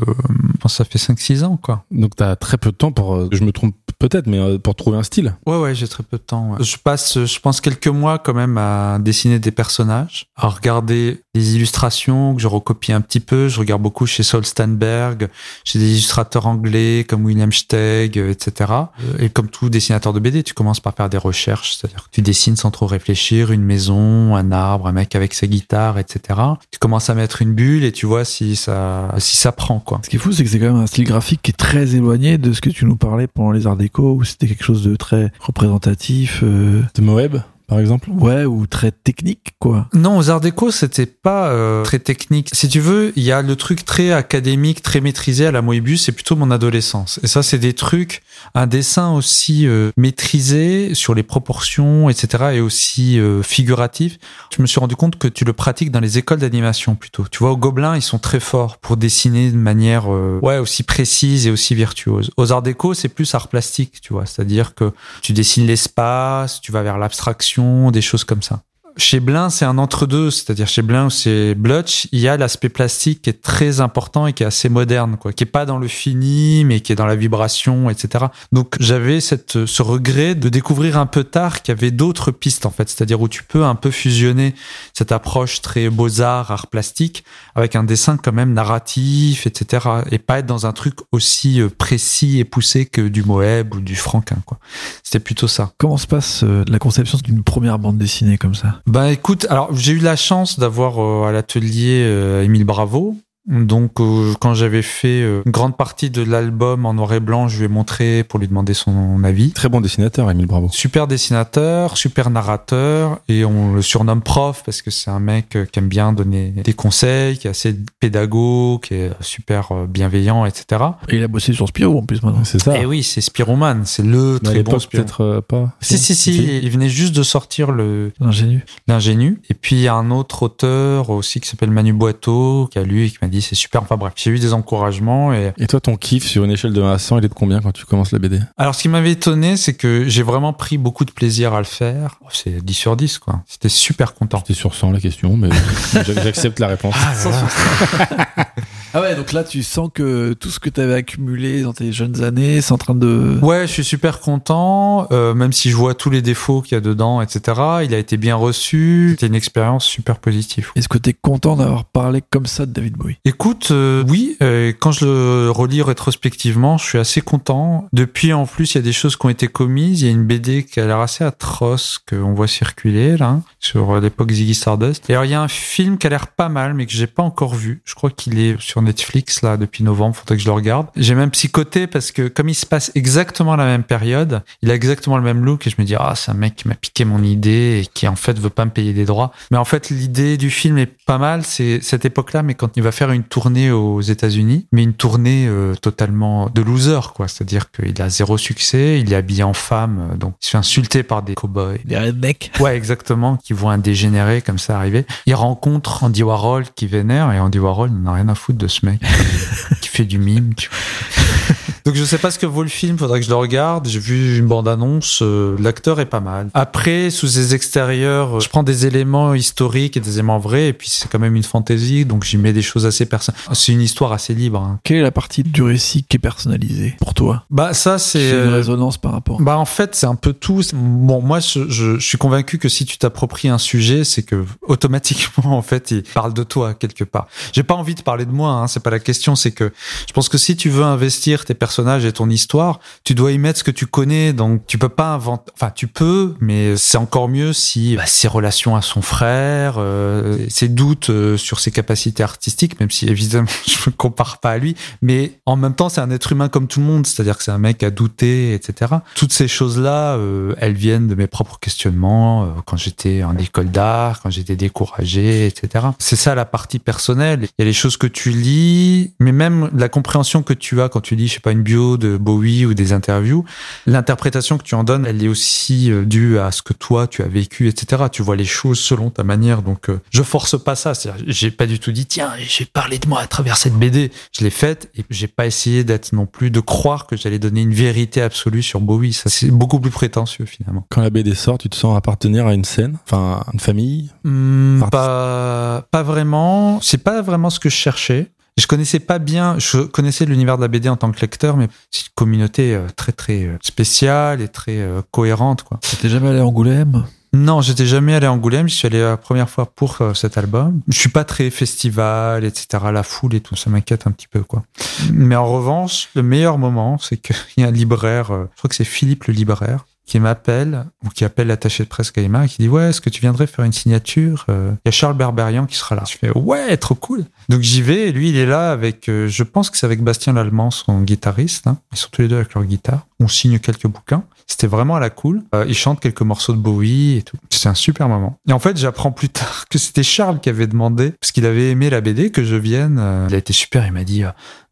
je 0.54 0.58
pense 0.60 0.74
ça 0.74 0.84
fait 0.84 1.00
5-6 1.00 1.42
ans, 1.42 1.56
quoi. 1.56 1.84
Donc 1.90 2.14
tu 2.14 2.22
as 2.22 2.36
très 2.36 2.58
peu 2.58 2.70
de 2.70 2.76
temps 2.76 2.92
pour, 2.92 3.16
euh, 3.16 3.28
je 3.32 3.42
me 3.42 3.50
trompe 3.50 3.74
peut-être, 3.98 4.28
mais 4.28 4.38
euh, 4.38 4.58
pour 4.58 4.76
trouver 4.76 4.96
un 4.96 5.02
style. 5.02 5.34
Ouais, 5.46 5.58
ouais, 5.58 5.74
j'ai 5.74 5.88
très 5.88 6.04
peu 6.04 6.16
de 6.16 6.22
temps. 6.22 6.56
Je 6.60 6.76
passe, 6.76 7.24
je 7.24 7.40
pense, 7.40 7.60
quelques 7.60 7.88
mois 7.88 8.20
quand 8.20 8.34
même 8.34 8.56
à 8.56 9.00
dessiner 9.00 9.40
des 9.40 9.50
personnages, 9.50 10.26
à 10.36 10.46
regarder 10.46 11.22
les 11.38 11.56
illustrations 11.56 12.34
que 12.34 12.42
je 12.42 12.48
recopie 12.48 12.92
un 12.92 13.00
petit 13.00 13.20
peu. 13.20 13.48
Je 13.48 13.58
regarde 13.58 13.80
beaucoup 13.80 14.06
chez 14.06 14.22
Saul 14.22 14.44
Stanberg, 14.44 15.28
chez 15.64 15.78
des 15.78 15.90
illustrateurs 15.92 16.46
anglais 16.46 17.04
comme 17.08 17.24
William 17.24 17.52
Steig, 17.52 18.16
etc. 18.16 18.72
Et 19.18 19.30
comme 19.30 19.48
tout 19.48 19.70
dessinateur 19.70 20.12
de 20.12 20.20
BD, 20.20 20.42
tu 20.42 20.54
commences 20.54 20.80
par 20.80 20.94
faire 20.94 21.08
des 21.08 21.18
recherches, 21.18 21.76
c'est-à-dire 21.76 22.04
que 22.04 22.10
tu 22.10 22.22
dessines 22.22 22.56
sans 22.56 22.70
trop 22.70 22.86
réfléchir, 22.86 23.52
une 23.52 23.62
maison, 23.62 24.36
un 24.36 24.52
arbre, 24.52 24.86
un 24.86 24.92
mec 24.92 25.14
avec 25.14 25.34
sa 25.34 25.46
guitare, 25.46 25.98
etc. 25.98 26.40
Tu 26.70 26.78
commences 26.78 27.10
à 27.10 27.14
mettre 27.14 27.42
une 27.42 27.54
bulle 27.54 27.84
et 27.84 27.92
tu 27.92 28.06
vois 28.06 28.24
si 28.24 28.56
ça, 28.56 29.14
si 29.18 29.36
ça 29.36 29.52
prend, 29.52 29.80
quoi. 29.80 30.00
Ce 30.04 30.10
qui 30.10 30.16
est 30.16 30.18
fou, 30.18 30.32
c'est 30.32 30.44
que 30.44 30.50
c'est 30.50 30.58
quand 30.58 30.72
même 30.72 30.82
un 30.82 30.86
style 30.86 31.04
graphique 31.04 31.40
qui 31.42 31.50
est 31.50 31.56
très 31.56 31.94
éloigné 31.94 32.38
de 32.38 32.52
ce 32.52 32.60
que 32.60 32.70
tu 32.70 32.84
nous 32.84 32.96
parlais 32.96 33.26
pendant 33.26 33.52
les 33.52 33.66
arts 33.66 33.76
déco, 33.76 34.14
où 34.14 34.24
c'était 34.24 34.46
quelque 34.46 34.64
chose 34.64 34.82
de 34.82 34.96
très 34.96 35.32
représentatif. 35.40 36.40
Euh... 36.42 36.82
De 36.94 37.02
Moeb? 37.02 37.38
Par 37.68 37.80
exemple 37.80 38.08
Ouais, 38.10 38.46
ou 38.46 38.66
très 38.66 38.90
technique, 38.90 39.52
quoi. 39.58 39.88
Non, 39.92 40.16
aux 40.16 40.30
Arts 40.30 40.40
Déco, 40.40 40.70
c'était 40.70 41.04
pas 41.04 41.50
euh, 41.50 41.84
très 41.84 41.98
technique. 41.98 42.48
Si 42.54 42.66
tu 42.66 42.80
veux, 42.80 43.12
il 43.14 43.22
y 43.22 43.30
a 43.30 43.42
le 43.42 43.56
truc 43.56 43.84
très 43.84 44.10
académique, 44.10 44.80
très 44.80 45.02
maîtrisé 45.02 45.46
à 45.46 45.52
la 45.52 45.60
Moebius, 45.60 46.04
c'est 46.04 46.12
plutôt 46.12 46.34
mon 46.34 46.50
adolescence. 46.50 47.20
Et 47.22 47.26
ça, 47.26 47.42
c'est 47.42 47.58
des 47.58 47.74
trucs, 47.74 48.22
un 48.54 48.66
dessin 48.66 49.12
aussi 49.12 49.66
euh, 49.66 49.90
maîtrisé 49.98 50.94
sur 50.94 51.14
les 51.14 51.22
proportions, 51.22 52.08
etc., 52.08 52.52
et 52.54 52.60
aussi 52.60 53.20
euh, 53.20 53.42
figuratif. 53.42 54.18
Je 54.56 54.62
me 54.62 54.66
suis 54.66 54.80
rendu 54.80 54.96
compte 54.96 55.18
que 55.18 55.28
tu 55.28 55.44
le 55.44 55.52
pratiques 55.52 55.90
dans 55.90 56.00
les 56.00 56.16
écoles 56.16 56.38
d'animation 56.38 56.94
plutôt. 56.94 57.26
Tu 57.30 57.40
vois, 57.40 57.52
au 57.52 57.58
Gobelin, 57.58 57.96
ils 57.96 58.02
sont 58.02 58.18
très 58.18 58.40
forts 58.40 58.78
pour 58.78 58.96
dessiner 58.96 59.50
de 59.50 59.58
manière, 59.58 60.08
ouais, 60.08 60.56
aussi 60.56 60.84
précise 60.84 61.46
et 61.46 61.50
aussi 61.50 61.74
virtuose. 61.74 62.30
Aux 62.38 62.50
Arts 62.50 62.62
Déco, 62.62 62.94
c'est 62.94 63.08
plus 63.08 63.34
art 63.34 63.48
plastique, 63.48 64.00
tu 64.00 64.14
vois. 64.14 64.24
C'est-à-dire 64.24 64.74
que 64.74 64.92
tu 65.20 65.34
dessines 65.34 65.66
l'espace, 65.66 66.62
tu 66.62 66.72
vas 66.72 66.82
vers 66.82 66.96
l'abstraction 66.96 67.57
des 67.90 68.00
choses 68.00 68.24
comme 68.24 68.42
ça. 68.42 68.62
Chez 69.00 69.20
Blin, 69.20 69.48
c'est 69.48 69.64
un 69.64 69.78
entre-deux, 69.78 70.32
c'est-à-dire 70.32 70.66
chez 70.66 70.82
Blin 70.82 71.06
ou 71.06 71.10
c'est 71.10 71.54
Blutch, 71.54 72.08
il 72.10 72.18
y 72.18 72.26
a 72.26 72.36
l'aspect 72.36 72.68
plastique 72.68 73.22
qui 73.22 73.30
est 73.30 73.40
très 73.40 73.80
important 73.80 74.26
et 74.26 74.32
qui 74.32 74.42
est 74.42 74.46
assez 74.46 74.68
moderne, 74.68 75.16
quoi, 75.16 75.32
qui 75.32 75.44
est 75.44 75.46
pas 75.46 75.66
dans 75.66 75.78
le 75.78 75.86
fini, 75.86 76.64
mais 76.64 76.80
qui 76.80 76.90
est 76.90 76.96
dans 76.96 77.06
la 77.06 77.14
vibration, 77.14 77.90
etc. 77.90 78.26
Donc 78.50 78.74
j'avais 78.80 79.20
cette, 79.20 79.66
ce 79.66 79.82
regret 79.82 80.34
de 80.34 80.48
découvrir 80.48 80.98
un 80.98 81.06
peu 81.06 81.22
tard 81.22 81.62
qu'il 81.62 81.72
y 81.72 81.78
avait 81.78 81.92
d'autres 81.92 82.32
pistes, 82.32 82.66
en 82.66 82.70
fait, 82.70 82.88
c'est-à-dire 82.88 83.20
où 83.20 83.28
tu 83.28 83.44
peux 83.44 83.64
un 83.64 83.76
peu 83.76 83.92
fusionner 83.92 84.56
cette 84.92 85.12
approche 85.12 85.62
très 85.62 85.90
beaux-arts, 85.90 86.50
art 86.50 86.66
plastique, 86.66 87.22
avec 87.54 87.76
un 87.76 87.84
dessin 87.84 88.16
quand 88.16 88.32
même 88.32 88.52
narratif, 88.52 89.46
etc. 89.46 89.86
Et 90.10 90.18
pas 90.18 90.40
être 90.40 90.46
dans 90.46 90.66
un 90.66 90.72
truc 90.72 90.96
aussi 91.12 91.60
euh, 91.60 91.68
précis 91.68 92.40
et 92.40 92.44
poussé 92.44 92.84
que 92.84 93.02
du 93.02 93.22
Moeb 93.22 93.76
ou 93.76 93.80
du 93.80 93.94
Franquin, 93.94 94.38
quoi. 94.44 94.58
C'était 95.04 95.20
plutôt 95.20 95.46
ça. 95.46 95.70
Comment 95.78 95.98
se 95.98 96.08
passe 96.08 96.42
euh, 96.42 96.64
la 96.66 96.80
conception 96.80 97.18
d'une 97.22 97.44
première 97.44 97.78
bande 97.78 97.96
dessinée 97.96 98.38
comme 98.38 98.56
ça? 98.56 98.80
Bah 98.88 99.12
écoute, 99.12 99.46
alors 99.50 99.74
j'ai 99.76 99.92
eu 99.92 99.98
la 99.98 100.16
chance 100.16 100.58
d'avoir 100.58 100.98
euh, 100.98 101.28
à 101.28 101.32
l'atelier 101.32 102.02
euh, 102.06 102.42
Émile 102.42 102.64
Bravo, 102.64 103.16
donc, 103.48 103.98
euh, 104.00 104.34
quand 104.40 104.52
j'avais 104.52 104.82
fait 104.82 105.22
euh, 105.22 105.40
une 105.46 105.52
grande 105.52 105.74
partie 105.74 106.10
de 106.10 106.22
l'album 106.22 106.84
en 106.84 106.92
noir 106.92 107.14
et 107.14 107.20
blanc, 107.20 107.48
je 107.48 107.58
lui 107.58 107.64
ai 107.64 107.68
montré 107.68 108.22
pour 108.22 108.38
lui 108.38 108.46
demander 108.46 108.74
son 108.74 109.24
avis. 109.24 109.52
Très 109.52 109.70
bon 109.70 109.80
dessinateur, 109.80 110.30
Emile 110.30 110.46
Bravo. 110.46 110.68
Super 110.70 111.06
dessinateur, 111.06 111.96
super 111.96 112.28
narrateur, 112.28 113.20
et 113.26 113.46
on 113.46 113.72
le 113.72 113.80
surnomme 113.80 114.20
prof 114.20 114.62
parce 114.66 114.82
que 114.82 114.90
c'est 114.90 115.10
un 115.10 115.18
mec 115.18 115.56
euh, 115.56 115.64
qui 115.64 115.78
aime 115.78 115.88
bien 115.88 116.12
donner 116.12 116.50
des 116.50 116.74
conseils, 116.74 117.38
qui 117.38 117.46
est 117.46 117.50
assez 117.50 117.74
pédago, 118.00 118.80
qui 118.82 118.94
est 118.94 119.12
super 119.20 119.72
bienveillant, 119.88 120.44
etc. 120.44 120.82
Et 121.08 121.16
il 121.16 121.22
a 121.22 121.28
bossé 121.28 121.54
sur 121.54 121.68
Spirou 121.68 121.98
en 121.98 122.02
plus 122.02 122.22
maintenant. 122.22 122.44
C'est 122.44 122.60
ça. 122.60 122.78
Et 122.78 122.84
oui, 122.84 123.02
c'est 123.02 123.22
Spiroman, 123.22 123.86
c'est 123.86 124.04
le 124.04 124.40
très 124.40 124.62
bon 124.62 124.78
Spirou. 124.78 125.04
peut-être 125.04 125.40
pas. 125.48 125.72
Si, 125.80 125.96
si, 125.96 126.14
si, 126.14 126.60
il 126.62 126.70
venait 126.70 126.90
juste 126.90 127.14
de 127.14 127.22
sortir 127.22 127.72
le 127.72 128.12
l'ingénu. 128.20 128.64
L'ingénu. 128.86 129.40
Et 129.48 129.54
puis 129.54 129.76
il 129.76 129.82
y 129.82 129.88
a 129.88 129.94
un 129.94 130.10
autre 130.10 130.42
auteur 130.42 131.08
aussi 131.08 131.40
qui 131.40 131.48
s'appelle 131.48 131.70
Manu 131.70 131.94
Boiteau, 131.94 132.68
qui 132.70 132.78
a 132.78 132.82
lu 132.82 133.06
et 133.06 133.10
qui 133.10 133.16
m'a 133.22 133.28
dit 133.28 133.37
c'est 133.40 133.54
super. 133.54 133.82
Enfin 133.82 133.96
bref, 133.96 134.12
j'ai 134.16 134.30
eu 134.30 134.38
des 134.38 134.52
encouragements. 134.52 135.32
Et... 135.32 135.52
et 135.58 135.66
toi, 135.66 135.80
ton 135.80 135.96
kiff 135.96 136.24
sur 136.24 136.44
une 136.44 136.50
échelle 136.50 136.72
de 136.72 136.82
1 136.82 136.92
à 136.92 136.98
100, 136.98 137.18
il 137.18 137.24
est 137.24 137.28
de 137.28 137.34
combien 137.34 137.60
quand 137.60 137.72
tu 137.72 137.84
commences 137.84 138.12
la 138.12 138.18
BD 138.18 138.40
Alors, 138.56 138.74
ce 138.74 138.82
qui 138.82 138.88
m'avait 138.88 139.12
étonné, 139.12 139.56
c'est 139.56 139.74
que 139.74 140.08
j'ai 140.08 140.22
vraiment 140.22 140.52
pris 140.52 140.78
beaucoup 140.78 141.04
de 141.04 141.10
plaisir 141.10 141.54
à 141.54 141.58
le 141.58 141.64
faire. 141.64 142.16
Oh, 142.22 142.28
c'est 142.32 142.64
10 142.64 142.74
sur 142.74 142.96
10, 142.96 143.18
quoi. 143.18 143.42
C'était 143.46 143.68
super 143.68 144.14
content. 144.14 144.38
C'était 144.38 144.54
sur 144.54 144.74
100 144.74 144.92
la 144.92 145.00
question, 145.00 145.36
mais 145.36 145.48
j'accepte 145.92 146.58
la 146.58 146.68
réponse. 146.68 146.94
Ah, 146.98 148.44
ah 148.94 149.00
ouais, 149.00 149.14
donc 149.14 149.32
là, 149.32 149.44
tu 149.44 149.62
sens 149.62 149.90
que 149.92 150.32
tout 150.34 150.50
ce 150.50 150.60
que 150.60 150.70
tu 150.70 150.80
avais 150.80 150.94
accumulé 150.94 151.62
dans 151.62 151.72
tes 151.72 151.92
jeunes 151.92 152.22
années, 152.22 152.60
c'est 152.60 152.72
en 152.72 152.78
train 152.78 152.94
de... 152.94 153.38
Ouais, 153.42 153.66
je 153.66 153.72
suis 153.72 153.84
super 153.84 154.20
content, 154.20 155.06
euh, 155.12 155.34
même 155.34 155.52
si 155.52 155.70
je 155.70 155.76
vois 155.76 155.94
tous 155.94 156.10
les 156.10 156.22
défauts 156.22 156.62
qu'il 156.62 156.72
y 156.72 156.78
a 156.78 156.80
dedans, 156.80 157.20
etc. 157.20 157.60
Il 157.84 157.94
a 157.94 157.98
été 157.98 158.16
bien 158.16 158.36
reçu. 158.36 159.10
C'était 159.12 159.26
une 159.26 159.34
expérience 159.34 159.84
super 159.84 160.18
positive. 160.18 160.70
Est-ce 160.76 160.88
que 160.88 160.98
tu 160.98 161.10
es 161.10 161.14
content 161.14 161.56
d'avoir 161.56 161.84
parlé 161.84 162.22
comme 162.30 162.46
ça 162.46 162.66
de 162.66 162.72
David 162.72 162.96
Bowie? 162.96 163.17
Écoute, 163.24 163.68
euh, 163.70 164.04
oui, 164.08 164.36
euh, 164.42 164.72
quand 164.78 164.92
je 164.92 165.04
le 165.04 165.50
relis 165.50 165.82
rétrospectivement, 165.82 166.78
je 166.78 166.84
suis 166.84 166.98
assez 166.98 167.20
content. 167.20 167.88
Depuis, 167.92 168.32
en 168.32 168.46
plus, 168.46 168.74
il 168.74 168.78
y 168.78 168.80
a 168.80 168.82
des 168.82 168.92
choses 168.92 169.16
qui 169.16 169.26
ont 169.26 169.30
été 169.30 169.48
commises. 169.48 170.02
Il 170.02 170.06
y 170.06 170.08
a 170.08 170.12
une 170.12 170.24
BD 170.24 170.64
qui 170.64 170.80
a 170.80 170.86
l'air 170.86 171.00
assez 171.00 171.24
atroce 171.24 171.98
qu'on 171.98 172.34
voit 172.34 172.48
circuler 172.48 173.16
là, 173.16 173.40
sur 173.60 174.00
l'époque 174.00 174.30
Ziggy 174.30 174.54
Stardust. 174.54 175.10
Et 175.10 175.14
alors, 175.14 175.24
il 175.24 175.30
y 175.30 175.34
a 175.34 175.42
un 175.42 175.48
film 175.48 175.98
qui 175.98 176.06
a 176.06 176.10
l'air 176.10 176.28
pas 176.28 176.48
mal, 176.48 176.74
mais 176.74 176.86
que 176.86 176.92
j'ai 176.92 177.06
pas 177.06 177.22
encore 177.22 177.54
vu. 177.54 177.82
Je 177.84 177.94
crois 177.94 178.10
qu'il 178.10 178.38
est 178.38 178.60
sur 178.60 178.82
Netflix 178.82 179.42
là 179.42 179.56
depuis 179.56 179.84
novembre. 179.84 180.16
Faudrait 180.16 180.36
que 180.36 180.42
je 180.42 180.48
le 180.48 180.52
regarde. 180.52 180.88
J'ai 180.96 181.14
même 181.14 181.30
psychoté 181.30 181.86
parce 181.86 182.12
que 182.12 182.28
comme 182.28 182.48
il 182.48 182.54
se 182.54 182.66
passe 182.66 182.92
exactement 182.94 183.56
la 183.56 183.64
même 183.64 183.84
période, 183.84 184.42
il 184.62 184.70
a 184.70 184.74
exactement 184.74 185.16
le 185.16 185.22
même 185.22 185.44
look 185.44 185.66
et 185.66 185.70
je 185.70 185.76
me 185.78 185.84
dis 185.84 185.94
ah 185.96 186.14
c'est 186.16 186.30
un 186.30 186.34
mec 186.34 186.56
qui 186.56 186.68
m'a 186.68 186.74
piqué 186.74 187.04
mon 187.04 187.22
idée 187.22 187.82
et 187.82 187.86
qui 187.86 188.06
en 188.08 188.16
fait 188.16 188.38
veut 188.38 188.50
pas 188.50 188.64
me 188.64 188.70
payer 188.70 188.92
des 188.92 189.04
droits. 189.04 189.32
Mais 189.50 189.56
en 189.56 189.64
fait 189.64 189.90
l'idée 189.90 190.36
du 190.36 190.50
film 190.50 190.78
est 190.78 190.86
pas 191.06 191.18
mal. 191.18 191.44
C'est 191.44 191.80
cette 191.82 192.04
époque-là, 192.04 192.42
mais 192.42 192.54
quand 192.54 192.76
il 192.76 192.82
va 192.82 192.92
faire 192.92 193.07
une 193.12 193.24
tournée 193.24 193.70
aux 193.70 194.00
États-Unis, 194.00 194.66
mais 194.72 194.82
une 194.82 194.94
tournée 194.94 195.46
euh, 195.48 195.74
totalement 195.74 196.48
de 196.50 196.62
loser 196.62 197.12
quoi. 197.14 197.28
C'est-à-dire 197.28 197.70
qu'il 197.70 198.00
a 198.00 198.08
zéro 198.08 198.38
succès, 198.38 199.00
il 199.00 199.12
est 199.12 199.16
habillé 199.16 199.42
en 199.42 199.52
femme, 199.52 200.16
donc 200.18 200.34
il 200.42 200.46
se 200.46 200.50
fait 200.50 200.58
insulter 200.58 201.02
par 201.02 201.22
des 201.22 201.34
cowboys. 201.34 201.80
Des 201.84 201.98
rednecks. 201.98 202.50
Ouais 202.60 202.76
exactement, 202.76 203.36
qui 203.36 203.52
voient 203.52 203.72
un 203.72 203.78
dégénéré 203.78 204.42
comme 204.42 204.58
ça 204.58 204.76
arriver. 204.76 205.06
Il 205.26 205.34
rencontre 205.34 206.04
Andy 206.04 206.22
Warhol 206.22 206.64
qui 206.74 206.86
vénère 206.86 207.32
et 207.32 207.40
Andy 207.40 207.58
Warhol 207.58 207.90
n'en 207.90 208.12
a 208.12 208.14
rien 208.14 208.28
à 208.28 208.34
foutre 208.34 208.58
de 208.58 208.68
ce 208.68 208.86
mec 208.86 209.00
qui 209.80 209.88
fait 209.88 210.04
du 210.04 210.18
mime. 210.18 210.54
Tu 210.54 210.68
vois. 210.68 211.56
Donc 211.88 211.96
je 211.96 212.04
sais 212.04 212.18
pas 212.18 212.30
ce 212.30 212.38
que 212.38 212.44
vaut 212.44 212.62
le 212.62 212.68
film, 212.68 212.98
faudrait 212.98 213.18
que 213.18 213.24
je 213.24 213.30
le 213.30 213.36
regarde. 213.36 213.88
J'ai 213.88 213.98
vu 213.98 214.36
une 214.36 214.44
bande-annonce, 214.44 215.20
euh, 215.22 215.56
l'acteur 215.58 216.00
est 216.00 216.04
pas 216.04 216.20
mal. 216.20 216.50
Après, 216.52 217.08
sous 217.08 217.28
ses 217.28 217.54
extérieurs, 217.54 218.36
euh, 218.36 218.40
je 218.40 218.50
prends 218.50 218.62
des 218.62 218.84
éléments 218.84 219.32
historiques 219.32 219.96
et 219.96 220.00
des 220.00 220.18
éléments 220.18 220.38
vrais, 220.38 220.68
et 220.68 220.72
puis 220.74 220.90
c'est 220.90 221.10
quand 221.10 221.18
même 221.18 221.34
une 221.34 221.44
fantaisie, 221.44 222.04
donc 222.04 222.24
j'y 222.24 222.36
mets 222.36 222.52
des 222.52 222.60
choses 222.60 222.84
assez 222.84 223.06
personnelles. 223.06 223.40
C'est 223.54 223.72
une 223.72 223.80
histoire 223.80 224.12
assez 224.12 224.34
libre. 224.34 224.60
Hein. 224.60 224.80
Quelle 224.84 224.98
est 224.98 225.02
la 225.02 225.10
partie 225.10 225.42
du 225.42 225.62
récit 225.62 226.04
qui 226.06 226.18
est 226.18 226.20
personnalisée 226.20 226.94
pour 226.98 227.14
toi? 227.14 227.44
Bah 227.48 227.72
ça 227.72 227.98
c'est 227.98 228.32
une 228.32 228.36
euh, 228.36 228.56
résonance 228.56 228.98
par 228.98 229.12
rapport. 229.12 229.40
Bah 229.40 229.56
en 229.56 229.64
fait 229.64 229.94
c'est 229.94 230.04
un 230.04 230.14
peu 230.14 230.34
tout. 230.34 230.60
Bon 230.74 231.22
moi 231.22 231.40
je, 231.40 231.70
je, 231.70 231.98
je 231.98 232.06
suis 232.06 232.18
convaincu 232.18 232.58
que 232.58 232.68
si 232.68 232.84
tu 232.84 232.98
t'appropries 232.98 233.48
un 233.48 233.56
sujet, 233.56 234.04
c'est 234.04 234.24
que 234.24 234.44
automatiquement 234.60 235.56
en 235.56 235.62
fait 235.62 235.90
il 235.90 236.02
parle 236.02 236.34
de 236.34 236.42
toi 236.42 236.74
quelque 236.74 237.04
part. 237.04 237.28
J'ai 237.54 237.62
pas 237.62 237.76
envie 237.76 237.94
de 237.94 238.02
parler 238.02 238.26
de 238.26 238.32
moi, 238.32 238.50
hein, 238.50 238.66
c'est 238.66 238.82
pas 238.82 238.90
la 238.90 239.00
question. 239.00 239.36
C'est 239.36 239.52
que 239.52 239.72
je 240.06 240.12
pense 240.12 240.28
que 240.28 240.36
si 240.36 240.54
tu 240.54 240.68
veux 240.68 240.84
investir 240.84 241.46
tes 241.46 241.54
personnages 241.54 241.77
et 241.78 242.12
ton 242.12 242.28
histoire, 242.28 242.80
tu 243.04 243.14
dois 243.14 243.32
y 243.32 243.38
mettre 243.38 243.60
ce 243.60 243.64
que 243.64 243.70
tu 243.70 243.86
connais. 243.86 244.32
Donc 244.32 244.62
tu 244.66 244.78
peux 244.78 244.88
pas 244.88 245.12
inventer. 245.14 245.52
Enfin 245.54 245.70
tu 245.74 245.86
peux, 245.86 246.34
mais 246.40 246.76
c'est 246.76 246.98
encore 246.98 247.28
mieux 247.28 247.52
si 247.52 247.96
bah, 247.96 248.06
ses 248.06 248.28
relations 248.28 248.76
à 248.76 248.82
son 248.82 249.02
frère, 249.02 249.74
euh, 249.78 250.38
ses 250.48 250.68
doutes 250.68 251.10
euh, 251.10 251.36
sur 251.36 251.60
ses 251.60 251.70
capacités 251.70 252.22
artistiques, 252.22 252.80
même 252.80 252.90
si 252.90 253.08
évidemment 253.08 253.48
je 253.66 253.90
me 253.90 253.94
compare 253.94 254.38
pas 254.38 254.52
à 254.52 254.58
lui, 254.58 254.76
mais 255.02 255.32
en 255.46 255.56
même 255.56 255.74
temps 255.74 255.88
c'est 255.88 256.00
un 256.00 256.10
être 256.10 256.32
humain 256.32 256.48
comme 256.48 256.66
tout 256.66 256.80
le 256.80 256.86
monde, 256.86 257.06
c'est-à-dire 257.06 257.38
que 257.38 257.44
c'est 257.44 257.52
un 257.52 257.58
mec 257.58 257.82
à 257.82 257.90
douter, 257.90 258.54
etc. 258.54 258.94
Toutes 259.14 259.32
ces 259.32 259.48
choses-là, 259.48 260.16
euh, 260.16 260.54
elles 260.58 260.74
viennent 260.74 261.08
de 261.08 261.14
mes 261.14 261.26
propres 261.26 261.58
questionnements 261.60 262.54
quand 262.66 262.76
j'étais 262.76 263.22
en 263.22 263.36
école 263.36 263.70
d'art, 263.70 264.20
quand 264.20 264.30
j'étais 264.30 264.56
découragé, 264.56 265.46
etc. 265.46 265.86
C'est 265.98 266.16
ça 266.16 266.34
la 266.34 266.44
partie 266.44 266.78
personnelle. 266.78 267.40
Il 267.42 267.48
y 267.60 267.62
a 267.62 267.64
les 267.64 267.72
choses 267.72 267.96
que 267.96 268.06
tu 268.06 268.30
lis, 268.30 269.12
mais 269.20 269.32
même 269.32 269.70
la 269.74 269.88
compréhension 269.88 270.42
que 270.42 270.54
tu 270.54 270.80
as 270.80 270.88
quand 270.88 271.00
tu 271.00 271.14
lis, 271.14 271.28
je 271.28 271.34
sais 271.34 271.40
pas, 271.40 271.52
une 271.52 271.62
bio 271.68 271.98
de 271.98 272.16
Bowie 272.16 272.64
ou 272.64 272.72
des 272.72 272.94
interviews, 272.94 273.44
l'interprétation 273.86 274.56
que 274.56 274.62
tu 274.62 274.74
en 274.74 274.84
donnes, 274.84 275.04
elle 275.04 275.22
est 275.22 275.28
aussi 275.28 275.92
euh, 275.92 276.06
due 276.06 276.38
à 276.38 276.50
ce 276.50 276.62
que 276.62 276.72
toi 276.72 277.06
tu 277.06 277.22
as 277.22 277.28
vécu, 277.28 277.68
etc. 277.68 278.04
Tu 278.10 278.22
vois 278.22 278.36
les 278.36 278.46
choses 278.46 278.80
selon 278.80 279.10
ta 279.10 279.22
manière. 279.22 279.60
Donc 279.60 279.90
euh, 279.90 280.00
je 280.10 280.22
force 280.22 280.58
pas 280.58 280.76
ça. 280.76 280.92
J'ai 281.26 281.50
pas 281.50 281.66
du 281.66 281.78
tout 281.78 281.92
dit 281.92 282.06
tiens, 282.06 282.30
j'ai 282.38 282.64
parlé 282.64 282.98
de 282.98 283.06
moi 283.06 283.20
à 283.20 283.26
travers 283.26 283.58
cette 283.58 283.74
BD. 283.74 284.10
Je 284.32 284.44
l'ai 284.44 284.50
faite 284.50 284.90
et 284.96 285.04
j'ai 285.10 285.28
pas 285.28 285.46
essayé 285.46 285.84
d'être 285.84 286.14
non 286.14 286.24
plus 286.24 286.50
de 286.50 286.60
croire 286.60 287.06
que 287.06 287.16
j'allais 287.16 287.38
donner 287.38 287.60
une 287.60 287.74
vérité 287.74 288.22
absolue 288.22 288.62
sur 288.62 288.80
Bowie. 288.80 289.12
Ça 289.12 289.28
c'est 289.28 289.50
beaucoup 289.50 289.78
plus 289.78 289.90
prétentieux 289.90 290.46
finalement. 290.46 290.86
Quand 290.88 291.02
la 291.02 291.10
BD 291.10 291.34
sort, 291.34 291.58
tu 291.58 291.68
te 291.68 291.76
sens 291.76 291.98
appartenir 291.98 292.46
à 292.46 292.54
une 292.54 292.64
scène, 292.64 292.96
enfin 293.04 293.42
à 293.46 293.50
une 293.52 293.60
famille? 293.60 294.10
Artiste? 294.24 294.90
pas, 294.90 295.84
pas 295.90 296.02
vraiment. 296.02 296.80
C'est 296.80 297.02
pas 297.02 297.20
vraiment 297.20 297.50
ce 297.50 297.60
que 297.60 297.68
je 297.68 297.76
cherchais. 297.76 298.30
Je 298.58 298.66
connaissais 298.66 298.98
pas 298.98 299.20
bien, 299.20 299.56
je 299.58 299.78
connaissais 299.78 300.24
l'univers 300.24 300.56
de 300.56 300.62
la 300.62 300.68
BD 300.68 300.88
en 300.88 300.96
tant 300.96 301.12
que 301.12 301.20
lecteur, 301.20 301.56
mais 301.56 301.68
c'est 301.92 302.06
une 302.06 302.12
communauté 302.16 302.74
euh, 302.74 302.88
très 302.96 303.12
très 303.12 303.44
euh, 303.44 303.56
spéciale 303.62 304.40
et 304.40 304.48
très 304.48 304.78
euh, 304.78 305.00
cohérente, 305.12 305.62
quoi. 305.62 305.78
T'es 306.00 306.08
jamais 306.08 306.30
allé 306.30 306.40
à 306.40 306.44
Angoulême? 306.44 307.04
Non, 307.32 307.60
j'étais 307.60 307.86
jamais 307.86 308.14
allé 308.14 308.26
à 308.26 308.32
Angoulême. 308.32 308.68
Je 308.68 308.74
suis 308.74 308.86
allé 308.86 309.00
la 309.00 309.16
première 309.16 309.48
fois 309.48 309.66
pour 309.66 309.98
cet 310.14 310.38
album. 310.38 310.80
Je 310.88 310.98
suis 310.98 311.10
pas 311.10 311.24
très 311.24 311.50
festival, 311.50 312.44
etc. 312.44 312.84
La 312.90 313.02
foule 313.02 313.34
et 313.34 313.40
tout, 313.40 313.54
ça 313.54 313.68
m'inquiète 313.68 314.06
un 314.06 314.12
petit 314.12 314.26
peu, 314.26 314.42
quoi. 314.42 314.64
Mais 315.12 315.36
en 315.36 315.46
revanche, 315.46 316.08
le 316.14 316.22
meilleur 316.22 316.56
moment, 316.56 316.96
c'est 316.98 317.18
qu'il 317.18 317.36
y 317.58 317.62
a 317.62 317.68
un 317.68 317.70
libraire, 317.70 318.28
je 318.30 318.56
crois 318.56 318.68
que 318.68 318.74
c'est 318.74 318.84
Philippe 318.84 319.24
le 319.24 319.34
libraire, 319.34 319.84
qui 320.08 320.18
m'appelle 320.20 320.86
ou 321.04 321.10
qui 321.10 321.24
appelle 321.24 321.48
l'attaché 321.48 321.84
de 321.84 321.88
presse 321.88 322.12
Gallimard 322.12 322.44
et 322.44 322.48
qui 322.48 322.62
dit 322.62 322.68
ouais 322.68 322.88
est-ce 322.88 323.00
que 323.00 323.10
tu 323.10 323.20
viendrais 323.20 323.46
faire 323.46 323.64
une 323.64 323.72
signature 323.72 324.46
Euh, 324.48 324.72
il 324.84 324.88
y 324.88 324.88
a 324.88 324.90
Charles 324.90 325.16
Berberian 325.16 325.66
qui 325.66 325.76
sera 325.76 325.94
là. 325.94 326.04
Je 326.08 326.16
fais 326.16 326.36
ouais 326.36 326.76
trop 326.78 326.94
cool. 326.94 327.24
Donc 327.50 327.60
j'y 327.60 327.82
vais 327.82 328.08
et 328.08 328.12
lui 328.12 328.30
il 328.30 328.36
est 328.36 328.46
là 328.46 328.72
avec 328.72 329.08
euh, 329.08 329.28
je 329.28 329.42
pense 329.42 329.68
que 329.68 329.76
c'est 329.76 329.84
avec 329.84 330.02
Bastien 330.02 330.32
Lallemand 330.32 330.70
son 330.70 331.02
guitariste 331.02 331.66
hein. 331.66 331.78
ils 331.92 331.98
sont 331.98 332.08
tous 332.10 332.22
les 332.22 332.28
deux 332.28 332.36
avec 332.36 332.54
leur 332.54 332.64
guitare. 332.64 333.06
On 333.20 333.28
signe 333.28 333.58
quelques 333.58 333.86
bouquins. 333.86 334.24
C'était 334.46 334.66
vraiment 334.66 334.96
à 334.96 335.00
la 335.00 335.10
cool. 335.10 335.42
Euh, 335.54 335.66
il 335.68 335.74
chante 335.74 336.00
quelques 336.00 336.22
morceaux 336.22 336.54
de 336.54 336.58
Bowie 336.58 337.18
et 337.18 337.22
tout. 337.22 337.36
C'était 337.50 337.68
un 337.68 337.74
super 337.74 338.08
moment. 338.08 338.38
Et 338.48 338.52
en 338.54 338.58
fait 338.58 338.78
j'apprends 338.78 339.12
plus 339.12 339.28
tard 339.28 339.66
que 339.70 339.78
c'était 339.78 340.02
Charles 340.02 340.40
qui 340.40 340.48
avait 340.48 340.66
demandé 340.66 341.12
parce 341.20 341.32
qu'il 341.32 341.44
avait 341.44 341.70
aimé 341.70 341.90
la 341.90 342.00
BD 342.00 342.30
que 342.30 342.44
je 342.44 342.56
vienne 342.56 343.26
il 343.28 343.34
a 343.34 343.38
été 343.38 343.52
super 343.52 343.86
il 343.86 343.92
m'a 343.92 344.04
dit 344.04 344.24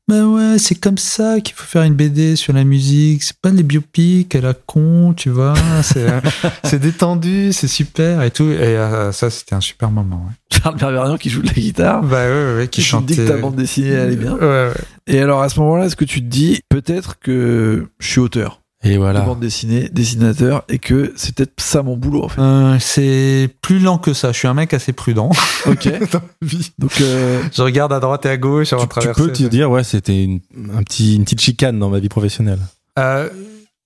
bah 0.08 0.24
ouais, 0.24 0.56
c'est 0.58 0.76
comme 0.76 0.98
ça 0.98 1.40
qu'il 1.40 1.54
faut 1.56 1.64
faire 1.64 1.82
une 1.82 1.94
BD 1.94 2.36
sur 2.36 2.52
la 2.52 2.62
musique. 2.62 3.24
C'est 3.24 3.36
pas 3.40 3.50
les 3.50 3.64
biopics 3.64 4.32
à 4.36 4.40
la 4.40 4.54
con, 4.54 5.14
tu 5.16 5.30
vois. 5.30 5.54
C'est, 5.82 6.08
euh, 6.08 6.20
c'est 6.64 6.78
détendu, 6.78 7.52
c'est 7.52 7.66
super 7.66 8.22
et 8.22 8.30
tout. 8.30 8.44
Et 8.50 8.60
euh, 8.78 9.10
ça, 9.10 9.30
c'était 9.30 9.54
un 9.56 9.60
super 9.60 9.90
moment. 9.90 10.24
Ouais. 10.28 10.58
Charles 10.62 10.76
Berberian 10.76 11.16
qui 11.16 11.28
joue 11.28 11.42
de 11.42 11.48
la 11.48 11.54
guitare. 11.54 12.02
Bah 12.02 12.24
ouais, 12.26 12.32
ouais, 12.32 12.56
ouais, 12.58 12.68
qui 12.68 12.80
Et 12.80 12.84
tu 12.84 12.90
te 12.90 12.96
dis 13.02 13.14
chantait. 13.14 13.16
que 13.16 13.28
ta 13.28 13.36
bande 13.38 13.56
dessinée 13.56 13.88
elle 13.88 14.12
est 14.12 14.16
bien. 14.16 14.34
Ouais, 14.34 14.40
ouais. 14.40 14.72
Et 15.08 15.20
alors 15.20 15.42
à 15.42 15.48
ce 15.48 15.58
moment-là, 15.60 15.86
est-ce 15.86 15.96
que 15.96 16.04
tu 16.04 16.20
te 16.20 16.26
dis 16.28 16.60
peut-être 16.68 17.18
que 17.18 17.88
je 17.98 18.06
suis 18.08 18.20
auteur? 18.20 18.60
Et 18.82 18.92
de 18.92 18.98
voilà. 18.98 19.22
bande 19.22 19.40
dessinée, 19.40 19.88
dessinateur, 19.90 20.62
et 20.68 20.78
que 20.78 21.12
c'est 21.16 21.34
peut-être 21.34 21.54
ça 21.58 21.82
mon 21.82 21.96
boulot 21.96 22.24
en 22.24 22.28
fait. 22.28 22.40
Euh, 22.40 22.76
c'est 22.78 23.48
plus 23.62 23.78
lent 23.78 23.98
que 23.98 24.12
ça. 24.12 24.32
Je 24.32 24.38
suis 24.38 24.48
un 24.48 24.54
mec 24.54 24.74
assez 24.74 24.92
prudent. 24.92 25.30
Ok. 25.66 25.88
dans 26.12 26.20
la 26.20 26.46
vie. 26.46 26.70
Donc 26.78 27.00
euh, 27.00 27.42
Je 27.52 27.62
regarde 27.62 27.92
à 27.92 27.98
droite 27.98 28.24
et 28.26 28.28
à 28.28 28.36
gauche 28.36 28.72
avant 28.72 28.84
de 28.84 29.00
Tu, 29.00 29.08
peux 29.12 29.32
te 29.32 29.42
dire, 29.44 29.68
ouais, 29.68 29.82
c'était 29.82 30.22
une, 30.22 30.40
un 30.72 30.82
petit, 30.84 31.16
une 31.16 31.24
petite 31.24 31.40
chicane 31.40 31.78
dans 31.78 31.88
ma 31.88 31.98
vie 31.98 32.08
professionnelle. 32.08 32.60
Euh, 32.98 33.28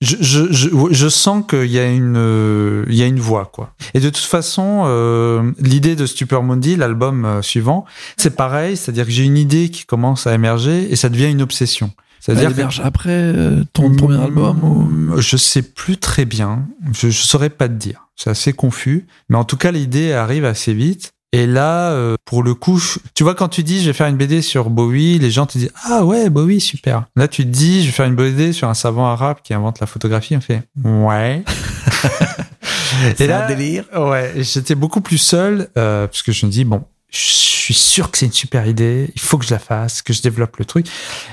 je, 0.01 0.17
je, 0.19 0.51
je, 0.51 0.69
je 0.91 1.09
sens 1.09 1.43
qu'il 1.47 1.71
y 1.71 1.79
a 1.79 1.89
une 1.89 2.85
il 2.87 2.95
y 2.95 3.01
a 3.01 3.07
une 3.07 3.19
voie 3.19 3.49
quoi. 3.51 3.73
Et 3.95 3.99
de 3.99 4.09
toute 4.09 4.17
façon, 4.25 4.83
euh, 4.85 5.51
l'idée 5.59 5.95
de 5.95 6.05
Stupor 6.05 6.43
Mundi, 6.43 6.75
l'album 6.75 7.39
suivant, 7.41 7.85
c'est 8.17 8.35
pareil, 8.35 8.77
c'est-à-dire 8.77 9.05
que 9.05 9.11
j'ai 9.11 9.23
une 9.23 9.37
idée 9.37 9.69
qui 9.69 9.85
commence 9.85 10.27
à 10.27 10.35
émerger 10.35 10.91
et 10.91 10.95
ça 10.95 11.09
devient 11.09 11.31
une 11.31 11.41
obsession. 11.41 11.91
C'est-à-dire 12.21 12.69
que- 12.69 12.81
après 12.81 13.09
euh, 13.09 13.63
ton 13.73 13.93
premier 13.95 14.21
album 14.21 14.63
ou... 14.63 14.81
Mm, 14.83 15.19
Je 15.19 15.35
sais 15.37 15.63
plus 15.63 15.97
très 15.97 16.23
bien. 16.25 16.67
Je, 16.93 17.09
je 17.09 17.21
saurais 17.21 17.49
pas 17.49 17.67
te 17.67 17.73
dire. 17.73 18.07
C'est 18.15 18.29
assez 18.29 18.53
confus. 18.53 19.07
Mais 19.29 19.37
en 19.37 19.43
tout 19.43 19.57
cas, 19.57 19.71
l'idée 19.71 20.13
arrive 20.13 20.45
assez 20.45 20.73
vite. 20.73 21.11
Et 21.33 21.47
là, 21.47 21.91
euh, 21.91 22.15
pour 22.25 22.43
le 22.43 22.53
coup, 22.53 22.79
tu 23.15 23.23
vois, 23.23 23.35
quand 23.35 23.47
tu 23.47 23.63
dis 23.63 23.79
je 23.81 23.87
vais 23.87 23.93
faire 23.93 24.07
une 24.07 24.17
BD 24.17 24.41
sur 24.41 24.69
Bowie, 24.69 25.17
les 25.17 25.31
gens 25.31 25.45
te 25.45 25.57
disent 25.57 25.71
ah 25.85 26.03
ouais 26.05 26.29
Bowie 26.29 26.59
super. 26.59 27.05
Là, 27.15 27.27
tu 27.29 27.43
te 27.43 27.47
dis 27.49 27.81
je 27.81 27.85
vais 27.87 27.91
faire 27.93 28.05
une 28.05 28.15
BD 28.15 28.51
sur 28.51 28.67
un 28.67 28.73
savant 28.73 29.07
arabe 29.07 29.37
qui 29.41 29.53
invente 29.53 29.79
la 29.79 29.87
photographie. 29.87 30.35
On 30.35 30.41
fait 30.41 30.61
ouais. 30.83 31.43
C'est 33.15 33.31
un 33.31 33.47
délire. 33.47 33.85
Ouais, 33.95 34.33
j'étais 34.37 34.75
beaucoup 34.75 35.01
plus 35.01 35.17
seul 35.17 35.69
euh, 35.77 36.07
parce 36.07 36.21
que 36.21 36.31
je 36.31 36.45
me 36.45 36.51
dis 36.51 36.65
bon, 36.65 36.83
je 37.09 37.17
suis 37.61 37.73
sûr 37.73 38.11
que 38.11 38.17
c'est 38.17 38.25
une 38.25 38.31
super 38.31 38.67
idée, 38.67 39.11
il 39.15 39.21
faut 39.21 39.37
que 39.37 39.45
je 39.45 39.51
la 39.51 39.59
fasse, 39.59 40.01
que 40.01 40.13
je 40.13 40.21
développe 40.21 40.57
le 40.57 40.65
truc. 40.65 40.87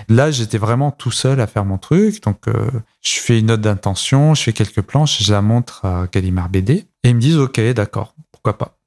Là, 0.08 0.30
j'étais 0.30 0.58
vraiment 0.58 0.90
tout 0.90 1.10
seul 1.10 1.40
à 1.40 1.46
faire 1.46 1.64
mon 1.64 1.78
truc, 1.78 2.22
donc 2.22 2.48
euh, 2.48 2.70
je 3.02 3.16
fais 3.16 3.38
une 3.38 3.46
note 3.46 3.60
d'intention, 3.60 4.34
je 4.34 4.42
fais 4.42 4.52
quelques 4.52 4.82
planches, 4.82 5.22
je 5.22 5.32
la 5.32 5.42
montre 5.42 5.84
à 5.84 6.06
Gallimard 6.10 6.48
BD 6.48 6.86
et 7.04 7.08
ils 7.08 7.14
me 7.14 7.20
disent 7.20 7.38
ok, 7.38 7.60
d'accord, 7.72 8.14
pourquoi 8.32 8.58
pas. 8.58 8.78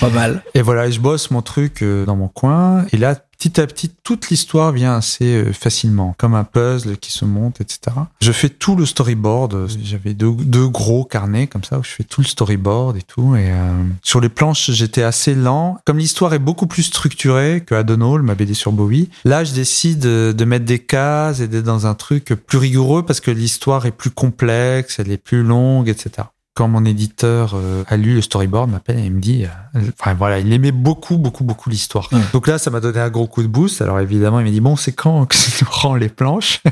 Pas 0.00 0.10
mal. 0.10 0.42
Et 0.54 0.62
voilà, 0.62 0.90
je 0.90 1.00
bosse 1.00 1.30
mon 1.30 1.42
truc 1.42 1.82
euh, 1.82 2.04
dans 2.04 2.16
mon 2.16 2.28
coin. 2.28 2.86
Et 2.92 2.96
là, 2.96 3.16
petit 3.38 3.60
à 3.60 3.66
petit, 3.66 3.90
toute 4.02 4.30
l'histoire 4.30 4.72
vient 4.72 4.96
assez 4.96 5.36
euh, 5.36 5.52
facilement, 5.52 6.14
comme 6.18 6.34
un 6.34 6.44
puzzle 6.44 6.96
qui 6.96 7.12
se 7.12 7.24
monte, 7.24 7.60
etc. 7.60 7.96
Je 8.20 8.32
fais 8.32 8.48
tout 8.48 8.74
le 8.74 8.84
storyboard. 8.84 9.68
J'avais 9.82 10.14
deux, 10.14 10.68
gros 10.68 11.04
carnets 11.04 11.46
comme 11.46 11.62
ça 11.62 11.78
où 11.78 11.84
je 11.84 11.90
fais 11.90 12.04
tout 12.04 12.20
le 12.20 12.26
storyboard 12.26 12.96
et 12.96 13.02
tout. 13.02 13.36
Et 13.36 13.50
euh, 13.50 13.84
sur 14.02 14.20
les 14.20 14.28
planches, 14.28 14.72
j'étais 14.72 15.04
assez 15.04 15.34
lent. 15.34 15.78
Comme 15.84 15.98
l'histoire 15.98 16.34
est 16.34 16.40
beaucoup 16.40 16.66
plus 16.66 16.82
structurée 16.82 17.62
que 17.64 17.74
Adonall, 17.74 18.22
ma 18.22 18.34
BD 18.34 18.54
sur 18.54 18.72
Bowie, 18.72 19.08
là, 19.24 19.44
je 19.44 19.52
décide 19.52 20.00
de, 20.00 20.34
de 20.36 20.44
mettre 20.44 20.64
des 20.64 20.80
cases 20.80 21.40
et 21.40 21.46
d'être 21.46 21.64
dans 21.64 21.86
un 21.86 21.94
truc 21.94 22.34
plus 22.46 22.58
rigoureux 22.58 23.04
parce 23.04 23.20
que 23.20 23.30
l'histoire 23.30 23.86
est 23.86 23.92
plus 23.92 24.10
complexe, 24.10 24.98
elle 24.98 25.12
est 25.12 25.16
plus 25.16 25.44
longue, 25.44 25.88
etc 25.88 26.24
quand 26.58 26.66
mon 26.66 26.84
éditeur 26.84 27.52
euh, 27.54 27.84
a 27.86 27.96
lu 27.96 28.16
le 28.16 28.20
storyboard, 28.20 28.68
m'appelle 28.68 28.98
et 28.98 29.04
il 29.04 29.12
me 29.12 29.20
dit, 29.20 29.44
euh, 29.44 29.80
enfin 30.00 30.14
voilà, 30.14 30.40
il 30.40 30.52
aimait 30.52 30.72
beaucoup, 30.72 31.16
beaucoup, 31.16 31.44
beaucoup 31.44 31.70
l'histoire. 31.70 32.08
Ouais. 32.10 32.18
Donc 32.32 32.48
là, 32.48 32.58
ça 32.58 32.72
m'a 32.72 32.80
donné 32.80 32.98
un 32.98 33.10
gros 33.10 33.28
coup 33.28 33.42
de 33.42 33.46
boost. 33.46 33.80
Alors 33.80 34.00
évidemment, 34.00 34.40
il 34.40 34.44
m'a 34.44 34.50
dit 34.50 34.60
bon, 34.60 34.74
c'est 34.74 34.90
quand 34.90 35.24
que 35.26 35.36
tu 35.36 35.64
rends 35.64 35.94
les 35.94 36.08
planches? 36.08 36.60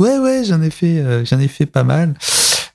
Ouais, 0.00 0.18
ouais, 0.18 0.42
j'en 0.44 0.60
ai 0.60 0.70
fait, 0.70 0.98
euh, 0.98 1.24
j'en 1.24 1.38
ai 1.38 1.46
fait 1.46 1.66
pas 1.66 1.84
mal. 1.84 2.14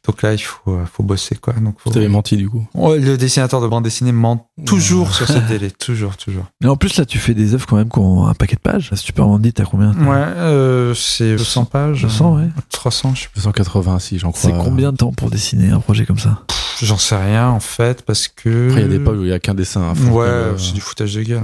Donc 0.08 0.24
là, 0.24 0.34
il 0.34 0.40
faut, 0.40 0.72
euh, 0.72 0.86
faut 0.92 1.04
bosser, 1.04 1.36
quoi. 1.36 1.54
Donc, 1.54 1.76
faut... 1.78 1.96
Avais 1.96 2.08
menti, 2.08 2.36
du 2.36 2.50
coup. 2.50 2.66
le 2.76 3.16
dessinateur 3.18 3.62
de 3.62 3.68
bande 3.68 3.84
dessinée 3.84 4.12
ment 4.12 4.50
toujours 4.66 5.14
sur 5.14 5.28
ce 5.28 5.38
délai. 5.48 5.70
Toujours, 5.80 6.16
toujours. 6.18 6.46
Mais 6.62 6.68
en 6.68 6.76
plus, 6.76 6.98
là, 6.98 7.06
tu 7.06 7.18
fais 7.18 7.34
des 7.34 7.54
œuvres 7.54 7.66
quand 7.66 7.76
même 7.76 7.90
qui 7.90 8.00
ont 8.00 8.28
un 8.28 8.34
paquet 8.34 8.56
de 8.56 8.62
pages. 8.62 8.92
Si 8.94 9.04
tu 9.04 9.14
peux 9.14 9.22
en 9.22 9.40
dire, 9.40 9.52
t'as 9.54 9.66
combien 9.66 9.92
Ouais, 9.94 10.16
euh, 10.38 10.94
c'est 10.94 11.36
200 11.36 11.66
pages. 11.66 12.02
200, 12.04 12.36
ouais. 12.38 12.50
300, 12.70 13.16
je 13.16 13.22
sais 13.24 13.30
280, 13.36 14.00
si, 14.00 14.20
j'en 14.20 14.32
crois. 14.32 14.52
C'est 14.52 14.58
combien 14.58 14.92
de 14.92 14.98
temps 14.98 15.12
pour 15.12 15.30
dessiner 15.30 15.70
un 15.70 15.80
projet 15.80 16.06
comme 16.06 16.20
ça? 16.20 16.44
J'en 16.82 16.98
sais 16.98 17.16
rien, 17.16 17.50
en 17.50 17.60
fait, 17.60 18.04
parce 18.04 18.28
que. 18.28 18.70
Après, 18.70 18.82
il 18.82 18.92
y 18.92 18.96
a 18.96 18.98
des 18.98 19.04
pages 19.04 19.18
où 19.18 19.22
il 19.22 19.28
n'y 19.28 19.34
a 19.34 19.40
qu'un 19.40 19.54
dessin. 19.54 19.82
Hein, 19.82 20.10
ouais, 20.10 20.26
euh, 20.26 20.58
c'est 20.58 20.74
du 20.74 20.82
foutage 20.82 21.16
de 21.16 21.24
gueule. 21.24 21.44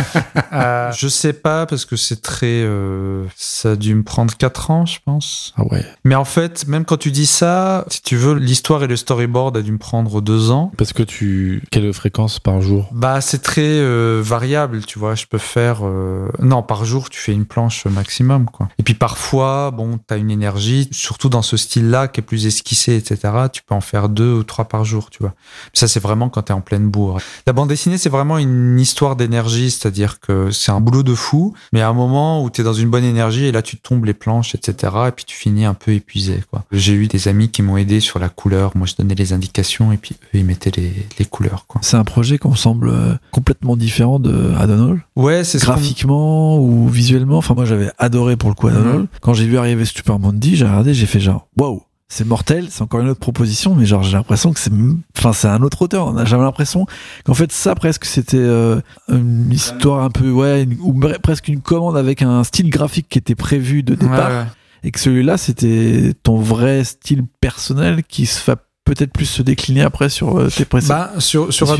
euh, 0.52 0.92
je 0.92 1.08
sais 1.08 1.32
pas, 1.32 1.66
parce 1.66 1.84
que 1.84 1.96
c'est 1.96 2.22
très. 2.22 2.62
Euh, 2.62 3.24
ça 3.36 3.72
a 3.72 3.76
dû 3.76 3.94
me 3.94 4.02
prendre 4.02 4.34
4 4.36 4.70
ans, 4.70 4.86
je 4.86 4.98
pense. 5.04 5.54
Ah 5.56 5.64
ouais. 5.70 5.84
Mais 6.04 6.14
en 6.14 6.24
fait, 6.24 6.66
même 6.66 6.84
quand 6.84 6.96
tu 6.96 7.10
dis 7.10 7.26
ça, 7.26 7.84
si 7.88 8.02
tu 8.02 8.16
veux, 8.16 8.34
l'histoire 8.34 8.82
et 8.82 8.86
le 8.86 8.96
storyboard 8.96 9.56
a 9.56 9.62
dû 9.62 9.72
me 9.72 9.78
prendre 9.78 10.20
2 10.20 10.50
ans. 10.50 10.72
Parce 10.76 10.92
que 10.92 11.02
tu. 11.02 11.62
Quelle 11.70 11.92
fréquence 11.92 12.38
par 12.38 12.60
jour? 12.60 12.88
Bah, 12.92 13.20
c'est 13.20 13.42
très 13.42 13.62
euh, 13.62 14.20
variable, 14.24 14.84
tu 14.84 14.98
vois. 14.98 15.14
Je 15.14 15.26
peux 15.26 15.38
faire. 15.38 15.80
Euh, 15.82 16.28
non, 16.40 16.62
par 16.62 16.84
jour, 16.84 17.10
tu 17.10 17.20
fais 17.20 17.32
une 17.32 17.44
planche 17.44 17.86
maximum, 17.86 18.46
quoi. 18.46 18.68
Et 18.78 18.82
puis 18.82 18.94
parfois, 18.94 19.70
bon, 19.70 19.98
t'as 20.06 20.18
une 20.18 20.30
énergie, 20.30 20.88
surtout 20.92 21.28
dans 21.28 21.42
ce 21.42 21.56
style-là, 21.56 22.08
qui 22.08 22.20
est 22.20 22.22
plus 22.22 22.46
esquissé, 22.46 22.96
etc. 22.96 23.32
Tu 23.52 23.62
peux 23.62 23.74
en 23.74 23.80
faire 23.80 24.08
deux 24.08 24.32
ou 24.32 24.42
trois 24.44 24.66
par 24.66 24.77
jour, 24.84 25.10
tu 25.10 25.18
vois. 25.20 25.34
Ça, 25.72 25.88
c'est 25.88 26.00
vraiment 26.00 26.28
quand 26.28 26.42
t'es 26.42 26.52
en 26.52 26.60
pleine 26.60 26.88
bourre. 26.88 27.20
La 27.46 27.52
bande 27.52 27.68
dessinée, 27.68 27.98
c'est 27.98 28.08
vraiment 28.08 28.38
une 28.38 28.78
histoire 28.78 29.16
d'énergie, 29.16 29.70
c'est-à-dire 29.70 30.20
que 30.20 30.50
c'est 30.50 30.72
un 30.72 30.80
boulot 30.80 31.02
de 31.02 31.14
fou, 31.14 31.54
mais 31.72 31.80
à 31.80 31.88
un 31.88 31.92
moment 31.92 32.42
où 32.42 32.50
t'es 32.50 32.62
dans 32.62 32.72
une 32.72 32.90
bonne 32.90 33.04
énergie 33.04 33.46
et 33.46 33.52
là, 33.52 33.62
tu 33.62 33.76
tombes 33.76 34.04
les 34.04 34.14
planches, 34.14 34.54
etc. 34.54 34.92
Et 35.08 35.12
puis 35.12 35.24
tu 35.24 35.36
finis 35.36 35.64
un 35.64 35.74
peu 35.74 35.92
épuisé, 35.92 36.42
quoi. 36.50 36.64
J'ai 36.72 36.94
eu 36.94 37.06
des 37.06 37.28
amis 37.28 37.50
qui 37.50 37.62
m'ont 37.62 37.76
aidé 37.76 38.00
sur 38.00 38.18
la 38.18 38.28
couleur. 38.28 38.72
Moi, 38.74 38.86
je 38.86 38.94
donnais 38.96 39.14
les 39.14 39.32
indications 39.32 39.92
et 39.92 39.96
puis 39.96 40.16
eux, 40.34 40.38
ils 40.38 40.44
mettaient 40.44 40.72
les, 40.76 40.92
les 41.18 41.24
couleurs, 41.24 41.66
quoi. 41.66 41.80
C'est 41.84 41.96
un 41.96 42.04
projet 42.04 42.38
qu'on 42.38 42.54
semble 42.54 42.88
euh, 42.88 43.14
complètement 43.30 43.76
différent 43.76 44.18
de 44.18 44.52
Adonol. 44.58 45.04
Ouais, 45.16 45.44
c'est 45.44 45.58
graphiquement 45.58 46.58
ou 46.58 46.88
visuellement. 46.88 47.38
Enfin, 47.38 47.54
moi, 47.54 47.64
j'avais 47.64 47.90
adoré 47.98 48.36
pour 48.36 48.48
le 48.48 48.54
coup 48.54 48.68
Adonol. 48.68 49.02
Mm-hmm. 49.02 49.20
Quand 49.20 49.34
j'ai 49.34 49.46
vu 49.46 49.58
arriver 49.58 49.84
Super 49.84 50.18
Monday, 50.18 50.54
j'ai 50.54 50.64
regardé, 50.64 50.94
j'ai 50.94 51.06
fait 51.06 51.20
genre, 51.20 51.46
waouh, 51.56 51.82
c'est 52.08 52.26
mortel, 52.26 52.68
c'est 52.70 52.82
encore 52.82 53.00
une 53.00 53.08
autre 53.08 53.20
proposition, 53.20 53.74
mais 53.74 53.84
genre 53.84 54.02
j'ai 54.02 54.16
l'impression 54.16 54.52
que 54.52 54.58
c'est, 54.58 54.72
enfin 55.16 55.34
c'est 55.34 55.48
un 55.48 55.62
autre 55.62 55.82
auteur. 55.82 56.26
J'avais 56.26 56.42
l'impression 56.42 56.86
qu'en 57.24 57.34
fait 57.34 57.52
ça 57.52 57.74
presque 57.74 58.06
c'était 58.06 58.38
euh, 58.38 58.80
une 59.08 59.52
histoire 59.52 60.02
un 60.02 60.10
peu 60.10 60.30
ouais, 60.30 60.66
ou 60.80 60.98
presque 61.22 61.48
une 61.48 61.60
commande 61.60 61.96
avec 61.96 62.22
un 62.22 62.44
style 62.44 62.70
graphique 62.70 63.08
qui 63.10 63.18
était 63.18 63.34
prévu 63.34 63.82
de 63.82 63.94
départ, 63.94 64.46
et 64.82 64.90
que 64.90 64.98
celui-là 64.98 65.36
c'était 65.36 66.14
ton 66.22 66.38
vrai 66.38 66.82
style 66.84 67.24
personnel 67.40 68.02
qui 68.04 68.24
se 68.24 68.40
fait 68.40 68.58
peut-être 68.88 69.12
plus 69.12 69.26
se 69.26 69.42
décliner 69.42 69.82
après 69.82 70.08
sur 70.08 70.38
euh, 70.38 70.48
tes 70.48 70.64
précédentes 70.64 71.10
bah, 71.12 71.20
sur, 71.20 71.52
sur 71.52 71.76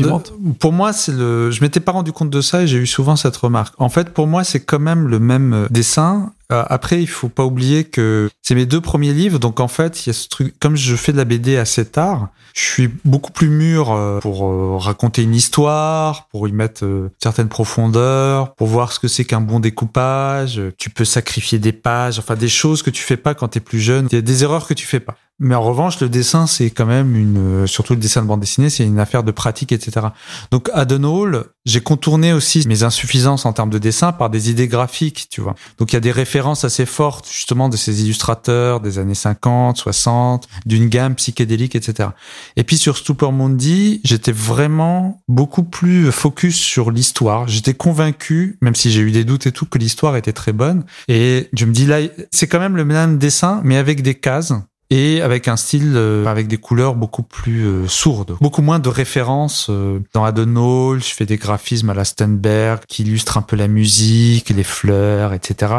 Pour 0.59 0.71
moi, 0.71 0.93
c'est 0.93 1.11
le. 1.11 1.49
Je 1.49 1.61
m'étais 1.61 1.79
pas 1.79 1.91
rendu 1.91 2.11
compte 2.11 2.29
de 2.29 2.41
ça 2.41 2.61
et 2.61 2.67
j'ai 2.67 2.77
eu 2.77 2.85
souvent 2.85 3.15
cette 3.15 3.35
remarque. 3.35 3.73
En 3.79 3.89
fait, 3.89 4.11
pour 4.11 4.27
moi, 4.27 4.43
c'est 4.43 4.59
quand 4.59 4.79
même 4.79 5.07
le 5.07 5.17
même 5.17 5.53
euh, 5.53 5.67
dessin 5.71 6.33
après, 6.49 7.01
il 7.01 7.07
faut 7.07 7.29
pas 7.29 7.45
oublier 7.45 7.83
que 7.83 8.29
c'est 8.41 8.55
mes 8.55 8.65
deux 8.65 8.81
premiers 8.81 9.13
livres, 9.13 9.39
donc 9.39 9.59
en 9.59 9.67
fait, 9.67 10.05
il 10.05 10.09
y 10.09 10.11
a 10.11 10.13
ce 10.13 10.27
truc. 10.27 10.55
Comme 10.59 10.75
je 10.75 10.95
fais 10.95 11.11
de 11.11 11.17
la 11.17 11.25
BD 11.25 11.57
assez 11.57 11.85
tard, 11.85 12.29
je 12.55 12.61
suis 12.61 12.89
beaucoup 13.05 13.31
plus 13.31 13.49
mûr 13.49 13.91
euh, 13.91 14.19
pour 14.19 14.47
euh, 14.47 14.77
raconter 14.77 15.23
une 15.23 15.35
histoire, 15.35 16.27
pour 16.29 16.47
y 16.47 16.51
mettre 16.51 17.09
certaines 17.21 17.49
profondeurs, 17.49 18.55
pour 18.55 18.67
voir 18.67 18.91
ce 18.91 18.99
que 18.99 19.07
c'est 19.07 19.25
qu'un 19.25 19.41
bon 19.41 19.59
découpage. 19.59 20.61
Tu 20.77 20.89
peux 20.89 21.05
sacrifier 21.05 21.59
des 21.59 21.73
pages, 21.73 22.19
enfin 22.19 22.35
des 22.35 22.49
choses 22.49 22.81
que 22.81 22.89
tu 22.89 23.03
fais 23.03 23.17
pas 23.17 23.35
quand 23.35 23.49
tu 23.49 23.59
es 23.59 23.61
plus 23.61 23.79
jeune. 23.79 24.07
Il 24.11 24.15
y 24.15 24.19
a 24.19 24.21
des 24.21 24.43
erreurs 24.43 24.67
que 24.67 24.73
tu 24.73 24.85
fais 24.85 24.99
pas. 24.99 25.17
Mais 25.39 25.55
en 25.55 25.61
revanche, 25.61 26.01
le 26.01 26.09
dessin, 26.09 26.47
c'est 26.47 26.69
quand 26.69 26.85
même 26.85 27.15
une, 27.15 27.65
surtout 27.65 27.93
le 27.93 27.99
dessin 27.99 28.21
de 28.21 28.27
bande 28.27 28.41
dessinée, 28.41 28.69
c'est 28.69 28.85
une 28.85 28.99
affaire 28.99 29.23
de 29.23 29.31
pratique, 29.31 29.71
etc. 29.71 30.07
Donc, 30.51 30.69
à 30.73 30.83
Hall, 30.83 31.45
j'ai 31.65 31.79
contourné 31.79 32.33
aussi 32.33 32.67
mes 32.67 32.83
insuffisances 32.83 33.45
en 33.45 33.53
termes 33.53 33.69
de 33.69 33.77
dessin 33.77 34.11
par 34.11 34.29
des 34.29 34.49
idées 34.49 34.67
graphiques, 34.67 35.27
tu 35.29 35.39
vois. 35.39 35.55
Donc, 35.77 35.93
il 35.93 35.95
y 35.95 35.97
a 35.97 36.01
des 36.01 36.11
références 36.11 36.65
assez 36.65 36.85
fortes, 36.85 37.29
justement, 37.31 37.69
de 37.69 37.77
ces 37.77 38.03
illustrateurs 38.03 38.81
des 38.81 38.99
années 38.99 39.15
50, 39.15 39.77
60, 39.77 40.49
d'une 40.65 40.89
gamme 40.89 41.15
psychédélique, 41.15 41.75
etc. 41.75 42.09
Et 42.57 42.63
puis, 42.65 42.77
sur 42.77 42.97
Mundi, 43.31 44.01
j'étais 44.03 44.31
vraiment 44.33 45.21
beaucoup 45.27 45.63
plus 45.63 46.11
focus 46.11 46.57
sur 46.57 46.91
l'histoire. 46.91 47.47
J'étais 47.47 47.73
convaincu, 47.73 48.57
même 48.61 48.75
si 48.75 48.91
j'ai 48.91 49.01
eu 49.01 49.11
des 49.11 49.23
doutes 49.23 49.47
et 49.47 49.51
tout, 49.51 49.65
que 49.65 49.77
l'histoire 49.77 50.17
était 50.17 50.33
très 50.33 50.53
bonne. 50.53 50.83
Et 51.07 51.49
je 51.53 51.65
me 51.65 51.71
dis 51.71 51.85
là, 51.85 51.99
c'est 52.31 52.47
quand 52.47 52.59
même 52.59 52.75
le 52.75 52.85
même 52.85 53.17
dessin, 53.17 53.61
mais 53.63 53.77
avec 53.77 54.01
des 54.01 54.15
cases 54.15 54.53
et 54.91 55.21
avec 55.21 55.47
un 55.47 55.55
style 55.55 55.93
euh, 55.95 56.25
avec 56.25 56.47
des 56.47 56.57
couleurs 56.57 56.95
beaucoup 56.95 57.21
plus 57.21 57.65
euh, 57.65 57.87
sourdes, 57.87 58.37
beaucoup 58.41 58.63
moins 58.63 58.79
de 58.79 58.89
références 58.89 59.67
euh, 59.69 59.99
dans 60.13 60.23
Adonol, 60.23 61.01
je 61.03 61.13
fais 61.13 61.27
des 61.27 61.37
graphismes 61.37 61.91
à 61.91 61.93
la 61.93 62.05
Stenberg 62.05 62.81
qui 62.87 63.03
illustrent 63.03 63.37
un 63.37 63.43
peu 63.43 63.55
la 63.55 63.67
musique, 63.67 64.49
les 64.49 64.63
fleurs, 64.63 65.33
etc. 65.33 65.73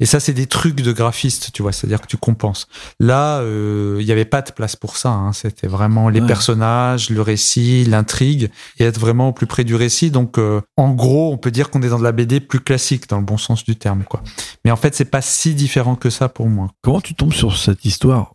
Et 0.00 0.06
ça 0.06 0.18
c'est 0.18 0.32
des 0.32 0.46
trucs 0.46 0.80
de 0.80 0.92
graphiste, 0.92 1.52
tu 1.52 1.62
vois, 1.62 1.72
c'est-à-dire 1.72 2.00
que 2.00 2.08
tu 2.08 2.16
compenses. 2.16 2.66
Là, 2.98 3.42
il 3.42 4.04
n'y 4.04 4.12
avait 4.12 4.24
pas 4.24 4.42
de 4.42 4.50
place 4.50 4.74
pour 4.74 4.96
ça, 4.96 5.10
hein. 5.10 5.32
c'était 5.32 5.68
vraiment 5.68 6.08
les 6.08 6.20
personnages, 6.20 7.10
le 7.10 7.22
récit, 7.22 7.84
l'intrigue 7.84 8.50
et 8.78 8.84
être 8.84 8.98
vraiment 8.98 9.28
au 9.28 9.32
plus 9.32 9.46
près 9.46 9.64
du 9.64 9.74
récit. 9.74 10.10
Donc 10.10 10.38
en 10.76 10.90
gros, 10.92 11.32
on 11.32 11.38
peut 11.38 11.50
dire 11.50 11.70
qu'on 11.70 11.82
est 11.82 11.88
dans 11.88 11.98
de 11.98 12.04
la 12.04 12.12
BD 12.12 12.40
plus 12.40 12.60
classique 12.60 13.08
dans 13.08 13.18
le 13.18 13.24
bon 13.24 13.38
sens 13.38 13.64
du 13.64 13.76
terme 13.76 14.04
quoi. 14.04 14.22
Mais 14.64 14.70
en 14.70 14.76
fait, 14.76 14.94
c'est 14.94 15.04
pas 15.04 15.22
si 15.22 15.54
différent 15.54 15.94
que 15.94 16.10
ça 16.10 16.28
pour 16.28 16.48
moi. 16.48 16.68
Comment 16.82 17.00
tu 17.00 17.14
tombes 17.14 17.32
sur 17.32 17.56
cette 17.56 17.84
histoire 17.84 18.32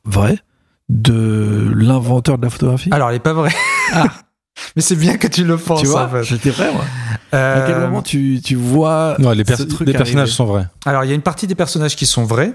de 0.90 1.72
l'inventeur 1.76 2.38
de 2.38 2.44
la 2.44 2.50
photographie 2.50 2.90
Alors, 2.92 3.10
elle 3.10 3.16
est 3.16 3.20
pas 3.20 3.34
vraie. 3.34 3.54
Ah. 3.94 4.06
Mais 4.76 4.82
c'est 4.82 4.96
bien 4.96 5.18
que 5.18 5.28
tu 5.28 5.44
le 5.44 5.58
penses. 5.58 5.80
Tu 5.80 5.88
vois, 5.88 6.10
j'étais 6.22 6.50
vrai, 6.50 6.72
moi. 6.72 6.84
À 7.32 7.64
quel 7.66 7.76
euh, 7.76 7.86
moment 7.88 8.02
tu, 8.02 8.42
tu 8.44 8.56
vois 8.56 9.16
Non, 9.20 9.32
les, 9.32 9.44
les 9.86 9.94
personnages 9.94 10.32
sont 10.32 10.46
vrais. 10.46 10.68
Alors, 10.86 11.04
il 11.04 11.08
y 11.08 11.12
a 11.12 11.16
une 11.16 11.22
partie 11.22 11.48
des 11.48 11.56
personnages 11.56 11.96
qui 11.96 12.06
sont 12.06 12.26
vrais. 12.26 12.54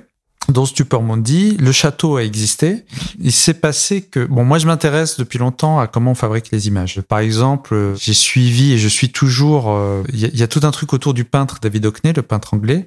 Dans 0.48 0.64
Stupor 0.64 1.02
Mundi, 1.02 1.56
le 1.58 1.72
château 1.72 2.16
a 2.16 2.22
existé. 2.22 2.84
Il 3.20 3.32
s'est 3.32 3.54
passé 3.54 4.02
que, 4.02 4.24
bon, 4.24 4.44
moi 4.44 4.58
je 4.58 4.66
m'intéresse 4.66 5.16
depuis 5.16 5.38
longtemps 5.40 5.80
à 5.80 5.88
comment 5.88 6.12
on 6.12 6.14
fabrique 6.14 6.52
les 6.52 6.68
images. 6.68 7.00
Par 7.08 7.18
exemple, 7.18 7.94
j'ai 7.98 8.14
suivi 8.14 8.72
et 8.72 8.78
je 8.78 8.86
suis 8.86 9.10
toujours, 9.10 9.72
euh, 9.72 10.04
il 10.12 10.20
y, 10.20 10.38
y, 10.38 10.42
a 10.44 10.46
tout 10.46 10.60
un 10.62 10.70
truc 10.70 10.92
autour 10.92 11.14
du 11.14 11.24
peintre 11.24 11.58
David 11.60 11.86
Hockney, 11.86 12.12
le 12.12 12.22
peintre 12.22 12.54
anglais, 12.54 12.86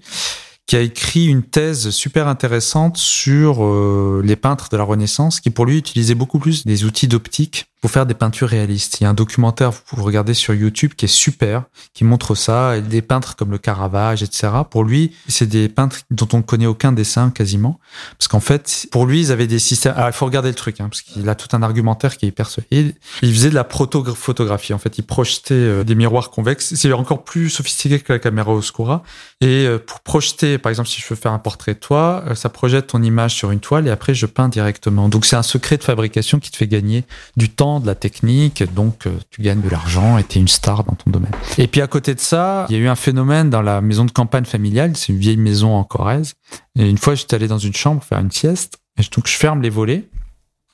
qui 0.69 0.75
a 0.75 0.81
écrit 0.81 1.25
une 1.25 1.41
thèse 1.41 1.89
super 1.89 2.27
intéressante 2.27 2.95
sur 2.95 3.65
euh, 3.65 4.21
les 4.23 4.35
peintres 4.35 4.69
de 4.69 4.77
la 4.77 4.83
Renaissance, 4.83 5.39
qui 5.39 5.49
pour 5.49 5.65
lui 5.65 5.79
utilisait 5.79 6.13
beaucoup 6.13 6.37
plus 6.37 6.63
des 6.63 6.85
outils 6.85 7.07
d'optique 7.07 7.65
pour 7.81 7.91
faire 7.91 8.05
des 8.05 8.13
peintures 8.13 8.49
réalistes. 8.49 8.99
Il 8.99 9.03
y 9.03 9.07
a 9.07 9.09
un 9.09 9.13
documentaire, 9.13 9.71
vous 9.71 9.79
pouvez 9.85 10.03
regarder 10.03 10.33
sur 10.33 10.53
YouTube, 10.53 10.93
qui 10.95 11.05
est 11.05 11.09
super, 11.09 11.63
qui 11.93 12.03
montre 12.03 12.35
ça, 12.35 12.79
des 12.81 13.01
peintres 13.01 13.35
comme 13.35 13.51
le 13.51 13.57
Caravage, 13.57 14.23
etc. 14.23 14.49
Pour 14.69 14.83
lui, 14.83 15.15
c'est 15.27 15.47
des 15.47 15.69
peintres 15.69 15.97
dont 16.11 16.27
on 16.33 16.37
ne 16.37 16.43
connaît 16.43 16.65
aucun 16.65 16.91
dessin 16.91 17.29
quasiment, 17.29 17.79
parce 18.17 18.27
qu'en 18.27 18.39
fait, 18.39 18.87
pour 18.91 19.05
lui, 19.05 19.21
ils 19.21 19.31
avaient 19.31 19.47
des 19.47 19.59
systèmes. 19.59 19.93
Alors, 19.95 20.09
il 20.09 20.13
faut 20.13 20.25
regarder 20.25 20.49
le 20.49 20.55
truc, 20.55 20.81
hein, 20.81 20.89
parce 20.89 21.01
qu'il 21.01 21.27
a 21.29 21.35
tout 21.35 21.55
un 21.55 21.63
argumentaire 21.63 22.17
qui 22.17 22.25
est 22.25 22.29
hyper 22.29 22.49
solide. 22.49 22.95
Il 23.21 23.33
faisait 23.33 23.49
de 23.49 23.55
la 23.55 23.63
proto-photographie. 23.63 24.73
En 24.73 24.79
fait, 24.79 24.97
il 24.97 25.03
projetait 25.03 25.53
euh, 25.53 25.83
des 25.83 25.95
miroirs 25.95 26.31
convexes. 26.31 26.73
C'est 26.75 26.91
encore 26.93 27.23
plus 27.23 27.49
sophistiqué 27.49 27.99
que 27.99 28.13
la 28.13 28.19
caméra 28.19 28.53
Oscura. 28.53 29.03
Et 29.41 29.65
euh, 29.65 29.79
pour 29.79 30.01
projeter, 30.01 30.57
par 30.57 30.69
exemple, 30.69 30.89
si 30.89 31.01
je 31.01 31.07
veux 31.07 31.15
faire 31.15 31.31
un 31.31 31.39
portrait 31.39 31.73
de 31.73 31.79
toi, 31.79 32.23
euh, 32.27 32.35
ça 32.35 32.49
projette 32.49 32.87
ton 32.87 33.01
image 33.01 33.35
sur 33.35 33.51
une 33.51 33.59
toile 33.59 33.87
et 33.87 33.91
après 33.91 34.13
je 34.13 34.25
peins 34.25 34.49
directement. 34.49 35.09
Donc 35.09 35.25
c'est 35.25 35.35
un 35.35 35.43
secret 35.43 35.77
de 35.77 35.83
fabrication 35.83 36.39
qui 36.39 36.51
te 36.51 36.57
fait 36.57 36.67
gagner 36.67 37.05
du 37.37 37.49
temps 37.49 37.68
de 37.79 37.85
la 37.85 37.93
technique, 37.93 38.63
donc 38.73 39.05
euh, 39.05 39.11
tu 39.29 39.43
gagnes 39.43 39.61
de 39.61 39.69
l'argent 39.69 40.17
et 40.17 40.23
tu 40.23 40.39
es 40.39 40.41
une 40.41 40.47
star 40.47 40.83
dans 40.83 40.95
ton 40.95 41.11
domaine. 41.11 41.31
Et 41.59 41.67
puis 41.67 41.81
à 41.81 41.87
côté 41.87 42.15
de 42.15 42.19
ça, 42.19 42.65
il 42.69 42.75
y 42.75 42.79
a 42.79 42.81
eu 42.81 42.87
un 42.87 42.95
phénomène 42.95 43.51
dans 43.51 43.61
la 43.61 43.81
maison 43.81 44.05
de 44.05 44.11
campagne 44.11 44.45
familiale, 44.45 44.95
c'est 44.95 45.13
une 45.13 45.19
vieille 45.19 45.37
maison 45.37 45.75
en 45.75 45.83
Corrèze. 45.83 46.33
Et 46.77 46.89
une 46.89 46.97
fois, 46.97 47.13
j'étais 47.13 47.35
allé 47.35 47.47
dans 47.47 47.59
une 47.59 47.73
chambre 47.73 48.03
faire 48.03 48.19
une 48.19 48.31
sieste, 48.31 48.79
donc 49.15 49.27
je 49.27 49.35
ferme 49.35 49.61
les 49.61 49.69
volets, 49.69 50.09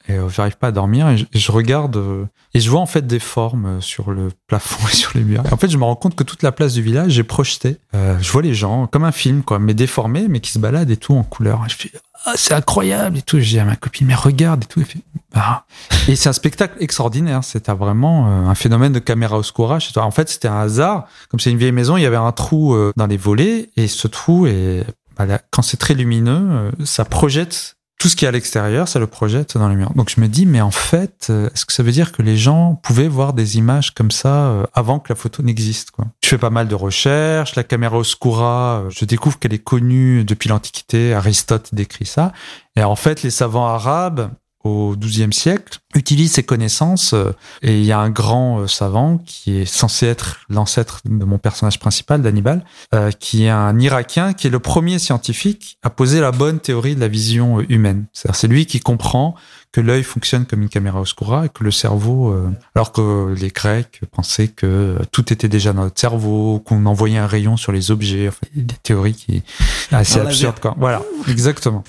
et 0.08 0.14
euh, 0.14 0.30
j'arrive 0.30 0.58
pas 0.58 0.68
à 0.68 0.72
dormir, 0.72 1.10
et 1.10 1.18
je, 1.32 1.52
regarde, 1.52 1.98
euh, 1.98 2.26
et 2.54 2.60
je 2.60 2.70
vois 2.70 2.80
en 2.80 2.86
fait 2.86 3.06
des 3.06 3.20
formes 3.20 3.82
sur 3.82 4.12
le 4.12 4.30
plafond 4.48 4.88
et 4.88 4.96
sur 4.96 5.12
les 5.16 5.24
murs. 5.24 5.44
Et 5.46 5.54
en 5.54 5.58
fait, 5.58 5.70
je 5.70 5.78
me 5.78 5.84
rends 5.84 5.96
compte 5.96 6.16
que 6.16 6.24
toute 6.24 6.44
la 6.44 6.52
place 6.52 6.74
du 6.74 6.82
village 6.82 7.12
j'ai 7.12 7.24
projeté. 7.24 7.78
je 7.94 8.32
vois 8.32 8.42
les 8.42 8.54
gens 8.54 8.88
comme 8.88 9.04
un 9.04 9.12
film, 9.12 9.44
quoi, 9.44 9.60
mais 9.60 9.74
déformés, 9.74 10.28
mais 10.28 10.40
qui 10.40 10.52
se 10.52 10.60
baladent 10.60 10.92
et 10.92 10.98
tout 10.98 11.14
en 11.14 11.24
couleur. 11.24 11.64
je 11.68 11.76
fais, 11.76 11.92
ah, 12.28 12.34
c'est 12.36 12.56
incroyable 12.56 13.20
et 13.20 13.22
tout. 13.22 13.40
Je 13.40 13.50
dis 13.50 13.60
à 13.60 13.66
ma 13.66 13.76
copine, 13.76 14.08
mais 14.08 14.16
regarde 14.16 14.64
et 14.64 14.68
tout. 14.68 14.82
Et, 14.82 14.86
bah. 15.34 15.66
et 16.08 16.16
c'est 16.16 16.28
un 16.28 16.34
spectacle 16.34 16.76
extraordinaire. 16.80 17.44
C'était 17.44 17.72
vraiment 17.74 18.28
euh, 18.28 18.50
un 18.50 18.56
phénomène 18.56 18.94
de 18.94 19.00
caméra 19.00 19.38
oscura. 19.38 19.78
En 19.98 20.12
fait, 20.12 20.30
c'était 20.30 20.48
un 20.48 20.60
hasard. 20.60 21.08
Comme 21.30 21.40
c'est 21.40 21.52
une 21.52 21.58
vieille 21.58 21.72
maison, 21.72 21.98
il 21.98 22.04
y 22.04 22.06
avait 22.08 22.16
un 22.16 22.32
trou 22.32 22.74
euh, 22.74 22.92
dans 22.98 23.06
les 23.06 23.18
volets 23.18 23.70
et 23.78 23.88
ce 23.88 24.08
trou 24.08 24.48
est, 24.48 24.84
bah, 25.18 25.26
quand 25.52 25.62
c'est 25.62 25.78
très 25.78 25.94
lumineux, 25.94 26.48
euh, 26.50 26.72
ça 26.84 27.06
projette 27.06 27.75
tout 28.06 28.10
ce 28.10 28.16
qui 28.16 28.26
est 28.26 28.28
à 28.28 28.32
l'extérieur, 28.32 28.88
ça 28.88 29.00
le 29.00 29.08
projette 29.08 29.58
dans 29.58 29.68
les 29.68 29.76
murs. 29.76 29.92
Donc 29.96 30.12
je 30.16 30.22
me 30.22 30.28
dis, 30.28 30.46
mais 30.46 30.62
en 30.62 30.70
fait, 30.70 31.26
euh, 31.32 31.50
est-ce 31.56 31.66
que 31.66 31.74
ça 31.74 31.82
veut 31.82 31.92
dire 31.92 32.12
que 32.12 32.22
les 32.22 32.38
gens 32.38 32.76
pouvaient 32.84 33.08
voir 33.08 33.34
des 33.34 33.58
images 33.58 33.96
comme 33.96 34.12
ça 34.12 34.46
euh, 34.46 34.68
avant 34.76 35.00
que 35.00 35.12
la 35.12 35.16
photo 35.16 35.42
n'existe 35.42 35.90
Je 36.24 36.30
fais 36.30 36.38
pas 36.38 36.52
mal 36.52 36.68
de 36.68 36.76
recherches, 36.76 37.56
la 37.56 37.64
caméra 37.64 37.98
oscura, 37.98 38.84
euh, 38.84 38.90
je 38.92 39.06
découvre 39.06 39.40
qu'elle 39.40 39.56
est 39.56 39.64
connue 39.64 40.24
depuis 40.24 40.50
l'Antiquité, 40.50 41.16
Aristote 41.16 41.74
décrit 41.74 42.06
ça. 42.06 42.32
Et 42.76 42.84
en 42.84 42.96
fait, 42.96 43.24
les 43.24 43.32
savants 43.32 43.66
arabes 43.66 44.30
au 44.66 44.96
XIIe 44.98 45.32
siècle, 45.32 45.78
utilise 45.94 46.34
ses 46.34 46.44
connaissances 46.44 47.14
euh, 47.14 47.32
et 47.62 47.78
il 47.78 47.86
y 47.86 47.92
a 47.92 48.00
un 48.00 48.10
grand 48.10 48.62
euh, 48.62 48.68
savant 48.68 49.20
qui 49.20 49.60
est 49.60 49.66
censé 49.66 50.08
être 50.08 50.40
l'ancêtre 50.50 51.02
de 51.06 51.24
mon 51.24 51.38
personnage 51.38 51.80
principal, 51.80 52.24
d'Hannibal, 52.24 52.66
euh, 52.96 53.12
qui 53.12 53.46
est 53.46 53.50
un 53.50 53.80
Irakien, 53.80 54.34
qui 54.34 54.48
est 54.48 54.50
le 54.50 54.60
premier 54.60 54.98
scientifique 54.98 55.78
à 55.84 55.92
poser 55.92 56.20
la 56.20 56.32
bonne 56.32 56.60
théorie 56.60 56.96
de 56.96 57.00
la 57.00 57.08
vision 57.08 57.62
humaine. 57.62 58.08
C'est-à-dire 58.12 58.36
c'est 58.36 58.48
lui 58.48 58.66
qui 58.66 58.80
comprend 58.80 59.36
que 59.72 59.82
l'œil 59.82 60.04
fonctionne 60.04 60.46
comme 60.46 60.64
une 60.64 60.70
caméra 60.70 61.00
oscura 61.00 61.46
et 61.46 61.50
que 61.50 61.64
le 61.64 61.72
cerveau, 61.72 62.34
alors 62.76 62.94
que 62.94 63.36
les 63.38 63.50
Grecs 63.50 64.00
pensaient 64.14 64.48
que 64.48 64.96
tout 65.12 65.34
était 65.34 65.50
déjà 65.50 65.74
dans 65.74 65.84
notre 65.84 66.00
cerveau, 66.00 66.62
qu'on 66.66 66.86
envoyait 66.86 67.18
un 67.18 67.28
rayon 67.28 67.58
sur 67.58 67.74
les 67.74 67.92
objets, 67.92 68.30
enfin, 68.30 68.48
des 68.56 68.76
théories 68.84 69.16
qui 69.16 69.44
assez 69.92 70.22
absurdes 70.22 70.62
quoi. 70.62 70.76
Voilà, 70.78 71.02
exactement. 71.28 71.84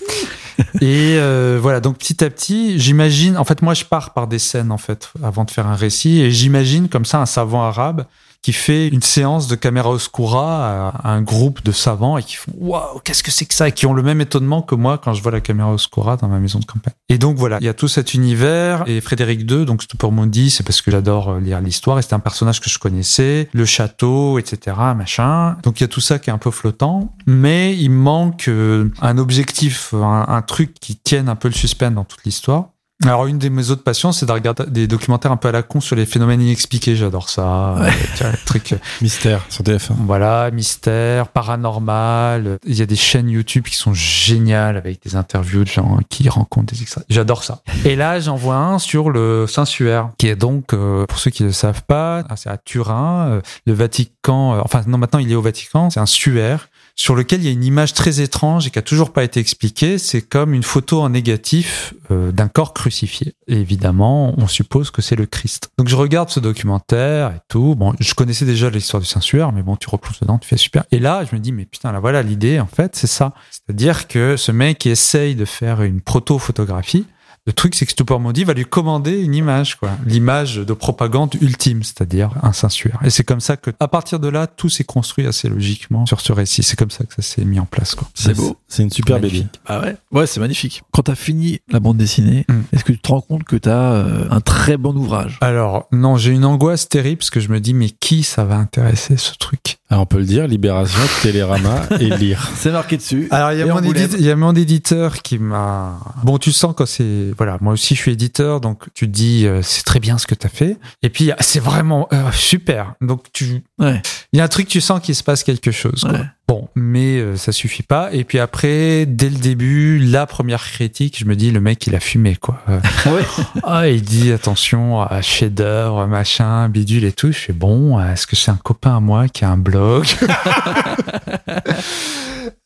Et 0.80 1.16
euh, 1.18 1.58
voilà, 1.60 1.80
donc 1.80 1.98
petit 1.98 2.24
à 2.24 2.30
petit, 2.30 2.78
j'imagine, 2.78 3.36
en 3.36 3.44
fait, 3.44 3.62
moi 3.62 3.74
je 3.74 3.84
pars 3.84 4.12
par 4.12 4.26
des 4.26 4.38
scènes, 4.38 4.72
en 4.72 4.78
fait, 4.78 5.12
avant 5.22 5.44
de 5.44 5.50
faire 5.50 5.66
un 5.66 5.74
récit, 5.74 6.20
et 6.20 6.30
j'imagine 6.30 6.88
comme 6.88 7.04
ça 7.04 7.20
un 7.20 7.26
savant 7.26 7.62
arabe 7.62 8.06
qui 8.46 8.52
fait 8.52 8.86
une 8.86 9.02
séance 9.02 9.48
de 9.48 9.56
caméra 9.56 9.90
oscura 9.90 10.90
à 10.90 11.10
un 11.10 11.20
groupe 11.20 11.64
de 11.64 11.72
savants 11.72 12.16
et 12.16 12.22
qui 12.22 12.36
font 12.36 12.52
waouh 12.56 13.00
qu'est-ce 13.02 13.24
que 13.24 13.32
c'est 13.32 13.44
que 13.44 13.54
ça? 13.54 13.66
Et 13.66 13.72
qui 13.72 13.86
ont 13.86 13.92
le 13.92 14.04
même 14.04 14.20
étonnement 14.20 14.62
que 14.62 14.76
moi 14.76 14.98
quand 14.98 15.14
je 15.14 15.20
vois 15.20 15.32
la 15.32 15.40
caméra 15.40 15.72
oscura 15.72 16.16
dans 16.16 16.28
ma 16.28 16.38
maison 16.38 16.60
de 16.60 16.64
campagne. 16.64 16.94
Et 17.08 17.18
donc 17.18 17.38
voilà, 17.38 17.58
il 17.60 17.66
y 17.66 17.68
a 17.68 17.74
tout 17.74 17.88
cet 17.88 18.14
univers 18.14 18.84
et 18.86 19.00
Frédéric 19.00 19.50
II, 19.50 19.66
donc 19.66 19.82
Stupor-Mundi, 19.82 20.50
c'est 20.50 20.62
parce 20.62 20.80
que 20.80 20.92
j'adore 20.92 21.30
euh, 21.30 21.40
lire 21.40 21.60
l'histoire 21.60 21.98
et 21.98 22.02
c'était 22.02 22.14
un 22.14 22.20
personnage 22.20 22.60
que 22.60 22.70
je 22.70 22.78
connaissais, 22.78 23.48
le 23.52 23.64
château, 23.64 24.38
etc. 24.38 24.76
machin. 24.96 25.56
Donc 25.64 25.80
il 25.80 25.82
y 25.82 25.84
a 25.86 25.88
tout 25.88 26.00
ça 26.00 26.20
qui 26.20 26.30
est 26.30 26.32
un 26.32 26.38
peu 26.38 26.52
flottant, 26.52 27.16
mais 27.26 27.76
il 27.76 27.90
manque 27.90 28.46
euh, 28.46 28.92
un 29.00 29.18
objectif, 29.18 29.92
un, 29.92 30.24
un 30.28 30.42
truc 30.42 30.74
qui 30.74 30.94
tienne 30.94 31.28
un 31.28 31.34
peu 31.34 31.48
le 31.48 31.54
suspense 31.54 31.94
dans 31.94 32.04
toute 32.04 32.22
l'histoire. 32.24 32.68
Alors 33.04 33.26
une 33.26 33.38
de 33.38 33.48
mes 33.50 33.70
autres 33.70 33.82
passions, 33.82 34.10
c'est 34.10 34.24
de 34.24 34.32
regarder 34.32 34.64
des 34.66 34.86
documentaires 34.86 35.30
un 35.30 35.36
peu 35.36 35.48
à 35.48 35.52
la 35.52 35.62
con 35.62 35.80
sur 35.80 35.96
les 35.96 36.06
phénomènes 36.06 36.40
inexpliqués. 36.40 36.96
J'adore 36.96 37.28
ça. 37.28 37.74
Ouais. 37.78 37.90
Euh, 38.22 38.32
truc. 38.46 38.72
Euh, 38.72 38.78
mystère 39.02 39.44
sur 39.50 39.64
TF1. 39.64 39.92
Voilà, 40.06 40.50
mystère, 40.50 41.28
paranormal. 41.28 42.58
Il 42.64 42.74
y 42.74 42.80
a 42.80 42.86
des 42.86 42.96
chaînes 42.96 43.28
YouTube 43.28 43.64
qui 43.64 43.76
sont 43.76 43.92
géniales 43.92 44.78
avec 44.78 45.02
des 45.02 45.14
interviews 45.14 45.64
de 45.64 45.68
gens 45.68 45.98
qui 46.08 46.30
rencontrent 46.30 46.72
des 46.72 46.80
extraits. 46.80 47.04
J'adore 47.10 47.44
ça. 47.44 47.60
Et 47.84 47.96
là, 47.96 48.18
j'en 48.18 48.36
vois 48.36 48.56
un 48.56 48.78
sur 48.78 49.10
le 49.10 49.46
Saint-Suaire, 49.46 50.10
qui 50.16 50.28
est 50.28 50.36
donc, 50.36 50.72
euh, 50.72 51.04
pour 51.04 51.18
ceux 51.18 51.30
qui 51.30 51.42
ne 51.42 51.48
le 51.48 51.54
savent 51.54 51.82
pas, 51.82 52.24
c'est 52.36 52.48
à 52.48 52.56
Turin, 52.56 53.40
le 53.66 53.72
Vatican. 53.74 54.58
enfin 54.64 54.82
non, 54.86 54.96
maintenant 54.96 55.18
il 55.18 55.30
est 55.30 55.34
au 55.34 55.42
Vatican. 55.42 55.90
C'est 55.90 56.00
un 56.00 56.06
suaire 56.06 56.68
sur 56.96 57.14
lequel 57.14 57.42
il 57.42 57.44
y 57.44 57.48
a 57.48 57.52
une 57.52 57.62
image 57.62 57.92
très 57.92 58.20
étrange 58.20 58.66
et 58.66 58.70
qui 58.70 58.78
a 58.78 58.82
toujours 58.82 59.12
pas 59.12 59.22
été 59.22 59.38
expliquée. 59.38 59.98
C'est 59.98 60.22
comme 60.22 60.54
une 60.54 60.62
photo 60.62 61.02
en 61.02 61.10
négatif 61.10 61.92
euh, 62.10 62.32
d'un 62.32 62.48
corps 62.48 62.72
crucifié. 62.72 63.34
Et 63.46 63.60
évidemment, 63.60 64.34
on 64.38 64.46
suppose 64.46 64.90
que 64.90 65.02
c'est 65.02 65.14
le 65.14 65.26
Christ. 65.26 65.68
Donc 65.78 65.88
je 65.88 65.94
regarde 65.94 66.30
ce 66.30 66.40
documentaire 66.40 67.32
et 67.32 67.40
tout. 67.48 67.74
Bon, 67.74 67.94
je 68.00 68.14
connaissais 68.14 68.46
déjà 68.46 68.70
l'histoire 68.70 69.02
du 69.02 69.06
Saint-Suaire, 69.06 69.52
mais 69.52 69.62
bon, 69.62 69.76
tu 69.76 69.88
replonges 69.90 70.20
dedans, 70.20 70.38
tu 70.38 70.48
fais 70.48 70.56
super. 70.56 70.84
Et 70.90 70.98
là, 70.98 71.24
je 71.30 71.36
me 71.36 71.40
dis, 71.40 71.52
mais 71.52 71.66
putain, 71.66 71.92
là 71.92 72.00
voilà 72.00 72.22
l'idée, 72.22 72.58
en 72.60 72.66
fait, 72.66 72.96
c'est 72.96 73.06
ça. 73.06 73.34
C'est-à-dire 73.50 74.08
que 74.08 74.36
ce 74.36 74.50
mec 74.50 74.86
essaye 74.86 75.34
de 75.34 75.44
faire 75.44 75.82
une 75.82 76.00
proto-photographie, 76.00 77.04
le 77.46 77.52
truc, 77.52 77.74
c'est 77.74 77.86
que 77.86 77.92
Stupor 77.92 78.18
Maudit 78.20 78.44
va 78.44 78.52
lui 78.54 78.64
commander 78.64 79.20
une 79.22 79.34
image, 79.34 79.76
quoi. 79.76 79.90
L'image 80.04 80.56
de 80.56 80.72
propagande 80.72 81.34
ultime, 81.40 81.82
c'est-à-dire 81.82 82.30
un 82.42 82.52
Saint-Suaire. 82.52 82.98
Et 83.04 83.10
c'est 83.10 83.24
comme 83.24 83.40
ça 83.40 83.56
que, 83.56 83.70
à 83.80 83.88
partir 83.88 84.18
de 84.20 84.28
là, 84.28 84.46
tout 84.46 84.68
s'est 84.68 84.84
construit 84.84 85.26
assez 85.26 85.48
logiquement 85.48 86.06
sur 86.06 86.20
ce 86.20 86.32
récit. 86.32 86.62
C'est 86.62 86.76
comme 86.76 86.90
ça 86.90 87.04
que 87.04 87.14
ça 87.14 87.22
s'est 87.22 87.44
mis 87.44 87.60
en 87.60 87.66
place, 87.66 87.94
quoi. 87.94 88.08
C'est 88.14 88.34
beau. 88.36 88.56
C'est 88.68 88.82
une 88.82 88.90
super 88.90 89.20
BD. 89.20 89.46
Ah 89.66 89.80
ouais? 89.80 89.96
Ouais, 90.10 90.26
c'est 90.26 90.40
magnifique. 90.40 90.82
Quand 90.92 91.02
t'as 91.02 91.14
fini 91.14 91.60
la 91.70 91.80
bande 91.80 91.96
dessinée, 91.96 92.44
Mm. 92.48 92.60
est-ce 92.72 92.84
que 92.84 92.92
tu 92.92 92.98
te 92.98 93.08
rends 93.08 93.20
compte 93.20 93.44
que 93.44 93.56
t'as 93.56 93.92
euh, 93.92 94.26
un 94.30 94.40
très 94.40 94.76
bon 94.76 94.94
ouvrage? 94.96 95.38
Alors, 95.40 95.86
non, 95.92 96.16
j'ai 96.16 96.32
une 96.32 96.44
angoisse 96.44 96.88
terrible 96.88 97.18
parce 97.18 97.30
que 97.30 97.40
je 97.40 97.48
me 97.48 97.60
dis, 97.60 97.74
mais 97.74 97.90
qui 97.90 98.22
ça 98.22 98.44
va 98.44 98.56
intéresser, 98.56 99.16
ce 99.16 99.34
truc? 99.38 99.75
Alors 99.88 100.02
on 100.02 100.06
peut 100.06 100.18
le 100.18 100.24
dire, 100.24 100.48
Libération, 100.48 100.98
Télérama 101.22 101.82
et 102.00 102.10
Lire. 102.10 102.50
C'est 102.56 102.72
marqué 102.72 102.96
dessus. 102.96 103.28
Alors 103.30 103.52
il 103.52 103.56
y, 103.58 104.22
y 104.24 104.30
a 104.30 104.36
mon 104.36 104.52
éditeur 104.54 105.22
qui 105.22 105.38
m'a. 105.38 105.98
Bon, 106.24 106.38
tu 106.38 106.50
sens 106.50 106.74
quand 106.76 106.86
c'est 106.86 107.32
voilà, 107.36 107.58
moi 107.60 107.72
aussi 107.74 107.94
je 107.94 108.00
suis 108.00 108.12
éditeur, 108.12 108.60
donc 108.60 108.84
tu 108.94 109.06
te 109.06 109.12
dis 109.12 109.46
euh, 109.46 109.62
c'est 109.62 109.84
très 109.84 110.00
bien 110.00 110.18
ce 110.18 110.26
que 110.26 110.34
tu 110.34 110.46
as 110.46 110.50
fait. 110.50 110.76
Et 111.02 111.08
puis 111.10 111.30
ah, 111.30 111.36
c'est 111.40 111.60
vraiment 111.60 112.08
euh, 112.12 112.30
super. 112.32 112.94
Donc 113.00 113.26
tu, 113.32 113.62
Ouais. 113.78 114.02
il 114.32 114.38
y 114.38 114.40
a 114.40 114.44
un 114.44 114.48
truc 114.48 114.66
tu 114.66 114.80
sens 114.80 115.00
qu'il 115.00 115.14
se 115.14 115.22
passe 115.22 115.44
quelque 115.44 115.70
chose. 115.70 116.00
quoi. 116.02 116.12
Ouais. 116.12 116.24
Bon, 116.48 116.68
mais 116.76 117.18
euh, 117.18 117.36
ça 117.36 117.50
suffit 117.50 117.82
pas. 117.82 118.10
Et 118.12 118.22
puis 118.22 118.38
après, 118.38 119.04
dès 119.04 119.28
le 119.28 119.34
début, 119.36 119.98
la 119.98 120.26
première 120.26 120.62
critique, 120.64 121.18
je 121.18 121.24
me 121.24 121.34
dis 121.34 121.50
le 121.50 121.60
mec 121.60 121.84
il 121.88 121.94
a 121.96 122.00
fumé 122.00 122.36
quoi. 122.36 122.60
Euh, 122.68 122.78
Ah 123.04 123.12
ouais. 123.12 123.22
ah, 123.64 123.88
il 123.88 124.02
dit 124.02 124.32
attention 124.32 125.00
à 125.00 125.22
chef-d'œuvre, 125.22 126.06
machin, 126.06 126.68
bidule 126.68 127.04
et 127.04 127.12
tout. 127.12 127.28
Je 127.32 127.38
fais 127.38 127.52
bon, 127.52 128.00
est-ce 128.00 128.26
que 128.26 128.34
c'est 128.36 128.50
un 128.50 128.58
copain 128.62 128.96
à 128.96 129.00
moi 129.00 129.28
qui 129.28 129.44
a 129.44 129.50
un 129.50 129.56
blog 129.56 129.75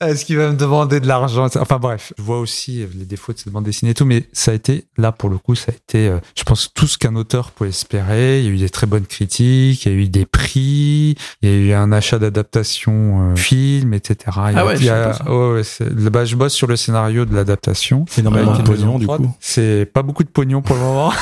Est-ce 0.02 0.24
qu'il 0.24 0.36
va 0.38 0.50
me 0.50 0.56
demander 0.56 0.98
de 1.00 1.06
l'argent 1.06 1.46
Enfin 1.58 1.78
bref, 1.78 2.12
je 2.16 2.22
vois 2.22 2.38
aussi 2.40 2.86
les 2.94 3.04
défauts 3.04 3.32
de 3.32 3.38
cette 3.38 3.52
bande 3.52 3.64
dessinée 3.64 3.90
et 3.90 3.94
tout, 3.94 4.04
mais 4.06 4.24
ça 4.32 4.50
a 4.50 4.54
été, 4.54 4.86
là 4.96 5.12
pour 5.12 5.28
le 5.28 5.36
coup, 5.38 5.54
ça 5.54 5.72
a 5.72 5.74
été, 5.74 6.08
euh, 6.08 6.18
je 6.36 6.42
pense, 6.42 6.72
tout 6.74 6.86
ce 6.86 6.96
qu'un 6.96 7.14
auteur 7.16 7.50
peut 7.50 7.66
espérer. 7.66 8.40
Il 8.40 8.46
y 8.46 8.48
a 8.48 8.50
eu 8.50 8.56
des 8.56 8.70
très 8.70 8.86
bonnes 8.86 9.04
critiques, 9.06 9.84
il 9.84 9.92
y 9.92 9.94
a 9.94 9.98
eu 9.98 10.08
des 10.08 10.24
prix, 10.26 11.16
il 11.42 11.48
y 11.48 11.52
a 11.52 11.56
eu 11.56 11.72
un 11.74 11.92
achat 11.92 12.18
d'adaptation 12.18 13.32
euh, 13.32 13.36
film, 13.36 13.92
etc. 13.94 14.16
Il 14.48 14.54
y 14.54 14.56
a- 14.56 14.60
Ah 14.60 14.66
ouais, 14.66 14.76
il 14.78 14.84
y 14.84 14.88
a- 14.90 15.12
je 15.12 15.18
sais 15.18 15.24
pas 15.84 15.94
ouais, 15.94 16.10
bah, 16.10 16.24
je 16.24 16.36
bosse 16.36 16.54
sur 16.54 16.66
le 16.66 16.76
scénario 16.76 17.24
de 17.26 17.34
l'adaptation. 17.34 18.04
C'est 18.08 18.20
énormément 18.22 18.52
de 18.56 18.62
pognon, 18.62 18.98
du 18.98 19.06
coup. 19.06 19.34
C'est 19.40 19.84
pas 19.92 20.02
beaucoup 20.02 20.24
de 20.24 20.30
pognon 20.30 20.62
pour 20.62 20.76
le 20.76 20.82
moment, 20.82 21.12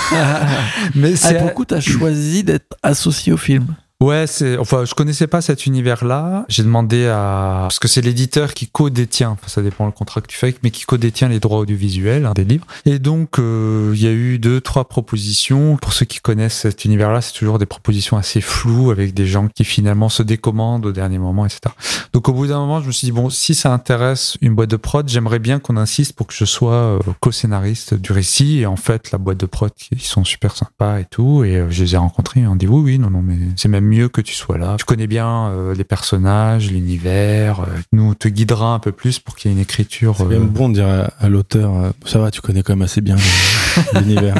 mais 0.95 1.13
Ah, 1.15 1.17
c'est 1.17 1.35
pour 1.39 1.49
le 1.49 1.53
coup, 1.55 1.65
t'as 1.65 1.81
choisi 1.81 2.45
d'être 2.45 2.77
associé 2.83 3.33
au 3.33 3.37
film. 3.37 3.67
Ouais, 4.01 4.29
c'est 4.29 4.57
enfin 4.59 4.85
je 4.85 4.95
connaissais 4.95 5.27
pas 5.27 5.41
cet 5.41 5.67
univers-là. 5.67 6.45
J'ai 6.49 6.63
demandé 6.63 7.07
à 7.07 7.63
parce 7.63 7.81
que 7.81 7.89
c'est 7.89 8.01
l'éditeur 8.01 8.55
qui 8.55 8.69
co-détient, 8.69 9.31
enfin 9.31 9.49
ça 9.49 9.61
dépend 9.61 9.87
le 9.87 9.93
contrat 9.93 10.21
que 10.21 10.29
tu 10.29 10.37
fais, 10.37 10.55
mais 10.63 10.71
qui 10.71 10.85
co-détient 10.85 11.29
les 11.29 11.41
droits 11.41 11.59
audiovisuels 11.59 12.25
hein, 12.25 12.33
des 12.33 12.45
livres. 12.45 12.65
Et 12.87 13.01
donc 13.01 13.41
euh, 13.41 13.91
il 13.97 14.01
y 14.01 14.07
a 14.07 14.13
eu 14.13 14.39
deux 14.39 14.61
trois 14.61 14.85
propositions. 14.85 15.77
Pour 15.79 15.93
ceux 15.93 16.07
qui 16.07 16.21
connaissent 16.21 16.59
cet 16.59 16.85
univers-là, 16.85 17.21
c'est 17.21 17.33
toujours 17.33 17.59
des 17.59 17.67
propositions 17.67 18.17
assez 18.17 18.41
floues 18.41 18.93
avec 18.93 19.15
des 19.15 19.27
gens 19.27 19.49
qui 19.49 19.65
finalement 19.65 20.09
se 20.09 20.23
décommandent 20.23 20.87
au 20.87 20.93
dernier 20.93 21.19
moment, 21.19 21.45
etc. 21.45 21.63
Donc 22.13 22.29
au 22.29 22.33
bout 22.33 22.47
d'un 22.47 22.61
moment, 22.61 22.81
je 22.81 22.87
me 22.87 22.93
suis 22.93 23.07
dit 23.07 23.13
bon, 23.13 23.31
si 23.31 23.57
ça 23.57 23.73
intéresse 23.73 24.37
une 24.41 24.55
boîte 24.55 24.71
de 24.71 24.77
prod, 24.77 25.09
j'aimerais 25.09 25.41
bien 25.41 25.59
qu'on 25.59 25.77
insiste 25.77 26.13
pour 26.13 26.29
que 26.29 26.35
je 26.35 26.45
sois 26.45 26.73
euh, 26.73 26.99
co-scénariste 27.19 27.95
du 27.95 28.13
récit. 28.13 28.61
Et 28.61 28.67
en 28.67 28.77
fait, 28.77 29.11
la 29.11 29.19
boîte 29.19 29.39
de 29.39 29.47
prod, 29.47 29.73
ils 29.91 30.01
sont 30.01 30.23
super 30.23 30.57
sympas 30.57 31.01
et 31.01 31.05
tout. 31.05 31.43
Et 31.43 31.57
euh, 31.57 31.67
je 31.69 31.83
les 31.83 31.95
ai 31.95 31.99
rencontrés. 31.99 32.43
Ils 32.43 32.47
ont 32.47 32.55
dit 32.55 32.69
oui, 32.69 32.81
oui, 32.81 32.99
non, 33.01 33.11
non, 33.11 33.23
mais 33.23 33.37
c'est 33.57 33.67
même 33.67 33.88
mieux 33.89 34.09
que 34.09 34.21
tu 34.21 34.35
sois 34.35 34.59
là. 34.59 34.77
Tu 34.79 34.85
connais 34.85 35.07
bien 35.07 35.49
euh, 35.49 35.75
les 35.75 35.85
personnages, 35.85 36.71
l'univers. 36.71 37.61
euh, 37.61 37.65
nous, 37.93 38.11
on 38.11 38.15
te 38.15 38.29
guidera 38.29 38.75
un 38.75 38.79
peu 38.79 38.93
plus 38.93 39.19
pour 39.19 39.37
qu'il 39.37 39.51
y 39.51 39.55
ait 39.55 39.57
une 39.57 39.63
écriture. 39.63 40.15
C'est 40.19 40.25
euh, 40.25 40.29
même 40.29 40.49
bon 40.49 40.69
de 40.69 40.75
dire 40.75 40.87
à, 40.89 41.25
à 41.25 41.29
l'auteur, 41.29 41.75
euh, 41.75 41.91
ça 42.05 42.19
va, 42.19 42.31
tu 42.31 42.41
connais 42.41 42.63
quand 42.63 42.73
même 42.75 42.83
assez 42.83 43.01
bien 43.01 43.17
l'univers. 43.95 44.35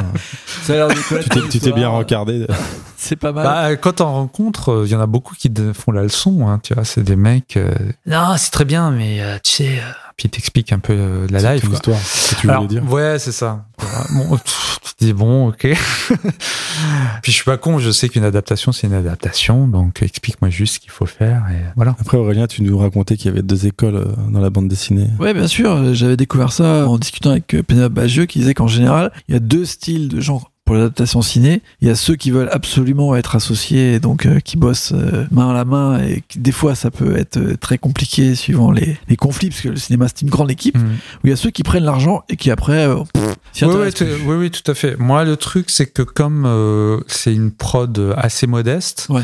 Ça 0.63 0.73
a 0.73 0.75
l'air 0.75 0.87
de 0.89 0.93
tu 1.21 1.29
t'es- 1.29 1.47
tu 1.49 1.59
t'es 1.59 1.71
bien 1.71 1.89
rencardé. 1.89 2.45
C'est 3.01 3.15
pas 3.15 3.31
mal. 3.31 3.43
Bah, 3.45 3.75
quand 3.77 4.01
on 4.01 4.11
rencontre, 4.11 4.69
euh, 4.73 4.83
il 4.85 4.91
y 4.91 4.95
en 4.95 4.99
a 4.99 5.07
beaucoup 5.07 5.33
qui 5.33 5.49
de- 5.49 5.71
font 5.73 5.91
la 5.91 6.03
leçon. 6.03 6.47
Hein, 6.49 6.59
tu 6.61 6.73
vois, 6.73 6.83
c'est 6.83 7.01
des 7.03 7.15
mecs. 7.15 7.55
euh, 7.55 7.73
non, 8.05 8.35
c'est 8.37 8.51
très 8.51 8.65
bien, 8.65 8.91
mais 8.91 9.21
euh, 9.21 9.37
tu 9.41 9.51
sais. 9.51 9.79
Puis 10.19 10.27
ils 10.27 10.31
t'expliquent 10.31 10.73
un 10.73 10.79
peu 10.79 10.91
euh, 10.93 11.27
la 11.29 11.39
C'est 11.39 11.53
life. 11.53 11.61
ton 11.61 11.67
quoi. 11.69 11.75
histoire, 11.77 11.97
ce 11.99 12.35
que 12.35 12.41
tu 12.41 12.47
voulais 12.47 12.53
Alors, 12.53 12.67
dire. 12.67 12.91
Ouais, 12.91 13.17
c'est 13.19 13.31
ça. 13.31 13.65
Bon, 14.13 14.37
tu 14.83 14.93
te 14.95 15.05
dis 15.05 15.13
bon, 15.13 15.47
ok. 15.47 15.61
Puis 17.21 17.31
je 17.31 17.37
suis 17.37 17.45
pas 17.45 17.57
con, 17.57 17.79
je 17.79 17.89
sais 17.91 18.09
qu'une 18.09 18.23
adaptation 18.25 18.71
c'est 18.71 18.87
une 18.87 18.93
adaptation, 18.93 19.67
donc 19.67 20.01
explique-moi 20.01 20.49
juste 20.49 20.75
ce 20.75 20.79
qu'il 20.79 20.91
faut 20.91 21.05
faire 21.05 21.43
et 21.51 21.63
voilà. 21.75 21.95
Après 21.99 22.17
Aurélien, 22.17 22.47
tu 22.47 22.61
nous 22.63 22.77
racontais 22.77 23.15
qu'il 23.15 23.27
y 23.27 23.29
avait 23.29 23.41
deux 23.41 23.65
écoles 23.67 23.95
euh, 23.95 24.05
dans 24.29 24.39
la 24.41 24.49
bande 24.49 24.67
dessinée. 24.67 25.07
Ouais, 25.19 25.33
bien 25.33 25.47
sûr. 25.47 25.71
euh, 25.71 25.93
J'avais 25.93 26.17
découvert 26.17 26.51
ça 26.51 26.87
en 26.87 26.97
discutant 26.97 27.31
avec 27.31 27.47
Pénélope 27.65 27.93
Bagieux 27.93 28.25
qui 28.25 28.39
disait 28.39 28.53
qu'en 28.53 28.67
général, 28.67 29.11
il 29.29 29.33
y 29.33 29.37
a 29.37 29.39
deux 29.39 29.65
styles 29.65 30.09
de 30.09 30.19
gens 30.19 30.43
pour 30.69 30.75
l'adaptation 30.75 31.23
ciné. 31.23 31.63
Il 31.81 31.87
y 31.87 31.91
a 31.91 31.95
ceux 31.95 32.15
qui 32.15 32.29
veulent 32.29 32.51
absolument 32.51 33.15
être 33.15 33.35
associés, 33.35 33.99
donc 33.99 34.27
euh, 34.27 34.39
qui 34.39 34.55
bossent 34.55 34.91
euh, 34.93 35.25
main 35.31 35.49
à 35.49 35.53
la 35.55 35.65
main, 35.65 35.97
et 35.97 36.23
qui, 36.27 36.37
des 36.37 36.51
fois 36.51 36.75
ça 36.75 36.91
peut 36.91 37.17
être 37.17 37.37
euh, 37.37 37.57
très 37.57 37.79
compliqué 37.79 38.35
suivant 38.35 38.69
les, 38.69 38.95
les 39.07 39.15
conflits, 39.15 39.49
parce 39.49 39.61
que 39.61 39.69
le 39.69 39.77
cinéma 39.77 40.05
c'est 40.09 40.21
une 40.21 40.29
grande 40.29 40.51
équipe. 40.51 40.77
Mm. 40.77 40.81
Où 40.83 41.19
il 41.23 41.29
y 41.31 41.33
a 41.33 41.37
ceux 41.37 41.49
qui 41.49 41.63
prennent 41.63 41.85
l'argent 41.85 42.21
et 42.29 42.35
qui 42.35 42.51
après 42.51 42.85
euh, 42.85 42.97
pff, 43.11 43.35
Oui, 43.63 43.67
oui, 43.73 44.05
oui, 44.27 44.35
oui, 44.35 44.51
tout 44.51 44.69
à 44.69 44.75
fait. 44.75 44.95
Moi, 44.99 45.23
le 45.25 45.37
truc, 45.37 45.71
c'est 45.71 45.87
que 45.87 46.03
comme 46.03 47.01
c'est 47.07 47.33
une 47.33 47.49
prod 47.49 48.13
assez 48.15 48.45
modeste, 48.45 49.07
Ouais. 49.09 49.23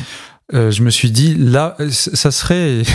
je 0.52 0.82
me 0.82 0.90
suis 0.90 1.12
dit, 1.12 1.36
là, 1.36 1.78
ça 1.92 2.32
serait... 2.32 2.82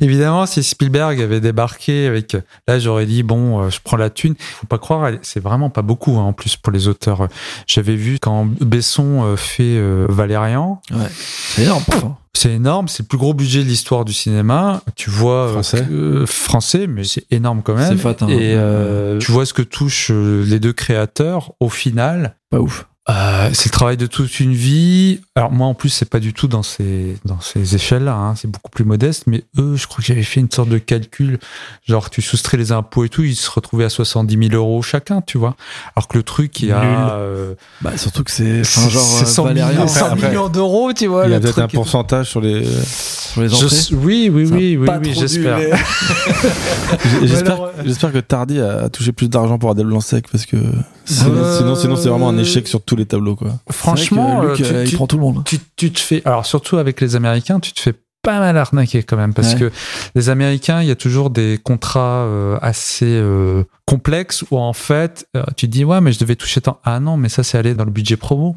Évidemment, 0.00 0.46
si 0.46 0.62
Spielberg 0.62 1.20
avait 1.20 1.40
débarqué 1.40 2.06
avec, 2.06 2.36
là, 2.68 2.78
j'aurais 2.78 3.06
dit 3.06 3.22
bon, 3.22 3.62
euh, 3.62 3.70
je 3.70 3.78
prends 3.82 3.96
la 3.96 4.10
thune. 4.10 4.34
Faut 4.38 4.66
pas 4.66 4.78
croire, 4.78 5.10
c'est 5.22 5.40
vraiment 5.40 5.70
pas 5.70 5.82
beaucoup 5.82 6.16
hein, 6.18 6.22
en 6.22 6.32
plus 6.32 6.56
pour 6.56 6.72
les 6.72 6.88
auteurs. 6.88 7.28
J'avais 7.66 7.96
vu 7.96 8.18
quand 8.20 8.46
Besson 8.60 9.24
euh, 9.24 9.36
fait 9.36 9.62
euh, 9.76 10.06
Valérian. 10.08 10.80
Ouais. 10.90 11.08
C'est 11.10 11.62
énorme. 11.62 11.82
C'est 12.32 12.52
énorme, 12.52 12.86
c'est 12.86 13.02
le 13.02 13.08
plus 13.08 13.18
gros 13.18 13.34
budget 13.34 13.64
de 13.64 13.68
l'histoire 13.68 14.04
du 14.04 14.12
cinéma. 14.12 14.82
Tu 14.94 15.10
vois 15.10 15.48
Français. 15.50 15.84
euh, 15.90 16.26
français, 16.26 16.86
mais 16.86 17.02
c'est 17.04 17.24
énorme 17.32 17.60
quand 17.62 17.74
même. 17.74 17.88
C'est 17.88 18.00
fat, 18.00 18.16
hein. 18.20 18.28
Et 18.28 18.54
euh, 18.54 19.18
tu 19.18 19.32
vois 19.32 19.44
ce 19.44 19.52
que 19.52 19.62
touchent 19.62 20.12
les 20.12 20.60
deux 20.60 20.72
créateurs 20.72 21.52
au 21.58 21.68
final? 21.68 22.36
Pas 22.48 22.60
ouf. 22.60 22.86
Euh, 23.08 23.48
c'est 23.54 23.66
le 23.66 23.72
travail 23.72 23.96
de 23.96 24.06
toute 24.06 24.38
une 24.40 24.52
vie. 24.52 25.20
Alors 25.34 25.50
moi 25.50 25.66
en 25.66 25.74
plus 25.74 25.88
c'est 25.88 26.08
pas 26.08 26.20
du 26.20 26.34
tout 26.34 26.46
dans 26.48 26.62
ces 26.62 27.16
dans 27.24 27.40
ces 27.40 27.74
échelles-là. 27.74 28.14
Hein. 28.14 28.34
C'est 28.36 28.46
beaucoup 28.48 28.70
plus 28.70 28.84
modeste. 28.84 29.24
Mais 29.26 29.42
eux, 29.58 29.74
je 29.76 29.86
crois 29.86 29.96
que 29.98 30.04
j'avais 30.04 30.22
fait 30.22 30.38
une 30.40 30.50
sorte 30.50 30.68
de 30.68 30.76
calcul. 30.78 31.38
Genre 31.88 32.10
tu 32.10 32.20
soustrais 32.20 32.58
les 32.58 32.72
impôts 32.72 33.04
et 33.04 33.08
tout, 33.08 33.22
ils 33.24 33.34
se 33.34 33.50
retrouvaient 33.50 33.86
à 33.86 33.88
70 33.88 34.48
000 34.50 34.54
euros 34.54 34.82
chacun, 34.82 35.22
tu 35.22 35.38
vois. 35.38 35.56
Alors 35.96 36.08
que 36.08 36.18
le 36.18 36.22
truc 36.22 36.60
il 36.60 36.68
y 36.68 36.72
a 36.72 37.10
euh, 37.14 37.54
Bah, 37.80 37.96
surtout 37.96 38.22
que 38.22 38.30
c'est 38.30 38.60
enfin, 38.60 38.82
c'est 38.82 38.90
genre 38.90 39.02
c'est 39.02 39.22
euh, 39.24 39.26
100 39.26 39.44
Valérian, 39.44 39.68
millions, 39.70 39.82
Après- 39.84 39.98
100 40.00 40.06
après- 40.06 40.28
millions 40.28 40.48
d'euros, 40.50 40.92
tu 40.92 41.06
vois. 41.06 41.24
Il 41.26 41.32
y 41.32 41.34
a 41.34 41.40
peut-être 41.40 41.58
un 41.58 41.68
pourcentage 41.68 42.26
sur 42.28 42.42
les. 42.42 42.64
sur 42.64 43.40
les 43.40 43.52
entrées. 43.54 43.66
Je- 43.90 43.94
oui, 43.96 44.30
oui, 44.32 44.44
oui, 44.52 44.76
oui, 44.76 45.14
j'espère. 45.14 45.58
mais- 47.22 47.26
J'espère 47.26 48.08
euh, 48.08 48.12
que 48.12 48.18
Tardy 48.20 48.60
a 48.60 48.88
touché 48.90 49.12
plus 49.12 49.28
d'argent 49.28 49.58
pour 49.58 49.70
Adèle 49.70 49.86
Blanc-Sec 49.86 50.26
parce 50.30 50.44
que 50.46 50.56
sinon, 51.06 51.30
Euh, 51.36 51.58
sinon, 51.58 51.74
sinon 51.76 51.96
c'est 51.96 52.08
vraiment 52.08 52.28
un 52.28 52.38
échec 52.38 52.68
sur 52.68 52.82
tous 52.90 52.96
les 52.96 53.06
tableaux 53.06 53.36
quoi. 53.36 53.52
Franchement, 53.70 54.42
Luc, 54.42 54.60
euh, 54.60 54.64
euh, 54.64 54.82
tu- 54.82 54.84
il 54.84 54.90
tu- 54.90 54.96
prend 54.96 55.06
tout 55.06 55.16
le 55.16 55.22
monde. 55.22 55.42
tu, 55.44 55.58
tu 55.76 55.92
te 55.92 56.00
fais, 56.00 56.22
alors 56.24 56.44
surtout 56.44 56.76
avec 56.76 57.00
les 57.00 57.14
Américains, 57.14 57.60
tu 57.60 57.72
te 57.72 57.78
fais 57.80 57.94
pas 58.22 58.40
mal 58.40 58.56
arnaquer 58.58 59.02
quand 59.04 59.16
même 59.16 59.32
parce 59.32 59.54
Ouais. 59.54 59.60
que 59.60 59.70
les 60.16 60.28
Américains, 60.28 60.82
il 60.82 60.88
y 60.88 60.90
a 60.90 60.96
toujours 60.96 61.30
des 61.30 61.58
contrats 61.62 62.24
euh, 62.26 62.58
assez 62.60 63.06
complexes 63.90 64.44
où 64.52 64.58
en 64.58 64.72
fait, 64.72 65.26
euh, 65.36 65.42
tu 65.56 65.66
te 65.66 65.72
dis 65.72 65.84
ouais 65.84 66.00
mais 66.00 66.12
je 66.12 66.20
devais 66.20 66.36
toucher 66.36 66.60
tant. 66.60 66.78
Ah 66.84 67.00
non, 67.00 67.16
mais 67.16 67.28
ça 67.28 67.42
c'est 67.42 67.58
allé 67.58 67.74
dans 67.74 67.84
le 67.84 67.90
budget 67.90 68.16
promo. 68.16 68.54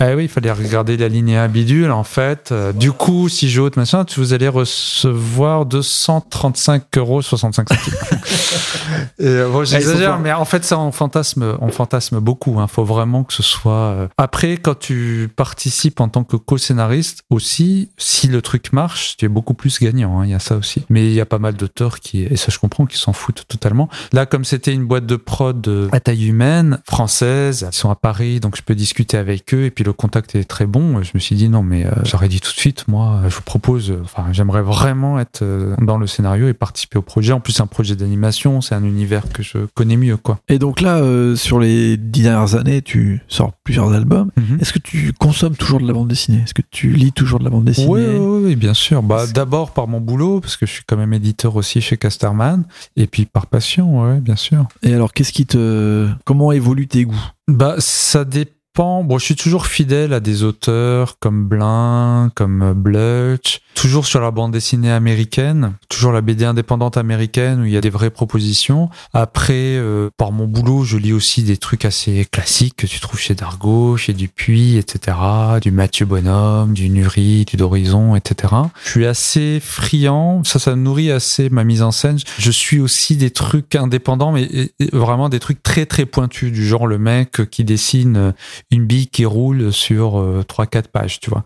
Ah 0.00 0.14
oui, 0.16 0.24
il 0.24 0.28
fallait 0.28 0.50
regarder 0.50 0.96
la 0.96 1.08
ligne 1.08 1.36
bidule 1.48 1.90
en 1.90 2.04
fait. 2.04 2.50
Euh, 2.52 2.72
du 2.72 2.90
coup, 2.90 3.28
si 3.28 3.50
je 3.50 3.60
haute 3.60 3.76
machin, 3.76 4.06
tu 4.06 4.18
vous 4.20 4.32
allez 4.32 4.48
recevoir 4.48 5.66
235 5.66 6.84
euros 6.96 7.20
65 7.20 7.68
centimes. 7.68 7.94
Et, 9.18 9.26
euh, 9.26 9.48
bon, 9.48 9.58
sont 9.58 9.64
j'exagère, 9.72 10.18
mais 10.18 10.32
en 10.32 10.44
fait 10.46 10.64
ça 10.64 10.78
on 10.78 10.90
fantasme, 10.90 11.56
on 11.60 11.68
fantasme 11.68 12.18
beaucoup. 12.20 12.56
Il 12.60 12.68
faut 12.68 12.84
vraiment 12.84 13.24
que 13.24 13.32
ce 13.34 13.42
soit. 13.42 13.72
euh, 13.72 14.08
Après, 14.16 14.56
quand 14.56 14.78
tu 14.78 15.28
participes 15.36 16.00
en 16.00 16.08
tant 16.08 16.24
que 16.24 16.36
co-scénariste 16.36 17.22
aussi, 17.30 17.90
si 17.98 18.26
le 18.26 18.40
truc 18.42 18.72
marche, 18.72 19.16
tu 19.18 19.26
es 19.26 19.28
beaucoup 19.28 19.54
plus 19.54 19.78
gagnant. 19.80 20.20
hein, 20.20 20.24
Il 20.24 20.30
y 20.30 20.34
a 20.34 20.38
ça 20.38 20.56
aussi. 20.56 20.84
Mais 20.88 21.06
il 21.06 21.12
y 21.12 21.20
a 21.20 21.26
pas 21.26 21.38
mal 21.38 21.54
d'auteurs 21.54 22.00
qui, 22.00 22.22
et 22.22 22.36
ça 22.36 22.46
je 22.50 22.58
comprends, 22.58 22.86
qui 22.86 22.96
s'en 22.98 23.12
foutent 23.12 23.44
totalement. 23.48 23.88
Là, 24.12 24.24
comme 24.26 24.44
c'était 24.62 24.74
une 24.76 24.86
boîte 24.86 25.06
de 25.06 25.16
prod 25.16 25.66
euh, 25.66 25.88
à 25.90 25.98
taille 25.98 26.26
humaine, 26.28 26.78
française, 26.86 27.66
ils 27.72 27.74
sont 27.74 27.90
à 27.90 27.96
Paris, 27.96 28.38
donc 28.38 28.56
je 28.56 28.62
peux 28.62 28.76
discuter 28.76 29.16
avec 29.16 29.52
eux. 29.54 29.64
Et 29.64 29.70
puis 29.72 29.82
le 29.82 29.92
contact 29.92 30.36
est 30.36 30.44
très 30.44 30.66
bon. 30.66 31.02
Je 31.02 31.10
me 31.14 31.18
suis 31.18 31.34
dit 31.34 31.48
non, 31.48 31.64
mais 31.64 31.84
euh, 31.84 31.90
j'aurais 32.04 32.28
dit 32.28 32.40
tout 32.40 32.52
de 32.52 32.56
suite, 32.58 32.86
moi, 32.86 33.22
je 33.28 33.34
vous 33.34 33.42
propose. 33.42 33.90
euh, 33.90 33.98
Enfin, 34.04 34.26
j'aimerais 34.30 34.62
vraiment 34.62 35.18
être 35.18 35.42
dans 35.80 35.98
le 35.98 36.06
scénario 36.06 36.46
et 36.46 36.54
participer 36.54 36.98
au 36.98 37.02
projet. 37.02 37.32
En 37.32 37.40
plus, 37.40 37.54
c'est 37.54 37.62
un 37.62 37.66
projet 37.66 37.96
d'animation, 37.96 38.60
c'est 38.60 38.76
un 38.76 38.84
univers 38.84 39.24
que 39.32 39.42
je 39.42 39.58
connais 39.74 39.96
mieux, 39.96 40.16
quoi. 40.16 40.38
Et 40.48 40.60
donc 40.60 40.80
là, 40.80 40.98
euh, 40.98 41.34
sur 41.34 41.58
les 41.58 41.96
dix 41.96 42.22
dernières 42.22 42.54
années, 42.54 42.82
tu 42.82 43.22
sors 43.26 43.52
plusieurs 43.64 43.92
albums. 43.92 44.30
Mhm. 44.36 44.58
Est-ce 44.60 44.72
que 44.72 44.78
tu 44.78 45.12
consommes 45.12 45.56
toujours 45.56 45.80
de 45.80 45.86
la 45.88 45.92
bande 45.92 46.06
dessinée? 46.08 46.42
Est-ce 46.44 46.54
que 46.54 46.62
tu 46.70 46.90
lis 46.92 47.10
toujours 47.12 47.40
de 47.40 47.44
la 47.44 47.50
bande 47.50 47.64
dessinée? 47.64 47.88
Oui, 47.88 48.02
oui, 48.06 48.42
oui, 48.44 48.56
bien 48.56 48.74
sûr. 48.74 49.02
Bah, 49.02 49.24
d'abord 49.26 49.72
par 49.72 49.88
mon 49.88 50.00
boulot, 50.00 50.40
parce 50.40 50.56
que 50.56 50.66
je 50.66 50.72
suis 50.72 50.84
quand 50.86 50.96
même 50.96 51.12
éditeur 51.12 51.56
aussi 51.56 51.80
chez 51.80 51.96
Casterman, 51.96 52.64
et 52.96 53.06
puis 53.08 53.24
par 53.24 53.46
passion, 53.48 54.02
ouais, 54.02 54.20
bien 54.20 54.36
sûr. 54.36 54.51
Et 54.82 54.94
alors, 54.94 55.12
qu'est-ce 55.12 55.32
qui 55.32 55.46
te. 55.46 56.08
Comment 56.24 56.52
évoluent 56.52 56.88
tes 56.88 57.04
goûts? 57.04 57.28
Bah, 57.48 57.76
ça 57.78 58.24
dépend. 58.24 59.04
Bon, 59.04 59.18
je 59.18 59.24
suis 59.24 59.36
toujours 59.36 59.66
fidèle 59.66 60.14
à 60.14 60.20
des 60.20 60.44
auteurs 60.44 61.18
comme 61.18 61.46
Blin, 61.46 62.30
comme 62.34 62.72
Blutch, 62.72 63.60
toujours 63.74 64.06
sur 64.06 64.20
la 64.20 64.30
bande 64.30 64.52
dessinée 64.52 64.90
américaine, 64.90 65.74
toujours 65.88 66.12
la 66.12 66.20
BD 66.20 66.44
indépendante 66.44 66.96
américaine 66.96 67.60
où 67.60 67.64
il 67.64 67.72
y 67.72 67.76
a 67.76 67.80
des 67.80 67.90
vraies 67.90 68.10
propositions. 68.10 68.90
Après, 69.12 69.76
euh, 69.76 70.10
par 70.16 70.32
mon 70.32 70.46
boulot, 70.46 70.84
je 70.84 70.96
lis 70.96 71.12
aussi 71.12 71.42
des 71.42 71.56
trucs 71.56 71.84
assez 71.84 72.26
classiques 72.30 72.76
que 72.76 72.86
tu 72.86 73.00
trouves 73.00 73.20
chez 73.20 73.34
Dargaud, 73.34 73.96
chez 73.96 74.12
Dupuis, 74.12 74.76
etc., 74.76 75.16
du 75.60 75.70
Mathieu 75.70 76.06
Bonhomme, 76.06 76.72
du 76.74 76.88
Nuri, 76.88 77.44
du 77.44 77.56
d'Horizon, 77.56 78.16
etc. 78.16 78.54
Je 78.84 78.90
suis 78.90 79.06
assez 79.06 79.60
friand, 79.60 80.42
ça, 80.44 80.58
ça 80.58 80.76
nourrit 80.76 81.10
assez 81.10 81.50
ma 81.50 81.64
mise 81.64 81.82
en 81.82 81.90
scène. 81.90 82.18
Je 82.38 82.50
suis 82.50 82.80
aussi 82.80 83.16
des 83.16 83.30
trucs 83.30 83.74
indépendants, 83.74 84.32
mais 84.32 84.70
vraiment 84.92 85.28
des 85.28 85.40
trucs 85.40 85.62
très 85.62 85.86
très 85.86 86.06
pointus, 86.06 86.52
du 86.52 86.66
genre 86.66 86.86
le 86.86 86.98
mec 86.98 87.50
qui 87.50 87.64
dessine 87.64 88.34
une 88.70 88.86
bille 88.86 89.08
qui 89.08 89.24
roule 89.24 89.72
sur 89.72 90.18
euh, 90.18 90.44
3-4 90.48 90.84
pages, 90.92 91.20
tu 91.20 91.30
vois. 91.30 91.44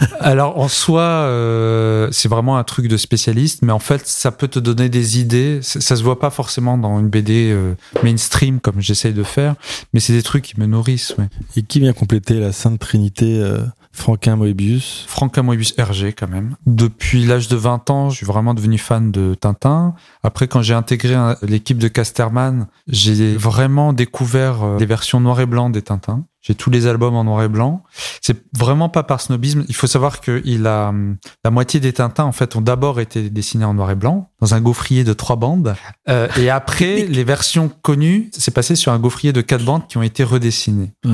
Alors 0.20 0.58
en 0.58 0.68
soi, 0.68 1.02
euh, 1.02 2.08
c'est 2.12 2.28
vraiment 2.28 2.58
un 2.58 2.64
truc 2.64 2.88
de 2.88 2.96
spécialiste, 2.96 3.62
mais 3.62 3.72
en 3.72 3.78
fait, 3.78 4.06
ça 4.06 4.30
peut 4.30 4.48
te 4.48 4.58
donner 4.58 4.88
des 4.88 5.18
idées. 5.18 5.60
Ça, 5.62 5.80
ça 5.80 5.96
se 5.96 6.02
voit 6.02 6.18
pas 6.18 6.30
forcément 6.30 6.78
dans 6.78 6.98
une 6.98 7.08
BD 7.08 7.50
euh, 7.50 7.74
mainstream 8.02 8.60
comme 8.60 8.80
j'essaye 8.80 9.12
de 9.12 9.22
faire, 9.22 9.54
mais 9.92 10.00
c'est 10.00 10.12
des 10.12 10.22
trucs 10.22 10.44
qui 10.44 10.60
me 10.60 10.66
nourrissent. 10.66 11.14
Et 11.56 11.62
qui 11.62 11.80
vient 11.80 11.92
compléter 11.92 12.34
la 12.34 12.52
Sainte 12.52 12.78
Trinité 12.78 13.40
euh, 13.40 13.60
Franquin 13.98 14.36
Moebius 14.36 15.04
Franck 15.08 15.36
Moebius 15.38 15.74
Hergé 15.76 16.12
quand 16.12 16.28
même. 16.28 16.56
Depuis 16.66 17.24
l'âge 17.24 17.48
de 17.48 17.56
20 17.56 17.90
ans, 17.90 18.10
je 18.10 18.16
suis 18.16 18.26
vraiment 18.26 18.54
devenu 18.54 18.78
fan 18.78 19.10
de 19.10 19.34
Tintin. 19.34 19.94
Après, 20.22 20.48
quand 20.48 20.62
j'ai 20.62 20.74
intégré 20.74 21.14
un- 21.14 21.36
l'équipe 21.42 21.78
de 21.78 21.88
Casterman, 21.88 22.66
j'ai 22.86 23.36
vraiment 23.36 23.92
découvert 23.92 24.62
euh, 24.62 24.78
les 24.78 24.86
versions 24.86 25.20
noir 25.20 25.40
et 25.40 25.46
blanc 25.46 25.70
des 25.70 25.82
Tintins. 25.82 26.24
J'ai 26.40 26.54
tous 26.54 26.70
les 26.70 26.86
albums 26.86 27.14
en 27.16 27.24
noir 27.24 27.42
et 27.42 27.48
blanc. 27.48 27.82
C'est 28.22 28.38
vraiment 28.56 28.88
pas 28.88 29.02
par 29.02 29.20
snobisme. 29.20 29.64
Il 29.68 29.74
faut 29.74 29.88
savoir 29.88 30.20
que 30.20 30.40
il 30.44 30.66
a 30.66 30.88
hum, 30.90 31.16
la 31.44 31.50
moitié 31.50 31.80
des 31.80 31.92
Tintins 31.92 32.24
en 32.24 32.32
fait 32.32 32.54
ont 32.56 32.60
d'abord 32.62 33.00
été 33.00 33.28
dessinés 33.28 33.64
en 33.64 33.74
noir 33.74 33.90
et 33.90 33.96
blanc 33.96 34.30
dans 34.40 34.54
un 34.54 34.60
gaufrier 34.60 35.04
de 35.04 35.12
trois 35.12 35.36
bandes, 35.36 35.74
Euh, 36.08 36.28
et 36.38 36.48
après 36.48 37.06
les 37.08 37.24
versions 37.24 37.68
connues, 37.82 38.30
c'est 38.32 38.54
passé 38.54 38.76
sur 38.76 38.92
un 38.92 38.98
gaufrier 38.98 39.32
de 39.32 39.40
quatre 39.40 39.64
bandes 39.64 39.86
qui 39.88 39.98
ont 39.98 40.02
été 40.02 40.22
redessinées. 40.24 40.92
Ouais. 41.04 41.12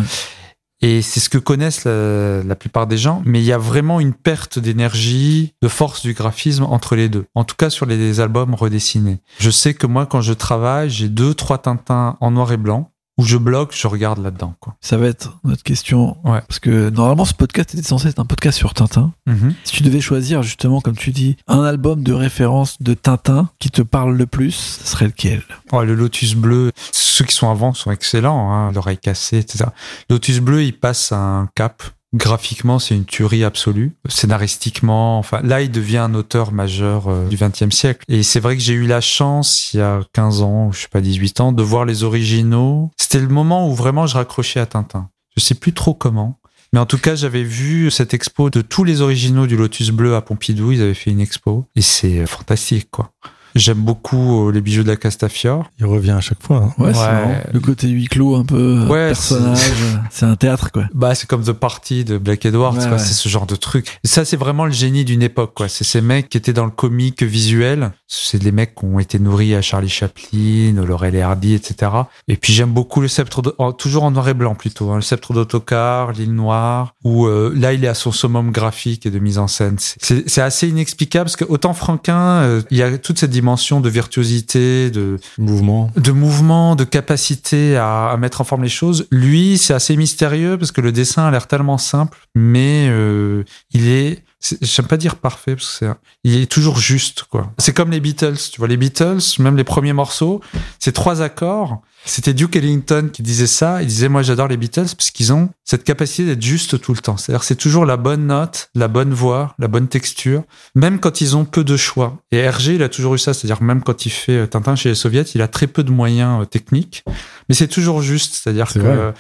Et 0.87 1.01
c'est 1.01 1.21
ce 1.21 1.31
que 1.31 1.39
connaissent 1.39 1.87
la, 1.87 2.55
plupart 2.57 2.87
des 2.87 2.99
gens, 2.99 3.23
mais 3.25 3.41
il 3.41 3.47
y 3.47 3.53
a 3.53 3.59
vraiment 3.59 4.01
une 4.01 4.13
perte 4.13 4.59
d'énergie, 4.59 5.55
de 5.63 5.69
force 5.69 6.03
du 6.03 6.13
graphisme 6.13 6.65
entre 6.65 6.95
les 6.95 7.09
deux. 7.09 7.25
En 7.35 7.45
tout 7.45 7.57
cas 7.57 7.71
sur 7.71 7.87
les 7.87 8.21
albums 8.21 8.55
redessinés. 8.55 9.21
Je 9.39 9.49
sais 9.49 9.73
que 9.73 9.87
moi, 9.87 10.05
quand 10.05 10.21
je 10.21 10.35
travaille, 10.35 10.91
j'ai 10.91 11.09
deux, 11.09 11.33
trois 11.33 11.57
Tintins 11.57 12.19
en 12.21 12.31
noir 12.33 12.53
et 12.53 12.59
blanc 12.59 12.91
où 13.17 13.25
je 13.25 13.37
bloque, 13.37 13.75
je 13.77 13.87
regarde 13.87 14.23
là-dedans. 14.23 14.55
Quoi. 14.61 14.77
Ça 14.81 14.97
va 14.97 15.07
être 15.07 15.39
notre 15.45 15.63
question. 15.63 16.17
Ouais. 16.25 16.41
Parce 16.49 16.59
que 16.59 16.91
normalement, 16.91 17.25
ce 17.25 17.35
podcast 17.35 17.75
était 17.75 17.83
censé 17.83 18.09
être 18.09 18.19
un 18.19 18.25
podcast 18.25 18.59
sur 18.59 18.75
Tintin. 18.75 19.13
Mhm. 19.27 19.55
Si 19.65 19.73
tu 19.73 19.83
devais 19.83 20.01
choisir, 20.01 20.43
justement, 20.43 20.81
comme 20.81 20.97
tu 20.97 21.13
dis, 21.13 21.37
un 21.47 21.63
album 21.63 22.03
de 22.03 22.13
référence 22.13 22.83
de 22.83 22.95
Tintin 22.95 23.51
qui 23.59 23.71
te 23.71 23.83
parle 23.83 24.17
le 24.17 24.27
plus, 24.27 24.79
ce 24.83 24.89
serait 24.89 25.07
lequel? 25.07 25.43
Ouais, 25.73 25.87
le 25.87 25.95
Lotus 25.95 26.35
Bleu, 26.35 26.73
ceux 26.93 27.25
qui 27.25 27.35
sont 27.35 27.51
avant 27.51 27.73
sont 27.73 27.91
excellents, 27.93 28.53
hein, 28.53 28.73
l'oreille 28.73 28.99
cassée, 28.99 29.39
etc. 29.39 29.67
Lotus 30.11 30.41
Bleu, 30.41 30.65
il 30.65 30.73
passe 30.73 31.13
un 31.13 31.49
cap. 31.55 31.83
Graphiquement, 32.15 32.79
c'est 32.79 32.95
une 32.95 33.05
tuerie 33.05 33.43
absolue. 33.43 33.97
Scénaristiquement, 34.09 35.19
enfin, 35.19 35.41
là, 35.43 35.63
il 35.63 35.71
devient 35.73 35.99
un 35.99 36.15
auteur 36.15 36.53
majeur 36.53 37.09
euh, 37.09 37.27
du 37.27 37.37
XXe 37.37 37.75
siècle. 37.75 38.05
Et 38.09 38.23
c'est 38.23 38.39
vrai 38.39 38.57
que 38.57 38.63
j'ai 38.63 38.75
eu 38.75 38.87
la 38.87 39.01
chance, 39.01 39.75
il 39.75 39.79
y 39.79 39.81
a 39.81 40.01
15 40.13 40.43
ans, 40.43 40.71
je 40.71 40.83
sais 40.83 40.89
pas, 40.89 41.01
18 41.01 41.41
ans, 41.41 41.53
de 41.53 41.63
voir 41.65 41.85
les 41.85 42.05
originaux. 42.05 42.93
C'était 42.97 43.19
le 43.19 43.27
moment 43.27 43.69
où 43.69 43.75
vraiment 43.75 44.07
je 44.07 44.15
raccrochais 44.15 44.61
à 44.61 44.67
Tintin. 44.67 45.11
Je 45.37 45.43
sais 45.43 45.57
plus 45.57 45.73
trop 45.73 45.93
comment. 45.93 46.39
Mais 46.73 46.79
en 46.79 46.87
tout 46.87 46.99
cas, 46.99 47.17
j'avais 47.17 47.43
vu 47.43 47.91
cette 47.91 48.15
expo 48.15 48.49
de 48.49 48.61
tous 48.61 48.85
les 48.85 49.01
originaux 49.01 49.49
du 49.49 49.57
Lotus 49.57 49.91
Bleu 49.91 50.15
à 50.15 50.23
Pompidou. 50.23 50.71
Ils 50.71 50.83
avaient 50.83 50.95
fait 50.95 51.11
une 51.11 51.21
expo. 51.21 51.67
Et 51.75 51.83
c'est 51.83 52.21
euh, 52.21 52.27
fantastique, 52.27 52.89
quoi. 52.93 53.11
J'aime 53.55 53.79
beaucoup 53.79 54.49
euh, 54.49 54.53
les 54.53 54.61
bijoux 54.61 54.83
de 54.83 54.89
la 54.89 54.97
Castafiore. 54.97 55.71
Il 55.79 55.87
revient 55.87 56.11
à 56.13 56.21
chaque 56.21 56.43
fois. 56.43 56.57
hein. 56.57 56.83
Ouais, 56.83 56.93
c'est 56.93 57.01
Ouais. 57.01 57.43
Le 57.53 57.61
côté 57.61 57.89
huis 57.89 58.07
clos, 58.07 58.35
un 58.37 58.45
peu 58.45 58.57
euh, 58.83 58.87
Ouais, 58.89 59.07
personnage. 59.09 59.59
C'est 60.11 60.27
un 60.27 60.37
théâtre, 60.37 60.71
quoi. 60.73 60.85
Bah, 60.95 61.15
c'est 61.15 61.27
comme 61.29 61.43
The 61.43 61.53
Party 61.53 62.05
de 62.05 62.19
Black 62.19 62.45
Edwards, 62.47 62.75
Ouais. 62.77 62.99
C'est 62.99 63.15
ce 63.15 63.29
genre 63.29 63.47
de 63.47 63.57
truc. 63.57 63.99
Et 64.05 64.09
ça, 64.09 64.25
c'est 64.25 64.37
vraiment 64.37 64.65
le 64.67 64.73
génie 64.73 65.05
d'une 65.05 65.23
époque, 65.23 65.53
quoi. 65.55 65.69
C'est 65.69 65.85
ces 65.85 66.01
mecs 66.01 66.29
qui 66.29 66.37
étaient 66.37 66.53
dans 66.53 66.65
le 66.65 66.71
comique 66.71 67.23
visuel. 67.23 67.93
C'est 68.07 68.39
des 68.39 68.53
mecs 68.53 68.75
qui 68.75 68.85
ont 68.85 68.99
été 68.99 69.19
nourris 69.19 69.55
à 69.55 69.63
Charlie 69.63 69.89
Chaplin, 69.89 70.73
Laurel 70.85 71.15
et 71.15 71.23
Hardy, 71.23 71.55
etc. 71.55 71.91
Et 72.29 72.37
puis, 72.37 72.53
j'aime 72.53 72.71
beaucoup 72.73 73.01
le 73.01 73.09
sceptre, 73.09 73.43
de- 73.43 73.55
toujours 73.79 74.05
en 74.05 74.11
noir 74.11 74.29
et 74.29 74.35
blanc, 74.35 74.55
plutôt. 74.55 74.91
hein. 74.91 74.97
Le 74.97 75.03
sceptre 75.03 75.33
d'autocar, 75.33 76.13
l'île 76.13 76.35
noire, 76.35 76.95
où 77.05 77.27
euh, 77.27 77.53
là, 77.57 77.73
il 77.73 77.85
est 77.85 77.89
à 77.89 77.95
son 77.95 78.13
summum 78.13 78.51
graphique 78.51 79.07
et 79.07 79.11
de 79.11 79.19
mise 79.19 79.39
en 79.39 79.47
scène. 79.49 79.77
C'est- 79.79 80.41
assez 80.41 80.69
inexplicable 80.69 81.25
parce 81.25 81.37
que 81.37 81.45
autant 81.45 81.73
Franquin, 81.75 82.19
euh, 82.43 82.63
il 82.71 82.77
y 82.79 82.83
a 82.83 82.99
toute 82.99 83.19
cette 83.19 83.31
dimension 83.31 83.44
de 83.45 83.89
virtuosité, 83.89 84.91
de, 84.91 85.19
Mouvement. 85.39 85.91
de 85.97 86.13
mouvement, 86.13 86.77
de 86.77 86.85
capacité 86.85 87.77
à, 87.77 88.11
à 88.11 88.17
mettre 88.17 88.41
en 88.41 88.45
forme 88.45 88.63
les 88.63 88.69
choses. 88.69 89.07
Lui, 89.11 89.59
c'est 89.59 89.75
assez 89.75 89.97
mystérieux 89.97 90.57
parce 90.59 90.73
que 90.73 90.81
le 90.81 90.93
dessin 90.93 91.27
a 91.27 91.31
l'air 91.31 91.47
tellement 91.47 91.79
simple, 91.79 92.19
mais 92.35 92.89
euh, 92.91 93.45
il 93.73 93.89
est 93.89 94.25
j'aime 94.61 94.87
pas 94.87 94.97
dire 94.97 95.17
parfait 95.17 95.57
parce 95.57 95.79
que 95.79 95.87
c'est, 95.87 95.93
il 96.25 96.37
est 96.37 96.51
toujours 96.51 96.79
juste, 96.79 97.25
quoi. 97.25 97.53
C'est 97.59 97.73
comme 97.73 97.91
les 97.91 98.01
Beatles, 98.01 98.37
tu 98.53 98.59
vois, 98.59 98.69
les 98.69 98.77
Beatles, 98.77 99.21
même 99.39 99.57
les 99.57 99.65
premiers 99.65 99.93
morceaux, 99.93 100.41
c'est 100.79 100.93
trois 100.93 101.23
accords. 101.23 101.81
C'était 102.07 102.35
Duke 102.35 102.57
Ellington 102.57 103.09
qui 103.11 103.23
disait 103.23 103.47
ça. 103.47 103.81
Il 103.81 103.89
disait, 103.89 104.11
moi, 104.11 104.21
j'adore 104.23 104.47
les 104.47 104.59
Beatles 104.59 104.95
parce 104.97 105.11
qu'ils 105.11 105.33
ont 105.33 105.49
cette 105.65 105.85
capacité 105.85 106.27
d'être 106.27 106.43
juste 106.43 106.79
tout 106.79 106.93
le 106.93 106.99
temps. 106.99 107.17
C'est-à-dire, 107.17 107.43
c'est 107.45 107.57
toujours 107.57 107.87
la 107.87 107.97
bonne 107.97 108.27
note, 108.27 108.69
la 108.75 108.89
bonne 108.89 109.15
voix, 109.15 109.55
la 109.59 109.69
bonne 109.69 109.89
texture, 109.89 110.43
même 110.75 111.01
quand 111.01 111.23
ils 111.23 111.35
ont 111.35 111.47
peu 111.47 111.65
de 111.65 111.79
choix. 111.79 112.19
Et 112.31 112.37
Hergé, 112.37 112.75
il 112.75 112.83
a 112.83 112.91
toujours 112.91 113.15
eu 113.15 113.19
ça. 113.19 113.33
C'est-à-dire, 113.33 113.63
même 113.63 113.83
quand 113.83 114.05
il 114.05 114.11
fait 114.11 114.37
euh, 114.37 114.47
Tintin 114.47 114.77
chez 114.77 114.91
les 114.91 114.95
Soviets, 114.95 115.23
il 115.35 115.41
a 115.41 115.49
très 115.49 115.67
peu 115.67 115.83
de 115.83 115.91
moyens 115.91 116.43
euh, 116.43 116.45
techniques, 116.45 117.05
mais 117.49 117.55
c'est 117.55 117.69
toujours 117.69 118.03
juste. 118.03 118.35
C'est-à-dire 118.35 118.71
que 118.71 119.15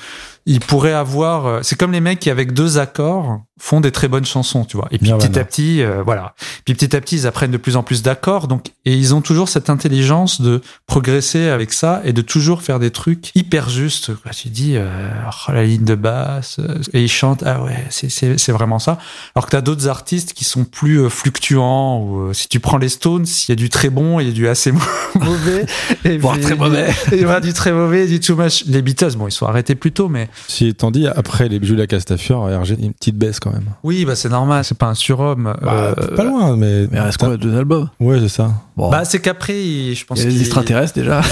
il 0.46 0.60
pourrait 0.60 0.92
avoir. 0.92 1.46
Euh, 1.46 1.60
c'est 1.62 1.76
comme 1.76 1.92
les 1.92 2.00
mecs 2.00 2.20
qui 2.20 2.30
avec 2.30 2.52
deux 2.52 2.78
accords 2.78 3.40
font 3.58 3.80
des 3.80 3.92
très 3.92 4.08
bonnes 4.08 4.24
chansons, 4.24 4.64
tu 4.64 4.76
vois. 4.76 4.88
Et 4.90 4.98
puis 4.98 5.12
petit 5.12 5.38
à 5.38 5.44
petit, 5.44 5.82
euh, 5.82 6.02
voilà. 6.02 6.34
Puis 6.64 6.74
petit 6.74 6.94
à 6.96 7.00
petit, 7.00 7.16
ils 7.16 7.26
apprennent 7.26 7.52
de 7.52 7.56
plus 7.56 7.76
en 7.76 7.82
plus 7.82 8.02
d'accords. 8.02 8.48
Donc 8.48 8.66
et 8.84 8.94
ils 8.94 9.14
ont 9.14 9.20
toujours 9.20 9.48
cette 9.48 9.70
intelligence 9.70 10.40
de 10.40 10.60
progresser 10.86 11.48
avec 11.48 11.72
ça 11.72 12.00
et 12.04 12.12
de 12.12 12.22
toujours 12.22 12.62
faire 12.62 12.78
des 12.78 12.90
trucs 12.90 13.30
hyper 13.34 13.68
justes. 13.68 14.10
Tu 14.34 14.48
dis 14.48 14.74
euh, 14.76 15.08
oh, 15.26 15.52
la 15.52 15.64
ligne 15.64 15.84
de 15.84 15.94
basse 15.94 16.60
et 16.92 17.02
ils 17.02 17.08
chantent. 17.08 17.44
Ah 17.44 17.62
ouais, 17.62 17.86
c'est 17.90 18.10
c'est 18.10 18.52
vraiment 18.52 18.78
ça. 18.78 18.98
Alors 19.34 19.46
que 19.46 19.52
t'as 19.52 19.60
d'autres 19.60 19.88
artistes 19.88 20.32
qui 20.32 20.44
sont 20.44 20.64
plus 20.64 21.08
fluctuants. 21.08 22.02
Ou 22.02 22.34
si 22.34 22.48
tu 22.48 22.60
prends 22.60 22.78
les 22.78 22.88
Stones, 22.88 23.26
il 23.26 23.50
y 23.50 23.52
a 23.52 23.56
du 23.56 23.70
très 23.70 23.90
bon, 23.90 24.20
il 24.20 24.26
y 24.26 24.30
a 24.30 24.32
du 24.32 24.48
assez 24.48 24.72
mauvais, 25.14 25.66
et 26.04 26.18
voire 26.18 26.38
très 26.38 26.54
mauvais. 26.54 26.88
Il 27.12 27.20
y 27.20 27.24
a 27.24 27.40
du 27.40 27.52
très 27.52 27.72
mauvais, 27.72 28.06
du 28.06 28.20
too 28.20 28.36
much. 28.36 28.64
Les 28.66 28.82
Beatles, 28.82 29.16
bon, 29.16 29.28
ils 29.28 29.32
sont 29.32 29.46
arrêtés 29.46 29.74
plus 29.74 29.92
tôt, 29.92 30.08
mais 30.08 30.28
si 30.48 30.68
étant 30.68 30.90
dit, 30.90 31.06
après 31.06 31.48
les 31.48 31.58
bijoux 31.58 31.74
de 31.74 31.80
la 31.80 31.86
Castafiore, 31.86 32.46
RG, 32.46 32.76
une 32.78 32.92
petite 32.92 33.16
baisse 33.16 33.40
quand 33.44 33.52
même. 33.52 33.74
Oui, 33.82 34.04
bah 34.04 34.16
c'est 34.16 34.30
normal, 34.30 34.64
c'est 34.64 34.78
pas 34.78 34.86
un 34.86 34.94
surhomme. 34.94 35.54
Bah, 35.62 35.94
euh, 35.98 36.16
pas 36.16 36.24
loin, 36.24 36.56
mais. 36.56 36.88
Mais 36.90 37.00
reste 37.00 37.18
quoi, 37.18 37.36
deux 37.36 37.56
albums 37.56 37.90
Ouais, 38.00 38.18
c'est 38.20 38.28
ça. 38.28 38.50
Bah 38.76 39.04
c'est 39.04 39.20
qu'après, 39.20 39.54
je 39.94 40.04
pense. 40.04 40.20
Il 40.20 40.24
y 40.24 40.26
a 40.26 40.30
les 40.30 40.40
extraterrestres 40.40 40.94
déjà. 40.94 41.20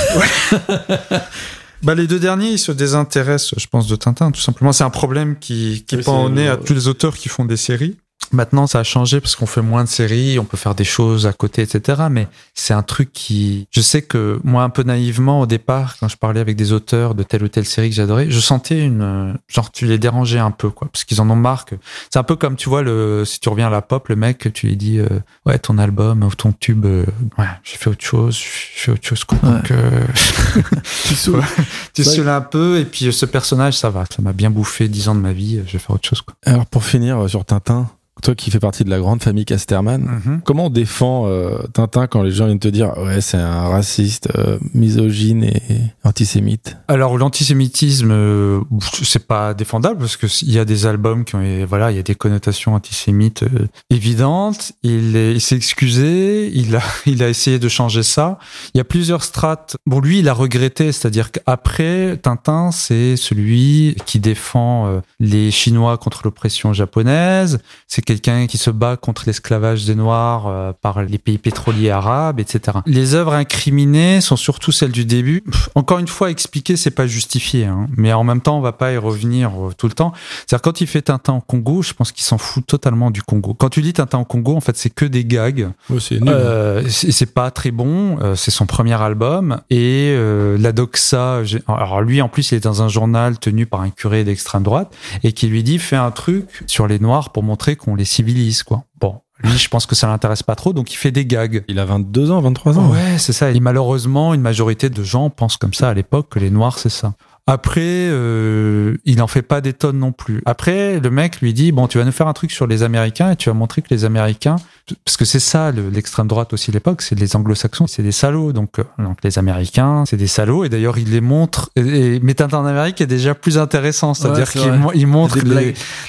Bah, 1.82 1.97
les 1.97 2.06
deux 2.06 2.20
derniers, 2.20 2.51
ils 2.51 2.59
se 2.59 2.70
désintéressent, 2.70 3.55
je 3.59 3.66
pense, 3.66 3.89
de 3.89 3.97
Tintin. 3.97 4.30
Tout 4.30 4.40
simplement, 4.40 4.72
c'est 4.72 4.84
un 4.84 4.90
problème 4.90 5.36
qui, 5.40 5.84
qui 5.86 5.97
oui, 5.97 6.02
pend 6.05 6.22
au 6.22 6.28
nez 6.28 6.48
à 6.48 6.56
tous 6.56 6.74
les 6.74 6.86
auteurs 6.86 7.16
qui 7.16 7.28
font 7.28 7.44
des 7.44 7.56
séries. 7.56 7.97
Maintenant, 8.32 8.66
ça 8.66 8.80
a 8.80 8.82
changé 8.82 9.20
parce 9.20 9.36
qu'on 9.36 9.46
fait 9.46 9.60
moins 9.60 9.84
de 9.84 9.88
séries, 9.88 10.38
on 10.38 10.44
peut 10.44 10.56
faire 10.56 10.74
des 10.74 10.84
choses 10.84 11.26
à 11.26 11.32
côté, 11.32 11.62
etc. 11.62 12.04
Mais 12.10 12.28
c'est 12.54 12.72
un 12.72 12.82
truc 12.82 13.12
qui, 13.12 13.68
je 13.70 13.80
sais 13.80 14.00
que 14.00 14.40
moi, 14.42 14.62
un 14.62 14.70
peu 14.70 14.82
naïvement, 14.82 15.40
au 15.40 15.46
départ, 15.46 15.96
quand 16.00 16.09
je 16.09 16.16
parlais 16.16 16.40
avec 16.40 16.56
des 16.56 16.72
auteurs 16.72 17.14
de 17.14 17.22
telle 17.22 17.42
ou 17.42 17.48
telle 17.48 17.66
série 17.66 17.90
que 17.90 17.94
j'adorais, 17.94 18.30
je 18.30 18.40
sentais 18.40 18.80
une, 18.80 19.36
genre, 19.48 19.70
tu 19.70 19.86
les 19.86 19.98
dérangeais 19.98 20.38
un 20.38 20.50
peu, 20.50 20.70
quoi, 20.70 20.88
parce 20.90 21.04
qu'ils 21.04 21.20
en 21.20 21.28
ont 21.28 21.36
marre. 21.36 21.66
C'est 22.10 22.18
un 22.18 22.22
peu 22.22 22.36
comme, 22.36 22.56
tu 22.56 22.68
vois, 22.68 22.82
le, 22.82 23.24
si 23.26 23.38
tu 23.38 23.48
reviens 23.50 23.66
à 23.66 23.70
la 23.70 23.82
pop, 23.82 24.09
le 24.09 24.16
mec, 24.16 24.50
tu 24.54 24.66
lui 24.66 24.76
dis, 24.76 24.98
euh, 24.98 25.09
ouais, 25.44 25.59
ton 25.59 25.76
album, 25.76 26.22
ou 26.22 26.34
ton 26.34 26.52
tube, 26.52 26.86
euh, 26.86 27.04
ouais, 27.36 27.46
j'ai 27.64 27.76
fait 27.76 27.90
autre 27.90 28.04
chose, 28.04 28.36
j'ai 28.36 28.80
fait 28.80 28.92
autre 28.92 29.06
chose, 29.06 29.24
quoi. 29.24 29.38
Donc, 29.42 29.70
euh, 29.70 30.06
tu 31.06 31.14
saoules, 31.14 31.44
tu 31.92 32.02
saoules 32.02 32.28
un 32.28 32.40
peu, 32.40 32.78
et 32.78 32.86
puis 32.86 33.12
ce 33.12 33.26
personnage, 33.26 33.76
ça 33.76 33.90
va, 33.90 34.04
ça 34.09 34.22
m'a 34.22 34.32
bien 34.32 34.50
bouffé 34.50 34.88
dix 34.88 35.09
ans 35.09 35.14
de 35.14 35.20
ma 35.20 35.32
vie, 35.32 35.60
je 35.66 35.72
vais 35.72 35.78
faire 35.78 35.90
autre 35.90 36.09
chose, 36.09 36.22
quoi. 36.22 36.34
Alors, 36.46 36.64
pour 36.66 36.84
finir 36.84 37.28
sur 37.28 37.44
Tintin, 37.44 37.88
toi 38.23 38.35
qui 38.35 38.51
fais 38.51 38.59
partie 38.61 38.85
de 38.85 38.90
la 38.90 38.99
grande 38.99 39.23
famille 39.23 39.44
Casterman, 39.44 40.03
Mhm. 40.03 40.40
comment 40.44 40.66
on 40.66 40.70
défend 40.70 41.27
euh, 41.27 41.59
Tintin 41.73 42.07
quand 42.07 42.23
les 42.23 42.31
gens 42.31 42.47
viennent 42.47 42.59
te 42.59 42.69
dire 42.69 42.93
ouais 42.99 43.20
c'est 43.20 43.36
un 43.36 43.69
raciste, 43.69 44.28
euh, 44.36 44.59
misogyne 44.74 45.44
et 45.44 45.62
antisémite? 46.05 46.77
Alors 46.89 47.19
l'antisémitisme, 47.19 48.11
euh, 48.12 48.61
c'est 49.03 49.27
pas 49.27 49.55
défendable 49.55 49.99
parce 49.99 50.16
que 50.16 50.27
il 50.43 50.53
y 50.53 50.59
a 50.59 50.65
des 50.65 50.86
albums 50.86 51.24
qui 51.24 51.35
ont, 51.35 51.43
voilà, 51.69 51.90
il 51.90 51.97
y 51.97 52.01
a 52.01 52.03
des 52.03 52.15
connotations 52.15 52.74
antisémites 52.74 53.43
euh, 53.43 53.66
évidentes. 53.90 54.73
Il 54.82 55.16
est- 55.16 55.32
il 55.35 55.40
s'est 55.40 55.57
excusé, 55.57 56.51
il 56.55 56.77
a, 56.77 56.82
il 57.07 57.23
a 57.23 57.28
essayé 57.28 57.59
de 57.59 57.69
changer 57.69 58.03
ça. 58.03 58.39
Il 58.74 58.78
y 58.78 58.81
a 58.81 58.85
plusieurs 58.85 59.24
strates. 59.24 59.77
Bon, 59.86 60.01
lui, 60.01 60.20
il 60.20 60.28
a 60.28 60.32
regretté, 60.35 60.93
c'est-à-dire 60.93 61.31
qu'après 61.32 62.16
Tintin, 62.19 62.70
c'est 62.70 63.16
celui 63.16 63.97
qui 64.07 64.20
défend 64.20 65.03
les 65.20 65.51
Chinois 65.51 65.99
contre 65.99 66.20
l'oppression 66.24 66.73
japonaise. 66.73 67.59
C'est 67.89 68.03
quelqu'un 68.12 68.47
qui 68.47 68.59
se 68.59 68.70
bat 68.70 68.98
contre 68.98 69.22
l'esclavage 69.26 69.86
des 69.86 69.94
Noirs 69.94 70.47
euh, 70.47 70.72
par 70.78 71.02
les 71.02 71.16
pays 71.16 71.39
pétroliers 71.39 71.89
arabes, 71.89 72.40
etc. 72.40 72.78
Les 72.84 73.14
œuvres 73.14 73.32
incriminées 73.32 74.20
sont 74.20 74.36
surtout 74.36 74.70
celles 74.70 74.93
du 74.93 75.06
début. 75.06 75.40
Pff, 75.40 75.70
encore 75.74 75.98
une 75.98 76.09
fois, 76.09 76.30
expliquer, 76.30 76.76
c'est 76.76 76.90
pas 76.90 77.06
justifié, 77.06 77.64
hein. 77.64 77.89
mais 77.97 78.12
en 78.12 78.22
même 78.22 78.43
temps, 78.43 78.59
on 78.59 78.60
va 78.60 78.72
pas 78.72 78.93
y 78.93 78.98
revenir 78.98 79.51
euh, 79.51 79.70
tout 79.76 79.89
le 79.89 79.94
temps. 79.94 80.12
C'est-à-dire 80.40 80.60
quand 80.60 80.82
il 80.82 80.86
fait 80.86 81.01
Tintin 81.01 81.32
en 81.32 81.40
Congo, 81.40 81.80
je 81.80 81.94
pense 81.94 82.12
qu'il 82.12 82.24
s'en 82.24 82.36
fout 82.36 82.66
totalement 82.66 83.10
du 83.10 83.22
Congo. 83.22 83.55
Quand 83.55 83.70
tu 83.70 83.80
dis 83.80 83.94
Tintin 83.94 84.18
en 84.18 84.24
Congo, 84.24 84.56
en 84.56 84.60
fait, 84.60 84.76
c'est 84.76 84.90
que 84.90 85.06
des 85.06 85.24
gags. 85.24 85.70
Ouais, 85.89 85.98
c'est 85.98 86.20
nul. 86.20 86.28
Euh, 86.28 86.86
c'est 86.89 87.12
c'est 87.12 87.32
pas 87.32 87.51
très 87.51 87.70
bon. 87.70 88.18
c'est 88.34 88.51
son 88.51 88.66
premier 88.66 89.01
album 89.01 89.60
et 89.70 90.14
la 90.59 90.72
doxa. 90.72 91.43
Alors 91.68 92.02
lui, 92.02 92.20
en 92.20 92.28
plus, 92.28 92.51
il 92.51 92.56
est 92.56 92.64
dans 92.64 92.82
un 92.82 92.89
journal 92.89 93.39
tenu 93.39 93.64
par 93.64 93.80
un 93.80 93.90
curé 93.90 94.24
d'extrême 94.24 94.64
droite 94.64 94.93
et 95.22 95.32
qui 95.32 95.47
lui 95.47 95.62
dit 95.62 95.78
fais 95.78 95.97
un 95.97 96.10
truc 96.10 96.64
sur 96.66 96.86
les 96.89 96.98
Noirs 96.98 97.30
pour 97.30 97.43
montrer 97.43 97.76
qu'on 97.76 97.94
les 97.94 98.02
civilise, 98.05 98.62
quoi. 98.62 98.85
Bon, 99.01 99.20
lui, 99.43 99.59
je 99.59 99.69
pense 99.69 99.87
que 99.87 99.95
ça 99.95 100.07
l'intéresse 100.07 100.43
pas 100.43 100.55
trop, 100.55 100.73
donc 100.73 100.93
il 100.93 100.97
fait 100.97 101.11
des 101.11 101.27
gags. 101.27 101.65
Il 101.69 101.79
a 101.79 101.85
22 101.85 102.31
ans, 102.31 102.41
23 102.41 102.79
ans. 102.79 102.91
Ouais, 102.91 103.19
c'est 103.19 103.33
ça. 103.33 103.51
Et 103.51 103.61
malheureusement, 103.61 104.35
une 104.35 104.41
majorité 104.41 104.89
de 104.89 105.03
gens 105.03 105.31
pensent 105.31 105.57
comme 105.57 105.74
ça 105.74 105.89
à 105.89 105.95
l'époque 105.95 106.29
que 106.31 106.39
les 106.39 106.51
Noirs, 106.51 106.79
c'est 106.79 106.89
ça. 106.89 107.15
Après, 107.48 107.81
euh, 107.82 108.97
il 109.05 109.16
n'en 109.16 109.27
fait 109.27 109.43
pas 109.43 109.60
des 109.60 109.73
tonnes 109.73 109.98
non 109.98 110.12
plus. 110.12 110.43
Après, 110.47 111.01
le 111.01 111.10
mec 111.10 111.40
lui 111.40 111.52
dit 111.52 111.73
bon, 111.73 111.89
tu 111.89 111.98
vas 111.98 112.05
nous 112.05 112.12
faire 112.12 112.28
un 112.28 112.32
truc 112.32 112.52
sur 112.52 112.69
les 112.69 112.85
Américains 112.85 113.32
et 113.32 113.36
tu 113.36 113.48
vas 113.48 113.55
montrer 113.55 113.82
que 113.82 113.89
les 113.90 114.05
Américains, 114.05 114.56
parce 115.05 115.16
que 115.16 115.24
c'est 115.24 115.40
ça 115.40 115.73
le- 115.73 115.89
l'extrême 115.89 116.28
droite 116.28 116.52
aussi 116.52 116.70
à 116.70 116.74
l'époque, 116.74 117.02
c'est 117.02 117.19
les 117.19 117.35
Anglo-Saxons, 117.35 117.89
c'est 117.89 118.05
des 118.05 118.12
salauds. 118.12 118.52
Donc, 118.52 118.78
euh, 118.78 118.85
donc 118.98 119.19
les 119.24 119.40
Américains, 119.40 120.05
c'est 120.06 120.16
des 120.16 120.28
salauds. 120.28 120.62
Et 120.64 120.69
d'ailleurs, 120.69 120.98
il 120.98 121.10
les 121.10 121.20
montre. 121.20 121.70
Et, 121.74 121.81
et, 122.16 122.20
en 122.52 122.64
Amérique 122.66 123.01
est 123.01 123.06
déjà 123.06 123.35
plus 123.35 123.59
intéressant, 123.59 124.14
c'est-à-dire 124.14 124.48
Ouais, 124.55 124.93
qu'il 124.94 125.06
montre 125.06 125.39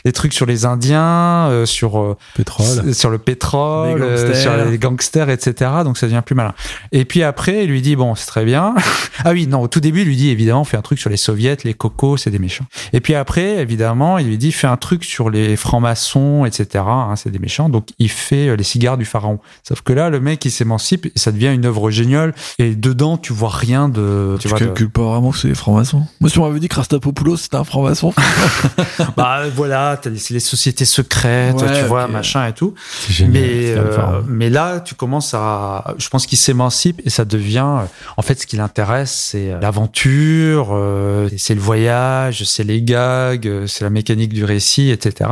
les, 0.06 0.12
trucs 0.14 0.34
sur 0.34 0.46
les 0.46 0.66
Indiens, 0.66 1.48
euh, 1.50 1.66
sur 1.66 2.00
euh, 2.00 2.18
Pétrole. 2.36 2.94
sur 2.94 3.10
le 3.10 3.18
pétrole, 3.18 4.00
Les 4.00 4.00
gangsters. 4.00 4.36
sur 4.36 4.56
les 4.70 4.78
gangsters, 4.78 5.30
etc. 5.30 5.72
Donc 5.84 5.98
ça 5.98 6.06
devient 6.08 6.22
plus 6.26 6.36
malin. 6.36 6.54
Et 6.92 7.06
puis 7.06 7.24
après, 7.24 7.64
il 7.64 7.70
lui 7.70 7.82
dit 7.82 7.96
bon, 7.96 8.14
c'est 8.16 8.28
très 8.28 8.46
bien. 8.46 8.76
ah 9.26 9.32
oui, 9.32 9.48
non, 9.48 9.62
au 9.62 9.68
tout 9.68 9.80
début, 9.80 10.02
il 10.02 10.08
lui 10.08 10.16
dit 10.16 10.30
évidemment, 10.30 10.64
fais 10.64 10.78
un 10.78 10.82
truc 10.82 11.00
sur 11.00 11.10
les 11.10 11.18
soviets, 11.24 11.58
les 11.64 11.74
cocos, 11.74 12.18
c'est 12.18 12.30
des 12.32 12.40
méchants. 12.40 12.66
Et 12.94 13.00
puis 13.02 13.16
après, 13.16 13.58
évidemment, 13.58 14.18
il 14.18 14.28
lui 14.28 14.38
dit 14.38 14.52
fais 14.52 14.68
un 14.68 14.78
truc 14.78 15.04
sur 15.04 15.30
les 15.30 15.56
francs-maçons, 15.56 16.46
etc. 16.46 16.84
hein, 16.88 17.16
c'est 17.16 17.30
des 17.32 17.40
méchants. 17.40 17.70
Donc 17.70 17.88
il 18.00 18.10
fait 18.10 18.50
euh, 18.50 18.56
les 18.56 18.64
cigares 18.64 18.98
du 18.98 19.06
pharaon. 19.06 19.40
Sauf 19.68 19.82
que 19.82 19.94
là, 19.94 20.10
le 20.10 20.20
mec, 20.20 20.44
il 20.46 20.52
s'émancipe 20.52 21.06
et 21.06 21.12
ça 21.16 21.32
devient 21.32 21.52
une 21.54 21.66
œuvre 21.66 21.90
géniale. 21.92 22.34
Et 22.60 22.76
dedans, 22.76 23.18
tu 23.18 23.34
vois 23.34 23.50
rien 23.50 23.90
de. 23.90 24.38
Tu 24.40 24.48
vois, 24.48 24.60
de- 24.60 24.66
calcules 24.66 24.90
pas 24.90 25.02
vraiment 25.04 25.32
que 25.32 25.38
c'est 25.38 25.48
des 25.48 25.56
francs-maçons. 25.56 26.06
Moi, 26.22 26.30
si 26.30 26.38
on 26.40 26.48
m'avait 26.48 26.60
dit 26.60 26.68
que 26.70 26.76
Rastapopoulos 26.76 27.38
c'était 27.38 27.58
un 27.58 27.64
franc-maçon. 27.64 28.14
bah 29.18 29.42
voilà, 29.56 29.98
t'as 30.02 30.10
les, 30.10 30.18
c'est 30.18 30.34
les 30.34 30.40
sociétés 30.40 30.86
secrètes, 30.86 31.56
Ouais, 31.62 31.82
tu 31.82 31.86
vois, 31.88 32.08
machin 32.08 32.48
et 32.48 32.54
tout. 32.54 32.74
Génial. 33.10 33.32
Mais, 33.34 33.74
euh, 33.76 34.22
mais 34.28 34.50
là, 34.50 34.80
tu 34.80 34.96
commences 34.96 35.34
à. 35.34 35.96
Je 35.98 36.10
pense 36.10 36.26
qu'il 36.26 36.38
s'émancipe 36.38 37.02
et 37.06 37.10
ça 37.10 37.26
devient. 37.26 37.66
euh, 37.82 37.86
En 38.18 38.22
fait, 38.22 38.40
ce 38.40 38.46
qui 38.48 38.56
l'intéresse, 38.58 39.12
c'est 39.32 39.54
l'aventure, 39.62 40.70
euh, 40.72 41.13
c'est 41.38 41.56
le 41.56 41.62
voyage, 41.62 42.44
c'est 42.44 42.64
les 42.64 42.82
gags, 42.82 43.48
euh, 43.48 43.68
c'est 43.68 43.84
la 43.84 43.90
mécanique 43.90 44.34
du 44.34 44.46
récit, 44.46 44.90
etc. 44.90 45.30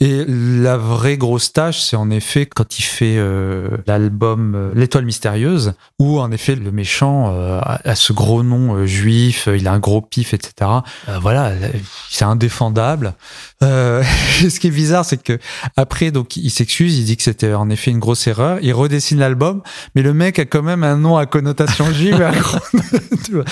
Et 0.00 0.24
la 0.26 0.76
vraie 0.76 1.16
grosse 1.16 1.52
tâche, 1.52 1.80
c'est 1.80 1.96
en 1.96 2.10
effet 2.10 2.46
quand 2.46 2.78
il 2.78 2.82
fait 2.82 3.16
euh, 3.16 3.68
l'album 3.86 4.54
euh, 4.54 4.70
L'Étoile 4.74 5.04
mystérieuse, 5.04 5.74
où 5.98 6.20
en 6.20 6.30
effet 6.30 6.54
le 6.54 6.70
méchant 6.70 7.32
euh, 7.32 7.60
a, 7.62 7.94
ce 7.94 8.12
gros 8.12 8.42
nom 8.42 8.74
euh, 8.74 8.86
juif, 8.86 9.48
euh, 9.48 9.56
il 9.56 9.66
a 9.66 9.72
un 9.72 9.78
gros 9.78 10.00
pif, 10.00 10.34
etc. 10.34 10.70
Euh, 11.08 11.18
voilà, 11.20 11.48
euh, 11.48 11.70
c'est 12.10 12.24
indéfendable. 12.24 13.14
Euh, 13.62 14.02
ce 14.48 14.60
qui 14.60 14.68
est 14.68 14.72
bizarre, 14.72 15.04
c'est 15.04 15.22
que 15.22 15.38
après, 15.76 16.10
donc, 16.10 16.36
il 16.36 16.50
s'excuse, 16.50 16.98
il 16.98 17.04
dit 17.04 17.16
que 17.16 17.22
c'était 17.22 17.54
en 17.54 17.70
effet 17.70 17.90
une 17.90 17.98
grosse 17.98 18.26
erreur. 18.26 18.58
Il 18.62 18.72
redessine 18.72 19.18
l'album, 19.18 19.62
mais 19.94 20.02
le 20.02 20.14
mec 20.14 20.38
a 20.38 20.44
quand 20.44 20.62
même 20.62 20.84
un 20.84 20.96
nom 20.96 21.16
à 21.16 21.26
connotation 21.26 21.86
tu 23.24 23.32
vois. 23.32 23.44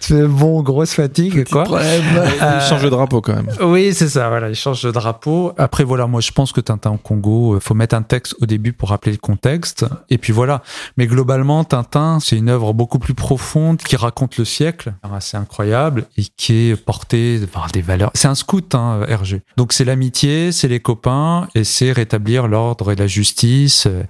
C'est 0.00 0.26
bon, 0.26 0.62
grosse 0.62 0.94
fatigue, 0.94 1.48
quoi. 1.48 1.64
Problème. 1.64 2.02
Euh, 2.16 2.58
Il 2.60 2.68
change 2.68 2.82
de 2.82 2.88
drapeau 2.88 3.20
quand 3.20 3.34
même. 3.34 3.48
Oui, 3.60 3.94
c'est 3.94 4.08
ça, 4.08 4.28
voilà, 4.28 4.48
il 4.48 4.54
change 4.54 4.82
de 4.82 4.90
drapeau. 4.90 5.52
Après, 5.58 5.84
voilà, 5.84 6.06
moi, 6.06 6.20
je 6.20 6.32
pense 6.32 6.52
que 6.52 6.60
Tintin 6.60 6.90
au 6.90 6.98
Congo, 6.98 7.54
euh, 7.54 7.60
faut 7.60 7.74
mettre 7.74 7.94
un 7.94 8.02
texte 8.02 8.34
au 8.40 8.46
début 8.46 8.72
pour 8.72 8.90
rappeler 8.90 9.12
le 9.12 9.18
contexte. 9.18 9.86
Et 10.10 10.18
puis 10.18 10.32
voilà. 10.32 10.62
Mais 10.96 11.06
globalement, 11.06 11.62
Tintin, 11.64 12.18
c'est 12.20 12.36
une 12.36 12.48
œuvre 12.48 12.72
beaucoup 12.72 12.98
plus 12.98 13.14
profonde 13.14 13.78
qui 13.78 13.96
raconte 13.96 14.36
le 14.38 14.44
siècle, 14.44 14.94
assez 15.14 15.36
incroyable, 15.36 16.06
et 16.16 16.24
qui 16.36 16.70
est 16.70 16.76
portée 16.76 17.40
par 17.52 17.68
des 17.70 17.82
valeurs. 17.82 18.10
C'est 18.14 18.28
un 18.28 18.34
scout, 18.34 18.74
hein, 18.74 19.00
Hergé. 19.08 19.42
Donc 19.56 19.72
c'est 19.72 19.84
l'amitié, 19.84 20.52
c'est 20.52 20.68
les 20.68 20.80
copains, 20.80 21.48
et 21.54 21.64
c'est 21.64 21.92
rétablir 21.92 22.48
l'ordre 22.48 22.92
et 22.92 22.96
la 22.96 23.06
justice, 23.06 23.86
euh, 23.86 24.02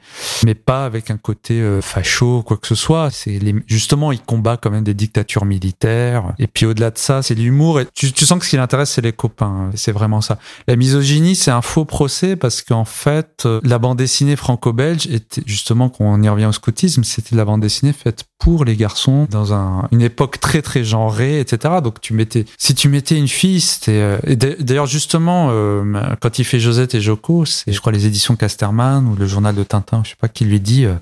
mais 0.44 0.54
pas 0.54 0.84
avec 0.84 1.10
un 1.10 1.16
côté 1.16 1.60
euh, 1.60 1.80
facho, 1.80 2.42
quoi 2.42 2.56
que 2.56 2.66
ce 2.66 2.74
soit. 2.74 3.10
C'est 3.10 3.40
justement, 3.66 4.12
il 4.12 4.20
combat 4.20 4.56
quand 4.56 4.70
même 4.70 4.84
des 4.84 4.94
dictatures 4.94 5.44
militaires. 5.44 6.34
Et 6.38 6.46
puis 6.46 6.66
au-delà 6.66 6.90
de 6.90 6.98
ça, 6.98 7.22
c'est 7.22 7.34
l'humour. 7.34 7.80
Et 7.80 7.86
tu, 7.94 8.12
tu, 8.12 8.24
sens 8.24 8.38
que 8.38 8.44
ce 8.44 8.50
qui 8.50 8.56
l'intéresse, 8.56 8.90
c'est 8.90 9.02
les 9.02 9.12
copains. 9.12 9.70
C'est 9.74 9.92
vraiment 9.92 10.20
ça. 10.20 10.38
La 10.68 10.76
misogynie, 10.76 11.34
c'est 11.34 11.50
un 11.50 11.62
faux 11.62 11.84
procès 11.84 12.36
parce 12.36 12.62
qu'en 12.62 12.84
fait, 12.84 13.42
euh, 13.46 13.60
la 13.64 13.78
bande 13.78 13.98
dessinée 13.98 14.36
franco-belge 14.36 15.06
était 15.06 15.42
justement, 15.46 15.88
quand 15.88 16.04
on 16.04 16.22
y 16.22 16.28
revient 16.28 16.46
au 16.46 16.52
scoutisme, 16.52 17.04
c'était 17.04 17.36
la 17.36 17.44
bande 17.44 17.60
dessinée 17.60 17.92
faite 17.92 18.24
pour 18.42 18.64
les 18.64 18.74
garçons 18.74 19.28
dans 19.30 19.54
un, 19.54 19.88
une 19.92 20.02
époque 20.02 20.40
très 20.40 20.62
très 20.62 20.82
genrée, 20.82 21.38
etc. 21.38 21.74
Donc 21.80 22.00
tu 22.00 22.12
mettais, 22.12 22.44
si 22.58 22.74
tu 22.74 22.88
mettais 22.88 23.16
une 23.16 23.28
fille, 23.28 23.60
c'était. 23.60 23.92
Euh, 23.92 24.18
d'ailleurs 24.58 24.86
justement, 24.86 25.50
euh, 25.52 25.84
quand 26.20 26.40
il 26.40 26.44
fait 26.44 26.58
Josette 26.58 26.96
et 26.96 27.00
Joko, 27.00 27.44
c'est 27.44 27.72
je 27.72 27.80
crois 27.80 27.92
les 27.92 28.04
éditions 28.04 28.34
Casterman 28.34 29.06
ou 29.06 29.14
le 29.14 29.28
journal 29.28 29.54
de 29.54 29.62
Tintin, 29.62 30.02
je 30.04 30.10
sais 30.10 30.16
pas 30.20 30.26
qui 30.26 30.44
lui 30.44 30.58
dit, 30.58 30.86
euh, 30.86 30.94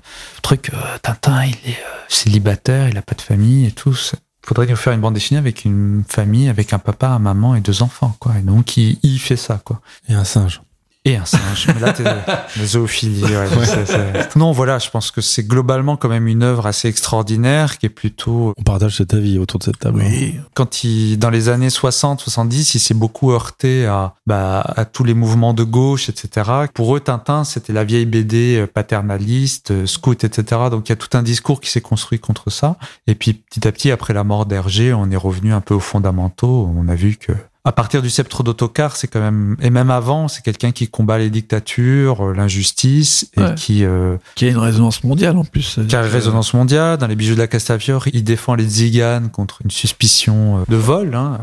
truc, 0.43 0.69
Tintin, 1.01 1.45
il 1.45 1.71
est 1.71 1.77
célibataire, 2.09 2.89
il 2.89 2.97
a 2.99 3.01
pas 3.01 3.15
de 3.15 3.21
famille 3.21 3.65
et 3.65 3.71
tout 3.71 3.95
faudrait 4.43 4.67
nous 4.67 4.75
faire 4.75 4.93
une 4.93 5.01
bande 5.01 5.15
dessinée 5.15 5.39
avec 5.39 5.65
une 5.65 6.03
famille, 6.07 6.47
avec 6.47 6.73
un 6.73 6.79
papa, 6.79 7.07
un 7.07 7.19
maman 7.19 7.55
et 7.55 7.61
deux 7.61 7.83
enfants, 7.83 8.15
quoi. 8.19 8.33
Et 8.39 8.41
donc, 8.41 8.75
il, 8.75 8.97
il 9.03 9.19
fait 9.19 9.35
ça, 9.35 9.61
quoi. 9.63 9.81
Et 10.09 10.13
un 10.13 10.23
singe. 10.23 10.61
Et 11.03 11.15
un 11.15 11.25
singe. 11.25 11.67
Mais 11.73 11.79
là, 11.79 11.93
t'es 11.93 12.03
zoophilie. 12.63 13.23
Ouais, 13.23 14.27
Non, 14.35 14.51
voilà, 14.51 14.77
je 14.77 14.89
pense 14.91 15.09
que 15.09 15.19
c'est 15.19 15.43
globalement 15.43 15.97
quand 15.97 16.09
même 16.09 16.27
une 16.27 16.43
œuvre 16.43 16.67
assez 16.67 16.87
extraordinaire 16.87 17.79
qui 17.79 17.87
est 17.87 17.89
plutôt. 17.89 18.53
On 18.55 18.61
partage 18.61 18.97
cet 18.97 19.15
avis 19.15 19.39
autour 19.39 19.57
de 19.57 19.63
cette 19.63 19.79
table. 19.79 20.03
Oui. 20.05 20.35
Hein. 20.37 20.43
Quand 20.53 20.83
il, 20.83 21.17
dans 21.17 21.31
les 21.31 21.49
années 21.49 21.71
60, 21.71 22.21
70, 22.21 22.75
il 22.75 22.79
s'est 22.79 22.93
beaucoup 22.93 23.31
heurté 23.31 23.87
à, 23.87 24.13
bah, 24.27 24.61
à 24.61 24.85
tous 24.85 25.03
les 25.03 25.15
mouvements 25.15 25.55
de 25.55 25.63
gauche, 25.63 26.07
etc. 26.07 26.51
Pour 26.75 26.95
eux, 26.95 26.99
Tintin, 26.99 27.45
c'était 27.45 27.73
la 27.73 27.83
vieille 27.83 28.05
BD 28.05 28.57
euh, 28.57 28.67
paternaliste, 28.67 29.71
euh, 29.71 29.87
scout, 29.87 30.23
etc. 30.23 30.61
Donc 30.69 30.87
il 30.87 30.91
y 30.91 30.93
a 30.93 30.97
tout 30.97 31.17
un 31.17 31.23
discours 31.23 31.61
qui 31.61 31.71
s'est 31.71 31.81
construit 31.81 32.19
contre 32.19 32.51
ça. 32.51 32.77
Et 33.07 33.15
puis 33.15 33.33
petit 33.33 33.67
à 33.67 33.71
petit, 33.71 33.89
après 33.89 34.13
la 34.13 34.23
mort 34.23 34.45
d'Hergé, 34.45 34.93
on 34.93 35.09
est 35.09 35.15
revenu 35.15 35.51
un 35.51 35.61
peu 35.61 35.73
aux 35.73 35.79
fondamentaux. 35.79 36.71
On 36.77 36.87
a 36.87 36.95
vu 36.95 37.15
que 37.15 37.31
à 37.63 37.71
partir 37.71 38.01
du 38.01 38.09
sceptre 38.09 38.41
d'autocar, 38.41 38.95
c'est 38.95 39.07
quand 39.07 39.19
même 39.19 39.55
et 39.61 39.69
même 39.69 39.91
avant, 39.91 40.27
c'est 40.27 40.41
quelqu'un 40.41 40.71
qui 40.71 40.87
combat 40.87 41.19
les 41.19 41.29
dictatures, 41.29 42.29
euh, 42.29 42.33
l'injustice 42.33 43.29
et 43.37 43.53
qui 43.55 43.85
euh, 43.85 44.17
qui 44.33 44.45
a 44.45 44.49
une 44.49 44.57
résonance 44.57 45.03
mondiale 45.03 45.37
en 45.37 45.43
plus. 45.43 45.79
Qui 45.87 45.95
a 45.95 45.99
une 46.03 46.11
résonance 46.11 46.55
mondiale. 46.55 46.97
Dans 46.97 47.05
les 47.05 47.15
bijoux 47.15 47.35
de 47.35 47.39
la 47.39 47.45
Castafiore, 47.45 48.07
il 48.13 48.23
défend 48.23 48.55
les 48.55 48.63
tziganes 48.63 49.29
contre 49.29 49.59
une 49.63 49.69
suspicion 49.69 50.57
euh, 50.57 50.63
de 50.69 50.75
vol. 50.75 51.13
Hein. 51.13 51.37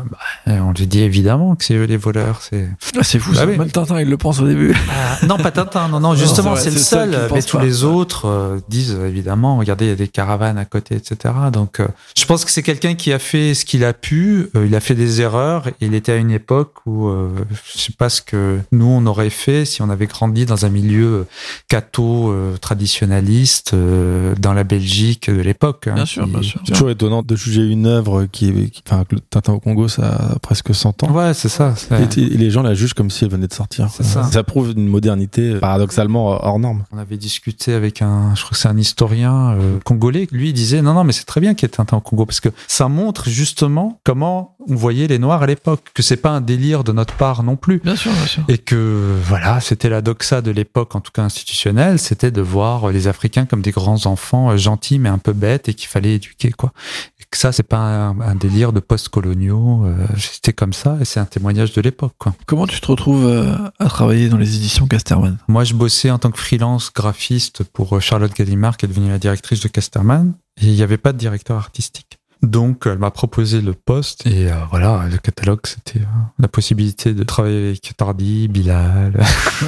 Bah, 0.45 0.53
on 0.61 0.73
lui 0.73 0.87
dit 0.87 0.99
évidemment 0.99 1.55
que 1.55 1.63
c'est 1.63 1.75
eux 1.75 1.85
les 1.85 1.95
voleurs. 1.95 2.41
C'est 2.41 2.67
ah, 2.97 3.03
c'est 3.03 3.19
fou. 3.19 3.31
Bah, 3.31 3.39
ça. 3.39 3.45
Même 3.45 3.71
Tintin, 3.71 4.01
il 4.01 4.09
le 4.09 4.17
pense 4.17 4.41
au 4.41 4.47
début. 4.47 4.75
Ah, 4.91 5.25
non, 5.25 5.37
pas 5.37 5.51
Tintin. 5.51 5.87
Non, 5.87 6.01
non, 6.01 6.15
justement, 6.15 6.57
c'est 6.57 6.71
le 6.71 6.77
seul. 6.77 7.29
Mais 7.33 7.41
tous 7.41 7.59
les 7.59 7.85
autres 7.85 8.59
disent 8.67 8.97
évidemment. 9.05 9.57
Regardez, 9.57 9.85
il 9.85 9.89
y 9.89 9.93
a 9.93 9.95
des 9.95 10.09
caravanes 10.09 10.57
à 10.57 10.65
côté, 10.65 10.95
etc. 10.95 11.33
Donc, 11.53 11.81
je 12.17 12.25
pense 12.25 12.43
que 12.43 12.51
c'est 12.51 12.63
quelqu'un 12.63 12.95
qui 12.95 13.13
a 13.13 13.19
fait 13.19 13.53
ce 13.53 13.63
qu'il 13.63 13.85
a 13.85 13.93
pu. 13.93 14.49
il 14.53 14.75
a 14.75 14.81
fait 14.81 14.95
des 14.95 15.21
erreurs. 15.21 15.69
Et 15.69 15.85
il 15.85 15.93
était 15.93 16.08
à 16.11 16.15
une 16.15 16.31
époque 16.31 16.75
où 16.85 17.07
euh, 17.07 17.29
je 17.73 17.79
sais 17.79 17.93
pas 17.97 18.09
ce 18.09 18.21
que 18.21 18.59
nous 18.71 18.85
on 18.85 19.05
aurait 19.05 19.29
fait 19.29 19.65
si 19.65 19.81
on 19.81 19.89
avait 19.89 20.07
grandi 20.07 20.45
dans 20.45 20.65
un 20.65 20.69
milieu 20.69 21.05
euh, 21.05 21.23
catho 21.67 22.31
euh, 22.31 22.57
traditionnaliste 22.57 23.73
euh, 23.73 24.35
dans 24.39 24.53
la 24.53 24.63
Belgique 24.63 25.29
de 25.29 25.41
l'époque. 25.41 25.87
Hein, 25.87 25.95
bien 25.95 26.05
sûr, 26.05 26.27
bien 26.27 26.41
sûr. 26.41 26.61
C'est 26.65 26.73
toujours 26.73 26.89
étonnant 26.89 27.21
de 27.23 27.35
juger 27.35 27.65
une 27.65 27.85
œuvre 27.85 28.25
qui 28.25 28.49
est, 28.49 28.71
enfin, 28.87 29.05
le 29.11 29.19
Tintin 29.19 29.53
au 29.53 29.59
Congo, 29.59 29.87
ça 29.87 30.09
a 30.09 30.39
presque 30.39 30.73
100 30.73 31.03
ans. 31.03 31.11
Ouais, 31.11 31.33
c'est 31.33 31.49
ça. 31.49 31.73
Et, 31.91 32.19
les 32.21 32.51
gens 32.51 32.61
la 32.61 32.73
jugent 32.73 32.93
comme 32.93 33.09
si 33.09 33.23
elle 33.23 33.31
venait 33.31 33.47
de 33.47 33.53
sortir. 33.53 33.89
Ça. 33.89 34.23
ça. 34.23 34.43
prouve 34.43 34.71
une 34.71 34.87
modernité 34.87 35.55
paradoxalement 35.55 36.27
hors 36.27 36.59
norme. 36.59 36.83
On 36.91 36.97
avait 36.97 37.17
discuté 37.17 37.73
avec 37.73 38.01
un, 38.01 38.33
je 38.35 38.41
crois 38.41 38.51
que 38.51 38.57
c'est 38.57 38.67
un 38.67 38.77
historien 38.77 39.57
congolais. 39.85 40.27
Lui, 40.31 40.49
il 40.49 40.53
disait 40.53 40.81
non, 40.81 40.93
non, 40.93 41.03
mais 41.03 41.13
c'est 41.13 41.25
très 41.25 41.41
bien 41.41 41.53
qu'il 41.53 41.67
y 41.67 41.71
ait 41.71 41.75
Tintin 41.75 41.97
au 41.97 42.01
Congo 42.01 42.25
parce 42.25 42.39
que 42.39 42.49
ça 42.67 42.87
montre 42.87 43.29
justement 43.29 43.99
comment 44.03 44.55
on 44.67 44.75
voyait 44.75 45.07
les 45.07 45.19
Noirs 45.19 45.43
à 45.43 45.47
l'époque 45.47 45.81
que 45.99 46.03
c'est 46.03 46.15
pas 46.15 46.29
un 46.29 46.39
délire 46.39 46.85
de 46.85 46.93
notre 46.93 47.13
part 47.15 47.43
non 47.43 47.57
plus. 47.57 47.79
Bien 47.79 47.97
sûr, 47.97 48.13
bien 48.13 48.25
sûr. 48.25 48.43
Et 48.47 48.57
que 48.57 49.17
voilà, 49.21 49.59
c'était 49.59 49.89
la 49.89 50.01
doxa 50.01 50.41
de 50.41 50.49
l'époque, 50.49 50.95
en 50.95 51.01
tout 51.01 51.11
cas 51.11 51.23
institutionnelle, 51.23 51.99
c'était 51.99 52.31
de 52.31 52.39
voir 52.39 52.89
les 52.89 53.09
Africains 53.09 53.45
comme 53.45 53.61
des 53.61 53.71
grands 53.71 54.05
enfants 54.05 54.49
euh, 54.49 54.55
gentils 54.55 54.97
mais 54.97 55.09
un 55.09 55.17
peu 55.17 55.33
bêtes 55.33 55.67
et 55.67 55.73
qu'il 55.73 55.89
fallait 55.89 56.13
éduquer 56.13 56.51
quoi. 56.51 56.71
Et 57.19 57.25
que 57.29 57.37
ça, 57.37 57.51
c'est 57.51 57.63
pas 57.63 58.15
un, 58.17 58.35
délire 58.35 58.71
de 58.71 58.79
post-coloniaux. 58.79 59.83
Euh, 59.87 60.07
c'était 60.17 60.53
comme 60.53 60.71
ça 60.71 60.97
et 61.01 61.05
c'est 61.05 61.19
un 61.19 61.25
témoignage 61.25 61.73
de 61.73 61.81
l'époque 61.81 62.13
quoi. 62.17 62.33
Comment 62.45 62.65
tu 62.65 62.79
te 62.79 62.87
retrouves 62.87 63.27
euh, 63.27 63.57
à 63.79 63.87
travailler 63.87 64.29
dans 64.29 64.37
les 64.37 64.55
éditions 64.55 64.87
Casterman? 64.87 65.37
Moi, 65.49 65.65
je 65.65 65.73
bossais 65.73 66.11
en 66.11 66.17
tant 66.17 66.31
que 66.31 66.39
freelance 66.39 66.93
graphiste 66.93 67.63
pour 67.63 68.01
Charlotte 68.01 68.33
Gallimard, 68.33 68.77
qui 68.77 68.85
est 68.85 68.89
devenue 68.89 69.09
la 69.09 69.19
directrice 69.19 69.59
de 69.59 69.67
Casterman. 69.67 70.31
Et 70.61 70.67
il 70.67 70.73
n'y 70.75 70.81
avait 70.81 70.97
pas 70.97 71.11
de 71.11 71.17
directeur 71.17 71.57
artistique. 71.57 72.18
Donc, 72.41 72.83
elle 72.85 72.99
m'a 72.99 73.11
proposé 73.11 73.59
le 73.61 73.73
poste 73.73 74.25
et 74.25 74.49
euh, 74.49 74.55
voilà, 74.69 75.05
le 75.11 75.17
catalogue, 75.17 75.59
c'était 75.65 75.99
euh, 75.99 76.05
la 76.39 76.47
possibilité 76.47 77.13
de 77.13 77.23
travailler 77.23 77.67
avec 77.67 77.97
Tardy, 77.97 78.47
Bilal, 78.47 79.11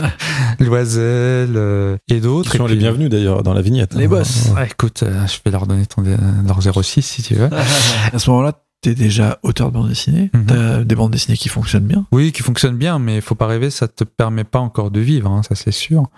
Loisel 0.60 1.54
euh, 1.56 1.98
et 2.08 2.22
d'autres. 2.22 2.56
Ils 2.56 2.60
sont 2.60 2.68
les 2.68 2.78
bienvenus 2.78 3.10
d'ailleurs 3.10 3.44
dans 3.44 3.54
la 3.54 3.62
vignette. 3.62 3.94
Les 3.94 4.06
hein. 4.06 4.10
boss. 4.10 4.52
écoute, 4.70 5.04
je 5.04 5.38
vais 5.44 5.52
leur 5.52 5.68
donner 5.68 5.86
ton, 5.86 6.02
leur 6.02 6.62
06 6.62 7.02
si 7.02 7.24
tu 7.24 7.36
veux. 7.36 7.50
à 8.14 8.20
ce 8.20 8.30
moment-là, 8.30 8.54
T'es 8.84 8.96
déjà 8.96 9.38
auteur 9.44 9.70
de 9.70 9.74
bande 9.76 9.90
dessinée, 9.90 10.32
mhm. 10.34 10.46
t'as 10.48 10.84
des 10.84 10.96
bandes 10.96 11.12
dessinées 11.12 11.38
qui 11.38 11.50
fonctionnent 11.50 11.86
bien. 11.86 12.08
Oui, 12.12 12.32
qui 12.32 12.42
fonctionnent 12.42 12.78
bien, 12.78 12.98
mais 12.98 13.18
il 13.18 13.22
faut 13.22 13.36
pas 13.36 13.46
rêver, 13.46 13.70
ça 13.70 13.88
te 13.88 14.04
permet 14.04 14.44
pas 14.44 14.58
encore 14.58 14.90
de 14.90 15.00
vivre, 15.00 15.30
hein, 15.30 15.44
ça 15.48 15.54
c'est 15.54 15.72
sûr. 15.72 16.10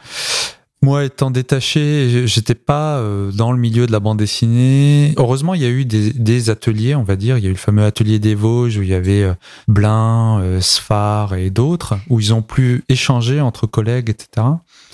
Moi, 0.84 1.06
étant 1.06 1.32
détaché, 1.32 2.28
j'étais 2.28 2.56
pas 2.56 2.98
euh, 2.98 3.32
dans 3.32 3.54
le 3.54 3.58
milieu 3.58 3.88
de 3.88 3.94
la 3.94 4.02
bande 4.02 4.18
dessinée. 4.18 5.14
Heureusement, 5.16 5.54
il 5.54 5.62
y 5.62 5.66
a 5.66 5.70
eu 5.70 5.86
des, 5.86 6.50
ateliers, 6.50 6.94
on 6.94 7.04
va 7.04 7.16
dire. 7.16 7.38
Il 7.38 7.44
y 7.46 7.48
a 7.48 7.50
eu 7.50 7.54
le 7.54 7.58
fameux 7.58 7.86
atelier 7.86 8.20
des 8.20 8.36
Vosges 8.36 8.78
où 8.78 8.82
il 8.82 8.90
y 8.90 8.94
avait 8.94 9.24
euh, 9.24 9.34
Blin, 9.70 10.42
euh, 10.42 10.60
Sfar 10.60 11.36
et 11.36 11.52
d'autres, 11.52 11.96
où 12.10 12.20
ils 12.20 12.34
ont 12.34 12.42
pu 12.42 12.84
échanger 12.90 13.40
entre 13.40 13.66
collègues, 13.66 14.10
etc. 14.10 14.46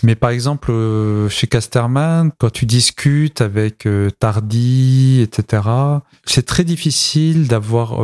Mais 0.03 0.15
par 0.15 0.29
exemple, 0.29 0.71
chez 1.29 1.47
Casterman, 1.47 2.31
quand 2.37 2.51
tu 2.51 2.65
discutes 2.65 3.41
avec 3.41 3.87
Tardy, 4.19 5.21
etc., 5.21 5.63
c'est 6.25 6.45
très 6.45 6.63
difficile 6.63 7.47
d'avoir, 7.47 7.97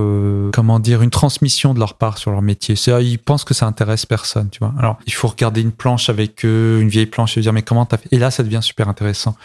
comment 0.52 0.80
dire, 0.80 1.02
une 1.02 1.10
transmission 1.10 1.74
de 1.74 1.80
leur 1.80 1.96
part 1.96 2.18
sur 2.18 2.32
leur 2.32 2.42
métier. 2.42 2.76
C'est, 2.76 2.92
ils 3.04 3.20
pensent 3.20 3.44
que 3.44 3.54
ça 3.54 3.66
intéresse 3.66 4.06
personne, 4.06 4.50
tu 4.50 4.60
vois. 4.60 4.74
Alors, 4.78 4.98
il 5.06 5.14
faut 5.14 5.28
regarder 5.28 5.62
une 5.62 5.72
planche 5.72 6.10
avec 6.10 6.46
eux, 6.46 6.80
une 6.82 6.90
vieille 6.90 7.06
planche, 7.06 7.38
et 7.38 7.42
dire 7.42 7.54
mais 7.54 7.62
comment 7.62 7.86
et 8.12 8.18
là, 8.18 8.32
ça 8.32 8.44
devient 8.44 8.60
super 8.62 8.90
intéressant. 8.90 9.36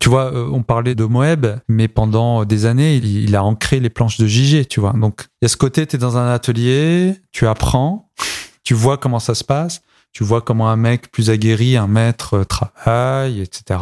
Tu 0.00 0.08
vois, 0.08 0.32
euh, 0.32 0.48
on 0.52 0.62
parlait 0.62 0.94
de 0.94 1.04
Moeb, 1.04 1.46
mais 1.68 1.88
pendant 1.88 2.44
des 2.44 2.66
années, 2.66 2.96
il, 2.96 3.34
a 3.36 3.44
ancré 3.44 3.80
les 3.80 3.90
planches 3.90 4.18
de 4.18 4.26
JG, 4.26 4.66
tu 4.68 4.80
vois. 4.80 4.92
Donc, 4.92 5.26
il 5.40 5.44
y 5.44 5.46
a 5.46 5.48
ce 5.48 5.56
côté, 5.56 5.86
tu 5.86 5.96
es 5.96 5.98
dans 5.98 6.16
un 6.16 6.32
atelier, 6.32 7.14
tu 7.32 7.46
apprends, 7.46 8.10
tu 8.64 8.74
vois 8.74 8.98
comment 8.98 9.20
ça 9.20 9.34
se 9.34 9.44
passe, 9.44 9.82
tu 10.12 10.24
vois 10.24 10.40
comment 10.40 10.70
un 10.70 10.76
mec 10.76 11.10
plus 11.10 11.30
aguerri, 11.30 11.76
un 11.76 11.86
maître, 11.86 12.34
euh, 12.34 12.44
travaille, 12.44 13.40
etc. 13.40 13.80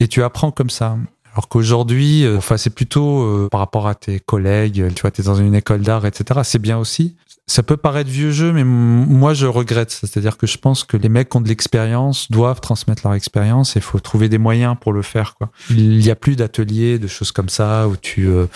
Et 0.00 0.08
tu 0.08 0.22
apprends 0.22 0.50
comme 0.50 0.70
ça. 0.70 0.96
Alors 1.32 1.48
qu'aujourd'hui, 1.48 2.24
euh, 2.24 2.38
enfin, 2.38 2.56
c'est 2.56 2.70
plutôt 2.70 3.48
par 3.50 3.60
rapport 3.60 3.86
à 3.86 3.94
tes 3.94 4.18
collègues, 4.20 4.92
tu 4.94 5.02
vois, 5.02 5.10
tu 5.10 5.20
es 5.20 5.24
dans 5.24 5.34
une 5.34 5.54
école 5.54 5.82
d'art, 5.82 6.06
etc. 6.06 6.40
C'est 6.42 6.58
bien 6.58 6.78
aussi 6.78 7.16
ça 7.48 7.62
peut 7.62 7.78
paraître 7.78 8.10
vieux 8.10 8.30
jeu, 8.30 8.52
mais 8.52 8.62
moi 8.62 9.32
je 9.32 9.46
regrette. 9.46 9.90
C'est-à-dire 9.90 10.36
que 10.36 10.46
je 10.46 10.58
pense 10.58 10.84
que 10.84 10.98
les 10.98 11.08
mecs 11.08 11.30
qui 11.30 11.38
ont 11.38 11.40
de 11.40 11.48
l'expérience 11.48 12.30
doivent 12.30 12.60
transmettre 12.60 13.02
leur 13.04 13.14
expérience 13.14 13.74
et 13.74 13.78
il 13.78 13.82
faut 13.82 13.98
trouver 14.00 14.28
des 14.28 14.36
moyens 14.36 14.76
pour 14.78 14.92
le 14.92 15.00
faire. 15.00 15.34
Quoi. 15.34 15.50
Il 15.70 15.98
n'y 15.98 16.10
a 16.10 16.14
plus 16.14 16.36
d'ateliers, 16.36 16.98
de 16.98 17.06
choses 17.06 17.32
comme 17.32 17.48
ça 17.48 17.88
où 17.88 17.96
tu, 17.96 18.28
euh, 18.28 18.46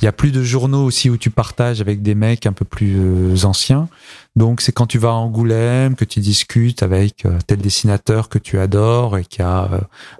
il 0.00 0.06
y 0.06 0.08
a 0.08 0.12
plus 0.12 0.32
de 0.32 0.42
journaux 0.42 0.82
aussi 0.82 1.10
où 1.10 1.18
tu 1.18 1.28
partages 1.28 1.82
avec 1.82 2.00
des 2.00 2.14
mecs 2.14 2.46
un 2.46 2.54
peu 2.54 2.64
plus 2.64 2.96
euh, 2.98 3.44
anciens. 3.44 3.88
Donc 4.36 4.62
c'est 4.62 4.72
quand 4.72 4.86
tu 4.86 4.96
vas 4.96 5.10
à 5.10 5.12
Angoulême 5.12 5.94
que 5.94 6.06
tu 6.06 6.20
discutes 6.20 6.82
avec 6.82 7.26
euh, 7.26 7.38
tel 7.46 7.58
dessinateur 7.58 8.30
que 8.30 8.38
tu 8.38 8.58
adores 8.58 9.18
et 9.18 9.24
qui 9.26 9.42
a 9.42 9.68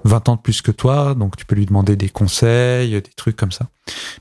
20 0.05 0.29
ans 0.29 0.37
de 0.37 0.43
plus 0.43 0.61
que 0.61 0.73
toi, 0.73 1.15
donc 1.15 1.37
tu 1.37 1.47
peux 1.47 1.55
lui 1.55 1.65
demander 1.65 1.97
des 1.97 2.11
conseils, 2.11 2.91
des 2.91 3.03
trucs 3.17 3.37
comme 3.37 3.53
ça. 3.53 3.71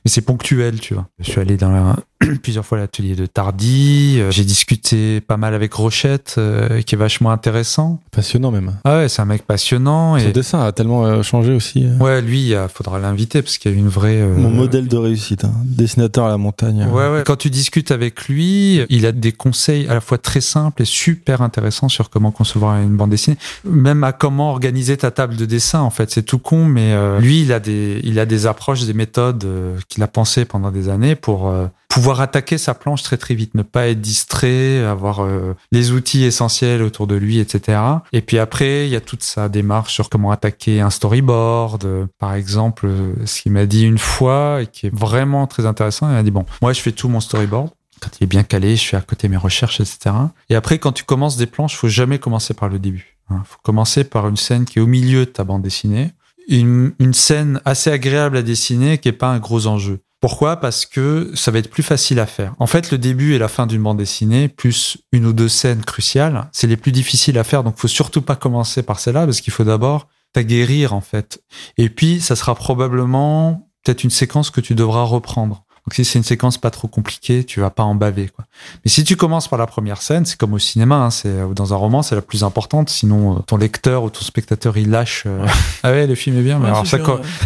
Mais 0.05 0.09
c'est 0.09 0.21
ponctuel, 0.21 0.79
tu 0.79 0.93
vois. 0.93 1.07
Je 1.19 1.29
suis 1.29 1.41
allé 1.41 1.57
dans 1.57 1.71
la, 1.71 1.97
plusieurs 2.43 2.65
fois 2.65 2.77
l'atelier 2.77 3.15
de 3.15 3.25
Tardy. 3.25 4.17
Euh, 4.19 4.31
j'ai 4.31 4.43
discuté 4.43 5.21
pas 5.21 5.37
mal 5.37 5.53
avec 5.53 5.73
Rochette, 5.73 6.35
euh, 6.37 6.81
qui 6.81 6.95
est 6.95 6.97
vachement 6.97 7.31
intéressant. 7.31 8.01
Passionnant 8.11 8.51
même. 8.51 8.75
Ah 8.83 8.97
ouais, 8.97 9.09
c'est 9.09 9.21
un 9.21 9.25
mec 9.25 9.43
passionnant. 9.43 10.19
Son 10.19 10.29
dessin 10.31 10.59
a 10.65 10.71
tellement 10.73 11.05
euh, 11.05 11.21
changé 11.23 11.53
aussi. 11.53 11.87
Ouais, 11.99 12.21
lui, 12.21 12.49
il 12.49 12.67
faudra 12.73 12.99
l'inviter 12.99 13.41
parce 13.41 13.57
qu'il 13.57 13.71
y 13.71 13.75
a 13.75 13.77
une 13.77 13.87
vraie. 13.87 14.21
Mon 14.21 14.49
modèle 14.49 14.87
de 14.87 14.97
réussite, 14.97 15.45
hein. 15.45 15.53
dessinateur 15.63 16.25
à 16.25 16.29
la 16.29 16.37
montagne. 16.37 16.87
Ouais, 16.91 17.09
ouais. 17.09 17.23
Quand 17.25 17.37
tu 17.37 17.49
discutes 17.49 17.91
avec 17.91 18.27
lui, 18.27 18.85
il 18.89 19.05
a 19.05 19.13
des 19.13 19.31
conseils 19.31 19.87
à 19.87 19.93
la 19.93 20.01
fois 20.01 20.17
très 20.17 20.41
simples 20.41 20.81
et 20.81 20.85
super 20.85 21.41
intéressants 21.41 21.89
sur 21.89 22.09
comment 22.09 22.31
concevoir 22.31 22.81
une 22.81 22.97
bande 22.97 23.11
dessinée, 23.11 23.37
même 23.63 24.03
à 24.03 24.11
comment 24.11 24.51
organiser 24.51 24.97
ta 24.97 25.11
table 25.11 25.37
de 25.37 25.45
dessin. 25.45 25.79
En 25.79 25.89
fait, 25.89 26.11
c'est 26.11 26.23
tout 26.23 26.39
con, 26.39 26.65
mais 26.65 26.93
lui, 27.19 27.43
il 27.43 27.53
a 27.53 27.59
des, 27.61 28.01
il 28.03 28.19
a 28.19 28.25
des 28.25 28.45
approches, 28.45 28.83
des 28.83 28.93
méthodes 28.93 29.47
qu'il 29.87 30.03
a 30.03 30.07
pensées 30.07 30.43
pendant 30.43 30.71
des 30.71 30.89
années 30.89 31.15
pour 31.15 31.53
pouvoir 31.89 32.21
attaquer 32.21 32.57
sa 32.57 32.73
planche 32.73 33.03
très 33.03 33.17
très 33.17 33.35
vite, 33.35 33.55
ne 33.55 33.63
pas 33.63 33.87
être 33.87 33.99
distrait, 33.99 34.83
avoir 34.85 35.23
euh, 35.23 35.55
les 35.71 35.91
outils 35.91 36.23
essentiels 36.23 36.81
autour 36.81 37.07
de 37.07 37.15
lui, 37.15 37.39
etc. 37.39 37.81
Et 38.13 38.21
puis 38.21 38.39
après, 38.39 38.87
il 38.87 38.91
y 38.91 38.95
a 38.95 39.01
toute 39.01 39.23
sa 39.23 39.49
démarche 39.49 39.93
sur 39.93 40.09
comment 40.09 40.31
attaquer 40.31 40.79
un 40.79 40.91
storyboard. 40.91 42.07
Par 42.19 42.35
exemple, 42.35 42.89
ce 43.25 43.41
qu'il 43.41 43.51
m'a 43.51 43.65
dit 43.65 43.83
une 43.83 43.97
fois 43.97 44.61
et 44.61 44.67
qui 44.67 44.87
est 44.87 44.95
vraiment 44.95 45.47
très 45.47 45.65
intéressant, 45.65 46.07
il 46.07 46.13
m'a 46.13 46.23
dit 46.23 46.31
bon, 46.31 46.45
moi 46.61 46.71
je 46.73 46.79
fais 46.79 46.91
tout 46.91 47.09
mon 47.09 47.19
storyboard 47.19 47.69
quand 47.99 48.11
il 48.19 48.23
est 48.23 48.27
bien 48.27 48.43
calé, 48.43 48.75
je 48.75 48.85
fais 48.85 48.97
à 48.97 49.01
côté 49.01 49.27
mes 49.27 49.37
recherches, 49.37 49.79
etc. 49.79 50.15
Et 50.49 50.55
après, 50.55 50.79
quand 50.79 50.91
tu 50.91 51.03
commences 51.03 51.37
des 51.37 51.45
planches, 51.45 51.75
faut 51.75 51.87
jamais 51.87 52.19
commencer 52.19 52.53
par 52.53 52.69
le 52.69 52.79
début. 52.79 53.17
Il 53.29 53.35
hein. 53.35 53.43
faut 53.45 53.59
commencer 53.61 54.03
par 54.03 54.27
une 54.27 54.37
scène 54.37 54.65
qui 54.65 54.79
est 54.79 54.81
au 54.81 54.87
milieu 54.87 55.25
de 55.25 55.31
ta 55.31 55.43
bande 55.43 55.61
dessinée, 55.61 56.13
une, 56.47 56.93
une 56.99 57.13
scène 57.13 57.61
assez 57.65 57.91
agréable 57.91 58.37
à 58.37 58.41
dessiner 58.41 58.97
qui 58.97 59.09
est 59.09 59.13
pas 59.13 59.29
un 59.29 59.39
gros 59.39 59.67
enjeu. 59.67 59.99
Pourquoi? 60.21 60.57
Parce 60.57 60.85
que 60.85 61.31
ça 61.33 61.49
va 61.49 61.59
être 61.59 61.69
plus 61.69 61.83
facile 61.83 62.19
à 62.19 62.25
faire. 62.25 62.53
En 62.59 62.67
fait, 62.67 62.91
le 62.91 62.97
début 62.97 63.35
et 63.35 63.37
la 63.37 63.47
fin 63.47 63.67
d'une 63.67 63.81
bande 63.81 63.97
dessinée, 63.97 64.49
plus 64.49 64.97
une 65.13 65.25
ou 65.25 65.33
deux 65.33 65.47
scènes 65.47 65.83
cruciales, 65.83 66.49
c'est 66.51 66.67
les 66.67 66.75
plus 66.77 66.91
difficiles 66.91 67.37
à 67.37 67.43
faire. 67.45 67.63
Donc, 67.63 67.77
faut 67.77 67.87
surtout 67.87 68.21
pas 68.21 68.35
commencer 68.35 68.83
par 68.83 68.99
celle-là 68.99 69.25
parce 69.25 69.39
qu'il 69.39 69.53
faut 69.53 69.63
d'abord 69.63 70.07
t'aguerrir 70.33 70.93
en 70.93 71.01
fait. 71.01 71.41
Et 71.77 71.89
puis, 71.89 72.19
ça 72.19 72.35
sera 72.35 72.53
probablement 72.53 73.69
peut-être 73.83 74.03
une 74.03 74.09
séquence 74.09 74.51
que 74.51 74.61
tu 74.61 74.75
devras 74.75 75.03
reprendre. 75.03 75.63
Donc 75.85 75.93
si 75.93 76.05
c'est 76.05 76.19
une 76.19 76.23
séquence 76.23 76.57
pas 76.57 76.69
trop 76.69 76.87
compliquée, 76.87 77.43
tu 77.43 77.59
vas 77.59 77.69
pas 77.69 77.83
en 77.83 77.95
baver. 77.95 78.29
Quoi. 78.29 78.45
Mais 78.83 78.91
si 78.91 79.03
tu 79.03 79.15
commences 79.15 79.47
par 79.47 79.59
la 79.59 79.67
première 79.67 80.01
scène, 80.01 80.25
c'est 80.25 80.37
comme 80.37 80.53
au 80.53 80.59
cinéma, 80.59 80.95
hein, 80.95 81.09
c'est 81.09 81.41
ou 81.43 81.53
dans 81.53 81.73
un 81.73 81.77
roman, 81.77 82.01
c'est 82.01 82.15
la 82.15 82.21
plus 82.21 82.43
importante. 82.43 82.89
Sinon, 82.89 83.37
euh, 83.37 83.39
ton 83.39 83.57
lecteur 83.57 84.03
ou 84.03 84.09
ton 84.09 84.21
spectateur, 84.21 84.77
il 84.77 84.89
lâche. 84.89 85.23
Euh, 85.25 85.45
ah 85.83 85.91
ouais, 85.91 86.07
le 86.07 86.15
film 86.15 86.37
est 86.37 86.43
bien. 86.43 86.59
Mais 86.59 86.67
alors 86.67 86.85
ça, 86.85 86.97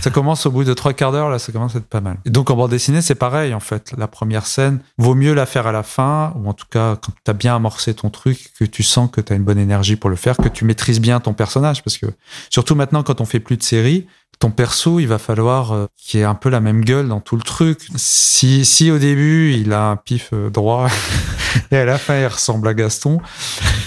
ça 0.01 0.09
commence 0.09 0.45
au 0.45 0.51
bout 0.51 0.63
de 0.63 0.73
trois 0.73 0.93
quarts 0.93 1.11
d'heure, 1.11 1.29
là, 1.29 1.39
ça 1.39 1.51
commence 1.51 1.75
à 1.75 1.79
être 1.79 1.87
pas 1.87 2.01
mal. 2.01 2.17
Et 2.25 2.29
donc 2.29 2.49
en 2.49 2.55
bande 2.55 2.71
dessinée, 2.71 3.01
c'est 3.01 3.15
pareil 3.15 3.53
en 3.53 3.59
fait. 3.59 3.93
La 3.97 4.07
première 4.07 4.45
scène, 4.45 4.79
vaut 4.97 5.15
mieux 5.15 5.33
la 5.33 5.45
faire 5.45 5.67
à 5.67 5.71
la 5.71 5.83
fin, 5.83 6.33
ou 6.37 6.49
en 6.49 6.53
tout 6.53 6.67
cas 6.69 6.97
quand 6.97 7.13
tu 7.23 7.31
as 7.31 7.33
bien 7.33 7.55
amorcé 7.55 7.93
ton 7.93 8.09
truc, 8.09 8.51
que 8.59 8.65
tu 8.65 8.83
sens 8.83 9.09
que 9.11 9.21
tu 9.21 9.33
as 9.33 9.35
une 9.35 9.43
bonne 9.43 9.59
énergie 9.59 9.95
pour 9.95 10.09
le 10.09 10.15
faire, 10.15 10.37
que 10.37 10.49
tu 10.49 10.65
maîtrises 10.65 10.99
bien 10.99 11.19
ton 11.19 11.33
personnage, 11.33 11.83
parce 11.83 11.97
que 11.97 12.07
surtout 12.49 12.75
maintenant 12.75 13.03
quand 13.03 13.21
on 13.21 13.25
fait 13.25 13.39
plus 13.39 13.57
de 13.57 13.63
séries 13.63 14.07
ton 14.43 14.51
perso, 14.51 14.99
il 14.99 15.07
va 15.07 15.19
falloir 15.19 15.71
euh, 15.71 15.87
qu'il 15.95 16.19
ait 16.19 16.25
un 16.25 16.35
peu 16.35 16.49
la 16.49 16.59
même 16.59 16.83
gueule 16.83 17.07
dans 17.07 17.21
tout 17.21 17.37
le 17.37 17.43
truc. 17.43 17.87
Si, 17.95 18.65
si 18.65 18.91
au 18.91 18.97
début, 18.97 19.53
il 19.53 19.71
a 19.71 19.85
un 19.91 19.95
pif 19.95 20.31
euh, 20.33 20.49
droit 20.49 20.89
et 21.71 21.77
à 21.77 21.85
la 21.85 21.97
fin, 21.97 22.19
il 22.19 22.27
ressemble 22.27 22.67
à 22.67 22.73
Gaston. 22.73 23.21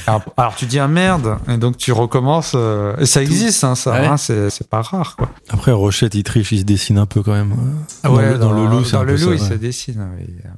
Alors, 0.06 0.54
tu 0.56 0.64
dis 0.64 0.78
ah 0.78 0.88
merde, 0.88 1.36
et 1.46 1.58
donc 1.58 1.76
tu 1.76 1.92
recommences. 1.92 2.52
Euh, 2.54 2.96
et 2.96 3.04
ça 3.04 3.20
existe, 3.20 3.64
hein, 3.64 3.74
ça, 3.74 3.96
hein, 3.96 4.16
c'est 4.16 4.66
pas 4.70 4.80
rare. 4.80 5.16
Quoi. 5.16 5.28
Après, 5.50 5.72
Rochette, 5.72 6.14
il 6.14 6.22
triche, 6.22 6.52
il 6.52 6.60
se 6.60 6.64
dessine 6.64 6.96
un 6.96 7.04
peu 7.06 7.22
quand 7.22 7.32
même. 7.32 7.54
Ah 8.02 8.10
ouais, 8.10 8.38
dans, 8.38 8.52
le 8.52 8.66
loup, 8.66 8.82
dans 8.90 9.02
le 9.02 9.16
loup, 9.16 9.34
il 9.34 9.38
se 9.38 9.52
dessine. 9.52 10.08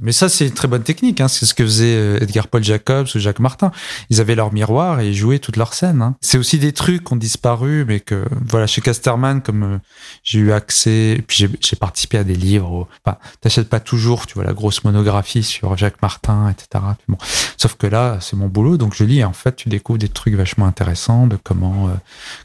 Mais 0.00 0.12
ça, 0.12 0.28
c'est 0.28 0.46
une 0.46 0.54
très 0.54 0.68
bonne 0.68 0.84
technique. 0.84 1.20
Hein. 1.20 1.26
C'est 1.26 1.44
ce 1.44 1.54
que 1.54 1.64
faisait 1.64 2.22
Edgar 2.22 2.46
Paul 2.46 2.62
Jacobs 2.62 3.08
ou 3.16 3.18
Jacques 3.18 3.40
Martin. 3.40 3.72
Ils 4.10 4.20
avaient 4.20 4.36
leur 4.36 4.52
miroir 4.52 5.00
et 5.00 5.08
ils 5.08 5.14
jouaient 5.14 5.40
toutes 5.40 5.56
leurs 5.56 5.74
scènes. 5.74 6.02
Hein. 6.02 6.14
C'est 6.20 6.38
aussi 6.38 6.60
des 6.60 6.72
trucs 6.72 7.02
qui 7.02 7.12
ont 7.12 7.16
disparu, 7.16 7.84
mais 7.84 7.98
que 7.98 8.26
voilà, 8.46 8.68
chez 8.68 8.80
Casterman, 8.80 9.42
comme 9.42 9.80
j'ai 10.24 10.39
eu 10.39 10.52
accès, 10.52 11.23
puis 11.27 11.48
j'ai 11.60 11.77
participé 11.77 12.19
à 12.19 12.24
des 12.24 12.35
livres. 12.35 12.89
Enfin, 13.05 13.19
t'achètes 13.40 13.69
pas 13.69 13.81
toujours, 13.81 14.27
tu 14.27 14.35
vois, 14.35 14.44
la 14.44 14.52
grosse 14.52 14.85
monographie 14.85 15.43
sur 15.43 15.77
Jacques 15.77 16.01
Martin, 16.02 16.51
etc. 16.51 16.85
Bon, 17.09 17.19
sauf 17.56 17.74
que 17.74 17.86
là, 17.86 18.19
c'est 18.20 18.36
mon 18.36 18.48
boulot, 18.48 18.77
donc 18.77 18.94
je 18.94 19.05
lis. 19.05 19.20
Et 19.20 19.24
en 19.24 19.32
fait, 19.32 19.56
tu 19.56 19.69
découvres 19.69 19.98
des 19.98 20.09
trucs 20.09 20.35
vachement 20.35 20.66
intéressants 20.66 21.27
de 21.27 21.36
comment 21.36 21.89
euh, 21.89 21.93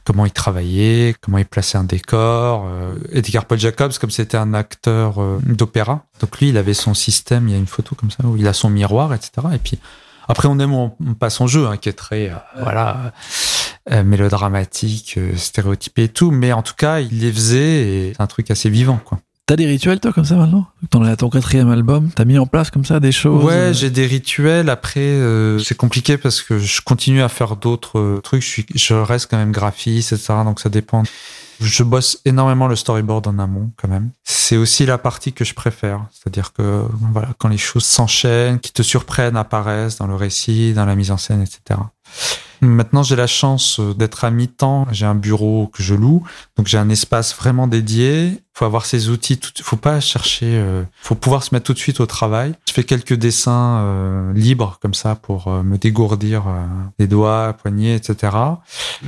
comment 0.03 0.25
il 0.25 0.31
travaillait, 0.31 1.15
comment 1.21 1.37
il 1.37 1.45
plaçait 1.45 1.77
un 1.77 1.83
décor. 1.83 2.65
Euh, 2.67 2.95
Edgar 3.11 3.45
Paul 3.45 3.59
Jacobs, 3.59 3.93
comme 3.99 4.11
c'était 4.11 4.37
un 4.37 4.53
acteur 4.53 5.21
euh, 5.21 5.39
d'opéra, 5.43 6.05
donc 6.21 6.39
lui, 6.39 6.49
il 6.49 6.57
avait 6.57 6.73
son 6.73 6.93
système. 6.93 7.47
Il 7.47 7.51
y 7.51 7.55
a 7.55 7.59
une 7.59 7.67
photo 7.67 7.95
comme 7.95 8.11
ça 8.11 8.23
où 8.23 8.37
il 8.37 8.47
a 8.47 8.53
son 8.53 8.69
miroir, 8.69 9.13
etc. 9.13 9.47
Et 9.53 9.57
puis 9.57 9.79
après, 10.27 10.47
on 10.47 10.57
aime, 10.59 10.73
on, 10.73 10.93
on 11.05 11.13
passe 11.13 11.35
son 11.35 11.47
jeu, 11.47 11.67
hein, 11.67 11.77
qui 11.77 11.89
est 11.89 11.93
très, 11.93 12.31
voilà, 12.57 12.97
euh, 12.97 13.09
mélodramatique, 14.03 15.15
euh, 15.17 15.35
stéréotypé 15.35 16.03
et 16.03 16.09
tout, 16.09 16.31
mais 16.31 16.53
en 16.53 16.61
tout 16.61 16.75
cas, 16.75 16.99
il 16.99 17.19
les 17.19 17.31
faisait 17.31 17.81
et 17.81 18.13
c'est 18.15 18.21
un 18.21 18.27
truc 18.27 18.49
assez 18.51 18.69
vivant, 18.69 18.99
quoi. 19.03 19.19
T'as 19.45 19.57
des 19.57 19.65
rituels, 19.65 19.99
toi, 19.99 20.13
comme 20.13 20.23
ça, 20.23 20.35
maintenant? 20.35 20.67
Dans 20.91 21.15
ton 21.17 21.29
quatrième 21.29 21.69
album, 21.69 22.09
t'as 22.15 22.23
mis 22.23 22.37
en 22.37 22.45
place 22.45 22.71
comme 22.71 22.85
ça 22.85 23.01
des 23.01 23.11
choses 23.11 23.43
Ouais, 23.43 23.53
euh 23.53 23.73
j'ai 23.73 23.89
des 23.89 24.05
rituels. 24.05 24.69
Après, 24.69 25.19
c'est 25.61 25.75
compliqué 25.75 26.17
parce 26.17 26.41
que 26.41 26.59
je 26.59 26.81
continue 26.81 27.21
à 27.21 27.27
faire 27.27 27.57
d'autres 27.57 28.21
trucs. 28.23 28.41
Je, 28.41 28.47
suis, 28.47 28.65
je 28.73 28.93
reste 28.93 29.29
quand 29.29 29.35
même 29.35 29.51
graphiste, 29.51 30.13
etc. 30.13 30.35
Donc 30.45 30.61
ça 30.61 30.69
dépend. 30.69 31.03
Je 31.59 31.83
bosse 31.83 32.19
énormément 32.23 32.67
le 32.67 32.77
storyboard 32.77 33.27
en 33.27 33.37
amont, 33.37 33.69
quand 33.75 33.89
même. 33.89 34.11
C'est 34.23 34.55
aussi 34.55 34.85
la 34.85 34.97
partie 34.97 35.33
que 35.33 35.43
je 35.43 35.53
préfère. 35.53 36.05
C'est-à-dire 36.13 36.53
que, 36.53 36.85
voilà, 37.11 37.29
quand 37.37 37.49
les 37.49 37.57
choses 37.57 37.85
s'enchaînent, 37.85 38.59
qui 38.59 38.71
te 38.71 38.81
surprennent, 38.81 39.35
apparaissent 39.35 39.97
dans 39.97 40.07
le 40.07 40.15
récit, 40.15 40.71
dans 40.73 40.85
la 40.85 40.95
mise 40.95 41.11
en 41.11 41.17
scène, 41.17 41.41
etc. 41.41 41.81
Maintenant, 42.63 43.03
j'ai 43.03 43.15
la 43.15 43.27
chance 43.27 43.79
euh, 43.79 43.93
d'être 43.93 44.23
à 44.23 44.31
mi-temps. 44.31 44.87
J'ai 44.91 45.05
un 45.05 45.15
bureau 45.15 45.67
que 45.67 45.83
je 45.83 45.93
loue, 45.93 46.23
donc 46.57 46.67
j'ai 46.67 46.77
un 46.77 46.89
espace 46.89 47.35
vraiment 47.35 47.67
dédié. 47.67 48.41
Faut 48.53 48.65
avoir 48.65 48.85
ses 48.85 49.09
outils. 49.09 49.37
Tout... 49.37 49.51
Faut 49.61 49.75
pas 49.75 49.99
chercher. 49.99 50.55
Euh... 50.55 50.83
Faut 51.01 51.15
pouvoir 51.15 51.43
se 51.43 51.53
mettre 51.53 51.65
tout 51.65 51.73
de 51.73 51.79
suite 51.79 51.99
au 51.99 52.05
travail. 52.05 52.53
Je 52.67 52.73
fais 52.73 52.83
quelques 52.83 53.15
dessins 53.15 53.79
euh, 53.81 54.33
libres 54.33 54.77
comme 54.81 54.93
ça 54.93 55.15
pour 55.15 55.47
euh, 55.47 55.63
me 55.63 55.77
dégourdir 55.77 56.43
les 56.99 57.07
doigts, 57.07 57.53
poignets, 57.61 57.95
etc. 57.95 58.33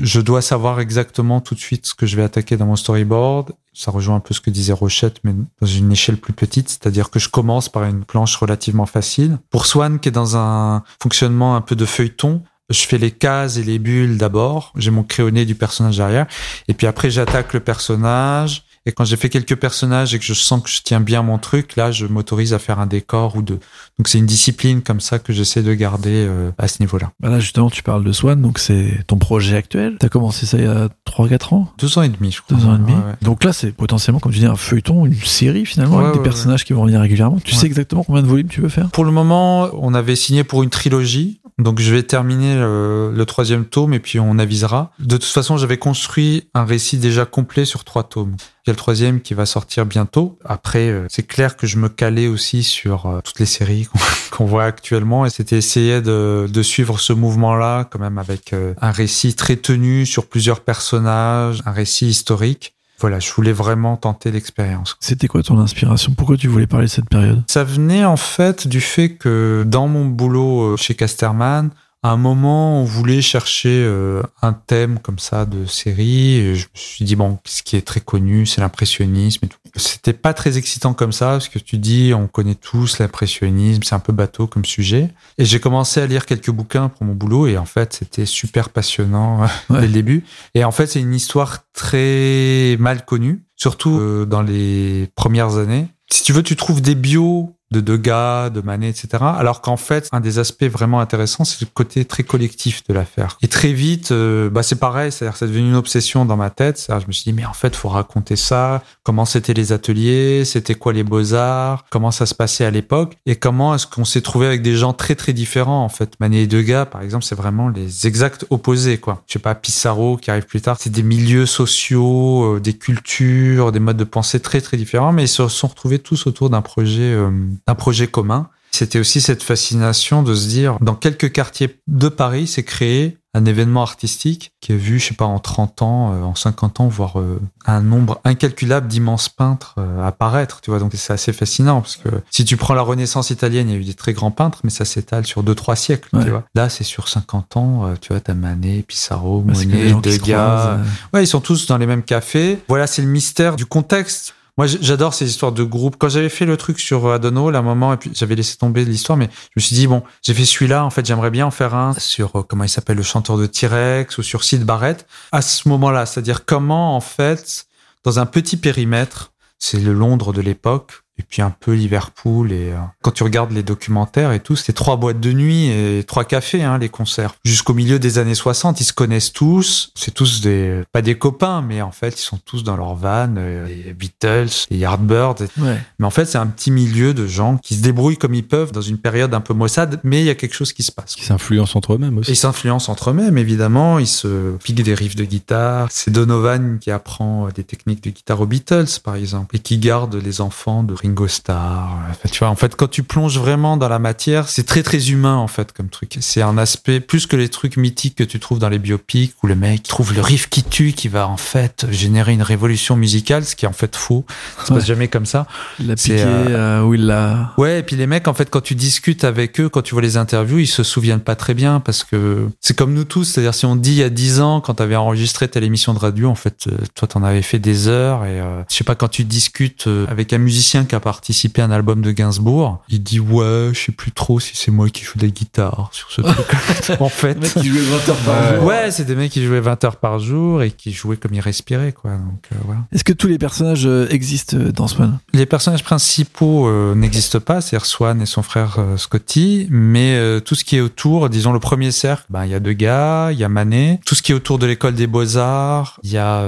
Je 0.02 0.20
dois 0.20 0.42
savoir 0.42 0.80
exactement 0.80 1.40
tout 1.40 1.56
de 1.56 1.60
suite 1.60 1.86
ce 1.86 1.94
que 1.94 2.06
je 2.06 2.16
vais 2.18 2.24
attaquer 2.24 2.58
dans 2.58 2.66
mon 2.66 2.76
storyboard. 2.76 3.54
Ça 3.74 3.92
rejoint 3.92 4.16
un 4.16 4.20
peu 4.22 4.34
ce 4.34 4.42
que 4.42 4.50
disait 4.50 4.74
Rochette, 4.74 5.20
mais 5.24 5.34
dans 5.62 5.68
une 5.68 5.92
échelle 5.92 6.18
plus 6.18 6.34
petite, 6.34 6.70
c'est-à-dire 6.70 7.10
que 7.10 7.20
je 7.20 7.30
commence 7.30 7.68
par 7.68 7.84
une 7.84 8.06
planche 8.06 8.36
relativement 8.38 8.86
facile. 8.86 9.38
Pour 9.50 9.66
Swan, 9.66 10.00
qui 10.00 10.10
est 10.10 10.14
dans 10.14 10.38
un 10.38 10.84
fonctionnement 11.02 11.56
un 11.56 11.62
peu 11.62 11.76
de 11.76 11.86
feuilleton, 11.86 12.42
je 12.70 12.86
fais 12.86 12.98
les 12.98 13.12
cases 13.12 13.58
et 13.58 13.64
les 13.64 13.80
bulles 13.80 14.18
d'abord. 14.18 14.74
J'ai 14.76 14.92
mon 14.92 15.04
créonné 15.04 15.46
du 15.46 15.56
personnage 15.56 15.98
derrière. 15.98 16.26
Et 16.68 16.74
puis 16.74 16.88
après, 16.88 17.10
j'attaque 17.10 17.54
le 17.54 17.60
personnage. 17.60 18.65
Et 18.88 18.92
quand 18.92 19.04
j'ai 19.04 19.18
fait 19.18 19.30
quelques 19.30 19.56
personnages 19.56 20.14
et 20.14 20.20
que 20.20 20.26
je 20.26 20.34
sens 20.34 20.62
que 20.62 20.70
je 20.70 20.82
tiens 20.84 21.00
bien 21.00 21.24
mon 21.24 21.40
truc, 21.40 21.76
là, 21.76 21.92
je 21.92 22.06
m'autorise 22.06 22.54
à 22.54 22.60
faire 22.60 22.80
un 22.80 22.86
décor 22.86 23.36
ou 23.36 23.42
deux. 23.42 23.60
Donc 23.98 24.08
c'est 24.08 24.20
une 24.20 24.28
discipline 24.28 24.82
comme 24.82 25.00
ça 25.00 25.18
que 25.18 25.34
j'essaie 25.34 25.64
de 25.64 25.74
garder 25.74 26.26
euh, 26.28 26.52
à 26.60 26.68
ce 26.68 26.82
niveau-là. 26.82 27.12
Bah 27.20 27.30
là, 27.30 27.40
justement, 27.40 27.72
tu 27.72 27.82
parles 27.82 28.04
de 28.04 28.12
Swan, 28.12 28.40
donc 28.40 28.60
c'est 28.60 29.04
ton 29.08 29.18
projet 29.18 29.56
actuel. 29.56 29.98
T'as 30.00 30.10
commencé 30.10 30.46
ça 30.46 30.58
il 30.58 30.66
y 30.66 30.68
a 30.68 30.90
3-4 31.10 31.56
ans? 31.56 31.72
Deux 31.80 31.98
ans 31.98 32.04
et 32.04 32.10
demi, 32.10 32.32
je 32.32 32.42
crois. 32.42 32.58
Deux 32.58 32.66
ans 32.66 32.76
et 32.76 32.80
demi. 32.80 32.94
Donc 33.24 33.44
là, 33.44 33.54
c'est 33.54 33.72
potentiellement, 33.72 34.20
comme 34.20 34.32
tu 34.32 34.40
dis, 34.40 34.46
un 34.46 34.56
feuilleton, 34.56 35.06
une 35.06 35.16
série 35.16 35.66
finalement, 35.66 36.00
avec 36.00 36.14
des 36.14 36.24
personnages 36.24 36.64
qui 36.64 36.74
vont 36.74 36.82
revenir 36.82 37.02
régulièrement. 37.02 37.40
Tu 37.44 37.56
sais 37.56 37.66
exactement 37.66 38.04
combien 38.04 38.22
de 38.22 38.28
volumes 38.28 38.50
tu 38.50 38.62
veux 38.62 38.70
faire? 38.70 38.90
Pour 38.92 39.06
le 39.06 39.12
moment, 39.12 39.70
on 39.74 39.96
avait 39.96 40.16
signé 40.16 40.44
pour 40.44 40.62
une 40.62 40.70
trilogie. 40.70 41.40
Donc 41.58 41.80
je 41.80 41.90
vais 41.94 42.04
terminer 42.04 42.56
le, 42.56 43.14
le, 43.16 43.26
troisième 43.26 43.64
tome 43.64 43.94
et 43.94 44.02
puis 44.02 44.20
on 44.20 44.38
avisera. 44.40 44.92
De 45.00 45.16
toute 45.16 45.24
façon, 45.24 45.56
j'avais 45.56 45.78
construit 45.78 46.50
un 46.54 46.66
récit 46.66 46.98
déjà 46.98 47.26
complet 47.26 47.64
sur 47.64 47.86
trois 47.86 48.04
tomes. 48.04 48.36
Il 48.66 48.70
y 48.70 48.72
a 48.72 48.74
le 48.74 48.78
troisième 48.78 49.22
qui 49.22 49.36
va 49.36 49.46
sortir 49.46 49.86
bientôt. 49.86 50.40
Après, 50.44 50.90
euh, 50.90 51.06
c'est 51.08 51.28
clair 51.28 51.56
que 51.56 51.68
je 51.68 51.78
me 51.78 51.88
calais 51.88 52.26
aussi 52.26 52.64
sur 52.64 53.06
euh, 53.06 53.20
toutes 53.24 53.40
les 53.40 53.46
séries 53.46 53.88
qu'on 54.32 54.46
voit 54.46 54.64
actuellement 54.64 55.24
et 55.24 55.30
c'était 55.30 55.58
essayer 55.58 56.02
de, 56.02 56.50
de, 56.52 56.64
suivre 56.64 57.00
ce 57.00 57.14
mouvement-là 57.14 57.84
quand 57.84 58.00
même 58.00 58.18
avec 58.18 58.54
euh, 58.54 58.74
un 58.82 58.90
récit 58.90 59.36
très 59.36 59.58
tenu 59.58 60.08
sur 60.08 60.26
plusieurs 60.26 60.62
personnages, 60.62 61.62
un 61.68 61.72
récit 61.72 62.08
historique 62.08 62.72
voilà, 62.98 63.20
je 63.20 63.30
voulais 63.34 63.52
vraiment 63.52 63.98
tenter 63.98 64.32
l'expérience. 64.32 64.96
C'était 65.02 65.28
quoi 65.28 65.44
ton 65.44 65.60
inspiration? 65.60 66.14
Pourquoi 66.16 66.38
tu 66.38 66.48
voulais 66.48 66.66
parler 66.66 66.86
de 66.86 66.92
cette 66.92 67.10
période? 67.10 67.44
Ça 67.48 67.66
venait 67.66 68.06
en 68.06 68.16
fait 68.16 68.70
du 68.70 68.80
fait 68.80 69.10
que 69.10 69.66
dans 69.68 69.90
mon 69.90 70.06
boulot 70.06 70.78
chez 70.78 70.96
Casterman, 70.96 71.72
à 72.06 72.10
un 72.10 72.18
moment, 72.18 72.82
on 72.82 72.84
voulait 72.84 73.24
chercher 73.24 73.84
euh, 73.84 74.22
un 74.44 74.54
thème 74.54 75.00
comme 75.00 75.18
ça 75.18 75.48
de 75.48 75.66
série. 75.66 76.36
Et 76.36 76.54
je 76.54 76.66
me 76.66 76.78
suis 76.78 77.04
dit, 77.04 77.16
bon, 77.16 77.40
ce 77.46 77.64
qui 77.64 77.78
est 77.78 77.82
très 77.82 78.00
connu, 78.00 78.46
c'est 78.46 78.62
l'impressionnisme 78.62 79.46
et 79.46 79.48
tout. 79.48 79.58
C'était 79.76 80.14
pas 80.14 80.36
très 80.36 80.60
excitant 80.60 80.94
comme 80.94 81.12
ça, 81.12 81.30
parce 81.32 81.50
que 81.50 81.58
tu 81.58 81.80
dis, 81.80 82.14
on 82.14 82.28
connaît 82.28 82.54
tous 82.54 83.00
l'impressionnisme, 83.00 83.82
c'est 83.82 83.96
un 83.96 84.00
peu 84.00 84.14
bateau 84.14 84.46
comme 84.46 84.66
sujet. 84.66 85.10
Et 85.40 85.46
j'ai 85.46 85.60
commencé 85.60 86.00
à 86.00 86.06
lire 86.06 86.28
quelques 86.28 86.52
bouquins 86.52 86.90
pour 86.90 87.08
mon 87.08 87.16
boulot, 87.16 87.48
et 87.48 87.58
en 87.58 87.66
fait, 87.66 87.94
c'était 87.94 88.28
super 88.28 88.70
passionnant 88.70 89.48
dès 89.72 89.88
le 89.88 89.94
début. 89.94 90.26
Et 90.54 90.64
en 90.64 90.72
fait, 90.72 90.86
c'est 90.86 91.00
une 91.00 91.16
histoire 91.16 91.64
très 91.74 92.78
mal 92.80 93.04
connue, 93.04 93.42
surtout 93.56 93.98
euh, 93.98 94.28
dans 94.28 94.44
les 94.44 95.10
premières 95.16 95.58
années. 95.58 95.88
Si 96.12 96.22
tu 96.22 96.34
veux, 96.34 96.44
tu 96.44 96.56
trouves 96.56 96.84
des 96.84 96.94
bios 96.94 97.55
de 97.76 97.82
Degas, 97.82 98.50
de 98.50 98.62
Manet, 98.62 98.90
etc. 98.90 99.08
Alors 99.22 99.62
qu'en 99.62 99.78
fait, 99.78 100.08
un 100.12 100.22
des 100.22 100.40
aspects 100.40 100.66
vraiment 100.66 101.00
intéressants, 101.00 101.44
c'est 101.44 101.62
le 101.62 101.68
côté 101.74 102.06
très 102.06 102.24
collectif 102.24 102.84
de 102.88 102.94
l'affaire. 102.94 103.38
Et 103.42 103.48
très 103.48 103.74
vite, 103.74 104.12
euh, 104.12 104.50
bah 104.50 104.64
c'est 104.64 104.80
pareil, 104.80 105.12
c'est-à-dire 105.12 105.38
c'est 105.38 105.48
devenu 105.48 105.70
une 105.70 105.76
obsession 105.76 106.26
dans 106.26 106.38
ma 106.38 106.50
tête. 106.50 106.88
Je 106.88 107.08
me 107.08 107.12
suis 107.12 107.24
dit, 107.24 107.34
mais 107.34 107.46
en 107.46 107.54
fait, 107.54 107.76
faut 107.76 107.90
raconter 107.90 108.36
ça. 108.36 108.82
Comment 109.04 109.26
c'était 109.26 109.54
les 109.54 109.72
ateliers, 109.72 110.46
c'était 110.46 110.76
quoi 110.76 110.94
les 110.94 111.04
beaux-arts, 111.04 111.86
comment 111.90 112.12
ça 112.12 112.26
se 112.26 112.34
passait 112.34 112.66
à 112.66 112.72
l'époque, 112.72 113.18
et 113.26 113.36
comment 113.36 113.76
est-ce 113.76 113.88
qu'on 113.88 114.06
s'est 114.06 114.22
trouvé 114.22 114.48
avec 114.48 114.62
des 114.62 114.76
gens 114.76 114.94
très 114.94 115.16
très 115.16 115.34
différents 115.34 115.84
en 115.84 115.90
fait? 115.90 116.14
Manet 116.20 116.44
et 116.44 116.48
Degas, 116.48 116.86
par 116.86 117.02
exemple, 117.02 117.26
c'est 117.26 117.36
vraiment 117.36 117.70
les 117.70 118.08
exacts 118.08 118.46
opposés 118.50 118.98
quoi. 118.98 119.24
Je 119.28 119.34
sais 119.34 119.40
pas, 119.40 119.56
Pissarro 119.56 120.18
qui 120.18 120.32
arrive 120.32 120.46
plus 120.46 120.62
tard, 120.62 120.78
c'est 120.80 120.92
des 120.92 121.04
milieux 121.04 121.46
sociaux, 121.46 122.56
euh, 122.56 122.60
des 122.60 122.74
cultures, 122.74 123.72
des 123.72 123.80
modes 123.80 123.98
de 123.98 124.04
pensée 124.04 124.40
très 124.40 124.62
très 124.62 124.78
différents, 124.78 125.12
mais 125.12 125.26
ils 125.26 125.28
se 125.28 125.48
sont 125.48 125.68
retrouvés 125.68 126.00
tous 126.00 126.28
autour 126.28 126.50
d'un 126.50 126.62
projet. 126.62 127.02
Euh, 127.02 127.30
d'un 127.68 127.76
projet 127.76 128.08
commun. 128.08 128.50
C'était 128.72 129.00
aussi 129.00 129.22
cette 129.22 129.42
fascination 129.42 130.22
de 130.22 130.36
se 130.36 130.48
dire, 130.50 130.78
dans 130.82 130.96
quelques 130.96 131.32
quartiers 131.32 131.80
de 131.88 132.10
Paris, 132.10 132.46
c'est 132.46 132.64
créé 132.64 133.18
un 133.34 133.46
événement 133.46 133.82
artistique 133.82 134.54
qui 134.62 134.72
a 134.72 134.76
vu, 134.76 135.00
je 135.00 135.08
sais 135.08 135.14
pas, 135.14 135.26
en 135.26 135.40
30 135.40 135.82
ans, 135.82 136.14
euh, 136.14 136.24
en 136.24 136.36
50 136.36 136.80
ans, 136.80 136.88
voir 136.88 137.20
euh, 137.20 137.40
un 137.66 137.82
nombre 137.82 138.22
incalculable 138.24 138.88
d'immenses 138.88 139.28
peintres 139.28 139.76
euh, 139.78 140.06
apparaître, 140.06 140.62
tu 140.62 140.72
vois. 140.72 140.80
Donc 140.80 140.92
c'est 140.96 141.14
assez 141.14 141.34
fascinant 141.34 141.82
parce 141.82 141.98
que 141.98 142.10
si 142.32 142.46
tu 142.46 142.56
prends 142.56 142.74
la 142.74 142.82
Renaissance 142.82 143.30
italienne, 143.30 143.70
il 143.70 143.74
y 143.74 143.78
a 143.78 143.80
eu 143.80 143.84
des 143.84 143.94
très 143.94 144.14
grands 144.14 144.32
peintres, 144.32 144.60
mais 144.64 144.70
ça 144.70 144.86
s'étale 144.86 145.26
sur 145.26 145.44
2-3 145.44 145.76
siècles, 145.76 146.10
tu 146.22 146.30
vois. 146.30 146.44
Là, 146.56 146.70
c'est 146.70 146.86
sur 146.86 147.10
50 147.10 147.58
ans, 147.58 147.94
tu 148.02 148.14
vois, 148.14 148.22
t'as 148.22 148.34
Manet, 148.34 148.84
Pissarro, 148.88 149.42
Monet, 149.42 149.94
Degas. 150.02 150.80
Ouais, 151.14 151.24
ils 151.24 151.28
sont 151.28 151.42
tous 151.42 151.68
dans 151.68 151.78
les 151.78 151.88
mêmes 151.88 152.04
cafés. 152.04 152.60
Voilà, 152.70 152.88
c'est 152.88 153.02
le 153.02 153.10
mystère 153.10 153.58
du 153.58 153.66
contexte 153.66 154.34
moi, 154.58 154.68
j'adore 154.68 155.14
ces 155.14 155.30
histoires 155.30 155.52
de 155.52 155.64
groupe. 155.64 155.98
Quand 155.98 156.08
j'avais 156.08 156.30
fait 156.30 156.46
le 156.46 156.56
truc 156.56 156.80
sur 156.80 157.10
Adono, 157.12 157.50
à 157.54 157.58
un 157.58 157.62
moment, 157.62 157.94
et 157.94 157.98
puis 157.98 158.12
j'avais 158.14 158.36
laissé 158.36 158.56
tomber 158.56 158.86
l'histoire, 158.86 159.18
mais 159.18 159.30
je 159.32 159.52
me 159.58 159.62
suis 159.62 159.76
dit, 159.76 159.88
bon, 159.88 160.02
j'ai 160.22 160.34
fait 160.34 160.46
celui-là, 160.46 160.86
en 160.86 160.90
fait, 160.90 161.06
j'aimerais 161.06 161.32
bien 161.32 161.46
en 161.46 161.52
faire 161.52 161.76
un 161.76 161.94
sur, 161.94 162.38
euh, 162.38 162.44
comment 162.44 162.64
il 162.64 162.70
s'appelle, 162.70 162.98
le 162.98 163.04
chanteur 163.04 163.38
de 163.38 163.48
T-Rex 163.48 164.18
ou 164.18 164.24
sur 164.24 164.44
Sid 164.46 164.64
Barrett. 164.64 165.08
À 165.34 165.42
ce 165.42 165.68
moment-là, 165.68 166.06
c'est-à-dire 166.06 166.46
comment, 166.46 166.96
en 166.96 167.02
fait, 167.02 167.66
dans 168.06 168.20
un 168.20 168.26
petit 168.26 168.56
périmètre, 168.56 169.34
c'est 169.60 169.80
le 169.80 169.94
Londres 169.94 170.32
de 170.32 170.42
l'époque, 170.42 171.05
et 171.18 171.24
puis 171.24 171.42
un 171.42 171.52
peu 171.52 171.74
Liverpool. 171.74 172.52
Et 172.52 172.72
euh, 172.72 172.78
quand 173.02 173.12
tu 173.12 173.24
regardes 173.24 173.52
les 173.52 173.64
documentaires 173.64 174.32
et 174.32 174.40
tout, 174.40 174.56
c'était 174.56 174.74
trois 174.74 174.98
boîtes 174.98 175.20
de 175.20 175.32
nuit 175.32 175.68
et 175.68 176.04
trois 176.04 176.26
cafés, 176.26 176.64
hein, 176.64 176.78
les 176.78 176.90
concerts. 176.90 177.36
Jusqu'au 177.44 177.74
milieu 177.74 178.00
des 178.00 178.18
années 178.18 178.36
60, 178.36 178.82
ils 178.82 178.86
se 178.86 178.94
connaissent 178.94 179.32
tous. 179.32 179.92
C'est 179.96 180.14
tous 180.14 180.42
des 180.42 180.84
pas 180.92 181.02
des 181.02 181.18
copains, 181.18 181.62
mais 181.62 181.82
en 181.82 181.92
fait, 181.92 182.20
ils 182.20 182.24
sont 182.24 182.40
tous 182.44 182.64
dans 182.64 182.76
leur 182.76 182.96
van, 182.96 183.34
euh, 183.38 183.68
les 183.68 183.94
Beatles, 183.94 184.68
les 184.70 184.78
Yardbirds. 184.78 185.36
Mais 185.58 186.06
en 186.06 186.10
fait, 186.10 186.26
c'est 186.26 186.38
un 186.38 186.48
petit 186.48 186.72
milieu 186.72 187.14
de 187.14 187.28
gens 187.28 187.58
qui 187.58 187.76
se 187.76 187.82
débrouillent 187.82 188.18
comme 188.18 188.34
ils 188.34 188.46
peuvent 188.46 188.72
dans 188.72 188.82
une 188.82 188.98
période 188.98 189.34
un 189.34 189.42
peu 189.42 189.54
maussade, 189.54 190.00
mais 190.04 190.22
il 190.22 190.26
y 190.26 190.30
a 190.30 190.36
quelque 190.36 190.56
chose 190.56 190.74
qui 190.74 190.84
se 190.84 190.92
passe. 190.92 191.16
Qui 191.16 191.24
s'influencent 191.24 191.78
entre 191.78 191.94
eux-mêmes 191.94 192.18
aussi. 192.18 192.32
Ils 192.32 192.36
s'influencent 192.36 192.92
entre 192.92 193.12
eux-mêmes, 193.12 193.38
évidemment. 193.38 194.00
Ils 194.00 194.08
se 194.08 194.58
piquent 194.58 194.84
des 194.84 194.94
riffs 194.94 195.16
de 195.16 195.24
guitare. 195.24 195.88
C'est 195.92 196.12
Donovan 196.12 196.80
qui 196.80 196.92
apprend 196.92 197.48
des 197.50 197.64
techniques 197.64 198.04
de 198.04 198.10
guitare 198.10 198.42
aux 198.42 198.46
Beatles, 198.46 199.00
par 199.04 199.16
exemple, 199.16 199.56
et 199.56 199.60
qui 199.60 199.78
garde 199.78 200.16
les 200.16 200.42
enfants 200.42 200.84
de 200.84 200.94
Ringo 201.06 201.28
Starr. 201.28 202.00
tu 202.32 202.40
vois, 202.40 202.50
en 202.50 202.56
fait, 202.56 202.76
quand 202.76 202.88
tu 202.88 203.04
plonges 203.04 203.38
vraiment 203.38 203.78
dans 203.78 203.90
la 203.90 204.00
matière, 204.00 204.50
c'est 204.50 204.66
très 204.66 204.84
très 204.84 205.10
humain 205.10 205.36
en 205.36 205.48
fait 205.48 205.72
comme 205.72 205.90
truc. 205.90 206.18
C'est 206.20 206.42
un 206.42 206.58
aspect 206.58 207.00
plus 207.00 207.28
que 207.28 207.36
les 207.36 207.50
trucs 207.50 207.78
mythiques 207.78 208.16
que 208.16 208.24
tu 208.24 208.40
trouves 208.40 208.60
dans 208.60 208.70
les 208.70 208.80
biopics 208.80 209.34
où 209.44 209.48
le 209.48 209.56
mec 209.56 209.84
trouve 209.84 210.14
le 210.14 210.22
riff 210.22 210.50
qui 210.50 210.64
tue, 210.64 210.94
qui 210.94 211.08
va 211.08 211.28
en 211.28 211.38
fait 211.38 211.86
générer 211.92 212.34
une 212.34 212.42
révolution 212.42 212.96
musicale, 212.96 213.46
ce 213.46 213.56
qui 213.56 213.66
est 213.66 213.68
en 213.68 213.74
fait 213.74 213.96
faux. 213.96 214.26
Ça 214.58 214.66
se 214.66 214.74
passe 214.74 214.86
jamais 214.86 215.08
comme 215.08 215.26
ça. 215.26 215.46
Il 215.80 215.88
l'a 215.88 215.96
piqué 215.96 216.24
euh, 216.24 216.92
il 216.94 217.06
l'a. 217.06 217.54
Ouais, 217.58 217.80
et 217.80 217.84
puis 217.84 217.96
les 217.96 218.08
mecs, 218.08 218.28
en 218.28 218.34
fait, 218.34 218.50
quand 218.50 218.62
tu 218.62 218.76
discutes 218.76 219.24
avec 219.24 219.60
eux, 219.60 219.70
quand 219.70 219.82
tu 219.82 219.94
vois 219.94 220.02
les 220.02 220.18
interviews, 220.18 220.60
ils 220.60 220.68
se 220.68 220.84
souviennent 220.84 221.20
pas 221.20 221.36
très 221.36 221.54
bien 221.54 221.80
parce 221.80 222.04
que 222.04 222.48
c'est 222.62 222.76
comme 222.76 222.94
nous 222.94 223.04
tous. 223.04 223.26
C'est-à-dire, 223.26 223.54
si 223.54 223.66
on 223.66 223.76
dit 223.76 223.92
il 223.92 223.98
y 223.98 224.04
a 224.04 224.10
10 224.10 224.42
ans, 224.42 224.62
quand 224.62 224.76
tu 224.76 224.84
avais 224.84 224.96
enregistré 224.96 225.48
telle 225.48 225.64
émission 225.64 225.94
de 225.94 226.00
radio, 226.00 226.30
en 226.30 226.36
fait, 226.36 226.68
euh, 226.68 226.78
toi, 226.96 227.08
t'en 227.08 227.24
avais 227.24 227.42
fait 227.42 227.60
des 227.60 227.88
heures 227.88 228.26
et 228.26 228.40
euh, 228.40 228.62
je 228.70 228.76
sais 228.76 228.84
pas, 228.84 228.96
quand 228.96 229.10
tu 229.10 229.24
discutes 229.24 229.88
avec 230.10 230.34
un 230.34 230.38
musicien 230.38 230.86
qui 230.86 230.95
a 230.96 231.00
participé 231.00 231.26
participer 231.26 231.62
à 231.64 231.66
un 231.66 231.72
album 231.72 232.02
de 232.02 232.12
Gainsbourg. 232.12 232.84
Il 232.88 233.02
dit 233.02 233.20
ouais, 233.20 233.72
je 233.74 233.80
sais 233.80 233.92
plus 233.92 234.12
trop 234.12 234.40
si 234.40 234.56
c'est 234.56 234.70
moi 234.70 234.90
qui 234.90 235.04
joue 235.04 235.18
de 235.18 235.24
la 235.24 235.30
guitare 235.30 235.90
sur 235.92 236.12
ce 236.12 236.22
truc. 236.22 237.00
en 237.02 237.10
fait, 237.10 237.40
mecs 237.42 237.54
qui 237.54 237.70
jouaient 237.70 237.82
20 237.82 238.10
heures 238.10 238.16
par 238.18 238.56
jour. 238.56 238.64
Ouais, 238.64 238.92
c'est 238.92 239.06
des 239.06 239.16
mecs 239.16 239.32
qui 239.32 239.44
jouaient 239.44 239.60
20 239.60 239.84
heures 239.84 239.96
par 239.96 240.20
jour 240.20 240.62
et 240.62 240.72
qui 240.72 240.92
jouaient 240.92 241.18
comme 241.18 241.34
ils 241.34 241.40
respiraient 241.40 241.94
quoi. 241.94 242.12
Donc 242.12 242.48
euh, 242.52 242.58
voilà. 242.64 242.82
Est-ce 242.92 243.04
que 243.04 243.14
tous 243.14 243.28
les 243.28 243.38
personnages 243.38 243.88
euh, 243.88 244.08
existent 244.12 244.58
euh, 244.58 244.72
dans 244.72 244.88
Swan 244.88 245.18
Les 245.34 245.46
personnages 245.46 245.84
principaux 245.84 246.70
n'existent 246.96 247.40
pas, 247.40 247.62
c'est 247.62 247.80
Swan 247.84 248.22
et 248.22 248.26
son 248.26 248.42
frère 248.42 248.78
Scotty, 248.98 249.68
mais 249.70 250.42
tout 250.42 250.56
ce 250.56 250.64
qui 250.64 250.78
est 250.78 250.82
autour, 250.82 251.30
disons 251.30 251.54
le 251.54 251.60
premier 251.60 251.92
cercle, 251.92 252.26
ben 252.30 252.46
il 252.46 252.52
y 252.52 252.56
a 252.56 252.60
deux 252.60 252.74
gars, 252.74 253.30
il 253.32 253.38
y 253.38 253.44
a 253.44 253.50
Manet, 253.50 254.00
tout 254.06 254.16
ce 254.16 254.22
qui 254.22 254.32
est 254.32 254.36
autour 254.36 254.60
de 254.60 254.66
l'école 254.66 254.96
des 254.96 255.08
beaux-arts, 255.08 256.00
il 256.04 256.12
y 256.12 256.18
a 256.18 256.46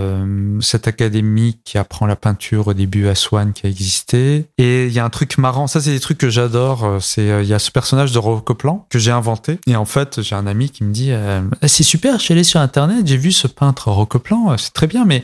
cette 0.61 0.88
académie 0.88 1.57
qui 1.64 1.78
apprend 1.78 2.06
la 2.06 2.15
peinture 2.15 2.68
au 2.68 2.74
début 2.74 3.07
à 3.07 3.15
Swan 3.15 3.53
qui 3.53 3.65
a 3.65 3.69
existé 3.69 4.37
et 4.58 4.88
il 4.88 4.94
y 4.94 5.00
a 5.00 5.06
un 5.06 5.10
truc 5.10 5.38
marrant, 5.38 5.68
ça 5.68 5.82
c'est 5.82 5.92
des 5.92 6.00
trucs 6.00 6.18
que 6.18 6.30
j'adore, 6.30 6.84
euh, 6.84 7.00
c'est 7.00 7.30
euh, 7.30 7.44
il 7.44 7.50
y 7.50 7.54
a 7.54 7.60
ce 7.60 7.72
personnage 7.72 8.12
de 8.12 8.20
Rocoplan 8.20 8.86
que 8.90 9.00
j'ai 9.00 9.12
inventé. 9.12 9.60
Et 9.68 9.76
en 9.76 9.86
fait, 9.86 10.22
j'ai 10.22 10.36
un 10.36 10.48
ami 10.48 10.70
qui 10.70 10.84
me 10.84 10.92
dit 10.92 11.12
euh, 11.12 11.42
c'est 11.64 11.84
super, 11.84 12.18
je 12.20 12.24
suis 12.24 12.34
allé 12.34 12.44
sur 12.44 12.60
internet, 12.60 13.06
j'ai 13.06 13.18
vu 13.18 13.32
ce 13.32 13.48
peintre 13.48 13.92
Rocoplan, 13.92 14.58
c'est 14.58 14.74
très 14.74 14.88
bien 14.88 15.06
mais 15.06 15.24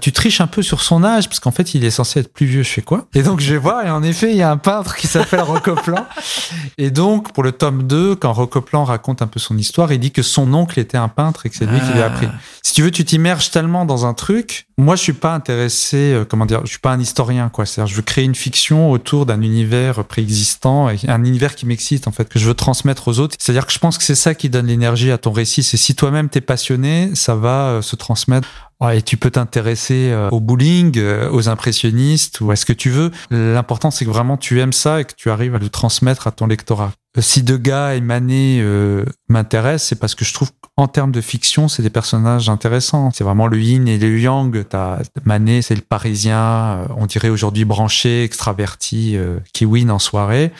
tu 0.00 0.12
triches 0.12 0.40
un 0.40 0.46
peu 0.46 0.62
sur 0.62 0.82
son 0.82 1.04
âge 1.04 1.28
parce 1.28 1.40
qu'en 1.40 1.50
fait, 1.50 1.74
il 1.74 1.84
est 1.84 1.90
censé 1.90 2.20
être 2.20 2.32
plus 2.32 2.46
vieux, 2.46 2.62
je 2.62 2.68
fais 2.68 2.82
quoi 2.82 3.06
Et 3.14 3.22
donc 3.22 3.40
je 3.40 3.52
vais 3.52 3.58
voir 3.58 3.86
et 3.86 3.90
en 3.90 4.02
effet, 4.02 4.30
il 4.30 4.36
y 4.36 4.42
a 4.42 4.50
un 4.50 4.56
peintre 4.56 4.96
qui 4.96 5.06
s'appelle 5.06 5.40
Rocoplan 5.42 6.06
et 6.76 6.90
donc 6.90 7.32
pour 7.32 7.42
le 7.42 7.52
tome 7.52 7.84
2, 7.84 8.16
quand 8.16 8.32
Rocoplan 8.32 8.84
raconte 8.84 9.22
un 9.22 9.26
peu 9.26 9.40
son 9.40 9.56
histoire, 9.56 9.92
il 9.92 10.00
dit 10.00 10.10
que 10.10 10.22
son 10.22 10.52
oncle 10.52 10.78
était 10.78 10.98
un 10.98 11.08
peintre 11.08 11.46
et 11.46 11.50
que 11.50 11.56
c'est 11.56 11.66
lui 11.66 11.80
qui 11.80 11.98
l'a 11.98 12.06
appris. 12.06 12.26
Ah. 12.28 12.34
Si 12.62 12.74
tu 12.74 12.82
veux, 12.82 12.90
tu 12.90 13.04
t'immerges 13.04 13.50
tellement 13.50 13.84
dans 13.84 14.04
un 14.04 14.14
truc. 14.14 14.66
Moi, 14.76 14.94
je 14.94 15.02
suis 15.02 15.12
pas 15.12 15.34
intéressé, 15.34 16.22
comment 16.28 16.46
dire, 16.46 16.60
je 16.64 16.70
suis 16.70 16.78
pas 16.78 16.92
un 16.92 17.00
historien 17.00 17.48
quoi, 17.48 17.64
c'est-à-dire 17.66 17.90
je 17.90 17.96
veux 17.96 18.02
créer 18.02 18.24
une 18.24 18.34
fiction 18.34 18.90
autour 18.90 19.26
d'un 19.26 19.40
univers 19.42 20.04
préexistant 20.04 20.90
et 20.90 20.98
un 21.08 21.24
univers 21.24 21.54
qui 21.54 21.66
m'excite 21.66 22.08
en 22.08 22.12
fait 22.12 22.28
que 22.28 22.38
je 22.38 22.46
veux 22.46 22.54
transmettre 22.54 23.08
aux 23.08 23.18
autres. 23.18 23.36
C'est-à-dire 23.38 23.66
que 23.66 23.72
je 23.72 23.78
pense 23.78 23.98
que 23.98 24.04
c'est 24.04 24.14
ça 24.14 24.34
qui 24.34 24.50
donne 24.50 24.66
l'énergie 24.66 25.10
à 25.10 25.18
ton 25.18 25.32
récit. 25.32 25.62
C'est 25.62 25.76
si 25.76 25.94
toi-même 25.94 26.28
t'es 26.28 26.40
passionné, 26.40 27.10
ça 27.14 27.34
va 27.34 27.68
euh, 27.68 27.82
se 27.82 27.96
transmettre. 27.96 28.48
Et 28.92 29.02
tu 29.02 29.16
peux 29.16 29.30
t'intéresser 29.30 30.10
euh, 30.12 30.28
au 30.30 30.40
bowling, 30.40 30.98
euh, 30.98 31.30
aux 31.30 31.48
impressionnistes 31.48 32.40
ou 32.40 32.50
à 32.50 32.56
ce 32.56 32.64
que 32.64 32.72
tu 32.72 32.90
veux. 32.90 33.10
L'important, 33.30 33.90
c'est 33.90 34.04
que 34.04 34.10
vraiment 34.10 34.36
tu 34.36 34.60
aimes 34.60 34.72
ça 34.72 35.00
et 35.00 35.04
que 35.04 35.14
tu 35.16 35.30
arrives 35.30 35.54
à 35.54 35.58
le 35.58 35.68
transmettre 35.68 36.26
à 36.26 36.30
ton 36.30 36.46
lectorat. 36.46 36.92
Si 37.18 37.42
Degas 37.42 37.94
et 37.94 38.00
Manet 38.00 38.62
m'intéressent, 39.28 39.88
c'est 39.88 39.98
parce 39.98 40.14
que 40.14 40.24
je 40.24 40.32
trouve 40.32 40.52
qu'en 40.76 40.86
termes 40.86 41.10
de 41.10 41.20
fiction, 41.20 41.66
c'est 41.66 41.82
des 41.82 41.90
personnages 41.90 42.48
intéressants. 42.48 43.10
C'est 43.12 43.24
vraiment 43.24 43.48
le 43.48 43.58
yin 43.58 43.88
et 43.88 43.98
le 43.98 44.20
yang. 44.20 44.64
T'as 44.68 45.00
Manet, 45.24 45.62
c'est 45.62 45.74
le 45.74 45.80
Parisien, 45.80 46.86
on 46.96 47.06
dirait 47.06 47.30
aujourd'hui 47.30 47.64
branché, 47.64 48.22
extraverti, 48.22 49.16
qui 49.52 49.64
win 49.64 49.90
en 49.90 49.98
soirée. 49.98 50.52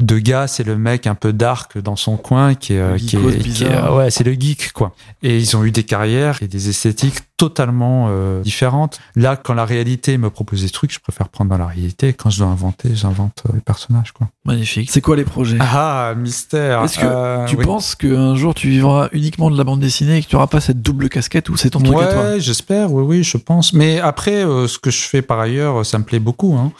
Degas, 0.00 0.48
c'est 0.48 0.64
le 0.64 0.76
mec 0.76 1.06
un 1.06 1.14
peu 1.14 1.32
dark 1.32 1.78
dans 1.78 1.96
son 1.96 2.16
coin 2.16 2.54
qui 2.54 2.74
est, 2.74 2.96
qui 2.96 3.16
est, 3.16 3.90
ouais, 3.90 4.10
c'est 4.10 4.24
le 4.24 4.32
geek 4.32 4.72
quoi. 4.72 4.94
Et 5.22 5.38
ils 5.38 5.56
ont 5.56 5.64
eu 5.64 5.70
des 5.70 5.84
carrières 5.84 6.42
et 6.42 6.48
des 6.48 6.68
esthétiques 6.68 7.20
totalement 7.36 8.08
euh, 8.10 8.42
différentes. 8.42 9.00
Là, 9.16 9.34
quand 9.36 9.54
la 9.54 9.64
réalité 9.64 10.18
me 10.18 10.28
propose 10.28 10.62
des 10.62 10.68
trucs, 10.68 10.92
je 10.92 11.00
préfère 11.00 11.30
prendre 11.30 11.50
dans 11.50 11.56
la 11.56 11.66
réalité. 11.66 12.12
Quand 12.12 12.28
je 12.28 12.38
dois 12.38 12.48
inventer, 12.48 12.90
j'invente 12.94 13.44
euh, 13.48 13.52
les 13.54 13.60
personnages 13.60 14.12
quoi. 14.12 14.28
Magnifique. 14.44 14.90
C'est 14.90 15.00
quoi 15.00 15.16
les 15.16 15.24
projets? 15.24 15.56
Ah, 15.58 16.12
mystère. 16.16 16.84
Est-ce 16.84 16.98
que 16.98 17.06
euh, 17.06 17.46
tu 17.46 17.56
penses 17.56 17.94
qu'un 17.94 18.36
jour 18.36 18.54
tu 18.54 18.68
vivras 18.68 19.08
uniquement 19.12 19.50
de 19.50 19.56
la 19.56 19.64
bande 19.64 19.80
dessinée 19.80 20.18
et 20.18 20.22
que 20.22 20.28
tu 20.28 20.36
n'auras 20.36 20.48
pas 20.48 20.60
cette 20.60 20.82
double 20.82 21.08
casquette 21.08 21.48
ou 21.48 21.56
c'est 21.56 21.70
ton 21.70 21.80
truc 21.80 21.96
à 21.98 22.12
toi? 22.12 22.38
J'espère. 22.38 22.92
Oui, 22.92 23.04
oui, 23.04 23.24
je 23.24 23.38
pense. 23.38 23.72
Mais 23.72 24.00
après, 24.00 24.42
ce 24.42 24.78
que 24.78 24.90
je 24.90 25.00
fais 25.00 25.22
par 25.22 25.40
ailleurs, 25.40 25.86
ça 25.86 25.98
me 25.98 26.04
plaît 26.04 26.18
beaucoup. 26.18 26.56
Hein. 26.56 26.72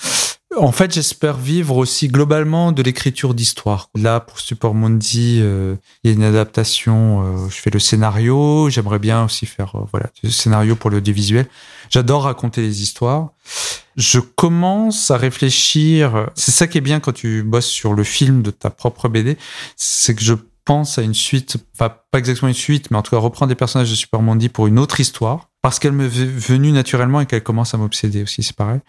En 0.56 0.72
fait, 0.72 0.92
j'espère 0.92 1.36
vivre 1.36 1.76
aussi 1.76 2.08
globalement 2.08 2.72
de 2.72 2.82
l'écriture 2.82 3.34
d'histoire. 3.34 3.88
Là, 3.94 4.18
pour 4.18 4.40
Super 4.40 4.74
Mundi, 4.74 5.38
euh, 5.40 5.76
il 6.02 6.10
y 6.10 6.12
a 6.12 6.16
une 6.16 6.24
adaptation. 6.24 7.22
Euh, 7.22 7.48
je 7.48 7.54
fais 7.54 7.70
le 7.70 7.78
scénario. 7.78 8.68
J'aimerais 8.68 8.98
bien 8.98 9.24
aussi 9.24 9.46
faire 9.46 9.76
euh, 9.76 9.84
voilà 9.92 10.10
le 10.24 10.30
scénario 10.30 10.74
pour 10.74 10.90
l'audiovisuel. 10.90 11.46
J'adore 11.88 12.24
raconter 12.24 12.62
les 12.62 12.82
histoires. 12.82 13.30
Je 13.96 14.18
commence 14.18 15.12
à 15.12 15.16
réfléchir. 15.16 16.28
C'est 16.34 16.50
ça 16.50 16.66
qui 16.66 16.78
est 16.78 16.82
bien 16.82 16.98
quand 16.98 17.12
tu 17.12 17.44
bosses 17.44 17.66
sur 17.66 17.94
le 17.94 18.02
film 18.02 18.42
de 18.42 18.50
ta 18.50 18.70
propre 18.70 19.08
BD, 19.08 19.38
c'est 19.76 20.16
que 20.16 20.22
je 20.22 20.34
pense 20.64 20.98
à 20.98 21.02
une 21.02 21.14
suite, 21.14 21.58
enfin 21.74 21.94
pas 22.10 22.18
exactement 22.18 22.48
une 22.48 22.54
suite, 22.54 22.90
mais 22.90 22.96
en 22.96 23.02
tout 23.02 23.10
cas 23.10 23.18
reprendre 23.18 23.48
des 23.48 23.56
personnages 23.56 23.90
de 23.90 23.96
Super 23.96 24.20
Mundi 24.20 24.48
pour 24.48 24.66
une 24.66 24.78
autre 24.78 25.00
histoire 25.00 25.49
parce 25.62 25.78
qu'elle 25.78 25.92
me 25.92 26.06
venue 26.06 26.72
naturellement 26.72 27.20
et 27.20 27.26
qu'elle 27.26 27.42
commence 27.42 27.74
à 27.74 27.78
m'obséder 27.78 28.22
aussi, 28.22 28.42
c'est 28.42 28.56
pareil. 28.56 28.80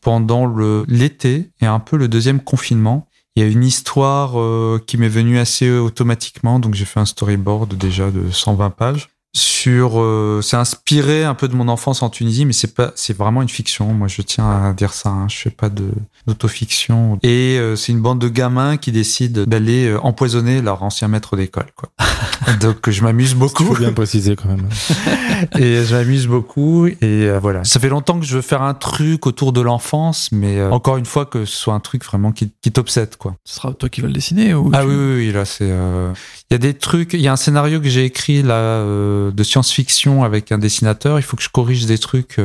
Pendant 0.00 0.46
l'été 0.88 1.50
et 1.60 1.66
un 1.66 1.80
peu 1.80 1.96
le 1.96 2.08
deuxième 2.08 2.40
confinement, 2.40 3.08
il 3.36 3.42
y 3.42 3.46
a 3.46 3.48
une 3.48 3.64
histoire 3.64 4.40
euh, 4.40 4.82
qui 4.86 4.96
m'est 4.96 5.08
venue 5.08 5.38
assez 5.38 5.70
automatiquement, 5.70 6.58
donc 6.58 6.74
j'ai 6.74 6.86
fait 6.86 7.00
un 7.00 7.04
storyboard 7.04 7.74
déjà 7.74 8.10
de 8.10 8.30
120 8.30 8.70
pages 8.70 9.08
sur 9.36 10.00
euh, 10.00 10.40
c'est 10.42 10.56
inspiré 10.56 11.24
un 11.24 11.34
peu 11.34 11.46
de 11.46 11.54
mon 11.54 11.68
enfance 11.68 12.02
en 12.02 12.08
Tunisie 12.08 12.46
mais 12.46 12.54
c'est 12.54 12.74
pas 12.74 12.92
c'est 12.94 13.14
vraiment 13.14 13.42
une 13.42 13.50
fiction 13.50 13.92
moi 13.92 14.08
je 14.08 14.22
tiens 14.22 14.48
à 14.48 14.72
dire 14.72 14.94
ça 14.94 15.10
hein. 15.10 15.26
je 15.28 15.36
fais 15.36 15.50
pas 15.50 15.68
de 15.68 15.90
d'autofiction 16.26 17.18
et 17.22 17.58
euh, 17.58 17.76
c'est 17.76 17.92
une 17.92 18.00
bande 18.00 18.18
de 18.18 18.28
gamins 18.28 18.78
qui 18.78 18.92
décident 18.92 19.44
d'aller 19.46 19.94
empoisonner 20.02 20.62
leur 20.62 20.82
ancien 20.82 21.08
maître 21.08 21.36
d'école 21.36 21.66
quoi 21.76 21.90
Donc 22.60 22.88
je 22.88 23.02
m'amuse 23.02 23.34
beaucoup. 23.34 23.64
Il 23.64 23.66
faut 23.68 23.74
bien 23.76 23.92
préciser 23.92 24.36
quand 24.36 24.48
même. 24.48 24.68
et 25.58 25.84
je 25.84 25.94
m'amuse 25.94 26.26
beaucoup 26.26 26.86
et 26.86 26.96
euh, 27.02 27.38
voilà. 27.40 27.64
Ça 27.64 27.80
fait 27.80 27.88
longtemps 27.88 28.18
que 28.18 28.26
je 28.26 28.36
veux 28.36 28.42
faire 28.42 28.62
un 28.62 28.74
truc 28.74 29.26
autour 29.26 29.52
de 29.52 29.60
l'enfance, 29.60 30.30
mais 30.32 30.58
euh, 30.58 30.70
encore 30.70 30.96
une 30.96 31.06
fois 31.06 31.26
que 31.26 31.44
ce 31.44 31.56
soit 31.56 31.74
un 31.74 31.80
truc 31.80 32.04
vraiment 32.04 32.32
qui, 32.32 32.52
qui 32.62 32.72
t'obsède 32.72 33.16
quoi. 33.16 33.36
Ce 33.44 33.56
sera 33.56 33.72
toi 33.72 33.88
qui 33.88 34.00
vas 34.00 34.08
le 34.08 34.12
dessiner 34.12 34.54
ou 34.54 34.70
Ah 34.72 34.86
oui, 34.86 34.94
oui, 34.94 35.14
oui, 35.16 35.32
là 35.32 35.44
c'est. 35.44 35.70
Euh, 36.46 36.50
il 36.50 36.54
y 36.54 36.56
a 36.56 36.58
des 36.58 36.74
trucs. 36.74 37.12
Il 37.12 37.20
y 37.20 37.28
a 37.28 37.32
un 37.32 37.36
scénario 37.36 37.80
que 37.80 37.88
j'ai 37.88 38.04
écrit 38.04 38.42
là 38.42 38.82
de 38.84 39.42
science-fiction 39.42 40.24
avec 40.24 40.52
un 40.52 40.58
dessinateur. 40.58 41.18
Il 41.18 41.22
faut 41.22 41.36
que 41.36 41.42
je 41.42 41.48
corrige 41.48 41.86
des 41.86 41.98
trucs. 41.98 42.40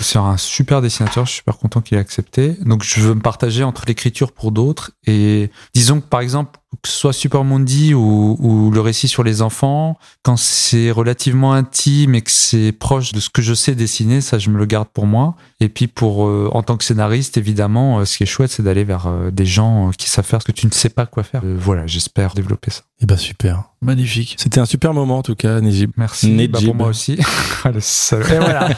c'est 0.00 0.18
un 0.18 0.36
super 0.36 0.82
dessinateur. 0.82 1.26
Je 1.26 1.32
suis 1.32 1.38
super 1.38 1.58
content 1.58 1.80
qu'il 1.80 1.96
ait 1.96 2.00
accepté. 2.00 2.56
Donc 2.64 2.82
je 2.82 3.00
veux 3.00 3.14
me 3.14 3.20
partager 3.20 3.64
entre 3.64 3.84
l'écriture 3.86 4.32
pour 4.32 4.52
d'autres 4.52 4.92
et 5.06 5.50
disons 5.74 6.00
que 6.00 6.06
par 6.06 6.20
exemple 6.20 6.58
que 6.82 6.88
ce 6.88 6.96
soit 6.96 7.12
Super 7.12 7.44
Mondi 7.44 7.94
ou, 7.94 8.36
ou, 8.38 8.70
le 8.70 8.80
récit 8.80 9.08
sur 9.08 9.22
les 9.22 9.42
enfants, 9.42 9.98
quand 10.22 10.36
c'est 10.36 10.90
relativement 10.90 11.52
intime 11.52 12.14
et 12.14 12.22
que 12.22 12.30
c'est 12.30 12.72
proche 12.72 13.12
de 13.12 13.20
ce 13.20 13.30
que 13.30 13.42
je 13.42 13.54
sais 13.54 13.74
dessiner, 13.74 14.20
ça 14.20 14.38
je 14.38 14.50
me 14.50 14.58
le 14.58 14.66
garde 14.66 14.88
pour 14.88 15.06
moi. 15.06 15.34
Et 15.60 15.68
puis 15.68 15.86
pour 15.86 16.26
euh, 16.26 16.50
en 16.52 16.62
tant 16.62 16.76
que 16.76 16.84
scénariste, 16.84 17.36
évidemment, 17.36 18.00
euh, 18.00 18.04
ce 18.04 18.18
qui 18.18 18.22
est 18.22 18.26
chouette, 18.26 18.50
c'est 18.50 18.62
d'aller 18.62 18.84
vers 18.84 19.06
euh, 19.06 19.30
des 19.30 19.46
gens 19.46 19.90
qui 19.96 20.08
savent 20.08 20.26
faire 20.26 20.42
ce 20.42 20.46
que 20.46 20.52
tu 20.52 20.66
ne 20.66 20.72
sais 20.72 20.90
pas 20.90 21.06
quoi 21.06 21.22
faire. 21.22 21.42
voilà, 21.44 21.86
j'espère 21.86 22.34
développer 22.34 22.70
ça. 22.70 22.82
Et 23.00 23.04
eh 23.04 23.06
ben 23.06 23.16
super. 23.16 23.64
Magnifique. 23.80 24.34
C'était 24.38 24.58
un 24.58 24.64
super 24.64 24.92
moment 24.92 25.18
en 25.18 25.22
tout 25.22 25.36
cas, 25.36 25.60
Nejib. 25.60 25.92
Merci. 25.96 26.48
Bah, 26.48 26.58
pour 26.64 26.74
moi 26.74 26.88
aussi. 26.88 27.12
et 27.64 28.38
voilà. 28.38 28.68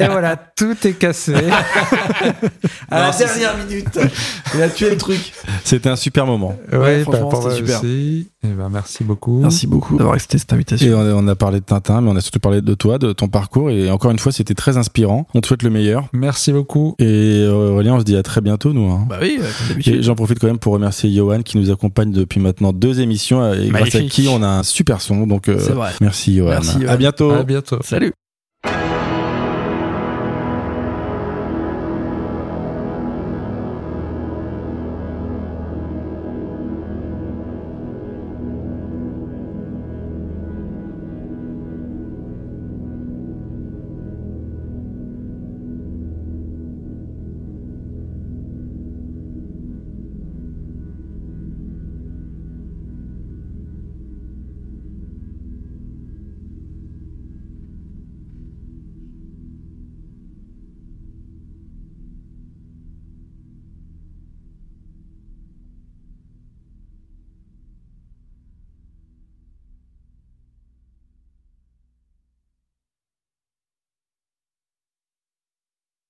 Et 0.00 0.06
voilà, 0.06 0.36
tout 0.36 0.76
est 0.84 0.94
cassé. 0.94 1.34
à 2.90 3.00
la 3.00 3.10
dernière 3.16 3.56
minute. 3.58 3.98
Il 4.54 4.62
a 4.62 4.68
tué 4.68 4.90
le 4.90 4.96
truc. 4.96 5.32
C'était 5.62 5.88
un 5.88 5.94
super 5.94 6.26
moment. 6.26 6.56
Ouais, 6.72 7.04
bah, 7.04 7.18
franchement, 7.18 7.42
c'était 7.42 7.56
super. 7.56 7.78
Aussi. 7.78 8.28
Et 8.42 8.48
ben, 8.48 8.68
merci 8.70 9.04
beaucoup. 9.04 9.40
Merci 9.40 9.66
beaucoup 9.68 9.96
d'avoir 9.96 10.14
accepté 10.14 10.38
cette 10.38 10.52
invitation. 10.52 10.86
Et 10.86 11.12
on 11.12 11.28
a, 11.28 11.36
parlé 11.36 11.60
de 11.60 11.64
Tintin, 11.64 12.00
mais 12.00 12.10
on 12.10 12.16
a 12.16 12.20
surtout 12.20 12.40
parlé 12.40 12.60
de 12.60 12.74
toi, 12.74 12.98
de 12.98 13.12
ton 13.12 13.28
parcours. 13.28 13.70
Et 13.70 13.88
encore 13.90 14.10
une 14.10 14.18
fois, 14.18 14.32
c'était 14.32 14.54
très 14.54 14.76
inspirant. 14.76 15.28
On 15.34 15.40
te 15.40 15.46
souhaite 15.46 15.62
le 15.62 15.70
meilleur. 15.70 16.08
Merci 16.12 16.52
beaucoup. 16.52 16.96
Et 16.98 17.46
Aurélien, 17.46 17.94
on 17.94 18.00
se 18.00 18.04
dit 18.04 18.16
à 18.16 18.24
très 18.24 18.40
bientôt, 18.40 18.72
nous. 18.72 18.90
Hein. 18.90 19.06
Bah 19.08 19.18
oui, 19.20 19.36
comme 19.36 19.68
d'habitude. 19.68 19.94
Et 19.94 20.02
j'en 20.02 20.16
profite 20.16 20.40
quand 20.40 20.48
même 20.48 20.58
pour 20.58 20.72
remercier 20.72 21.12
Johan 21.12 21.42
qui 21.42 21.56
nous 21.58 21.70
accompagne 21.70 22.10
depuis 22.10 22.40
maintenant 22.40 22.72
deux 22.72 23.00
émissions 23.00 23.52
et 23.52 23.68
grâce 23.68 23.94
à 23.94 24.00
qui 24.02 24.26
on 24.28 24.39
a 24.42 24.48
un 24.58 24.62
super 24.62 25.00
son. 25.00 25.26
Donc, 25.26 25.48
euh, 25.48 25.56
vrai. 25.56 25.92
merci, 26.00 26.36
Johan. 26.36 26.50
Merci, 26.50 26.86
À 26.86 26.96
bientôt. 26.96 27.30
À 27.30 27.42
bientôt. 27.42 27.78
Salut. 27.82 28.12